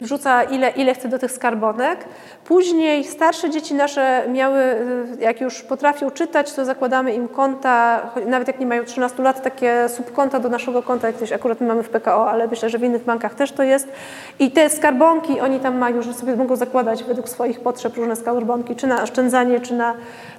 wrzuca 0.00 0.42
ile, 0.42 0.70
ile 0.70 0.94
chce 0.94 1.08
do 1.08 1.18
tych 1.18 1.32
skarbonek. 1.32 2.04
Później 2.44 3.04
starsze 3.04 3.50
dzieci 3.50 3.74
nasze 3.74 4.24
miały, 4.28 4.58
jak 5.20 5.40
już 5.40 5.62
potrafią 5.62 6.10
czytać, 6.10 6.52
to 6.52 6.64
zakładamy 6.64 7.14
im 7.14 7.28
konta, 7.28 8.00
nawet 8.26 8.48
jak 8.48 8.60
nie 8.60 8.66
mają 8.66 8.84
13 8.84 9.22
lat, 9.22 9.42
takie 9.42 9.88
subkonta 9.88 10.40
do 10.40 10.48
naszego 10.48 10.82
konta, 10.82 11.08
jak 11.08 11.32
akurat 11.34 11.60
my 11.60 11.66
mamy 11.66 11.82
w 11.82 11.88
PKO, 11.88 12.30
ale 12.30 12.46
myślę, 12.46 12.70
że 12.70 12.78
w 12.78 12.82
innych 12.82 13.04
bankach 13.04 13.34
też 13.34 13.52
to 13.52 13.62
jest. 13.62 13.88
I 14.38 14.50
te 14.50 14.70
skarbonki 14.70 15.40
oni 15.40 15.60
tam 15.60 15.78
mają, 15.78 16.02
że 16.02 16.14
sobie 16.14 16.36
mogą 16.36 16.56
zakładać 16.56 17.04
według 17.04 17.28
swoich 17.28 17.60
potrzeb 17.60 17.96
różne 17.96 18.16
skarbonki, 18.16 18.76
czy 18.76 18.86
na 18.86 19.02
oszczędzanie, 19.02 19.60
czy 19.60 19.74
na, 19.74 19.94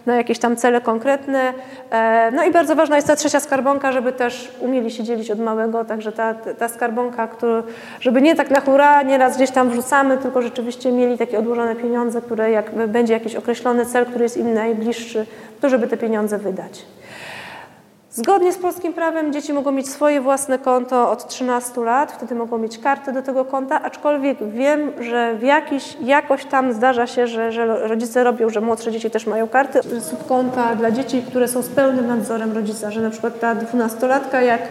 na 0.07 0.15
jakieś 0.15 0.39
tam 0.39 0.55
cele 0.55 0.81
konkretne. 0.81 1.53
E, 1.91 2.31
no 2.31 2.43
i 2.43 2.51
bardzo 2.51 2.75
ważna 2.75 2.95
jest 2.95 3.07
ta 3.07 3.15
trzecia 3.15 3.39
skarbonka, 3.39 3.91
żeby 3.91 4.13
też 4.13 4.51
umieli 4.59 4.91
się 4.91 5.03
dzielić 5.03 5.31
od 5.31 5.39
małego, 5.39 5.85
także 5.85 6.11
ta, 6.11 6.33
ta 6.33 6.67
skarbonka, 6.67 7.27
żeby 7.99 8.21
nie 8.21 8.35
tak 8.35 8.51
na 8.51 8.61
hura, 8.61 9.01
nieraz 9.01 9.35
gdzieś 9.35 9.51
tam 9.51 9.69
wrzucamy, 9.69 10.17
tylko 10.17 10.41
rzeczywiście 10.41 10.91
mieli 10.91 11.17
takie 11.17 11.39
odłożone 11.39 11.75
pieniądze, 11.75 12.21
które 12.21 12.51
jak 12.51 12.87
będzie 12.87 13.13
jakiś 13.13 13.35
określony 13.35 13.85
cel, 13.85 14.05
który 14.05 14.23
jest 14.23 14.37
im 14.37 14.53
najbliższy, 14.53 15.25
to 15.61 15.69
żeby 15.69 15.87
te 15.87 15.97
pieniądze 15.97 16.37
wydać. 16.37 16.85
Zgodnie 18.17 18.53
z 18.53 18.57
polskim 18.57 18.93
prawem 18.93 19.33
dzieci 19.33 19.53
mogą 19.53 19.71
mieć 19.71 19.89
swoje 19.89 20.21
własne 20.21 20.59
konto 20.59 21.11
od 21.11 21.27
13 21.27 21.81
lat, 21.81 22.11
wtedy 22.11 22.35
mogą 22.35 22.57
mieć 22.57 22.77
kartę 22.77 23.13
do 23.13 23.21
tego 23.21 23.45
konta, 23.45 23.81
aczkolwiek 23.81 24.37
wiem, 24.51 24.91
że 24.99 25.35
w 25.35 25.43
jakiś, 25.43 25.97
jakoś 26.01 26.45
tam 26.45 26.73
zdarza 26.73 27.07
się, 27.07 27.27
że, 27.27 27.51
że 27.51 27.87
rodzice 27.87 28.23
robią, 28.23 28.49
że 28.49 28.61
młodsze 28.61 28.91
dzieci 28.91 29.09
też 29.09 29.27
mają 29.27 29.47
karty 29.47 30.01
subkonta 30.01 30.75
dla 30.75 30.91
dzieci, 30.91 31.23
które 31.27 31.47
są 31.47 31.61
z 31.61 31.69
pełnym 31.69 32.07
nadzorem 32.07 32.53
rodzica, 32.53 32.91
że 32.91 33.01
na 33.01 33.09
przykład 33.09 33.39
ta 33.39 33.55
dwunastolatka 33.55 34.41
jak 34.41 34.61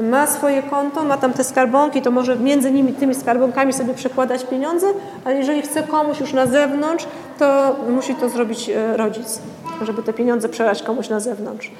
ma 0.00 0.26
swoje 0.26 0.62
konto, 0.62 1.04
ma 1.04 1.16
tam 1.16 1.32
te 1.32 1.44
skarbonki, 1.44 2.02
to 2.02 2.10
może 2.10 2.36
między 2.36 2.70
nimi 2.70 2.92
tymi 2.92 3.14
skarbonkami 3.14 3.72
sobie 3.72 3.94
przekładać 3.94 4.44
pieniądze, 4.44 4.86
ale 5.24 5.36
jeżeli 5.36 5.62
chce 5.62 5.82
komuś 5.82 6.20
już 6.20 6.32
na 6.32 6.46
zewnątrz, 6.46 7.06
to 7.38 7.76
musi 7.88 8.14
to 8.14 8.28
zrobić 8.28 8.70
e, 8.70 8.96
rodzic, 8.96 9.40
żeby 9.82 10.02
te 10.02 10.12
pieniądze 10.12 10.48
przelać 10.48 10.82
komuś 10.82 11.08
na 11.08 11.20
zewnątrz. 11.20 11.70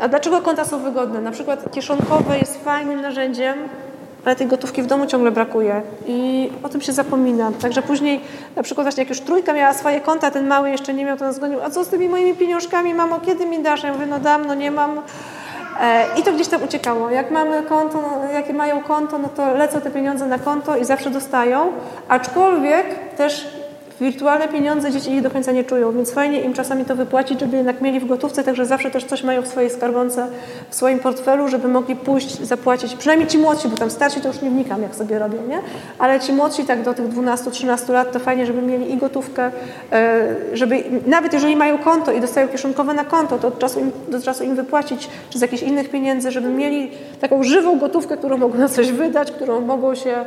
A 0.00 0.08
dlaczego 0.08 0.40
konta 0.40 0.64
są 0.64 0.78
wygodne? 0.78 1.20
Na 1.20 1.30
przykład 1.30 1.72
kieszonkowe 1.72 2.38
jest 2.38 2.64
fajnym 2.64 3.00
narzędziem, 3.02 3.54
ale 4.24 4.36
tej 4.36 4.46
gotówki 4.46 4.82
w 4.82 4.86
domu 4.86 5.06
ciągle 5.06 5.30
brakuje 5.30 5.82
i 6.06 6.50
o 6.62 6.68
tym 6.68 6.80
się 6.80 6.92
zapomina. 6.92 7.52
Także 7.60 7.82
później, 7.82 8.20
na 8.56 8.62
przykład 8.62 8.84
właśnie 8.84 9.02
jak 9.02 9.08
już 9.08 9.20
trójka 9.20 9.52
miała 9.52 9.72
swoje 9.72 10.00
konta, 10.00 10.30
ten 10.30 10.46
mały 10.46 10.70
jeszcze 10.70 10.94
nie 10.94 11.04
miał, 11.04 11.16
to 11.16 11.24
nas 11.24 11.40
a 11.64 11.70
co 11.70 11.84
z 11.84 11.88
tymi 11.88 12.08
moimi 12.08 12.34
pieniążkami, 12.34 12.94
mamo, 12.94 13.20
kiedy 13.20 13.46
mi 13.46 13.62
dasz? 13.62 13.82
Ja 13.82 13.92
mówię, 13.92 14.06
no 14.06 14.18
dam, 14.18 14.46
no 14.46 14.54
nie 14.54 14.70
mam. 14.70 15.00
E, 15.80 16.06
I 16.20 16.22
to 16.22 16.32
gdzieś 16.32 16.48
tam 16.48 16.62
uciekało. 16.62 17.10
Jak 17.10 17.30
mamy 17.30 17.62
konto, 17.62 18.02
no, 18.02 18.32
jak 18.32 18.52
mają 18.52 18.82
konto, 18.82 19.18
no 19.18 19.28
to 19.28 19.54
lecą 19.54 19.80
te 19.80 19.90
pieniądze 19.90 20.26
na 20.26 20.38
konto 20.38 20.76
i 20.76 20.84
zawsze 20.84 21.10
dostają, 21.10 21.72
aczkolwiek 22.08 22.86
też 23.16 23.48
wirtualne 24.04 24.48
pieniądze 24.48 24.90
dzieci 24.90 25.12
ich 25.12 25.22
do 25.22 25.30
końca 25.30 25.52
nie 25.52 25.64
czują, 25.64 25.92
więc 25.92 26.10
fajnie 26.10 26.40
im 26.40 26.52
czasami 26.52 26.84
to 26.84 26.96
wypłacić, 26.96 27.40
żeby 27.40 27.56
jednak 27.56 27.80
mieli 27.80 28.00
w 28.00 28.06
gotówce, 28.06 28.44
także 28.44 28.66
zawsze 28.66 28.90
też 28.90 29.04
coś 29.04 29.22
mają 29.22 29.42
w 29.42 29.46
swojej 29.46 29.70
skarbonce, 29.70 30.26
w 30.70 30.74
swoim 30.74 30.98
portfelu, 30.98 31.48
żeby 31.48 31.68
mogli 31.68 31.96
pójść, 31.96 32.40
zapłacić, 32.40 32.94
przynajmniej 32.94 33.28
ci 33.28 33.38
młodsi, 33.38 33.68
bo 33.68 33.76
tam 33.76 33.90
starsi 33.90 34.20
to 34.20 34.28
już 34.28 34.40
nie 34.40 34.50
wnikam, 34.50 34.82
jak 34.82 34.94
sobie 34.94 35.18
robią, 35.18 35.46
nie? 35.48 35.58
Ale 35.98 36.20
ci 36.20 36.32
młodsi 36.32 36.64
tak 36.64 36.82
do 36.82 36.94
tych 36.94 37.08
12-13 37.08 37.92
lat, 37.92 38.12
to 38.12 38.18
fajnie, 38.18 38.46
żeby 38.46 38.62
mieli 38.62 38.92
i 38.92 38.96
gotówkę, 38.96 39.50
e, 39.92 40.34
żeby 40.52 40.84
nawet 41.06 41.32
jeżeli 41.32 41.56
mają 41.56 41.78
konto 41.78 42.12
i 42.12 42.20
dostają 42.20 42.48
kieszonkowe 42.48 42.94
na 42.94 43.04
konto, 43.04 43.38
to 43.38 43.48
od 43.48 43.58
czasu 43.58 43.80
im, 43.80 43.90
do 44.08 44.22
czasu 44.22 44.44
im 44.44 44.56
wypłacić, 44.56 45.08
czy 45.30 45.38
z 45.38 45.42
jakichś 45.42 45.62
innych 45.62 45.90
pieniędzy, 45.90 46.30
żeby 46.30 46.48
mieli 46.48 46.90
taką 47.20 47.42
żywą 47.42 47.78
gotówkę, 47.78 48.16
którą 48.16 48.36
mogą 48.36 48.58
na 48.58 48.68
coś 48.68 48.92
wydać, 48.92 49.30
którą 49.30 49.60
mogą 49.60 49.94
się 49.94 50.24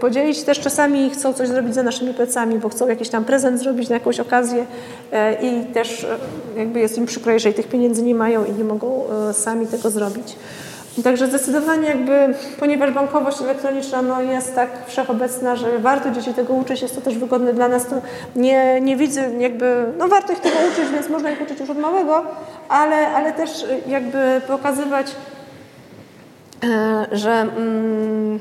podzielić. 0.00 0.42
Też 0.42 0.60
czasami 0.60 1.10
chcą 1.10 1.32
coś 1.32 1.48
zrobić 1.48 1.74
za 1.74 1.82
naszymi 1.82 2.14
plecami, 2.14 2.58
bo 2.58 2.68
chcą 2.68 2.88
jakiś 2.88 3.08
tam 3.08 3.24
prezent 3.24 3.60
zrobić 3.60 3.88
na 3.88 3.94
jakąś 3.94 4.20
okazję 4.20 4.66
e, 5.12 5.34
i 5.34 5.64
też 5.64 6.04
e, 6.04 6.18
jakby 6.56 6.80
jest 6.80 6.98
im 6.98 7.06
przykro, 7.06 7.32
jeżeli 7.32 7.54
tych 7.54 7.68
pieniędzy 7.68 8.02
nie 8.02 8.14
mają 8.14 8.44
i 8.44 8.52
nie 8.52 8.64
mogą 8.64 9.04
e, 9.30 9.34
sami 9.34 9.66
tego 9.66 9.90
zrobić. 9.90 10.36
Także 11.04 11.26
zdecydowanie 11.26 11.88
jakby, 11.88 12.34
ponieważ 12.58 12.90
bankowość 12.90 13.42
elektroniczna 13.42 14.02
no, 14.02 14.22
jest 14.22 14.54
tak 14.54 14.70
wszechobecna, 14.86 15.56
że 15.56 15.78
warto 15.78 16.10
dzieci 16.10 16.34
tego 16.34 16.54
uczyć, 16.54 16.82
jest 16.82 16.94
to 16.94 17.00
też 17.00 17.18
wygodne 17.18 17.54
dla 17.54 17.68
nas, 17.68 17.86
to 17.86 17.96
nie, 18.36 18.80
nie 18.80 18.96
widzę 18.96 19.30
jakby, 19.38 19.84
no 19.98 20.08
warto 20.08 20.32
ich 20.32 20.40
tego 20.40 20.56
uczyć, 20.72 20.92
więc 20.92 21.08
można 21.08 21.30
ich 21.30 21.42
uczyć 21.42 21.60
już 21.60 21.70
od 21.70 21.78
małego, 21.78 22.22
ale, 22.68 23.08
ale 23.08 23.32
też 23.32 23.66
jakby 23.86 24.40
pokazywać, 24.46 25.06
że... 27.12 27.30
Mm, 27.32 28.38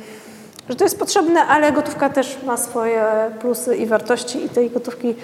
że 0.72 0.76
to 0.76 0.84
jest 0.84 0.99
potrzebne, 0.99 1.45
ale 1.45 1.72
gotówka 1.72 2.10
też 2.10 2.38
ma 2.45 2.57
swoje 2.57 3.03
plusy 3.41 3.76
i 3.76 3.85
wartości 3.85 4.45
i 4.45 4.49
tej 4.49 4.69
gotówki 4.69 5.15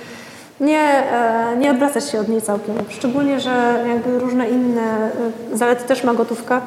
nie, 0.59 0.79
e, 0.79 1.57
nie 1.57 1.71
odwracać 1.71 2.09
się 2.09 2.19
od 2.19 2.27
niej 2.27 2.41
całkiem. 2.41 2.75
Szczególnie, 2.89 3.39
że 3.39 3.85
jakby 3.87 4.19
różne 4.19 4.49
inne 4.49 5.11
e, 5.53 5.57
zalety 5.57 5.83
też 5.83 6.03
ma 6.03 6.13
gotówka. 6.13 6.61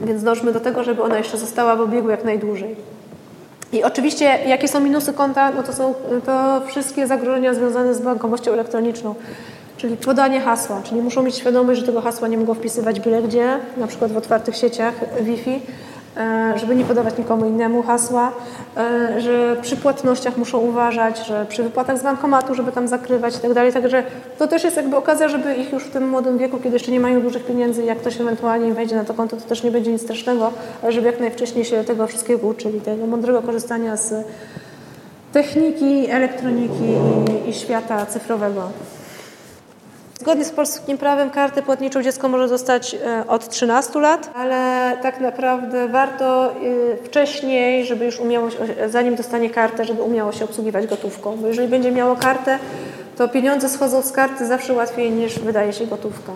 Więc 0.00 0.22
dążmy 0.22 0.52
do 0.52 0.60
tego, 0.60 0.84
żeby 0.84 1.02
ona 1.02 1.18
jeszcze 1.18 1.38
została 1.38 1.76
w 1.76 1.80
obiegu 1.80 2.10
jak 2.10 2.24
najdłużej. 2.24 2.76
I 3.72 3.84
oczywiście, 3.84 4.24
jakie 4.46 4.68
są 4.68 4.80
minusy 4.80 5.12
konta? 5.12 5.50
No 5.50 5.62
to 5.62 5.72
są 5.72 5.94
to 6.26 6.62
wszystkie 6.66 7.06
zagrożenia 7.06 7.54
związane 7.54 7.94
z 7.94 8.00
bankowością 8.00 8.52
elektroniczną. 8.52 9.14
Czyli 9.76 9.96
podanie 9.96 10.40
hasła, 10.40 10.82
czyli 10.84 11.02
muszą 11.02 11.22
mieć 11.22 11.36
świadomość, 11.36 11.80
że 11.80 11.86
tego 11.86 12.00
hasła 12.00 12.28
nie 12.28 12.38
mogą 12.38 12.54
wpisywać 12.54 13.00
byle 13.00 13.22
gdzie, 13.22 13.58
na 13.76 13.86
przykład 13.86 14.12
w 14.12 14.16
otwartych 14.16 14.56
sieciach 14.56 14.94
Wi-Fi, 15.20 15.60
żeby 16.56 16.76
nie 16.76 16.84
podawać 16.84 17.18
nikomu 17.18 17.46
innemu 17.46 17.82
hasła, 17.82 18.32
e, 18.76 19.20
że 19.20 19.56
przy 19.62 19.76
płatnościach 19.76 20.36
muszą 20.36 20.58
uważać, 20.58 21.26
że 21.26 21.46
przy 21.48 21.62
wypłatach 21.62 21.98
z 21.98 22.02
bankomatu, 22.02 22.54
żeby 22.54 22.72
tam 22.72 22.88
zakrywać 22.88 23.34
i 23.36 23.40
tak. 23.40 23.72
Także 23.72 24.04
to 24.38 24.48
też 24.48 24.64
jest 24.64 24.76
jakby 24.76 24.96
okazja, 24.96 25.28
żeby 25.28 25.54
ich 25.54 25.72
już 25.72 25.84
w 25.84 25.90
tym 25.90 26.08
młodym 26.08 26.38
wieku, 26.38 26.58
kiedy 26.58 26.76
jeszcze 26.76 26.92
nie 26.92 27.00
mają 27.00 27.20
dużych 27.20 27.46
pieniędzy, 27.46 27.84
jak 27.84 27.98
ktoś 27.98 28.20
ewentualnie 28.20 28.74
wejdzie 28.74 28.96
na 28.96 29.04
to 29.04 29.14
konto, 29.14 29.36
to 29.36 29.42
też 29.42 29.62
nie 29.62 29.70
będzie 29.70 29.92
nic 29.92 30.02
strasznego, 30.02 30.52
ale 30.82 30.92
żeby 30.92 31.06
jak 31.06 31.20
najwcześniej 31.20 31.64
się 31.64 31.84
tego 31.84 32.06
wszystkiego 32.06 32.48
uczyli, 32.48 32.80
tego 32.80 33.06
mądrego 33.06 33.42
korzystania 33.42 33.96
z 33.96 34.26
techniki, 35.32 36.10
elektroniki 36.10 36.84
i, 37.46 37.50
i 37.50 37.54
świata 37.54 38.06
cyfrowego. 38.06 38.68
Zgodnie 40.22 40.44
z 40.44 40.50
polskim 40.50 40.98
prawem 40.98 41.30
kartę 41.30 41.62
płatniczą 41.62 42.02
dziecko 42.02 42.28
może 42.28 42.48
dostać 42.48 42.94
e, 42.94 43.26
od 43.28 43.48
13 43.48 44.00
lat, 44.00 44.30
ale 44.34 44.92
tak 45.02 45.20
naprawdę 45.20 45.88
warto 45.88 46.52
e, 46.52 46.54
wcześniej, 47.04 47.86
żeby 47.86 48.04
już 48.04 48.20
umiało, 48.20 48.48
zanim 48.88 49.16
dostanie 49.16 49.50
kartę, 49.50 49.84
żeby 49.84 50.02
umiało 50.02 50.32
się 50.32 50.44
obsługiwać 50.44 50.86
gotówką. 50.86 51.36
Bo 51.36 51.46
jeżeli 51.46 51.68
będzie 51.68 51.92
miało 51.92 52.16
kartę, 52.16 52.58
to 53.16 53.28
pieniądze 53.28 53.68
schodzą 53.68 54.02
z 54.02 54.12
karty 54.12 54.46
zawsze 54.46 54.72
łatwiej 54.72 55.10
niż 55.10 55.38
wydaje 55.38 55.72
się 55.72 55.86
gotówka. 55.86 56.32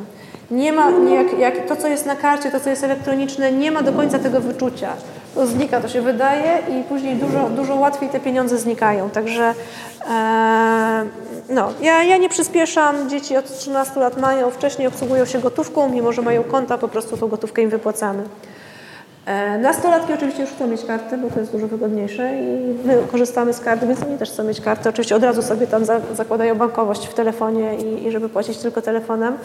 Nie 0.50 0.72
ma, 0.72 0.90
jak, 0.90 1.38
jak 1.38 1.68
to 1.68 1.76
co 1.76 1.88
jest 1.88 2.06
na 2.06 2.16
karcie, 2.16 2.50
to 2.50 2.60
co 2.60 2.70
jest 2.70 2.84
elektroniczne, 2.84 3.52
nie 3.52 3.70
ma 3.72 3.82
do 3.82 3.92
końca 3.92 4.18
tego 4.18 4.40
wyczucia. 4.40 4.88
Znika, 5.44 5.80
to 5.80 5.88
się 5.88 6.02
wydaje 6.02 6.58
i 6.68 6.84
później 6.84 7.16
dużo, 7.16 7.48
dużo 7.50 7.74
łatwiej 7.74 8.08
te 8.08 8.20
pieniądze 8.20 8.58
znikają. 8.58 9.10
Także 9.10 9.54
e, 10.10 11.04
no, 11.48 11.68
ja, 11.80 12.02
ja 12.02 12.16
nie 12.16 12.28
przyspieszam. 12.28 13.10
Dzieci 13.10 13.36
od 13.36 13.58
13 13.58 14.00
lat 14.00 14.20
mają, 14.20 14.50
wcześniej 14.50 14.88
obsługują 14.88 15.24
się 15.24 15.38
gotówką, 15.38 15.88
mimo 15.88 16.12
że 16.12 16.22
mają 16.22 16.44
konta, 16.44 16.78
po 16.78 16.88
prostu 16.88 17.16
tą 17.16 17.28
gotówkę 17.28 17.62
im 17.62 17.70
wypłacamy. 17.70 18.22
E, 19.26 19.58
nastolatki 19.58 20.12
oczywiście 20.12 20.42
już 20.42 20.50
chcą 20.50 20.66
mieć 20.66 20.84
kartę, 20.84 21.18
bo 21.18 21.30
to 21.30 21.40
jest 21.40 21.52
dużo 21.52 21.68
wygodniejsze 21.68 22.36
i 22.36 22.74
my 22.84 22.98
korzystamy 23.12 23.52
z 23.52 23.60
karty, 23.60 23.86
więc 23.86 24.02
oni 24.02 24.18
też 24.18 24.30
chcą 24.30 24.44
mieć 24.44 24.60
kartę. 24.60 24.90
Oczywiście 24.90 25.16
od 25.16 25.22
razu 25.22 25.42
sobie 25.42 25.66
tam 25.66 25.84
za, 25.84 26.00
zakładają 26.14 26.54
bankowość 26.54 27.06
w 27.06 27.14
telefonie 27.14 27.76
i, 27.76 28.06
i 28.06 28.10
żeby 28.10 28.28
płacić 28.28 28.58
tylko 28.58 28.82
telefonem. 28.82 29.36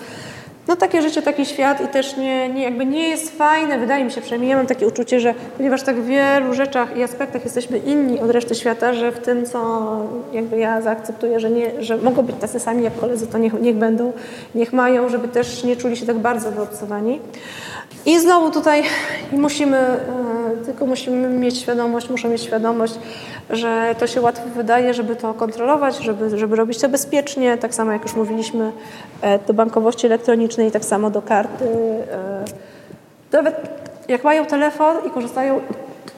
No 0.68 0.76
takie 0.76 1.02
życie, 1.02 1.22
taki 1.22 1.46
świat 1.46 1.82
i 1.82 1.88
też 1.88 2.18
nie, 2.18 2.50
nie, 2.50 2.64
jakby 2.64 2.86
nie 2.86 3.10
jest 3.10 3.38
fajne, 3.38 3.80
wydaje 3.80 4.04
mi 4.04 4.12
się 4.12 4.22
przynajmniej, 4.22 4.50
ja 4.50 4.58
mam 4.58 4.68
takie 4.68 4.88
uczucie, 4.88 5.20
że 5.20 5.34
ponieważ 5.58 5.84
tak 5.84 5.96
w 5.96 6.06
wielu 6.06 6.54
rzeczach 6.54 6.98
i 6.98 7.04
aspektach 7.04 7.44
jesteśmy 7.44 7.78
inni 7.78 8.20
od 8.20 8.30
reszty 8.32 8.56
świata, 8.56 8.94
że 8.94 9.12
w 9.12 9.20
tym, 9.20 9.46
co 9.46 9.90
jakby 10.34 10.58
ja 10.58 10.82
zaakceptuję, 10.82 11.40
że, 11.40 11.50
nie, 11.50 11.84
że 11.84 11.98
mogą 11.98 12.22
być 12.22 12.36
tacy 12.36 12.60
sami 12.60 12.84
jak 12.84 13.00
koledzy, 13.00 13.28
to 13.28 13.38
niech, 13.38 13.62
niech 13.62 13.76
będą, 13.76 14.14
niech 14.56 14.74
mają, 14.74 15.10
żeby 15.10 15.28
też 15.28 15.64
nie 15.64 15.76
czuli 15.76 15.98
się 15.98 16.06
tak 16.06 16.18
bardzo 16.18 16.52
wyobcowani. 16.52 17.20
I 18.06 18.20
znowu 18.20 18.52
tutaj 18.52 18.84
musimy, 19.32 19.78
e, 19.78 20.00
tylko 20.66 20.86
musimy 20.86 21.30
mieć 21.30 21.58
świadomość, 21.58 22.10
muszę 22.10 22.30
mieć 22.30 22.42
świadomość, 22.42 22.94
że 23.50 23.96
to 24.00 24.08
się 24.08 24.22
łatwo 24.22 24.44
wydaje, 24.56 24.94
żeby 24.94 25.16
to 25.16 25.34
kontrolować, 25.34 25.98
żeby, 25.98 26.38
żeby 26.38 26.56
robić 26.56 26.80
to 26.80 26.90
bezpiecznie, 26.90 27.58
tak 27.58 27.76
samo 27.76 27.92
jak 27.92 28.04
już 28.04 28.16
mówiliśmy 28.16 28.72
e, 29.22 29.40
do 29.40 29.54
bankowości 29.54 30.08
elektronicznej, 30.08 30.51
tak 30.72 30.86
samo 30.86 31.10
do 31.10 31.22
karty, 31.22 31.66
e, 32.12 32.46
nawet 33.32 33.56
jak 34.08 34.24
mają 34.24 34.46
telefon 34.46 34.96
i 35.08 35.10
korzystają, 35.10 35.62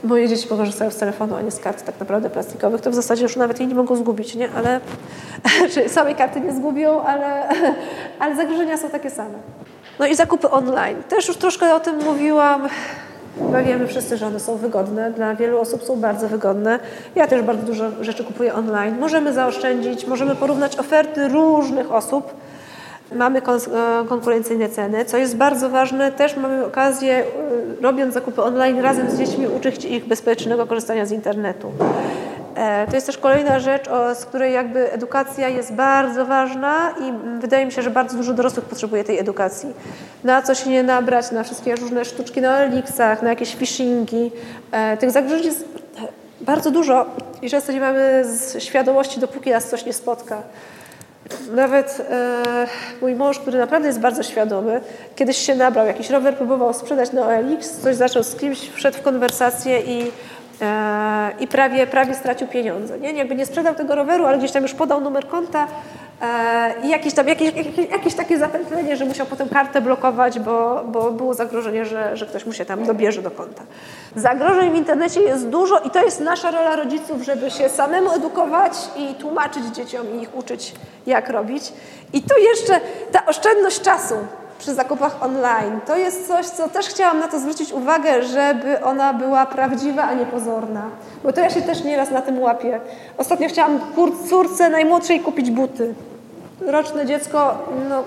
moje 0.04 0.28
dzieci 0.28 0.48
korzystają 0.48 0.92
z 0.92 0.98
telefonu, 0.98 1.36
a 1.36 1.42
nie 1.42 1.52
z 1.52 1.60
kart 1.60 1.86
tak 1.86 2.00
naprawdę 2.00 2.30
plastikowych, 2.30 2.82
to 2.82 2.92
w 2.92 2.96
zasadzie 2.96 3.24
już 3.24 3.36
nawet 3.36 3.60
jej 3.60 3.68
nie 3.68 3.76
mogą 3.76 3.96
zgubić, 3.96 4.36
nie? 4.36 4.50
Ale, 4.56 4.80
czyli 5.74 5.90
samej 5.90 6.16
karty 6.16 6.42
nie 6.42 6.54
zgubią, 6.54 7.02
ale, 7.02 7.50
ale 8.20 8.36
zagrożenia 8.36 8.78
są 8.78 8.90
takie 8.90 9.10
same. 9.10 9.40
No 10.00 10.06
i 10.08 10.16
zakupy 10.16 10.50
online. 10.50 11.04
Też 11.10 11.28
już 11.28 11.38
troszkę 11.38 11.76
o 11.76 11.80
tym 11.80 12.04
mówiłam. 12.04 12.70
Chyba 13.40 13.62
wiemy 13.62 13.88
wszyscy, 13.88 14.18
że 14.18 14.28
one 14.28 14.40
są 14.40 14.58
wygodne. 14.58 15.12
Dla 15.12 15.36
wielu 15.36 15.60
osób 15.60 15.84
są 15.84 15.96
bardzo 15.96 16.28
wygodne. 16.28 16.80
Ja 17.16 17.28
też 17.28 17.42
bardzo 17.42 17.66
dużo 17.66 17.92
rzeczy 18.02 18.24
kupuję 18.24 18.54
online. 18.54 19.00
Możemy 19.00 19.34
zaoszczędzić, 19.34 20.08
możemy 20.08 20.36
porównać 20.36 20.80
oferty 20.80 21.28
różnych 21.28 21.92
osób. 21.92 22.34
Mamy 23.16 23.40
e, 23.40 23.42
konkurencyjne 24.10 24.70
ceny, 24.70 25.06
co 25.06 25.18
jest 25.18 25.38
bardzo 25.38 25.70
ważne. 25.70 26.12
Też 26.12 26.38
mamy 26.38 26.66
okazję, 26.66 27.14
e, 27.18 27.24
robiąc 27.82 28.14
zakupy 28.14 28.42
online 28.42 28.80
razem 28.80 29.12
z 29.12 29.18
dziećmi, 29.18 29.48
uczyć 29.48 29.86
ich 29.86 30.08
bezpiecznego 30.08 30.66
korzystania 30.66 31.06
z 31.06 31.12
internetu. 31.12 31.72
E, 32.56 32.88
to 32.88 32.96
jest 32.96 33.08
też 33.08 33.18
kolejna 33.18 33.60
rzecz, 33.60 33.90
z 34.14 34.26
której 34.26 34.54
jakby 34.54 34.92
edukacja 34.92 35.50
jest 35.50 35.74
bardzo 35.74 36.26
ważna 36.26 36.94
i 37.02 37.14
wydaje 37.40 37.66
mi 37.66 37.72
się, 37.72 37.82
że 37.82 37.90
bardzo 37.90 38.18
dużo 38.18 38.34
dorosłych 38.34 38.66
potrzebuje 38.66 39.04
tej 39.04 39.20
edukacji. 39.20 39.74
Na 40.24 40.42
co 40.42 40.56
się 40.56 40.70
nie 40.70 40.84
nabrać, 40.84 41.32
na 41.32 41.44
wszystkie 41.44 41.76
różne 41.76 42.06
sztuczki 42.06 42.42
na 42.42 42.58
eliksach, 42.58 43.22
na 43.22 43.30
jakieś 43.30 43.56
phishingi. 43.56 44.32
Tych 45.00 45.12
zagrożeń 45.12 45.46
jest 45.46 45.66
bardzo 46.42 46.72
dużo 46.72 47.06
i 47.42 47.50
często 47.50 47.72
nie 47.72 47.80
mamy 47.80 48.24
świadomości, 48.60 49.20
dopóki 49.20 49.52
nas 49.52 49.70
coś 49.70 49.86
nie 49.86 49.94
spotka. 49.94 50.42
Nawet 51.52 52.08
e, 52.10 52.68
mój 53.02 53.16
mąż, 53.16 53.40
który 53.40 53.58
naprawdę 53.58 53.88
jest 53.88 54.00
bardzo 54.00 54.24
świadomy, 54.24 54.82
kiedyś 55.16 55.38
się 55.38 55.56
nabrał, 55.56 55.86
jakiś 55.86 56.10
rower 56.10 56.36
próbował 56.36 56.74
sprzedać 56.74 57.12
na 57.12 57.28
OLX, 57.28 57.70
coś 57.70 57.96
zaczął 57.96 58.24
z 58.24 58.36
kimś, 58.36 58.70
wszedł 58.70 58.98
w 58.98 59.02
konwersację 59.02 59.80
i 59.80 60.12
E, 60.62 61.32
i 61.40 61.48
prawie, 61.48 61.88
prawie 61.88 62.16
stracił 62.16 62.48
pieniądze. 62.48 63.00
Nie? 63.00 63.12
Jakby 63.12 63.36
nie 63.36 63.46
sprzedał 63.46 63.76
tego 63.76 63.96
roweru, 63.96 64.26
ale 64.26 64.38
gdzieś 64.38 64.52
tam 64.52 64.64
już 64.64 64.74
podał 64.74 65.02
numer 65.02 65.28
konta 65.28 65.68
i 66.84 66.90
jakieś, 66.90 67.14
tam, 67.14 67.28
jakieś, 67.28 67.56
jakieś, 67.56 67.90
jakieś 67.92 68.16
takie 68.16 68.38
zapętlenie, 68.38 68.98
że 68.98 69.06
musiał 69.06 69.26
potem 69.26 69.50
kartę 69.50 69.82
blokować, 69.82 70.40
bo, 70.40 70.84
bo 70.88 71.12
było 71.12 71.34
zagrożenie, 71.34 71.86
że, 71.86 72.18
że 72.18 72.26
ktoś 72.26 72.46
mu 72.46 72.54
się 72.54 72.66
tam 72.66 72.86
dobierze 72.86 73.22
do 73.22 73.32
konta. 73.32 73.64
Zagrożeń 74.16 74.72
w 74.72 74.76
internecie 74.76 75.22
jest 75.22 75.48
dużo 75.48 75.80
i 75.80 75.90
to 75.90 76.04
jest 76.04 76.20
nasza 76.20 76.52
rola 76.52 76.76
rodziców, 76.76 77.22
żeby 77.22 77.52
się 77.52 77.70
samemu 77.70 78.12
edukować 78.12 78.74
i 78.98 79.16
tłumaczyć 79.16 79.66
dzieciom 79.66 80.08
i 80.16 80.22
ich 80.22 80.36
uczyć, 80.36 80.74
jak 81.06 81.30
robić. 81.30 81.74
I 82.14 82.22
tu 82.22 82.40
jeszcze 82.40 82.80
ta 83.12 83.26
oszczędność 83.26 83.82
czasu 83.82 84.16
przy 84.60 84.74
zakupach 84.74 85.24
online. 85.24 85.80
To 85.88 85.98
jest 85.98 86.28
coś, 86.28 86.46
co 86.46 86.70
też 86.70 86.88
chciałam 86.88 87.20
na 87.20 87.28
to 87.28 87.40
zwrócić 87.40 87.72
uwagę, 87.72 88.24
żeby 88.24 88.84
ona 88.84 89.14
była 89.14 89.46
prawdziwa, 89.46 90.04
a 90.04 90.14
nie 90.14 90.26
pozorna. 90.26 90.90
Bo 91.24 91.34
to 91.34 91.42
ja 91.42 91.50
się 91.50 91.62
też 91.62 91.84
nieraz 91.84 92.12
na 92.12 92.22
tym 92.22 92.40
łapię. 92.40 92.80
Ostatnio 93.18 93.50
chciałam 93.50 93.80
córce 94.30 94.70
najmłodszej 94.70 95.20
kupić 95.20 95.52
buty. 95.52 95.94
Roczne 96.68 97.06
dziecko, 97.06 97.58
no, 97.90 98.04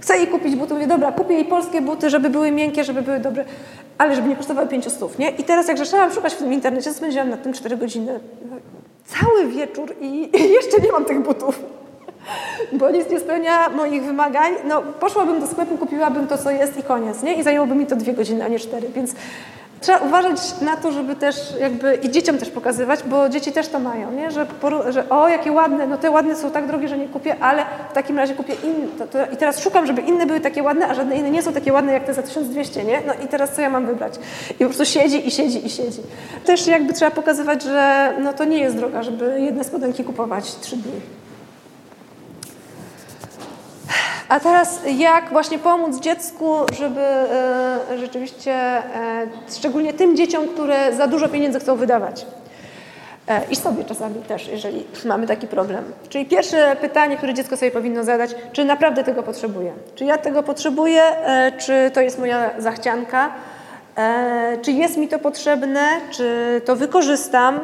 chcę 0.00 0.16
jej 0.16 0.26
kupić 0.26 0.56
buty. 0.56 0.74
Mówię, 0.74 0.86
dobra, 0.86 1.12
kupię 1.12 1.34
jej 1.34 1.44
polskie 1.44 1.80
buty, 1.82 2.10
żeby 2.10 2.30
były 2.30 2.52
miękkie, 2.52 2.84
żeby 2.84 3.02
były 3.02 3.18
dobre, 3.18 3.44
ale 3.98 4.16
żeby 4.16 4.28
nie 4.28 4.36
kosztowały 4.36 4.68
500, 4.68 5.18
nie? 5.18 5.30
I 5.30 5.44
teraz 5.44 5.68
jak 5.68 5.78
zaczęłam 5.78 6.12
szukać 6.12 6.34
w 6.34 6.38
tym 6.38 6.52
internecie, 6.52 6.92
spędziłam 6.92 7.30
na 7.30 7.36
tym 7.36 7.52
4 7.52 7.76
godziny. 7.76 8.20
Cały 9.06 9.46
wieczór 9.46 9.94
i 10.00 10.30
jeszcze 10.52 10.80
nie 10.80 10.92
mam 10.92 11.04
tych 11.04 11.20
butów 11.20 11.60
bo 12.78 12.90
nic 12.90 13.10
nie 13.10 13.20
spełnia 13.20 13.68
moich 13.68 14.04
wymagań, 14.04 14.52
no 14.64 14.82
poszłabym 14.82 15.40
do 15.40 15.46
sklepu, 15.46 15.78
kupiłabym 15.78 16.26
to, 16.26 16.38
co 16.38 16.50
jest 16.50 16.76
i 16.76 16.82
koniec, 16.82 17.22
nie? 17.22 17.34
I 17.34 17.42
zajęłoby 17.42 17.74
mi 17.74 17.86
to 17.86 17.96
dwie 17.96 18.12
godziny, 18.12 18.44
a 18.44 18.48
nie 18.48 18.58
cztery, 18.58 18.88
więc 18.94 19.14
trzeba 19.82 19.98
uważać 19.98 20.60
na 20.60 20.76
to, 20.76 20.92
żeby 20.92 21.16
też 21.16 21.36
jakby 21.60 21.94
i 21.94 22.10
dzieciom 22.10 22.38
też 22.38 22.50
pokazywać, 22.50 23.02
bo 23.02 23.28
dzieci 23.28 23.52
też 23.52 23.68
to 23.68 23.78
mają, 23.78 24.12
nie? 24.12 24.30
Że, 24.30 24.46
że 24.88 25.08
o, 25.08 25.28
jakie 25.28 25.52
ładne, 25.52 25.86
no 25.86 25.98
te 25.98 26.10
ładne 26.10 26.36
są 26.36 26.50
tak 26.50 26.66
drogie, 26.66 26.88
że 26.88 26.98
nie 26.98 27.08
kupię, 27.08 27.36
ale 27.40 27.64
w 27.90 27.92
takim 27.92 28.18
razie 28.18 28.34
kupię 28.34 28.54
inne. 28.64 28.86
To, 28.98 29.06
to, 29.06 29.32
I 29.32 29.36
teraz 29.36 29.60
szukam, 29.60 29.86
żeby 29.86 30.00
inne 30.00 30.26
były 30.26 30.40
takie 30.40 30.62
ładne, 30.62 30.88
a 30.88 30.94
żadne 30.94 31.16
inne 31.16 31.30
nie 31.30 31.42
są 31.42 31.52
takie 31.52 31.72
ładne 31.72 31.92
jak 31.92 32.04
te 32.04 32.14
za 32.14 32.22
1200, 32.22 32.84
nie? 32.84 33.02
No 33.06 33.12
i 33.24 33.28
teraz 33.28 33.52
co 33.52 33.60
ja 33.60 33.70
mam 33.70 33.86
wybrać? 33.86 34.14
I 34.50 34.54
po 34.54 34.64
prostu 34.64 34.84
siedzi 34.84 35.28
i 35.28 35.30
siedzi 35.30 35.66
i 35.66 35.70
siedzi. 35.70 36.00
Też 36.44 36.66
jakby 36.66 36.92
trzeba 36.92 37.10
pokazywać, 37.10 37.62
że 37.62 38.14
no 38.18 38.32
to 38.32 38.44
nie 38.44 38.58
jest 38.58 38.76
droga, 38.76 39.02
żeby 39.02 39.40
jedne 39.40 39.64
spodenki 39.64 40.04
kupować 40.04 40.54
trzy 40.56 40.76
dni. 40.76 41.21
A 44.32 44.40
teraz 44.40 44.80
jak 44.96 45.30
właśnie 45.30 45.58
pomóc 45.58 46.00
dziecku, 46.00 46.54
żeby 46.78 47.00
e, 47.00 47.98
rzeczywiście, 47.98 48.52
e, 48.52 48.82
szczególnie 49.58 49.92
tym 49.92 50.16
dzieciom, 50.16 50.48
które 50.48 50.94
za 50.94 51.06
dużo 51.06 51.28
pieniędzy 51.28 51.60
chcą 51.60 51.76
wydawać. 51.76 52.26
E, 53.28 53.40
I 53.50 53.56
sobie 53.56 53.84
czasami 53.84 54.14
też, 54.14 54.48
jeżeli 54.48 54.84
mamy 55.04 55.26
taki 55.26 55.46
problem. 55.46 55.84
Czyli 56.08 56.26
pierwsze 56.26 56.76
pytanie, 56.80 57.16
które 57.16 57.34
dziecko 57.34 57.56
sobie 57.56 57.70
powinno 57.70 58.04
zadać, 58.04 58.34
czy 58.52 58.64
naprawdę 58.64 59.04
tego 59.04 59.22
potrzebuję? 59.22 59.72
Czy 59.94 60.04
ja 60.04 60.18
tego 60.18 60.42
potrzebuję? 60.42 61.02
Czy 61.58 61.90
to 61.94 62.00
jest 62.00 62.18
moja 62.18 62.50
zachcianka? 62.58 63.32
Czy 64.62 64.72
jest 64.72 64.96
mi 64.96 65.08
to 65.08 65.18
potrzebne? 65.18 65.80
Czy 66.10 66.60
to 66.64 66.76
wykorzystam? 66.76 67.60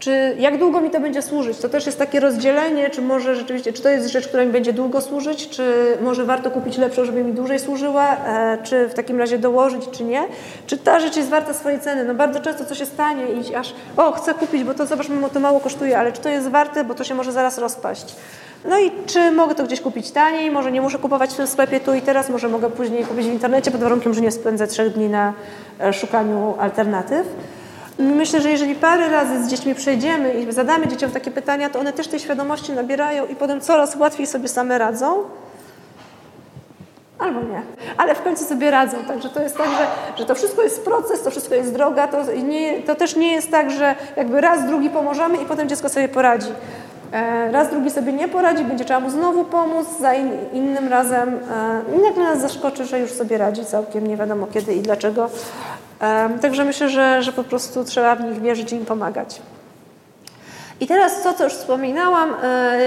Czy 0.00 0.36
jak 0.38 0.58
długo 0.58 0.80
mi 0.80 0.90
to 0.90 1.00
będzie 1.00 1.22
służyć? 1.22 1.58
To 1.58 1.68
też 1.68 1.86
jest 1.86 1.98
takie 1.98 2.20
rozdzielenie, 2.20 2.90
czy 2.90 3.02
może 3.02 3.36
rzeczywiście, 3.36 3.72
czy 3.72 3.82
to 3.82 3.88
jest 3.88 4.08
rzecz, 4.08 4.28
która 4.28 4.44
mi 4.44 4.52
będzie 4.52 4.72
długo 4.72 5.00
służyć, 5.00 5.48
czy 5.48 5.96
może 6.02 6.24
warto 6.24 6.50
kupić 6.50 6.78
lepszą, 6.78 7.04
żeby 7.04 7.24
mi 7.24 7.32
dłużej 7.32 7.58
służyła, 7.58 8.16
e, 8.16 8.58
czy 8.62 8.88
w 8.88 8.94
takim 8.94 9.18
razie 9.18 9.38
dołożyć, 9.38 9.82
czy 9.90 10.04
nie? 10.04 10.22
Czy 10.66 10.78
ta 10.78 11.00
rzecz 11.00 11.16
jest 11.16 11.28
warta 11.28 11.54
swojej 11.54 11.80
ceny? 11.80 12.04
No 12.04 12.14
bardzo 12.14 12.40
często 12.40 12.64
coś 12.64 12.80
jest 12.80 12.96
tanie 12.96 13.24
i 13.26 13.54
aż, 13.54 13.74
o 13.96 14.12
chcę 14.12 14.34
kupić, 14.34 14.64
bo 14.64 14.74
to 14.74 14.86
zobaczmy, 14.86 15.30
to 15.32 15.40
mało 15.40 15.60
kosztuje, 15.60 15.98
ale 15.98 16.12
czy 16.12 16.20
to 16.20 16.28
jest 16.28 16.48
warte, 16.48 16.84
bo 16.84 16.94
to 16.94 17.04
się 17.04 17.14
może 17.14 17.32
zaraz 17.32 17.58
rozpaść. 17.58 18.16
No 18.64 18.80
i 18.80 18.90
czy 19.06 19.30
mogę 19.30 19.54
to 19.54 19.64
gdzieś 19.64 19.80
kupić 19.80 20.10
taniej? 20.10 20.50
Może 20.50 20.72
nie 20.72 20.80
muszę 20.80 20.98
kupować 20.98 21.30
w 21.30 21.36
tym 21.36 21.46
sklepie 21.46 21.80
tu 21.80 21.94
i 21.94 22.02
teraz, 22.02 22.28
może 22.28 22.48
mogę 22.48 22.70
później 22.70 23.04
kupić 23.04 23.26
w 23.26 23.32
internecie 23.32 23.70
pod 23.70 23.80
warunkiem, 23.80 24.14
że 24.14 24.20
nie 24.20 24.30
spędzę 24.30 24.66
trzech 24.66 24.92
dni 24.92 25.08
na 25.08 25.32
e, 25.80 25.92
szukaniu 25.92 26.54
alternatyw. 26.58 27.26
Myślę, 28.00 28.40
że 28.40 28.50
jeżeli 28.50 28.74
parę 28.74 29.08
razy 29.08 29.44
z 29.44 29.48
dziećmi 29.48 29.74
przejdziemy 29.74 30.34
i 30.34 30.52
zadamy 30.52 30.88
dzieciom 30.88 31.10
takie 31.10 31.30
pytania, 31.30 31.70
to 31.70 31.78
one 31.78 31.92
też 31.92 32.08
tej 32.08 32.20
świadomości 32.20 32.72
nabierają 32.72 33.26
i 33.26 33.36
potem 33.36 33.60
coraz 33.60 33.96
łatwiej 33.96 34.26
sobie 34.26 34.48
same 34.48 34.78
radzą. 34.78 35.24
Albo 37.18 37.40
nie, 37.40 37.62
ale 37.96 38.14
w 38.14 38.22
końcu 38.22 38.44
sobie 38.44 38.70
radzą. 38.70 38.96
Także 39.08 39.28
to 39.28 39.42
jest 39.42 39.56
tak, 39.56 39.66
że, 39.66 39.86
że 40.18 40.26
to 40.26 40.34
wszystko 40.34 40.62
jest 40.62 40.84
proces, 40.84 41.22
to 41.22 41.30
wszystko 41.30 41.54
jest 41.54 41.72
droga. 41.72 42.08
To, 42.08 42.32
nie, 42.32 42.82
to 42.82 42.94
też 42.94 43.16
nie 43.16 43.32
jest 43.32 43.50
tak, 43.50 43.70
że 43.70 43.94
jakby 44.16 44.40
raz, 44.40 44.66
drugi 44.66 44.90
pomożemy 44.90 45.36
i 45.36 45.46
potem 45.46 45.68
dziecko 45.68 45.88
sobie 45.88 46.08
poradzi. 46.08 46.48
E, 47.12 47.52
raz, 47.52 47.70
drugi 47.70 47.90
sobie 47.90 48.12
nie 48.12 48.28
poradzi, 48.28 48.64
będzie 48.64 48.84
trzeba 48.84 49.00
mu 49.00 49.10
znowu 49.10 49.44
pomóc, 49.44 49.86
za 50.00 50.14
in, 50.14 50.30
innym 50.52 50.88
razem 50.88 51.28
e, 51.28 52.00
nagle 52.08 52.24
nas 52.24 52.40
zaskoczy, 52.40 52.84
że 52.84 53.00
już 53.00 53.10
sobie 53.10 53.38
radzi 53.38 53.64
całkiem, 53.64 54.06
nie 54.06 54.16
wiadomo 54.16 54.46
kiedy 54.46 54.74
i 54.74 54.80
dlaczego. 54.80 55.30
Także 56.42 56.64
myślę, 56.64 56.88
że, 56.88 57.22
że 57.22 57.32
po 57.32 57.44
prostu 57.44 57.84
trzeba 57.84 58.16
w 58.16 58.24
nich 58.24 58.40
wierzyć 58.40 58.72
i 58.72 58.76
im 58.76 58.86
pomagać. 58.86 59.40
I 60.80 60.86
teraz 60.86 61.22
to, 61.22 61.34
co 61.34 61.44
już 61.44 61.52
wspominałam, 61.52 62.34
e, 62.42 62.78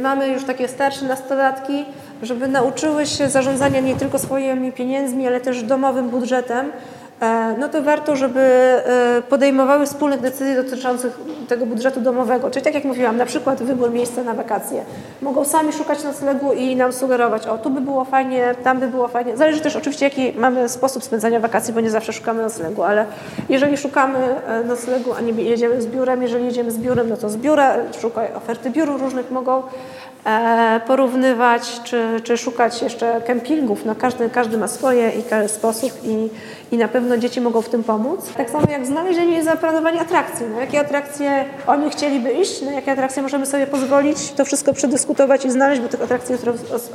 mamy 0.00 0.28
już 0.28 0.44
takie 0.44 0.68
starsze 0.68 1.04
nastolatki, 1.04 1.84
żeby 2.22 2.48
nauczyły 2.48 3.06
się 3.06 3.28
zarządzania 3.28 3.80
nie 3.80 3.96
tylko 3.96 4.18
swoimi 4.18 4.72
pieniędzmi, 4.72 5.26
ale 5.26 5.40
też 5.40 5.62
domowym 5.62 6.08
budżetem. 6.08 6.72
E, 7.20 7.54
no 7.58 7.68
to 7.68 7.82
warto, 7.82 8.16
żeby 8.16 8.40
e, 8.40 9.22
podejmowały 9.28 9.86
wspólnych 9.86 10.20
decyzji 10.20 10.56
dotyczących 10.56 11.18
tego 11.48 11.66
budżetu 11.66 12.00
domowego. 12.00 12.50
Czyli 12.50 12.64
tak 12.64 12.74
jak 12.74 12.84
mówiłam, 12.84 13.16
na 13.16 13.26
przykład 13.26 13.62
wybór 13.62 13.90
miejsca 13.90 14.22
na 14.22 14.34
wakacje. 14.34 14.84
Mogą 15.22 15.44
sami 15.44 15.72
szukać 15.72 16.04
noclegu 16.04 16.52
i 16.52 16.76
nam 16.76 16.92
sugerować, 16.92 17.46
o 17.46 17.58
tu 17.58 17.70
by 17.70 17.80
było 17.80 18.04
fajnie, 18.04 18.54
tam 18.64 18.80
by 18.80 18.88
było 18.88 19.08
fajnie. 19.08 19.36
Zależy 19.36 19.60
też 19.60 19.76
oczywiście 19.76 20.04
jaki 20.04 20.32
mamy 20.36 20.68
sposób 20.68 21.04
spędzania 21.04 21.40
wakacji, 21.40 21.74
bo 21.74 21.80
nie 21.80 21.90
zawsze 21.90 22.12
szukamy 22.12 22.42
noclegu, 22.42 22.82
ale 22.82 23.06
jeżeli 23.48 23.76
szukamy 23.76 24.18
e, 24.46 24.64
noclegu, 24.64 25.12
a 25.12 25.20
nie 25.20 25.32
jedziemy 25.42 25.82
z 25.82 25.86
biurem, 25.86 26.22
jeżeli 26.22 26.44
jedziemy 26.44 26.70
z 26.70 26.78
biurem, 26.78 27.08
no 27.08 27.16
to 27.16 27.28
z 27.28 27.36
biura, 27.36 27.74
szukaj 28.00 28.34
oferty 28.34 28.70
biur 28.70 29.00
różnych 29.00 29.30
mogą 29.30 29.62
porównywać, 30.86 31.80
czy, 31.84 32.20
czy 32.24 32.36
szukać 32.36 32.82
jeszcze 32.82 33.20
kempingów. 33.20 33.84
No 33.84 33.94
każdy, 33.94 34.30
każdy 34.30 34.58
ma 34.58 34.68
swoje 34.68 35.10
i 35.10 35.48
sposób 35.48 35.92
i, 36.04 36.28
i 36.72 36.78
na 36.78 36.88
pewno 36.88 37.16
dzieci 37.16 37.40
mogą 37.40 37.62
w 37.62 37.68
tym 37.68 37.84
pomóc. 37.84 38.20
Tak 38.36 38.50
samo 38.50 38.70
jak 38.70 38.86
znalezienie 38.86 39.38
i 39.38 39.42
zaplanowanie 39.42 40.00
atrakcji. 40.00 40.46
Na 40.46 40.60
jakie 40.60 40.80
atrakcje 40.80 41.44
oni 41.66 41.90
chcieliby 41.90 42.32
iść, 42.32 42.62
na 42.62 42.72
jakie 42.72 42.92
atrakcje 42.92 43.22
możemy 43.22 43.46
sobie 43.46 43.66
pozwolić, 43.66 44.32
to 44.32 44.44
wszystko 44.44 44.72
przedyskutować 44.72 45.44
i 45.44 45.50
znaleźć, 45.50 45.80
bo 45.82 45.88
tych 45.88 46.02
atrakcji 46.02 46.34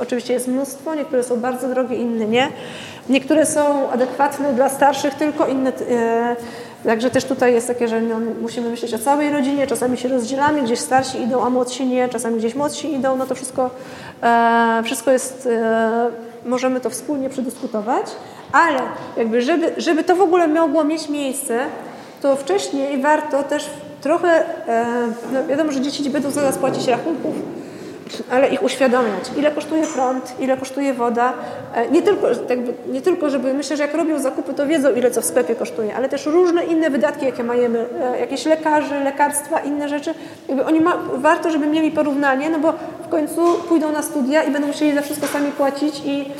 oczywiście 0.00 0.32
jest 0.32 0.48
mnóstwo, 0.48 0.94
niektóre 0.94 1.22
są 1.22 1.40
bardzo 1.40 1.68
drogie, 1.68 1.96
inne 1.96 2.26
nie. 2.26 2.48
Niektóre 3.08 3.46
są 3.46 3.90
adekwatne 3.90 4.52
dla 4.52 4.68
starszych, 4.68 5.14
tylko 5.14 5.46
inne... 5.46 5.72
E, 5.90 6.36
Także 6.84 7.10
też 7.10 7.24
tutaj 7.24 7.54
jest 7.54 7.66
takie, 7.66 7.88
że 7.88 8.00
no, 8.00 8.16
musimy 8.40 8.70
myśleć 8.70 8.94
o 8.94 8.98
całej 8.98 9.30
rodzinie, 9.30 9.66
czasami 9.66 9.98
się 9.98 10.08
rozdzielamy, 10.08 10.62
gdzieś 10.62 10.78
starsi 10.78 11.22
idą, 11.22 11.42
a 11.42 11.50
młodsi 11.50 11.86
nie, 11.86 12.08
czasami 12.08 12.38
gdzieś 12.38 12.54
młodsi 12.54 12.92
idą, 12.92 13.16
no 13.16 13.26
to 13.26 13.34
wszystko, 13.34 13.70
e, 14.22 14.82
wszystko 14.84 15.10
jest, 15.10 15.48
e, 15.52 16.10
możemy 16.44 16.80
to 16.80 16.90
wspólnie 16.90 17.30
przedyskutować. 17.30 18.06
Ale 18.52 18.80
jakby 19.16 19.42
żeby, 19.42 19.72
żeby 19.76 20.04
to 20.04 20.16
w 20.16 20.20
ogóle 20.20 20.48
mogło 20.48 20.84
mieć 20.84 21.08
miejsce, 21.08 21.66
to 22.22 22.36
wcześniej 22.36 23.02
warto 23.02 23.42
też 23.42 23.70
trochę, 24.00 24.28
e, 24.68 24.86
no 25.32 25.46
wiadomo, 25.46 25.72
że 25.72 25.80
dzieci 25.80 26.10
będą 26.10 26.30
zaraz 26.30 26.58
płacić 26.58 26.86
rachunków, 26.86 27.34
ale 28.30 28.48
ich 28.48 28.62
uświadamiać, 28.62 29.30
ile 29.36 29.50
kosztuje 29.50 29.86
prąd, 29.86 30.34
ile 30.40 30.56
kosztuje 30.56 30.94
woda. 30.94 31.32
E, 31.74 31.90
nie 31.90 32.02
tylko, 32.02 32.28
jakby, 32.48 32.74
nie 32.92 33.02
tylko, 33.02 33.30
żeby 33.30 33.54
myślę, 33.54 33.76
że 33.76 33.82
jak 33.82 33.94
robią 33.94 34.18
zakupy, 34.18 34.54
to 34.54 34.66
wiedzą, 34.66 34.94
ile 34.94 35.10
co 35.10 35.22
w 35.22 35.24
sklepie 35.24 35.54
kosztuje, 35.54 35.96
ale 35.96 36.08
też 36.08 36.26
różne 36.26 36.64
inne 36.64 36.90
wydatki, 36.90 37.26
jakie 37.26 37.44
majemy, 37.44 37.86
e, 38.14 38.20
jakieś 38.20 38.46
lekarzy, 38.46 38.94
lekarstwa, 38.94 39.60
inne 39.60 39.88
rzeczy. 39.88 40.14
Jakby 40.48 40.64
oni 40.64 40.80
ma, 40.80 40.98
warto, 41.14 41.50
żeby 41.50 41.66
mieli 41.66 41.90
porównanie, 41.90 42.50
no 42.50 42.58
bo 42.58 42.72
w 43.04 43.08
końcu 43.08 43.54
pójdą 43.68 43.92
na 43.92 44.02
studia 44.02 44.42
i 44.42 44.50
będą 44.50 44.68
musieli 44.68 44.94
za 44.94 45.02
wszystko 45.02 45.26
sami 45.26 45.52
płacić 45.52 46.02
i, 46.04 46.32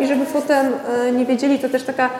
i 0.00 0.06
żeby 0.06 0.26
potem 0.26 0.72
nie 1.12 1.26
wiedzieli, 1.26 1.58
to 1.58 1.68
też 1.68 1.82
taka 1.82 2.10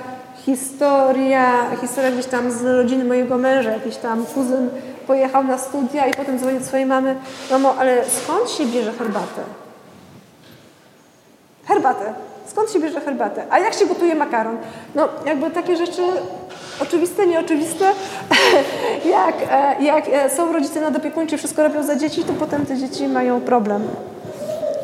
historia, 0.46 1.76
historia 1.80 2.10
gdzieś 2.10 2.26
tam 2.26 2.52
z 2.52 2.62
rodziny 2.64 3.04
mojego 3.04 3.38
męża, 3.38 3.70
jakiś 3.70 3.96
tam 3.96 4.26
kuzyn 4.26 4.70
pojechał 5.06 5.44
na 5.44 5.58
studia 5.58 6.06
i 6.06 6.14
potem 6.14 6.38
dzwonił 6.38 6.60
do 6.60 6.66
swojej 6.66 6.86
mamy, 6.86 7.16
mamo, 7.50 7.74
ale 7.78 8.04
skąd 8.04 8.50
się 8.50 8.66
bierze 8.66 8.92
herbatę? 8.92 9.42
Herbatę. 11.64 12.14
Skąd 12.46 12.70
się 12.70 12.80
bierze 12.80 13.00
herbatę? 13.00 13.44
A 13.50 13.58
jak 13.58 13.74
się 13.74 13.86
gotuje 13.86 14.14
makaron? 14.14 14.56
No, 14.94 15.08
jakby 15.26 15.50
takie 15.50 15.76
rzeczy 15.76 16.02
oczywiste, 16.82 17.26
nieoczywiste. 17.26 17.84
jak, 19.16 19.34
e, 19.50 19.82
jak 19.82 20.08
e, 20.08 20.30
są 20.30 20.52
rodzice 20.52 20.80
nadopiekuńczy, 20.80 21.38
wszystko 21.38 21.62
robią 21.62 21.82
za 21.82 21.96
dzieci, 21.96 22.24
to 22.24 22.32
potem 22.32 22.66
te 22.66 22.76
dzieci 22.76 23.08
mają 23.08 23.40
problem. 23.40 23.82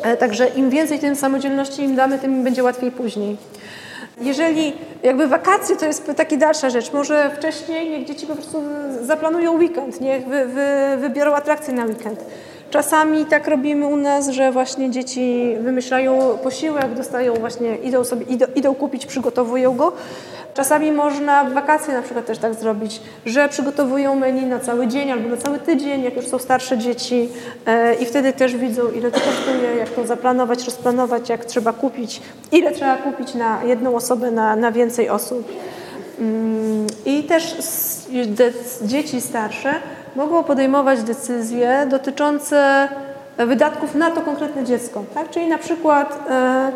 E, 0.03 0.17
także 0.17 0.47
im 0.47 0.69
więcej 0.69 0.99
tym 0.99 1.15
samodzielności 1.15 1.83
im 1.83 1.95
damy, 1.95 2.19
tym 2.19 2.43
będzie 2.43 2.63
łatwiej 2.63 2.91
później. 2.91 3.37
Jeżeli 4.21 4.73
jakby 5.03 5.27
wakacje 5.27 5.75
to 5.75 5.85
jest 5.85 6.11
taka 6.17 6.37
dalsza 6.37 6.69
rzecz, 6.69 6.93
może 6.93 7.31
wcześniej 7.37 7.89
niech 7.89 8.07
dzieci 8.07 8.27
po 8.27 8.35
prostu 8.35 8.63
zaplanują 9.01 9.53
weekend, 9.53 10.01
niech 10.01 10.25
wy, 10.25 10.45
wy, 10.45 10.67
wybiorą 10.97 11.33
atrakcje 11.33 11.73
na 11.73 11.85
weekend. 11.85 12.25
Czasami 12.69 13.25
tak 13.25 13.47
robimy 13.47 13.87
u 13.87 13.95
nas, 13.95 14.29
że 14.29 14.51
właśnie 14.51 14.91
dzieci 14.91 15.55
wymyślają 15.59 16.37
posiłek, 16.43 16.93
dostają 16.93 17.33
właśnie, 17.33 17.75
idą 17.75 18.03
sobie, 18.03 18.25
idą, 18.25 18.45
idą 18.55 18.75
kupić, 18.75 19.05
przygotowują 19.05 19.75
go. 19.75 19.91
Czasami 20.53 20.91
można 20.91 21.43
w 21.43 21.53
wakacje 21.53 21.93
na 21.93 22.01
przykład 22.01 22.25
też 22.25 22.37
tak 22.37 22.53
zrobić, 22.53 23.01
że 23.25 23.49
przygotowują 23.49 24.15
menu 24.15 24.45
na 24.45 24.59
cały 24.59 24.87
dzień 24.87 25.11
albo 25.11 25.29
na 25.29 25.37
cały 25.37 25.59
tydzień, 25.59 26.03
jak 26.03 26.15
już 26.15 26.27
są 26.27 26.39
starsze 26.39 26.77
dzieci 26.77 27.29
e, 27.65 27.93
i 27.93 28.05
wtedy 28.05 28.33
też 28.33 28.55
widzą, 28.55 28.91
ile 28.91 29.11
to 29.11 29.19
kosztuje, 29.19 29.75
jak 29.77 29.89
to 29.89 30.07
zaplanować, 30.07 30.65
rozplanować, 30.65 31.29
jak 31.29 31.45
trzeba 31.45 31.73
kupić, 31.73 32.21
ile 32.51 32.71
trzeba 32.71 32.97
kupić 32.97 33.35
na 33.35 33.63
jedną 33.63 33.95
osobę, 33.95 34.31
na, 34.31 34.55
na 34.55 34.71
więcej 34.71 35.09
osób. 35.09 35.51
Mm, 36.19 36.87
I 37.05 37.23
też 37.23 37.55
dzieci 38.81 39.21
starsze 39.21 39.73
mogą 40.15 40.43
podejmować 40.43 41.03
decyzje 41.03 41.87
dotyczące 41.89 42.89
wydatków 43.37 43.95
na 43.95 44.11
to 44.11 44.21
konkretne 44.21 44.63
dziecko. 44.63 45.03
Tak? 45.13 45.29
Czyli 45.29 45.47
na 45.47 45.57
przykład 45.57 46.19
e, 46.29 46.71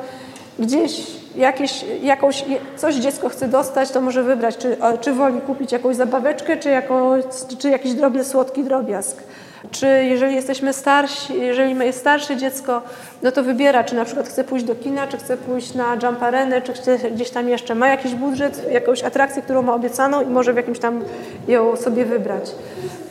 gdzieś 0.59 1.22
jakieś, 1.35 1.85
jakąś, 2.01 2.45
coś 2.75 2.95
dziecko 2.95 3.29
chce 3.29 3.47
dostać, 3.47 3.91
to 3.91 4.01
może 4.01 4.23
wybrać, 4.23 4.57
czy, 4.57 4.77
czy 5.01 5.13
woli 5.13 5.41
kupić 5.41 5.71
jakąś 5.71 5.95
zabaweczkę, 5.95 6.57
czy, 6.57 6.69
jakąś, 6.69 7.23
czy 7.59 7.69
jakiś 7.69 7.93
drobny, 7.93 8.23
słodki 8.23 8.63
drobiazg. 8.63 9.23
Czy 9.71 9.87
jeżeli 9.87 10.35
jesteśmy 10.35 10.73
starsi, 10.73 11.41
jeżeli 11.41 11.85
jest 11.85 11.99
starsze 11.99 12.37
dziecko, 12.37 12.81
no 13.23 13.31
to 13.31 13.43
wybiera, 13.43 13.83
czy 13.83 13.95
na 13.95 14.05
przykład 14.05 14.27
chce 14.27 14.43
pójść 14.43 14.65
do 14.65 14.75
kina, 14.75 15.07
czy 15.07 15.17
chce 15.17 15.37
pójść 15.37 15.73
na 15.73 15.97
jump 16.03 16.23
arenę, 16.23 16.61
czy 16.61 16.73
chce 16.73 16.97
gdzieś 16.97 17.29
tam 17.29 17.49
jeszcze 17.49 17.75
ma 17.75 17.87
jakiś 17.87 18.15
budżet, 18.15 18.71
jakąś 18.71 19.03
atrakcję, 19.03 19.41
którą 19.41 19.61
ma 19.61 19.73
obiecaną 19.73 20.21
i 20.21 20.25
może 20.25 20.53
w 20.53 20.55
jakimś 20.55 20.79
tam 20.79 21.03
ją 21.47 21.75
sobie 21.75 22.05
wybrać. 22.05 22.51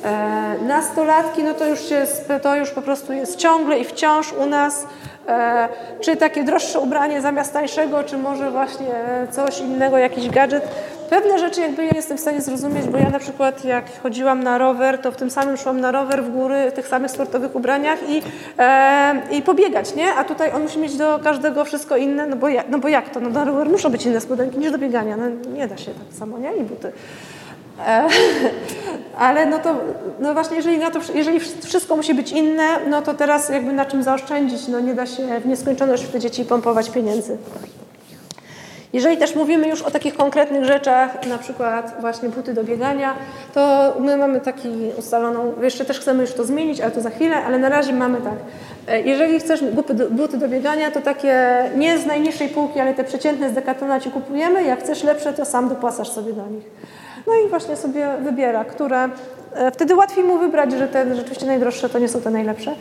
E, 0.05 0.55
nastolatki, 0.66 1.43
no 1.43 1.55
to 1.55 1.66
już, 1.66 1.81
się, 1.81 2.07
to 2.43 2.57
już 2.57 2.70
po 2.70 2.82
prostu 2.82 3.12
jest 3.12 3.36
ciągle 3.36 3.78
i 3.78 3.85
wciąż 3.85 4.32
u 4.32 4.47
nas 4.47 4.86
czy 6.01 6.16
takie 6.16 6.44
droższe 6.44 6.81
ubranie 6.81 7.20
zamiast 7.20 7.53
tańszego, 7.53 8.05
czy 8.05 8.19
może 8.19 8.51
właśnie 8.51 8.94
coś 9.31 9.61
innego, 9.61 9.99
jakiś 9.99 10.31
gadżet. 10.31 10.69
Pewne 11.11 11.39
rzeczy 11.39 11.61
jakby 11.61 11.85
ja 11.85 11.90
jestem 11.94 12.16
w 12.16 12.20
stanie 12.20 12.40
zrozumieć, 12.40 12.86
bo 12.86 12.99
ja 12.99 13.11
na 13.11 13.19
przykład 13.19 13.65
jak 13.65 13.85
chodziłam 14.03 14.43
na 14.43 14.59
rower, 14.59 14.99
to 14.99 15.12
w 15.12 15.16
tym 15.16 15.31
samym 15.31 15.57
szłam 15.57 15.81
na 15.81 15.93
rower 15.93 16.24
w 16.24 16.31
góry 16.31 16.70
w 16.70 16.73
tych 16.73 16.89
samych 16.89 17.11
sportowych 17.11 17.57
ubraniach 17.57 17.99
i, 18.09 18.23
e, 18.59 19.15
i 19.31 19.43
pobiegać, 19.43 19.94
nie? 19.94 20.15
A 20.15 20.24
tutaj 20.24 20.53
on 20.53 20.62
musi 20.62 20.78
mieć 20.78 20.97
do 20.97 21.20
każdego 21.24 21.65
wszystko 21.65 21.97
inne, 21.97 22.27
no 22.27 22.36
bo, 22.36 22.49
jak, 22.49 22.69
no 22.69 22.78
bo 22.78 22.89
jak 22.89 23.11
to? 23.11 23.20
No 23.20 23.28
na 23.28 23.44
rower 23.44 23.69
muszą 23.69 23.90
być 23.90 24.07
inne 24.07 24.20
spodenki 24.20 24.59
niż 24.59 24.73
do 24.73 24.78
biegania. 24.78 25.16
No 25.16 25.24
nie 25.55 25.69
da 25.69 25.77
się 25.77 25.90
tak 25.90 26.19
samo, 26.19 26.39
nie? 26.39 26.57
I 26.57 26.62
buty. 26.62 26.93
E, 27.78 28.09
ale 29.27 29.47
no 29.47 29.59
to, 29.59 29.74
no 30.20 30.35
właśnie, 30.35 30.57
jeżeli, 30.57 30.78
na 30.78 30.90
to, 30.90 31.01
jeżeli 31.15 31.40
wszystko 31.40 31.97
musi 31.97 32.15
być 32.15 32.32
inne, 32.32 32.65
no 32.90 33.03
to 33.03 33.15
teraz 33.15 33.49
jakby 33.49 33.73
na 33.73 33.85
czym 33.85 34.03
zaoszczędzić? 34.03 34.69
No 34.69 34.81
nie 34.81 34.94
da 34.94 35.07
się 35.07 35.40
w 35.40 35.47
nieskończoność 35.47 36.05
w 36.05 36.12
te 36.12 36.20
dzieci 36.20 36.44
pompować 36.44 36.90
pieniędzy. 36.90 37.39
Jeżeli 38.93 39.16
też 39.16 39.35
mówimy 39.35 39.69
już 39.69 39.82
o 39.82 39.90
takich 39.90 40.16
konkretnych 40.16 40.65
rzeczach, 40.65 41.27
na 41.27 41.39
przykład 41.39 41.94
właśnie 42.01 42.28
buty 42.28 42.55
do 42.55 42.65
biegania, 42.65 43.15
to 43.55 43.94
my 44.01 44.16
mamy 44.16 44.40
taki 44.40 44.69
ustaloną, 44.99 45.53
jeszcze 45.62 45.85
też 45.85 46.01
chcemy 46.01 46.23
już 46.23 46.32
to 46.32 46.44
zmienić, 46.44 46.81
ale 46.81 46.90
to 46.90 47.01
za 47.01 47.11
chwilę, 47.11 47.36
ale 47.36 47.59
na 47.59 47.69
razie 47.69 47.93
mamy 47.93 48.20
tak. 48.20 48.35
E, 48.89 49.01
jeżeli 49.01 49.40
chcesz 49.40 49.65
buty 50.11 50.39
do, 50.39 50.49
biegania, 50.49 50.90
to 50.90 51.01
takie 51.01 51.57
nie 51.77 51.99
z 51.99 52.07
najniższej 52.07 52.49
półki, 52.49 52.81
ale 52.81 52.94
te 52.94 53.05
przeciętne 53.05 53.51
z 53.51 53.53
dekatona 53.53 54.01
ci 54.01 54.11
kupujemy. 54.11 54.65
Jak 54.65 54.81
chcesz 54.81 55.05
lepsze, 55.05 55.32
to 55.32 55.44
sam 55.44 55.69
dopłacasz 55.69 56.09
sobie 56.09 56.32
do 56.32 56.47
nich. 56.47 56.65
No 57.27 57.32
i 57.47 57.49
właśnie 57.49 57.77
sobie 57.77 58.09
wybiera, 58.23 58.65
które 58.65 59.09
e, 59.55 59.70
Wtedy 59.70 59.94
łatwiej 59.94 60.24
mu 60.24 60.39
wybrać, 60.39 60.73
że 60.73 60.89
te 60.89 61.15
rzeczywiście 61.15 61.47
najdroższe 61.47 61.89
to 61.89 61.99
nie 61.99 62.09
są 62.09 62.20
te 62.20 62.31
najlepsze, 62.31 62.74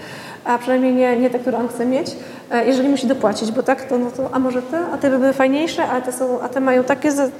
a 0.44 0.58
przynajmniej 0.58 0.94
nie, 0.94 1.18
nie 1.18 1.30
te, 1.30 1.40
które 1.40 1.58
on 1.58 1.68
chce 1.68 1.86
mieć, 1.86 2.16
e, 2.52 2.66
jeżeli 2.66 2.90
musi 2.90 3.08
dopłacić, 3.08 3.52
bo 3.52 3.64
tak, 3.64 3.86
to, 3.86 3.98
no 3.98 4.12
to 4.12 4.30
a 4.32 4.40
może 4.40 4.62
te, 4.62 4.86
a 4.94 4.98
te 4.98 5.10
by 5.10 5.20
były 5.20 5.34
fajniejsze, 5.34 5.84
a 5.84 6.02
te, 6.02 6.12
są, 6.12 6.42
a 6.42 6.50
te 6.50 6.60
mają 6.60 6.84
takie... 6.84 7.12
Z... 7.12 7.32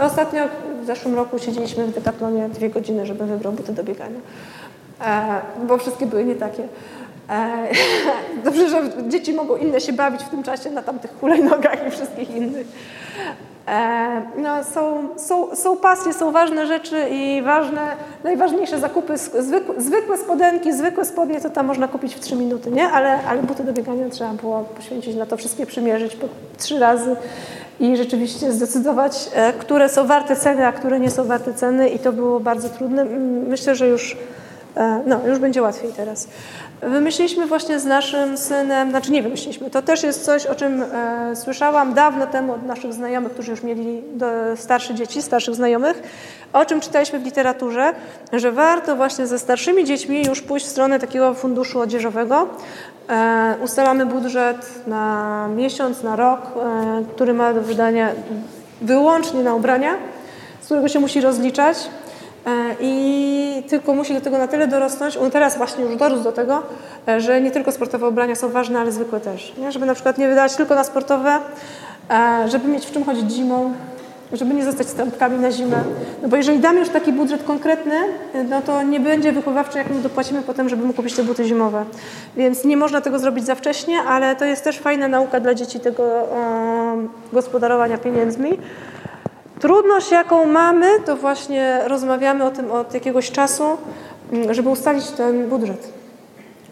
Ostatnio 0.00 0.42
w 0.82 0.86
zeszłym 0.86 1.14
roku 1.14 1.38
siedzieliśmy 1.38 1.86
w 1.86 1.94
Decathlonie 1.94 2.48
dwie 2.48 2.70
godziny, 2.70 3.06
żeby 3.06 3.26
wybrał 3.26 3.52
buty 3.52 3.72
do 3.72 3.84
biegania, 3.84 4.20
e, 5.00 5.40
bo 5.66 5.78
wszystkie 5.78 6.06
były 6.06 6.24
nie 6.24 6.34
takie. 6.34 6.68
Dobrze, 8.44 8.68
że 8.68 8.82
dzieci 9.08 9.32
mogą 9.32 9.56
inne 9.56 9.80
się 9.80 9.92
bawić 9.92 10.22
w 10.22 10.28
tym 10.28 10.42
czasie 10.42 10.70
na 10.70 10.82
tamtych 10.82 11.18
hulajnogach 11.20 11.86
i 11.88 11.90
wszystkich 11.90 12.30
innych. 12.30 12.66
E, 13.68 14.22
no, 14.36 14.64
są, 14.64 15.08
są, 15.16 15.56
są 15.56 15.76
pasje, 15.76 16.12
są 16.12 16.32
ważne 16.32 16.66
rzeczy 16.66 17.08
i 17.10 17.42
ważne, 17.42 17.80
najważniejsze 18.24 18.78
zakupy, 18.78 19.18
zwykłe, 19.18 19.80
zwykłe 19.80 20.18
spodenki, 20.18 20.72
zwykłe 20.72 21.04
spodnie, 21.04 21.40
to 21.40 21.50
tam 21.50 21.66
można 21.66 21.88
kupić 21.88 22.14
w 22.14 22.20
trzy 22.20 22.36
minuty, 22.36 22.70
nie? 22.70 22.88
Ale, 22.88 23.18
ale 23.28 23.42
buty 23.42 23.64
do 23.64 23.72
biegania 23.72 24.08
trzeba 24.08 24.30
było 24.30 24.60
poświęcić 24.60 25.16
na 25.16 25.26
to, 25.26 25.36
wszystkie 25.36 25.66
przymierzyć 25.66 26.16
po 26.16 26.28
trzy 26.58 26.78
razy 26.78 27.16
i 27.80 27.96
rzeczywiście 27.96 28.52
zdecydować, 28.52 29.30
e, 29.34 29.52
które 29.52 29.88
są 29.88 30.06
warte 30.06 30.36
ceny, 30.36 30.66
a 30.66 30.72
które 30.72 31.00
nie 31.00 31.10
są 31.10 31.24
warte 31.24 31.54
ceny 31.54 31.88
i 31.88 31.98
to 31.98 32.12
było 32.12 32.40
bardzo 32.40 32.68
trudne. 32.68 33.04
Myślę, 33.48 33.74
że 33.74 33.88
już 33.88 34.16
E, 34.76 35.02
no, 35.06 35.20
już 35.26 35.38
będzie 35.38 35.62
łatwiej 35.62 35.92
teraz. 35.92 36.28
Wymyśliliśmy 36.82 37.46
właśnie 37.46 37.80
z 37.80 37.84
naszym 37.84 38.38
synem, 38.38 38.90
znaczy 38.90 39.12
nie 39.12 39.22
wymyśliliśmy, 39.22 39.70
to 39.70 39.82
też 39.82 40.02
jest 40.02 40.24
coś, 40.24 40.46
o 40.46 40.54
czym 40.54 40.82
e, 40.82 41.36
słyszałam 41.36 41.94
dawno 41.94 42.26
temu 42.26 42.52
od 42.52 42.66
naszych 42.66 42.92
znajomych, 42.92 43.32
którzy 43.32 43.50
już 43.50 43.62
mieli 43.62 44.02
starsze 44.56 44.94
dzieci, 44.94 45.22
starszych 45.22 45.54
znajomych, 45.54 46.02
o 46.52 46.64
czym 46.64 46.80
czytaliśmy 46.80 47.18
w 47.18 47.24
literaturze, 47.24 47.92
że 48.32 48.52
warto 48.52 48.96
właśnie 48.96 49.26
ze 49.26 49.38
starszymi 49.38 49.84
dziećmi 49.84 50.26
już 50.26 50.42
pójść 50.42 50.66
w 50.66 50.68
stronę 50.68 50.98
takiego 50.98 51.34
funduszu 51.34 51.80
odzieżowego. 51.80 52.48
E, 53.08 53.54
ustalamy 53.64 54.06
budżet 54.06 54.86
na 54.86 55.48
miesiąc, 55.56 56.02
na 56.02 56.16
rok, 56.16 56.40
e, 56.40 57.04
który 57.14 57.34
ma 57.34 57.54
do 57.54 57.62
wydania 57.62 58.08
wyłącznie 58.80 59.42
na 59.42 59.54
ubrania, 59.54 59.94
z 60.60 60.64
którego 60.64 60.88
się 60.88 61.00
musi 61.00 61.20
rozliczać 61.20 61.76
I 62.80 63.62
tylko 63.68 63.94
musi 63.94 64.14
do 64.14 64.20
tego 64.20 64.38
na 64.38 64.48
tyle 64.48 64.68
dorosnąć, 64.68 65.16
on 65.16 65.30
teraz 65.30 65.56
właśnie 65.56 65.84
już 65.84 65.96
dorósł 65.96 66.22
do 66.22 66.32
tego, 66.32 66.62
e, 67.08 67.20
że 67.20 67.40
nie 67.40 67.50
tylko 67.50 67.72
sportowe 67.72 68.08
ubrania 68.08 68.34
są 68.34 68.48
ważne, 68.48 68.80
ale 68.80 68.92
zwykłe 68.92 69.20
też. 69.20 69.52
Nie? 69.58 69.72
Żeby 69.72 69.86
na 69.86 69.94
przykład 69.94 70.18
nie 70.18 70.28
wydać 70.28 70.56
tylko 70.56 70.74
na 70.74 70.84
sportowe, 70.84 71.38
e, 72.10 72.48
żeby 72.48 72.68
mieć 72.68 72.86
w 72.86 72.92
czym 72.92 73.04
chodzić 73.04 73.32
zimą, 73.32 73.72
żeby 74.32 74.54
nie 74.54 74.64
zostać 74.64 74.86
trampkami 74.86 75.38
na 75.38 75.50
zimę. 75.50 75.76
No 76.22 76.28
bo 76.28 76.36
jeżeli 76.36 76.58
damy 76.58 76.80
już 76.80 76.88
taki 76.88 77.12
budżet 77.12 77.42
konkretny, 77.42 77.96
no 78.48 78.62
to 78.62 78.82
nie 78.82 79.00
będzie 79.00 79.32
wychowawczy, 79.32 79.78
jak 79.78 79.90
mu 79.90 80.00
dopłacimy 80.00 80.42
potem, 80.42 80.68
żeby 80.68 80.84
mu 80.84 80.92
kupić 80.92 81.14
te 81.14 81.24
buty 81.24 81.44
zimowe. 81.44 81.84
Więc 82.36 82.64
nie 82.64 82.76
można 82.76 83.00
tego 83.00 83.18
zrobić 83.18 83.44
za 83.44 83.54
wcześnie, 83.54 83.98
ale 84.00 84.36
to 84.36 84.44
jest 84.44 84.64
też 84.64 84.78
fajna 84.78 85.08
nauka 85.08 85.40
dla 85.40 85.54
dzieci 85.54 85.80
tego 85.80 86.02
um, 86.02 87.08
gospodarowania 87.32 87.98
pieniędzmi. 87.98 88.58
Trudność, 89.62 90.10
jaką 90.10 90.46
mamy, 90.46 91.00
to 91.00 91.16
właśnie 91.16 91.80
rozmawiamy 91.86 92.44
o 92.44 92.50
tym 92.50 92.70
od 92.70 92.94
jakiegoś 92.94 93.30
czasu, 93.30 93.64
mm, 94.32 94.54
żeby 94.54 94.68
ustalić 94.68 95.10
ten 95.10 95.48
budżet. 95.48 95.92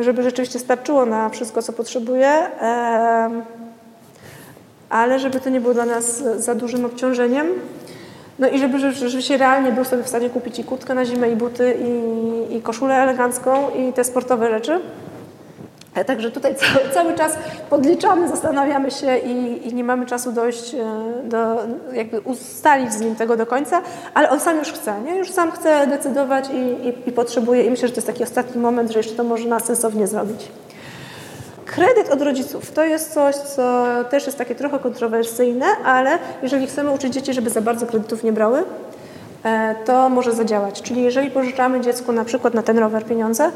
Żeby 0.00 0.22
rzeczywiście 0.22 0.58
starczyło 0.58 1.06
na 1.06 1.28
wszystko, 1.28 1.62
co 1.62 1.72
potrzebuje. 1.72 2.30
ale 4.90 5.18
żeby 5.18 5.40
to 5.40 5.50
nie 5.50 5.60
było 5.60 5.74
dla 5.74 5.84
nas 5.84 6.22
za 6.36 6.54
dużym 6.54 6.84
obciążeniem. 6.84 7.46
No 8.38 8.48
i 8.48 8.58
żeby 8.58 8.78
rzeczywiście 8.78 9.36
realnie 9.36 9.72
był 9.72 9.84
sobie 9.84 10.02
w 10.02 10.08
stanie 10.08 10.30
kupić 10.30 10.58
i 10.58 10.64
kurtkę 10.64 10.94
na 10.94 11.04
zimę, 11.04 11.30
i 11.30 11.36
buty, 11.36 11.76
i, 11.84 12.56
i 12.56 12.62
koszulę 12.62 12.94
elegancką, 12.94 13.70
i 13.70 13.92
te 13.92 14.04
sportowe 14.04 14.50
rzeczy. 14.50 14.80
E, 15.94 16.04
także 16.04 16.30
tutaj 16.30 16.54
cały, 16.54 16.88
cały, 16.94 17.14
czas 17.14 17.32
podliczamy, 17.70 18.28
zastanawiamy 18.28 18.90
się 18.90 19.18
i, 19.18 19.68
i, 19.68 19.74
nie 19.74 19.84
mamy 19.84 20.06
czasu 20.06 20.32
dojść 20.32 20.74
e, 20.74 20.78
do, 21.24 21.56
jakby 21.92 22.20
ustalić 22.20 22.92
z 22.92 23.00
nim 23.00 23.16
tego 23.16 23.36
do 23.36 23.46
końca, 23.46 23.82
ale 24.14 24.30
on 24.30 24.40
sam 24.40 24.58
już 24.58 24.72
chce, 24.72 25.00
nie? 25.00 25.16
już 25.16 25.30
sam 25.30 25.52
chce 25.52 25.86
decydować 25.86 26.50
i, 26.50 26.88
i, 26.88 27.08
i 27.08 27.12
potrzebuje 27.12 27.64
i 27.64 27.70
myślę, 27.70 27.88
że 27.88 27.94
to 27.94 27.98
jest 27.98 28.06
taki 28.06 28.22
ostatni 28.22 28.60
moment, 28.60 28.90
że 28.90 28.98
jeszcze 28.98 29.14
to 29.14 29.24
można 29.24 29.60
sensownie 29.60 30.06
zrobić. 30.06 30.48
Kredyt 31.66 32.10
od 32.10 32.22
rodziców 32.22 32.72
to 32.72 32.84
jest 32.84 33.14
coś, 33.14 33.36
co 33.36 33.86
też 34.10 34.26
jest 34.26 34.38
takie 34.38 34.54
trochę 34.54 34.78
kontrowersyjne, 34.78 35.66
ale 35.84 36.18
jeżeli 36.42 36.66
chcemy 36.66 36.90
uczyć 36.90 37.14
dzieci, 37.14 37.34
żeby 37.34 37.50
za 37.50 37.60
bardzo 37.60 37.86
kredytów 37.86 38.24
nie 38.24 38.32
brały, 38.32 38.64
e, 39.44 39.74
to 39.84 40.08
może 40.08 40.32
zadziałać. 40.32 40.82
Czyli 40.82 41.02
jeżeli 41.02 41.30
pożyczamy 41.30 41.80
dziecku 41.80 42.12
na 42.12 42.24
przykład 42.24 42.54
na 42.54 42.62
ten 42.62 42.78
rower 42.78 43.04
pieniądze, 43.04 43.50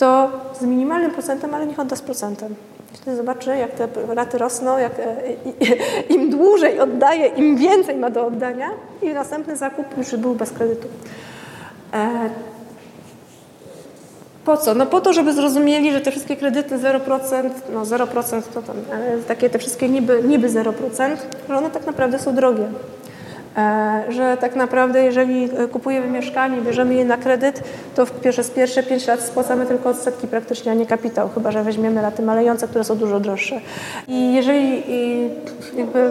to 0.00 0.30
z 0.60 0.62
minimalnym 0.62 1.10
procentem, 1.10 1.54
ale 1.54 1.66
niech 1.66 1.78
odda 1.78 1.96
z 1.96 2.02
procentem. 2.02 2.54
Wtedy 2.92 3.16
zobaczy, 3.16 3.56
jak 3.56 3.70
te 3.70 3.88
raty 4.14 4.38
rosną, 4.38 4.78
jak 4.78 4.92
e, 4.98 5.16
im 6.14 6.30
dłużej 6.30 6.80
oddaje, 6.80 7.26
im 7.26 7.56
więcej 7.56 7.96
ma 7.96 8.10
do 8.10 8.26
oddania 8.26 8.70
i 9.02 9.08
następny 9.08 9.56
zakup 9.56 9.98
już 9.98 10.16
był 10.16 10.34
bez 10.34 10.50
kredytu. 10.50 10.88
E, 11.92 12.30
po 14.44 14.56
co? 14.56 14.74
No 14.74 14.86
po 14.86 15.00
to, 15.00 15.12
żeby 15.12 15.32
zrozumieli, 15.32 15.92
że 15.92 16.00
te 16.00 16.10
wszystkie 16.10 16.36
kredyty 16.36 16.78
0%, 16.78 17.50
no 17.72 17.82
0% 17.82 18.42
to 18.54 18.62
tam, 18.62 18.76
ale 18.92 19.18
takie 19.18 19.50
te 19.50 19.58
wszystkie 19.58 19.88
niby, 19.88 20.22
niby 20.22 20.48
0%, 20.48 21.16
że 21.48 21.56
one 21.56 21.70
tak 21.70 21.86
naprawdę 21.86 22.18
są 22.18 22.34
drogie. 22.34 22.68
E, 23.56 24.02
że 24.08 24.36
tak 24.40 24.56
naprawdę 24.56 25.04
jeżeli 25.04 25.44
e, 25.44 25.68
kupujemy 25.68 26.06
mieszkanie, 26.06 26.60
bierzemy 26.60 26.94
je 26.94 27.04
na 27.04 27.16
kredyt, 27.16 27.62
to 27.94 28.06
przez 28.30 28.50
pierwsze 28.50 28.82
5 28.82 29.06
lat 29.06 29.20
spłacamy 29.20 29.66
tylko 29.66 29.90
odsetki 29.90 30.26
praktycznie, 30.26 30.72
a 30.72 30.74
nie 30.74 30.86
kapitał, 30.86 31.28
chyba 31.28 31.50
że 31.50 31.62
weźmiemy 31.64 32.02
raty 32.02 32.22
malejące, 32.22 32.68
które 32.68 32.84
są 32.84 32.96
dużo 32.96 33.20
droższe. 33.20 33.60
I 34.08 34.34
jeżeli 34.34 34.82
i 34.90 35.30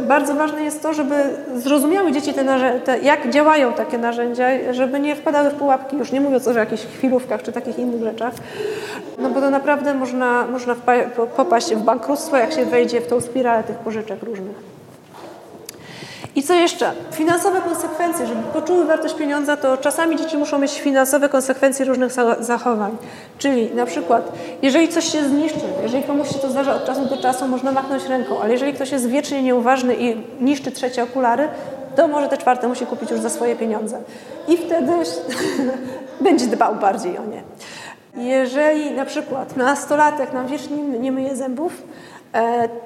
bardzo 0.07 0.35
ważne 0.35 0.63
jest 0.63 0.81
to, 0.83 0.93
żeby 0.93 1.15
zrozumiały 1.55 2.11
dzieci 2.11 2.33
te, 2.33 2.79
te, 2.79 2.99
jak 2.99 3.29
działają 3.29 3.73
takie 3.73 3.97
narzędzia, 3.97 4.47
żeby 4.71 4.99
nie 4.99 5.15
wpadały 5.15 5.49
w 5.49 5.53
pułapki, 5.53 5.97
już 5.97 6.11
nie 6.11 6.21
mówiąc 6.21 6.47
o 6.47 6.51
jakichś 6.51 6.85
chwilówkach 6.85 7.43
czy 7.43 7.51
takich 7.51 7.79
innych 7.79 8.03
rzeczach, 8.03 8.33
no 9.17 9.29
bo 9.29 9.41
to 9.41 9.49
naprawdę 9.49 9.93
można, 9.93 10.47
można 10.47 10.75
popaść 11.37 11.75
w 11.75 11.81
bankructwo, 11.81 12.37
jak 12.37 12.53
się 12.53 12.65
wejdzie 12.65 13.01
w 13.01 13.07
tą 13.07 13.21
spiralę 13.21 13.63
tych 13.63 13.77
pożyczek 13.77 14.23
różnych. 14.23 14.68
I 16.39 16.43
co 16.43 16.53
jeszcze? 16.53 16.91
Finansowe 17.11 17.61
konsekwencje. 17.61 18.27
Żeby 18.27 18.41
poczuły 18.53 18.85
wartość 18.85 19.15
pieniądza, 19.15 19.57
to 19.57 19.77
czasami 19.77 20.15
dzieci 20.15 20.37
muszą 20.37 20.59
mieć 20.59 20.81
finansowe 20.81 21.29
konsekwencje 21.29 21.85
różnych 21.85 22.11
zachowań. 22.39 22.97
Czyli 23.37 23.75
na 23.75 23.85
przykład, 23.85 24.31
jeżeli 24.61 24.87
coś 24.87 25.11
się 25.11 25.23
zniszczy, 25.23 25.65
jeżeli 25.83 26.03
komuś 26.03 26.27
się 26.27 26.39
to 26.39 26.49
zdarza 26.49 26.75
od 26.75 26.85
czasu 26.85 27.05
do 27.05 27.17
czasu, 27.17 27.47
można 27.47 27.71
machnąć 27.71 28.05
ręką, 28.05 28.41
ale 28.41 28.53
jeżeli 28.53 28.73
ktoś 28.73 28.91
jest 28.91 29.07
wiecznie 29.07 29.43
nieuważny 29.43 29.95
i 29.95 30.23
niszczy 30.41 30.71
trzecie 30.71 31.03
okulary, 31.03 31.47
to 31.95 32.07
może 32.07 32.27
te 32.27 32.37
czwarte 32.37 32.67
musi 32.67 32.85
kupić 32.85 33.11
już 33.11 33.19
za 33.19 33.29
swoje 33.29 33.55
pieniądze. 33.55 33.99
I 34.47 34.57
wtedy 34.57 34.91
będzie 36.21 36.47
dbał 36.47 36.75
bardziej 36.75 37.17
o 37.17 37.25
nie. 37.25 37.43
Jeżeli 38.15 38.91
na 38.91 39.05
przykład 39.05 39.57
nastolatek 39.57 40.33
nam 40.33 40.47
wiecznie 40.47 40.77
nie 40.77 41.11
myje 41.11 41.35
zębów, 41.35 41.83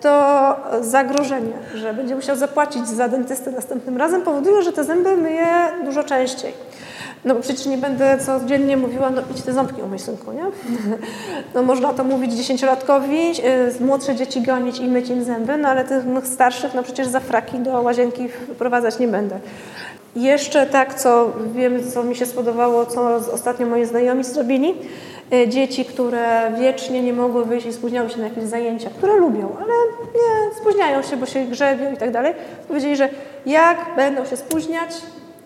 to 0.01 0.55
zagrożenie, 0.81 1.53
że 1.75 1.93
będzie 1.93 2.15
musiał 2.15 2.35
zapłacić 2.35 2.87
za 2.87 3.07
dentystę 3.07 3.51
następnym 3.51 3.97
razem, 3.97 4.21
powoduje, 4.21 4.61
że 4.61 4.73
te 4.73 4.83
zęby 4.83 5.17
myje 5.17 5.47
dużo 5.85 6.03
częściej. 6.03 6.53
No 7.25 7.35
bo 7.35 7.41
przecież 7.41 7.65
nie 7.65 7.77
będę 7.77 8.17
codziennie 8.17 8.77
mówiła, 8.77 9.09
no 9.09 9.21
idź 9.31 9.41
te 9.41 9.53
ząbki 9.53 9.81
umyj 9.81 9.99
synku, 9.99 10.31
nie? 10.31 10.43
No 11.55 11.63
można 11.63 11.93
to 11.93 12.03
mówić 12.03 12.33
dziesięciolatkowi, 12.33 13.31
e, 13.43 13.83
młodsze 13.83 14.15
dzieci 14.15 14.41
gonić 14.41 14.79
i 14.79 14.87
myć 14.87 15.09
im 15.09 15.23
zęby, 15.23 15.57
no 15.57 15.69
ale 15.69 15.83
tych 15.83 16.03
starszych, 16.23 16.73
no 16.73 16.83
przecież 16.83 17.07
za 17.07 17.19
fraki 17.19 17.59
do 17.59 17.81
łazienki 17.81 18.27
wprowadzać 18.27 18.99
nie 18.99 19.07
będę. 19.07 19.39
Jeszcze 20.15 20.65
tak, 20.65 20.93
co 20.93 21.31
wiem, 21.55 21.91
co 21.91 22.03
mi 22.03 22.15
się 22.15 22.25
spodobało, 22.25 22.85
co 22.85 23.15
ostatnio 23.15 23.67
moi 23.67 23.85
znajomi 23.85 24.23
zrobili, 24.23 24.73
E, 25.33 25.47
dzieci, 25.47 25.85
które 25.85 26.51
wiecznie 26.59 27.01
nie 27.01 27.13
mogły 27.13 27.45
wyjść 27.45 27.65
i 27.65 27.73
spóźniały 27.73 28.09
się 28.09 28.17
na 28.17 28.23
jakieś 28.23 28.43
zajęcia, 28.43 28.89
które 28.89 29.15
lubią, 29.15 29.55
ale 29.57 29.73
nie 30.13 30.55
spóźniają 30.55 31.01
się, 31.01 31.17
bo 31.17 31.25
się 31.25 31.45
grzebią 31.45 31.93
i 31.93 31.97
tak 31.97 32.11
dalej. 32.11 32.33
Powiedzieli, 32.67 32.95
że 32.95 33.09
jak 33.45 33.77
będą 33.95 34.25
się 34.25 34.37
spóźniać, 34.37 34.89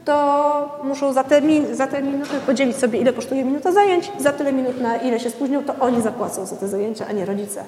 to 0.05 0.79
muszą 0.83 1.13
za 1.13 1.23
te, 1.23 1.41
za 1.71 1.87
te 1.87 2.01
minuty 2.01 2.31
podzielić 2.45 2.77
sobie, 2.77 2.99
ile 2.99 3.13
kosztuje 3.13 3.45
minuta 3.45 3.71
zajęć, 3.71 4.11
za 4.19 4.31
tyle 4.31 4.53
minut, 4.53 4.81
na 4.81 4.97
ile 4.97 5.19
się 5.19 5.29
spóźnią, 5.29 5.63
to 5.63 5.75
oni 5.79 6.01
zapłacą 6.01 6.45
za 6.45 6.55
te 6.55 6.67
zajęcia, 6.67 7.05
a 7.09 7.11
nie 7.11 7.25
rodzice. 7.25 7.63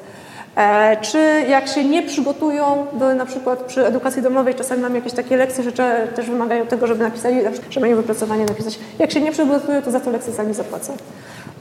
E, 0.55 0.97
czy 1.01 1.45
jak 1.49 1.67
się 1.67 1.83
nie 1.83 2.03
przygotują, 2.03 2.85
bo 2.93 3.13
na 3.13 3.25
przykład 3.25 3.59
przy 3.59 3.85
edukacji 3.85 4.21
domowej 4.21 4.55
czasami 4.55 4.81
mamy 4.81 4.95
jakieś 4.95 5.13
takie 5.13 5.37
lekcje, 5.37 5.63
że 5.63 5.71
też 6.15 6.29
wymagają 6.29 6.67
tego, 6.67 6.87
żeby 6.87 7.03
napisali, 7.03 7.41
że 7.69 7.79
mają 7.79 7.95
wypracowanie 7.95 8.45
napisać. 8.45 8.79
Jak 8.99 9.11
się 9.11 9.21
nie 9.21 9.31
przygotują, 9.31 9.81
to 9.81 9.91
za 9.91 9.99
to 9.99 10.11
lekcje 10.11 10.33
sami 10.33 10.53
zapłacą. 10.53 10.97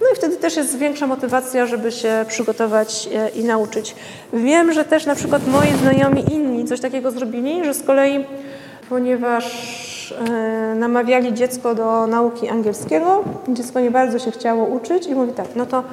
No 0.00 0.06
i 0.12 0.16
wtedy 0.16 0.36
też 0.36 0.56
jest 0.56 0.78
większa 0.78 1.06
motywacja, 1.06 1.66
żeby 1.66 1.92
się 1.92 2.24
przygotować 2.28 3.08
e, 3.14 3.28
i 3.28 3.44
nauczyć. 3.44 3.94
Wiem, 4.32 4.72
że 4.72 4.84
też 4.84 5.06
na 5.06 5.14
przykład 5.14 5.46
moi 5.46 5.68
znajomi 5.82 6.34
inni 6.34 6.64
coś 6.64 6.80
takiego 6.80 7.10
zrobili, 7.10 7.64
że 7.64 7.74
z 7.74 7.82
kolei, 7.82 8.24
ponieważ 8.88 10.14
e, 10.28 10.74
namawiali 10.74 11.34
dziecko 11.34 11.74
do 11.74 12.06
nauki 12.06 12.48
angielskiego, 12.48 13.24
dziecko 13.48 13.80
nie 13.80 13.90
bardzo 13.90 14.18
się 14.18 14.30
chciało 14.30 14.64
uczyć 14.64 15.06
i 15.06 15.14
mówi 15.14 15.32
tak, 15.32 15.46
no 15.56 15.66
to 15.66 15.84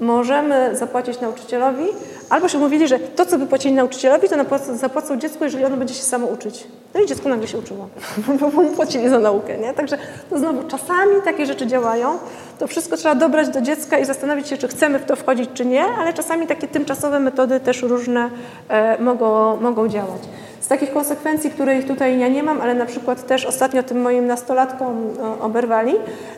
możemy 0.00 0.76
zapłacić 0.76 1.20
nauczycielowi, 1.20 1.84
albo 2.30 2.48
się 2.48 2.58
mówili, 2.58 2.88
że 2.88 2.98
to, 2.98 3.26
co 3.26 3.38
by 3.38 3.46
płacili 3.46 3.74
nauczycielowi, 3.74 4.28
to 4.28 4.36
zapłacą 4.74 5.16
dziecku, 5.16 5.44
jeżeli 5.44 5.64
ono 5.64 5.76
będzie 5.76 5.94
się 5.94 6.02
samo 6.02 6.26
uczyć. 6.26 6.66
No 6.94 7.00
i 7.00 7.06
dziecko 7.06 7.28
nagle 7.28 7.48
się 7.48 7.58
uczyło, 7.58 7.88
bo 8.40 8.50
mu 8.50 8.70
płacili 8.70 9.08
za 9.08 9.18
naukę, 9.18 9.58
nie? 9.58 9.74
Także 9.74 9.98
to 10.30 10.38
znowu 10.38 10.68
czasami 10.68 11.22
takie 11.24 11.46
rzeczy 11.46 11.66
działają. 11.66 12.18
To 12.58 12.66
wszystko 12.66 12.96
trzeba 12.96 13.14
dobrać 13.14 13.48
do 13.48 13.60
dziecka 13.60 13.98
i 13.98 14.04
zastanowić 14.04 14.48
się, 14.48 14.56
czy 14.56 14.68
chcemy 14.68 14.98
w 14.98 15.04
to 15.04 15.16
wchodzić, 15.16 15.50
czy 15.54 15.66
nie, 15.66 15.84
ale 15.84 16.12
czasami 16.12 16.46
takie 16.46 16.68
tymczasowe 16.68 17.20
metody 17.20 17.60
też 17.60 17.82
różne 17.82 18.30
e, 18.68 19.02
mogą, 19.02 19.56
mogą 19.56 19.88
działać. 19.88 20.22
Z 20.60 20.68
takich 20.68 20.92
konsekwencji, 20.92 21.50
których 21.50 21.86
tutaj 21.86 22.18
ja 22.18 22.28
nie 22.28 22.42
mam, 22.42 22.60
ale 22.60 22.74
na 22.74 22.86
przykład 22.86 23.26
też 23.26 23.46
ostatnio 23.46 23.82
tym 23.82 24.00
moim 24.00 24.26
nastolatkom 24.26 25.10
oberwali, 25.40 25.94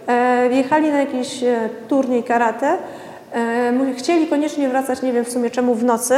e, 0.06 0.48
wjechali 0.51 0.90
na 0.90 0.98
jakiś 0.98 1.43
e, 1.43 1.68
turniej 1.89 2.22
karate, 2.22 2.78
E, 2.78 3.11
chcieli 3.98 4.26
koniecznie 4.26 4.68
wracać, 4.68 5.02
nie 5.02 5.12
wiem 5.12 5.24
w 5.24 5.30
sumie 5.30 5.50
czemu 5.50 5.74
w 5.74 5.84
nocy. 5.84 6.14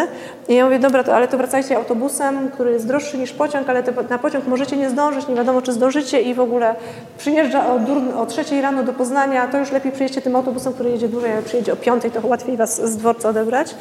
I 0.49 0.55
ja 0.55 0.65
mówię, 0.65 0.79
dobra, 0.79 1.05
to, 1.05 1.17
ale 1.17 1.29
to 1.29 1.39
wracajcie 1.39 1.77
autobusem, 1.77 2.51
który 2.51 2.73
jest 2.73 2.87
droższy 2.87 3.19
niż 3.19 3.33
pociąg, 3.33 3.69
ale 3.71 3.83
na 4.11 4.19
pociąg 4.19 4.47
możecie 4.47 4.77
nie 4.77 4.91
zdążyć, 4.91 5.29
nie 5.29 5.35
wiadomo 5.35 5.63
czy 5.63 5.73
zdążycie 5.73 6.23
i 6.23 6.35
w 6.35 6.41
ogóle 6.41 6.75
przyjeżdża 7.19 7.67
o, 7.67 7.79
o 8.21 8.27
trzeciej 8.27 8.61
rano 8.61 8.83
do 8.83 8.93
Poznania, 8.93 9.47
to 9.47 9.59
już 9.59 9.73
lepiej 9.73 9.93
przyjeźdźcie 9.93 10.23
tym 10.23 10.37
autobusem, 10.37 10.73
który 10.73 10.91
jedzie 10.91 11.09
dłużej, 11.09 11.33
ale 11.33 11.43
przyjedzie 11.43 11.73
o 11.73 11.77
piątej, 11.77 12.11
to 12.11 12.27
łatwiej 12.27 12.57
was 12.57 12.91
z 12.91 12.97
dworca 12.97 13.29
odebrać 13.29 13.75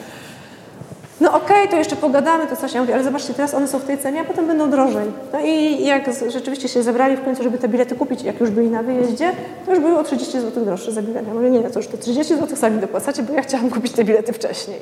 no 1.21 1.33
okej, 1.33 1.57
okay, 1.57 1.67
to 1.67 1.77
jeszcze 1.77 1.95
pogadamy, 1.95 2.47
to 2.47 2.55
coś. 2.55 2.73
Ja 2.73 2.81
mówię, 2.81 2.93
ale 2.93 3.03
zobaczcie, 3.03 3.33
teraz 3.33 3.53
one 3.53 3.67
są 3.67 3.79
w 3.79 3.83
tej 3.83 3.97
cenie, 3.97 4.21
a 4.21 4.23
potem 4.23 4.47
będą 4.47 4.69
drożej. 4.69 5.05
No 5.33 5.39
i 5.39 5.85
jak 5.85 6.09
rzeczywiście 6.27 6.67
się 6.67 6.83
zebrali 6.83 7.17
w 7.17 7.23
końcu, 7.23 7.43
żeby 7.43 7.57
te 7.57 7.67
bilety 7.67 7.95
kupić, 7.95 8.23
jak 8.23 8.39
już 8.39 8.49
byli 8.49 8.69
na 8.69 8.83
wyjeździe, 8.83 9.31
to 9.65 9.71
już 9.71 9.79
były 9.79 9.97
o 9.97 10.03
30 10.03 10.39
zł 10.39 10.65
droższe 10.65 10.91
za 10.91 11.01
bilet. 11.01 11.27
Ja 11.27 11.33
mówię, 11.33 11.49
nie, 11.49 11.63
to 11.63 11.79
już 11.79 11.87
te 11.87 11.97
30 11.97 12.35
zł 12.35 12.57
sami 12.57 12.81
dopłacacie, 12.81 13.23
bo 13.23 13.33
ja 13.33 13.41
chciałam 13.41 13.69
kupić 13.69 13.91
te 13.91 14.03
bilety 14.03 14.33
wcześniej. 14.33 14.79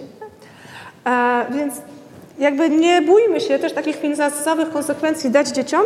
A, 1.04 1.46
więc 1.56 1.74
jakby 2.40 2.70
nie 2.70 3.02
bójmy 3.02 3.42
się 3.42 3.60
też 3.60 3.74
takich 3.74 3.96
finansowych 3.96 4.70
konsekwencji 4.70 5.30
dać 5.30 5.50
dzieciom, 5.50 5.82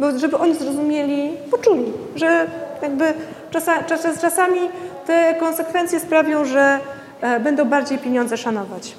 bo 0.00 0.18
żeby 0.18 0.38
oni 0.38 0.54
zrozumieli, 0.54 1.32
poczuli, 1.50 1.92
że 2.16 2.46
jakby 2.82 3.04
czasa, 3.50 3.82
czas, 3.82 4.20
czasami 4.20 4.60
te 5.06 5.34
konsekwencje 5.34 6.00
sprawią, 6.00 6.44
że 6.44 6.78
e, 7.20 7.40
będą 7.40 7.64
bardziej 7.64 7.98
pieniądze 7.98 8.36
szanować. 8.36 8.94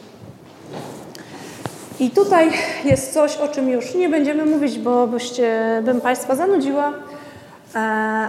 I 1.99 2.09
tutaj 2.09 2.51
jest 2.85 3.13
coś, 3.13 3.37
o 3.37 3.47
czym 3.47 3.69
już 3.69 3.95
nie 3.95 4.09
będziemy 4.09 4.45
mówić, 4.45 4.79
bo 4.79 5.07
byście, 5.07 5.81
bym 5.85 6.01
Państwa 6.01 6.35
zanudziła, 6.35 6.93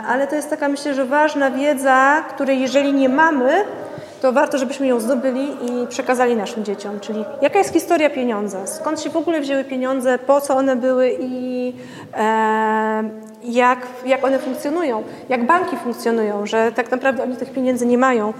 ale 0.09 0.27
to 0.27 0.35
jest 0.35 0.51
taka, 0.51 0.69
myślę, 0.69 0.95
że 0.95 1.05
ważna 1.05 1.51
wiedza, 1.51 2.25
której 2.29 2.61
jeżeli 2.61 2.93
nie 2.93 3.09
mamy, 3.09 3.65
to 4.23 4.33
warto, 4.33 4.59
żebyśmy 4.59 4.87
ją 4.87 5.01
zdobyli 5.01 5.49
i 5.51 5.87
przekazali 5.87 6.37
naszym 6.37 6.65
dzieciom. 6.65 7.01
Czyli 7.01 7.25
jaka 7.43 7.59
jest 7.59 7.73
historia 7.73 8.11
pieniądza, 8.11 8.67
skąd 8.67 9.01
się 9.01 9.11
w 9.11 9.17
ogóle 9.17 9.41
wzięły 9.41 9.65
pieniądze, 9.65 10.19
po 10.19 10.41
co 10.41 10.57
one 10.57 10.77
były 10.77 11.17
i 11.21 11.73
e, 12.15 13.11
jak, 13.45 13.79
jak 14.07 14.25
one 14.25 14.39
funkcjonują, 14.39 15.03
jak 15.29 15.47
banki 15.47 15.77
funkcjonują, 15.77 16.47
że 16.47 16.73
tak 16.73 16.91
naprawdę 16.91 17.23
oni 17.23 17.37
tych 17.37 17.53
pieniędzy 17.53 17.87
nie 17.87 17.99
mają. 17.99 18.33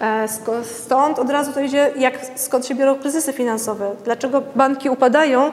E, 0.00 0.28
stąd 0.64 1.18
od 1.18 1.30
razu 1.30 1.52
to 1.52 1.60
idzie, 1.60 1.90
jak, 1.96 2.14
skąd 2.34 2.66
się 2.66 2.74
biorą 2.74 2.94
kryzysy 2.94 3.32
finansowe, 3.32 3.90
dlaczego 4.04 4.42
banki 4.54 4.90
upadają 4.90 5.50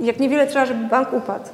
jak 0.00 0.20
niewiele 0.20 0.46
trzeba, 0.46 0.66
żeby 0.66 0.84
bank 0.84 1.12
upadł. 1.12 1.44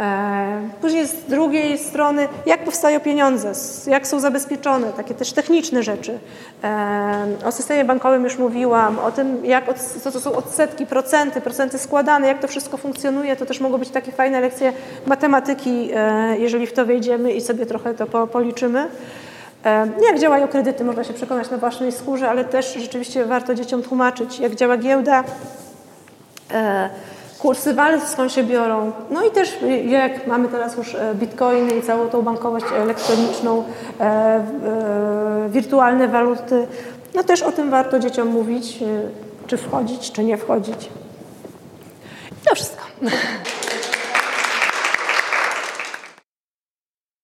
E, 0.00 0.68
później 0.80 1.06
z 1.06 1.14
drugiej 1.14 1.78
strony, 1.78 2.28
jak 2.46 2.64
powstają 2.64 3.00
pieniądze, 3.00 3.52
jak 3.86 4.06
są 4.06 4.20
zabezpieczone, 4.20 4.92
takie 4.92 5.14
też 5.14 5.32
techniczne 5.32 5.82
rzeczy. 5.82 6.18
E, 6.64 7.26
o 7.44 7.52
systemie 7.52 7.84
bankowym 7.84 8.24
już 8.24 8.38
mówiłam, 8.38 8.98
o 8.98 9.12
tym, 9.12 9.44
jak 9.44 9.78
co 9.78 10.12
to 10.12 10.20
są 10.20 10.32
odsetki, 10.32 10.86
procenty, 10.86 11.40
procenty 11.40 11.78
składane, 11.78 12.28
jak 12.28 12.38
to 12.38 12.48
wszystko 12.48 12.76
funkcjonuje. 12.76 13.36
To 13.36 13.46
też 13.46 13.60
mogą 13.60 13.78
być 13.78 13.88
takie 13.88 14.12
fajne 14.12 14.40
lekcje 14.40 14.72
matematyki, 15.06 15.90
e, 15.94 16.38
jeżeli 16.38 16.66
w 16.66 16.72
to 16.72 16.86
wejdziemy 16.86 17.32
i 17.32 17.40
sobie 17.40 17.66
trochę 17.66 17.94
to 17.94 18.26
policzymy. 18.26 18.88
Jak 20.06 20.18
działają 20.18 20.48
kredyty, 20.48 20.84
można 20.84 21.04
się 21.04 21.12
przekonać 21.12 21.50
na 21.50 21.56
własnej 21.56 21.92
skórze, 21.92 22.30
ale 22.30 22.44
też 22.44 22.74
rzeczywiście 22.74 23.24
warto 23.24 23.54
dzieciom 23.54 23.82
tłumaczyć, 23.82 24.38
jak 24.38 24.54
działa 24.54 24.76
giełda 24.76 25.24
kursy 27.42 27.74
walut 27.74 28.02
się 28.28 28.44
biorą. 28.44 28.92
No 29.10 29.24
i 29.24 29.30
też 29.30 29.58
jak 29.86 30.26
mamy 30.26 30.48
teraz 30.48 30.76
już 30.76 30.94
e, 30.94 31.14
bitcoiny 31.14 31.74
i 31.74 31.82
całą 31.82 32.08
tą 32.08 32.22
bankowość 32.22 32.66
elektroniczną, 32.76 33.64
e, 34.00 34.04
e, 34.04 35.48
wirtualne 35.48 36.08
waluty, 36.08 36.66
no 37.14 37.24
też 37.24 37.42
o 37.42 37.52
tym 37.52 37.70
warto 37.70 37.98
dzieciom 37.98 38.28
mówić, 38.28 38.78
czy 39.46 39.56
wchodzić, 39.56 40.12
czy 40.12 40.24
nie 40.24 40.36
wchodzić. 40.36 40.88
To 42.44 42.54
wszystko. 42.54 42.82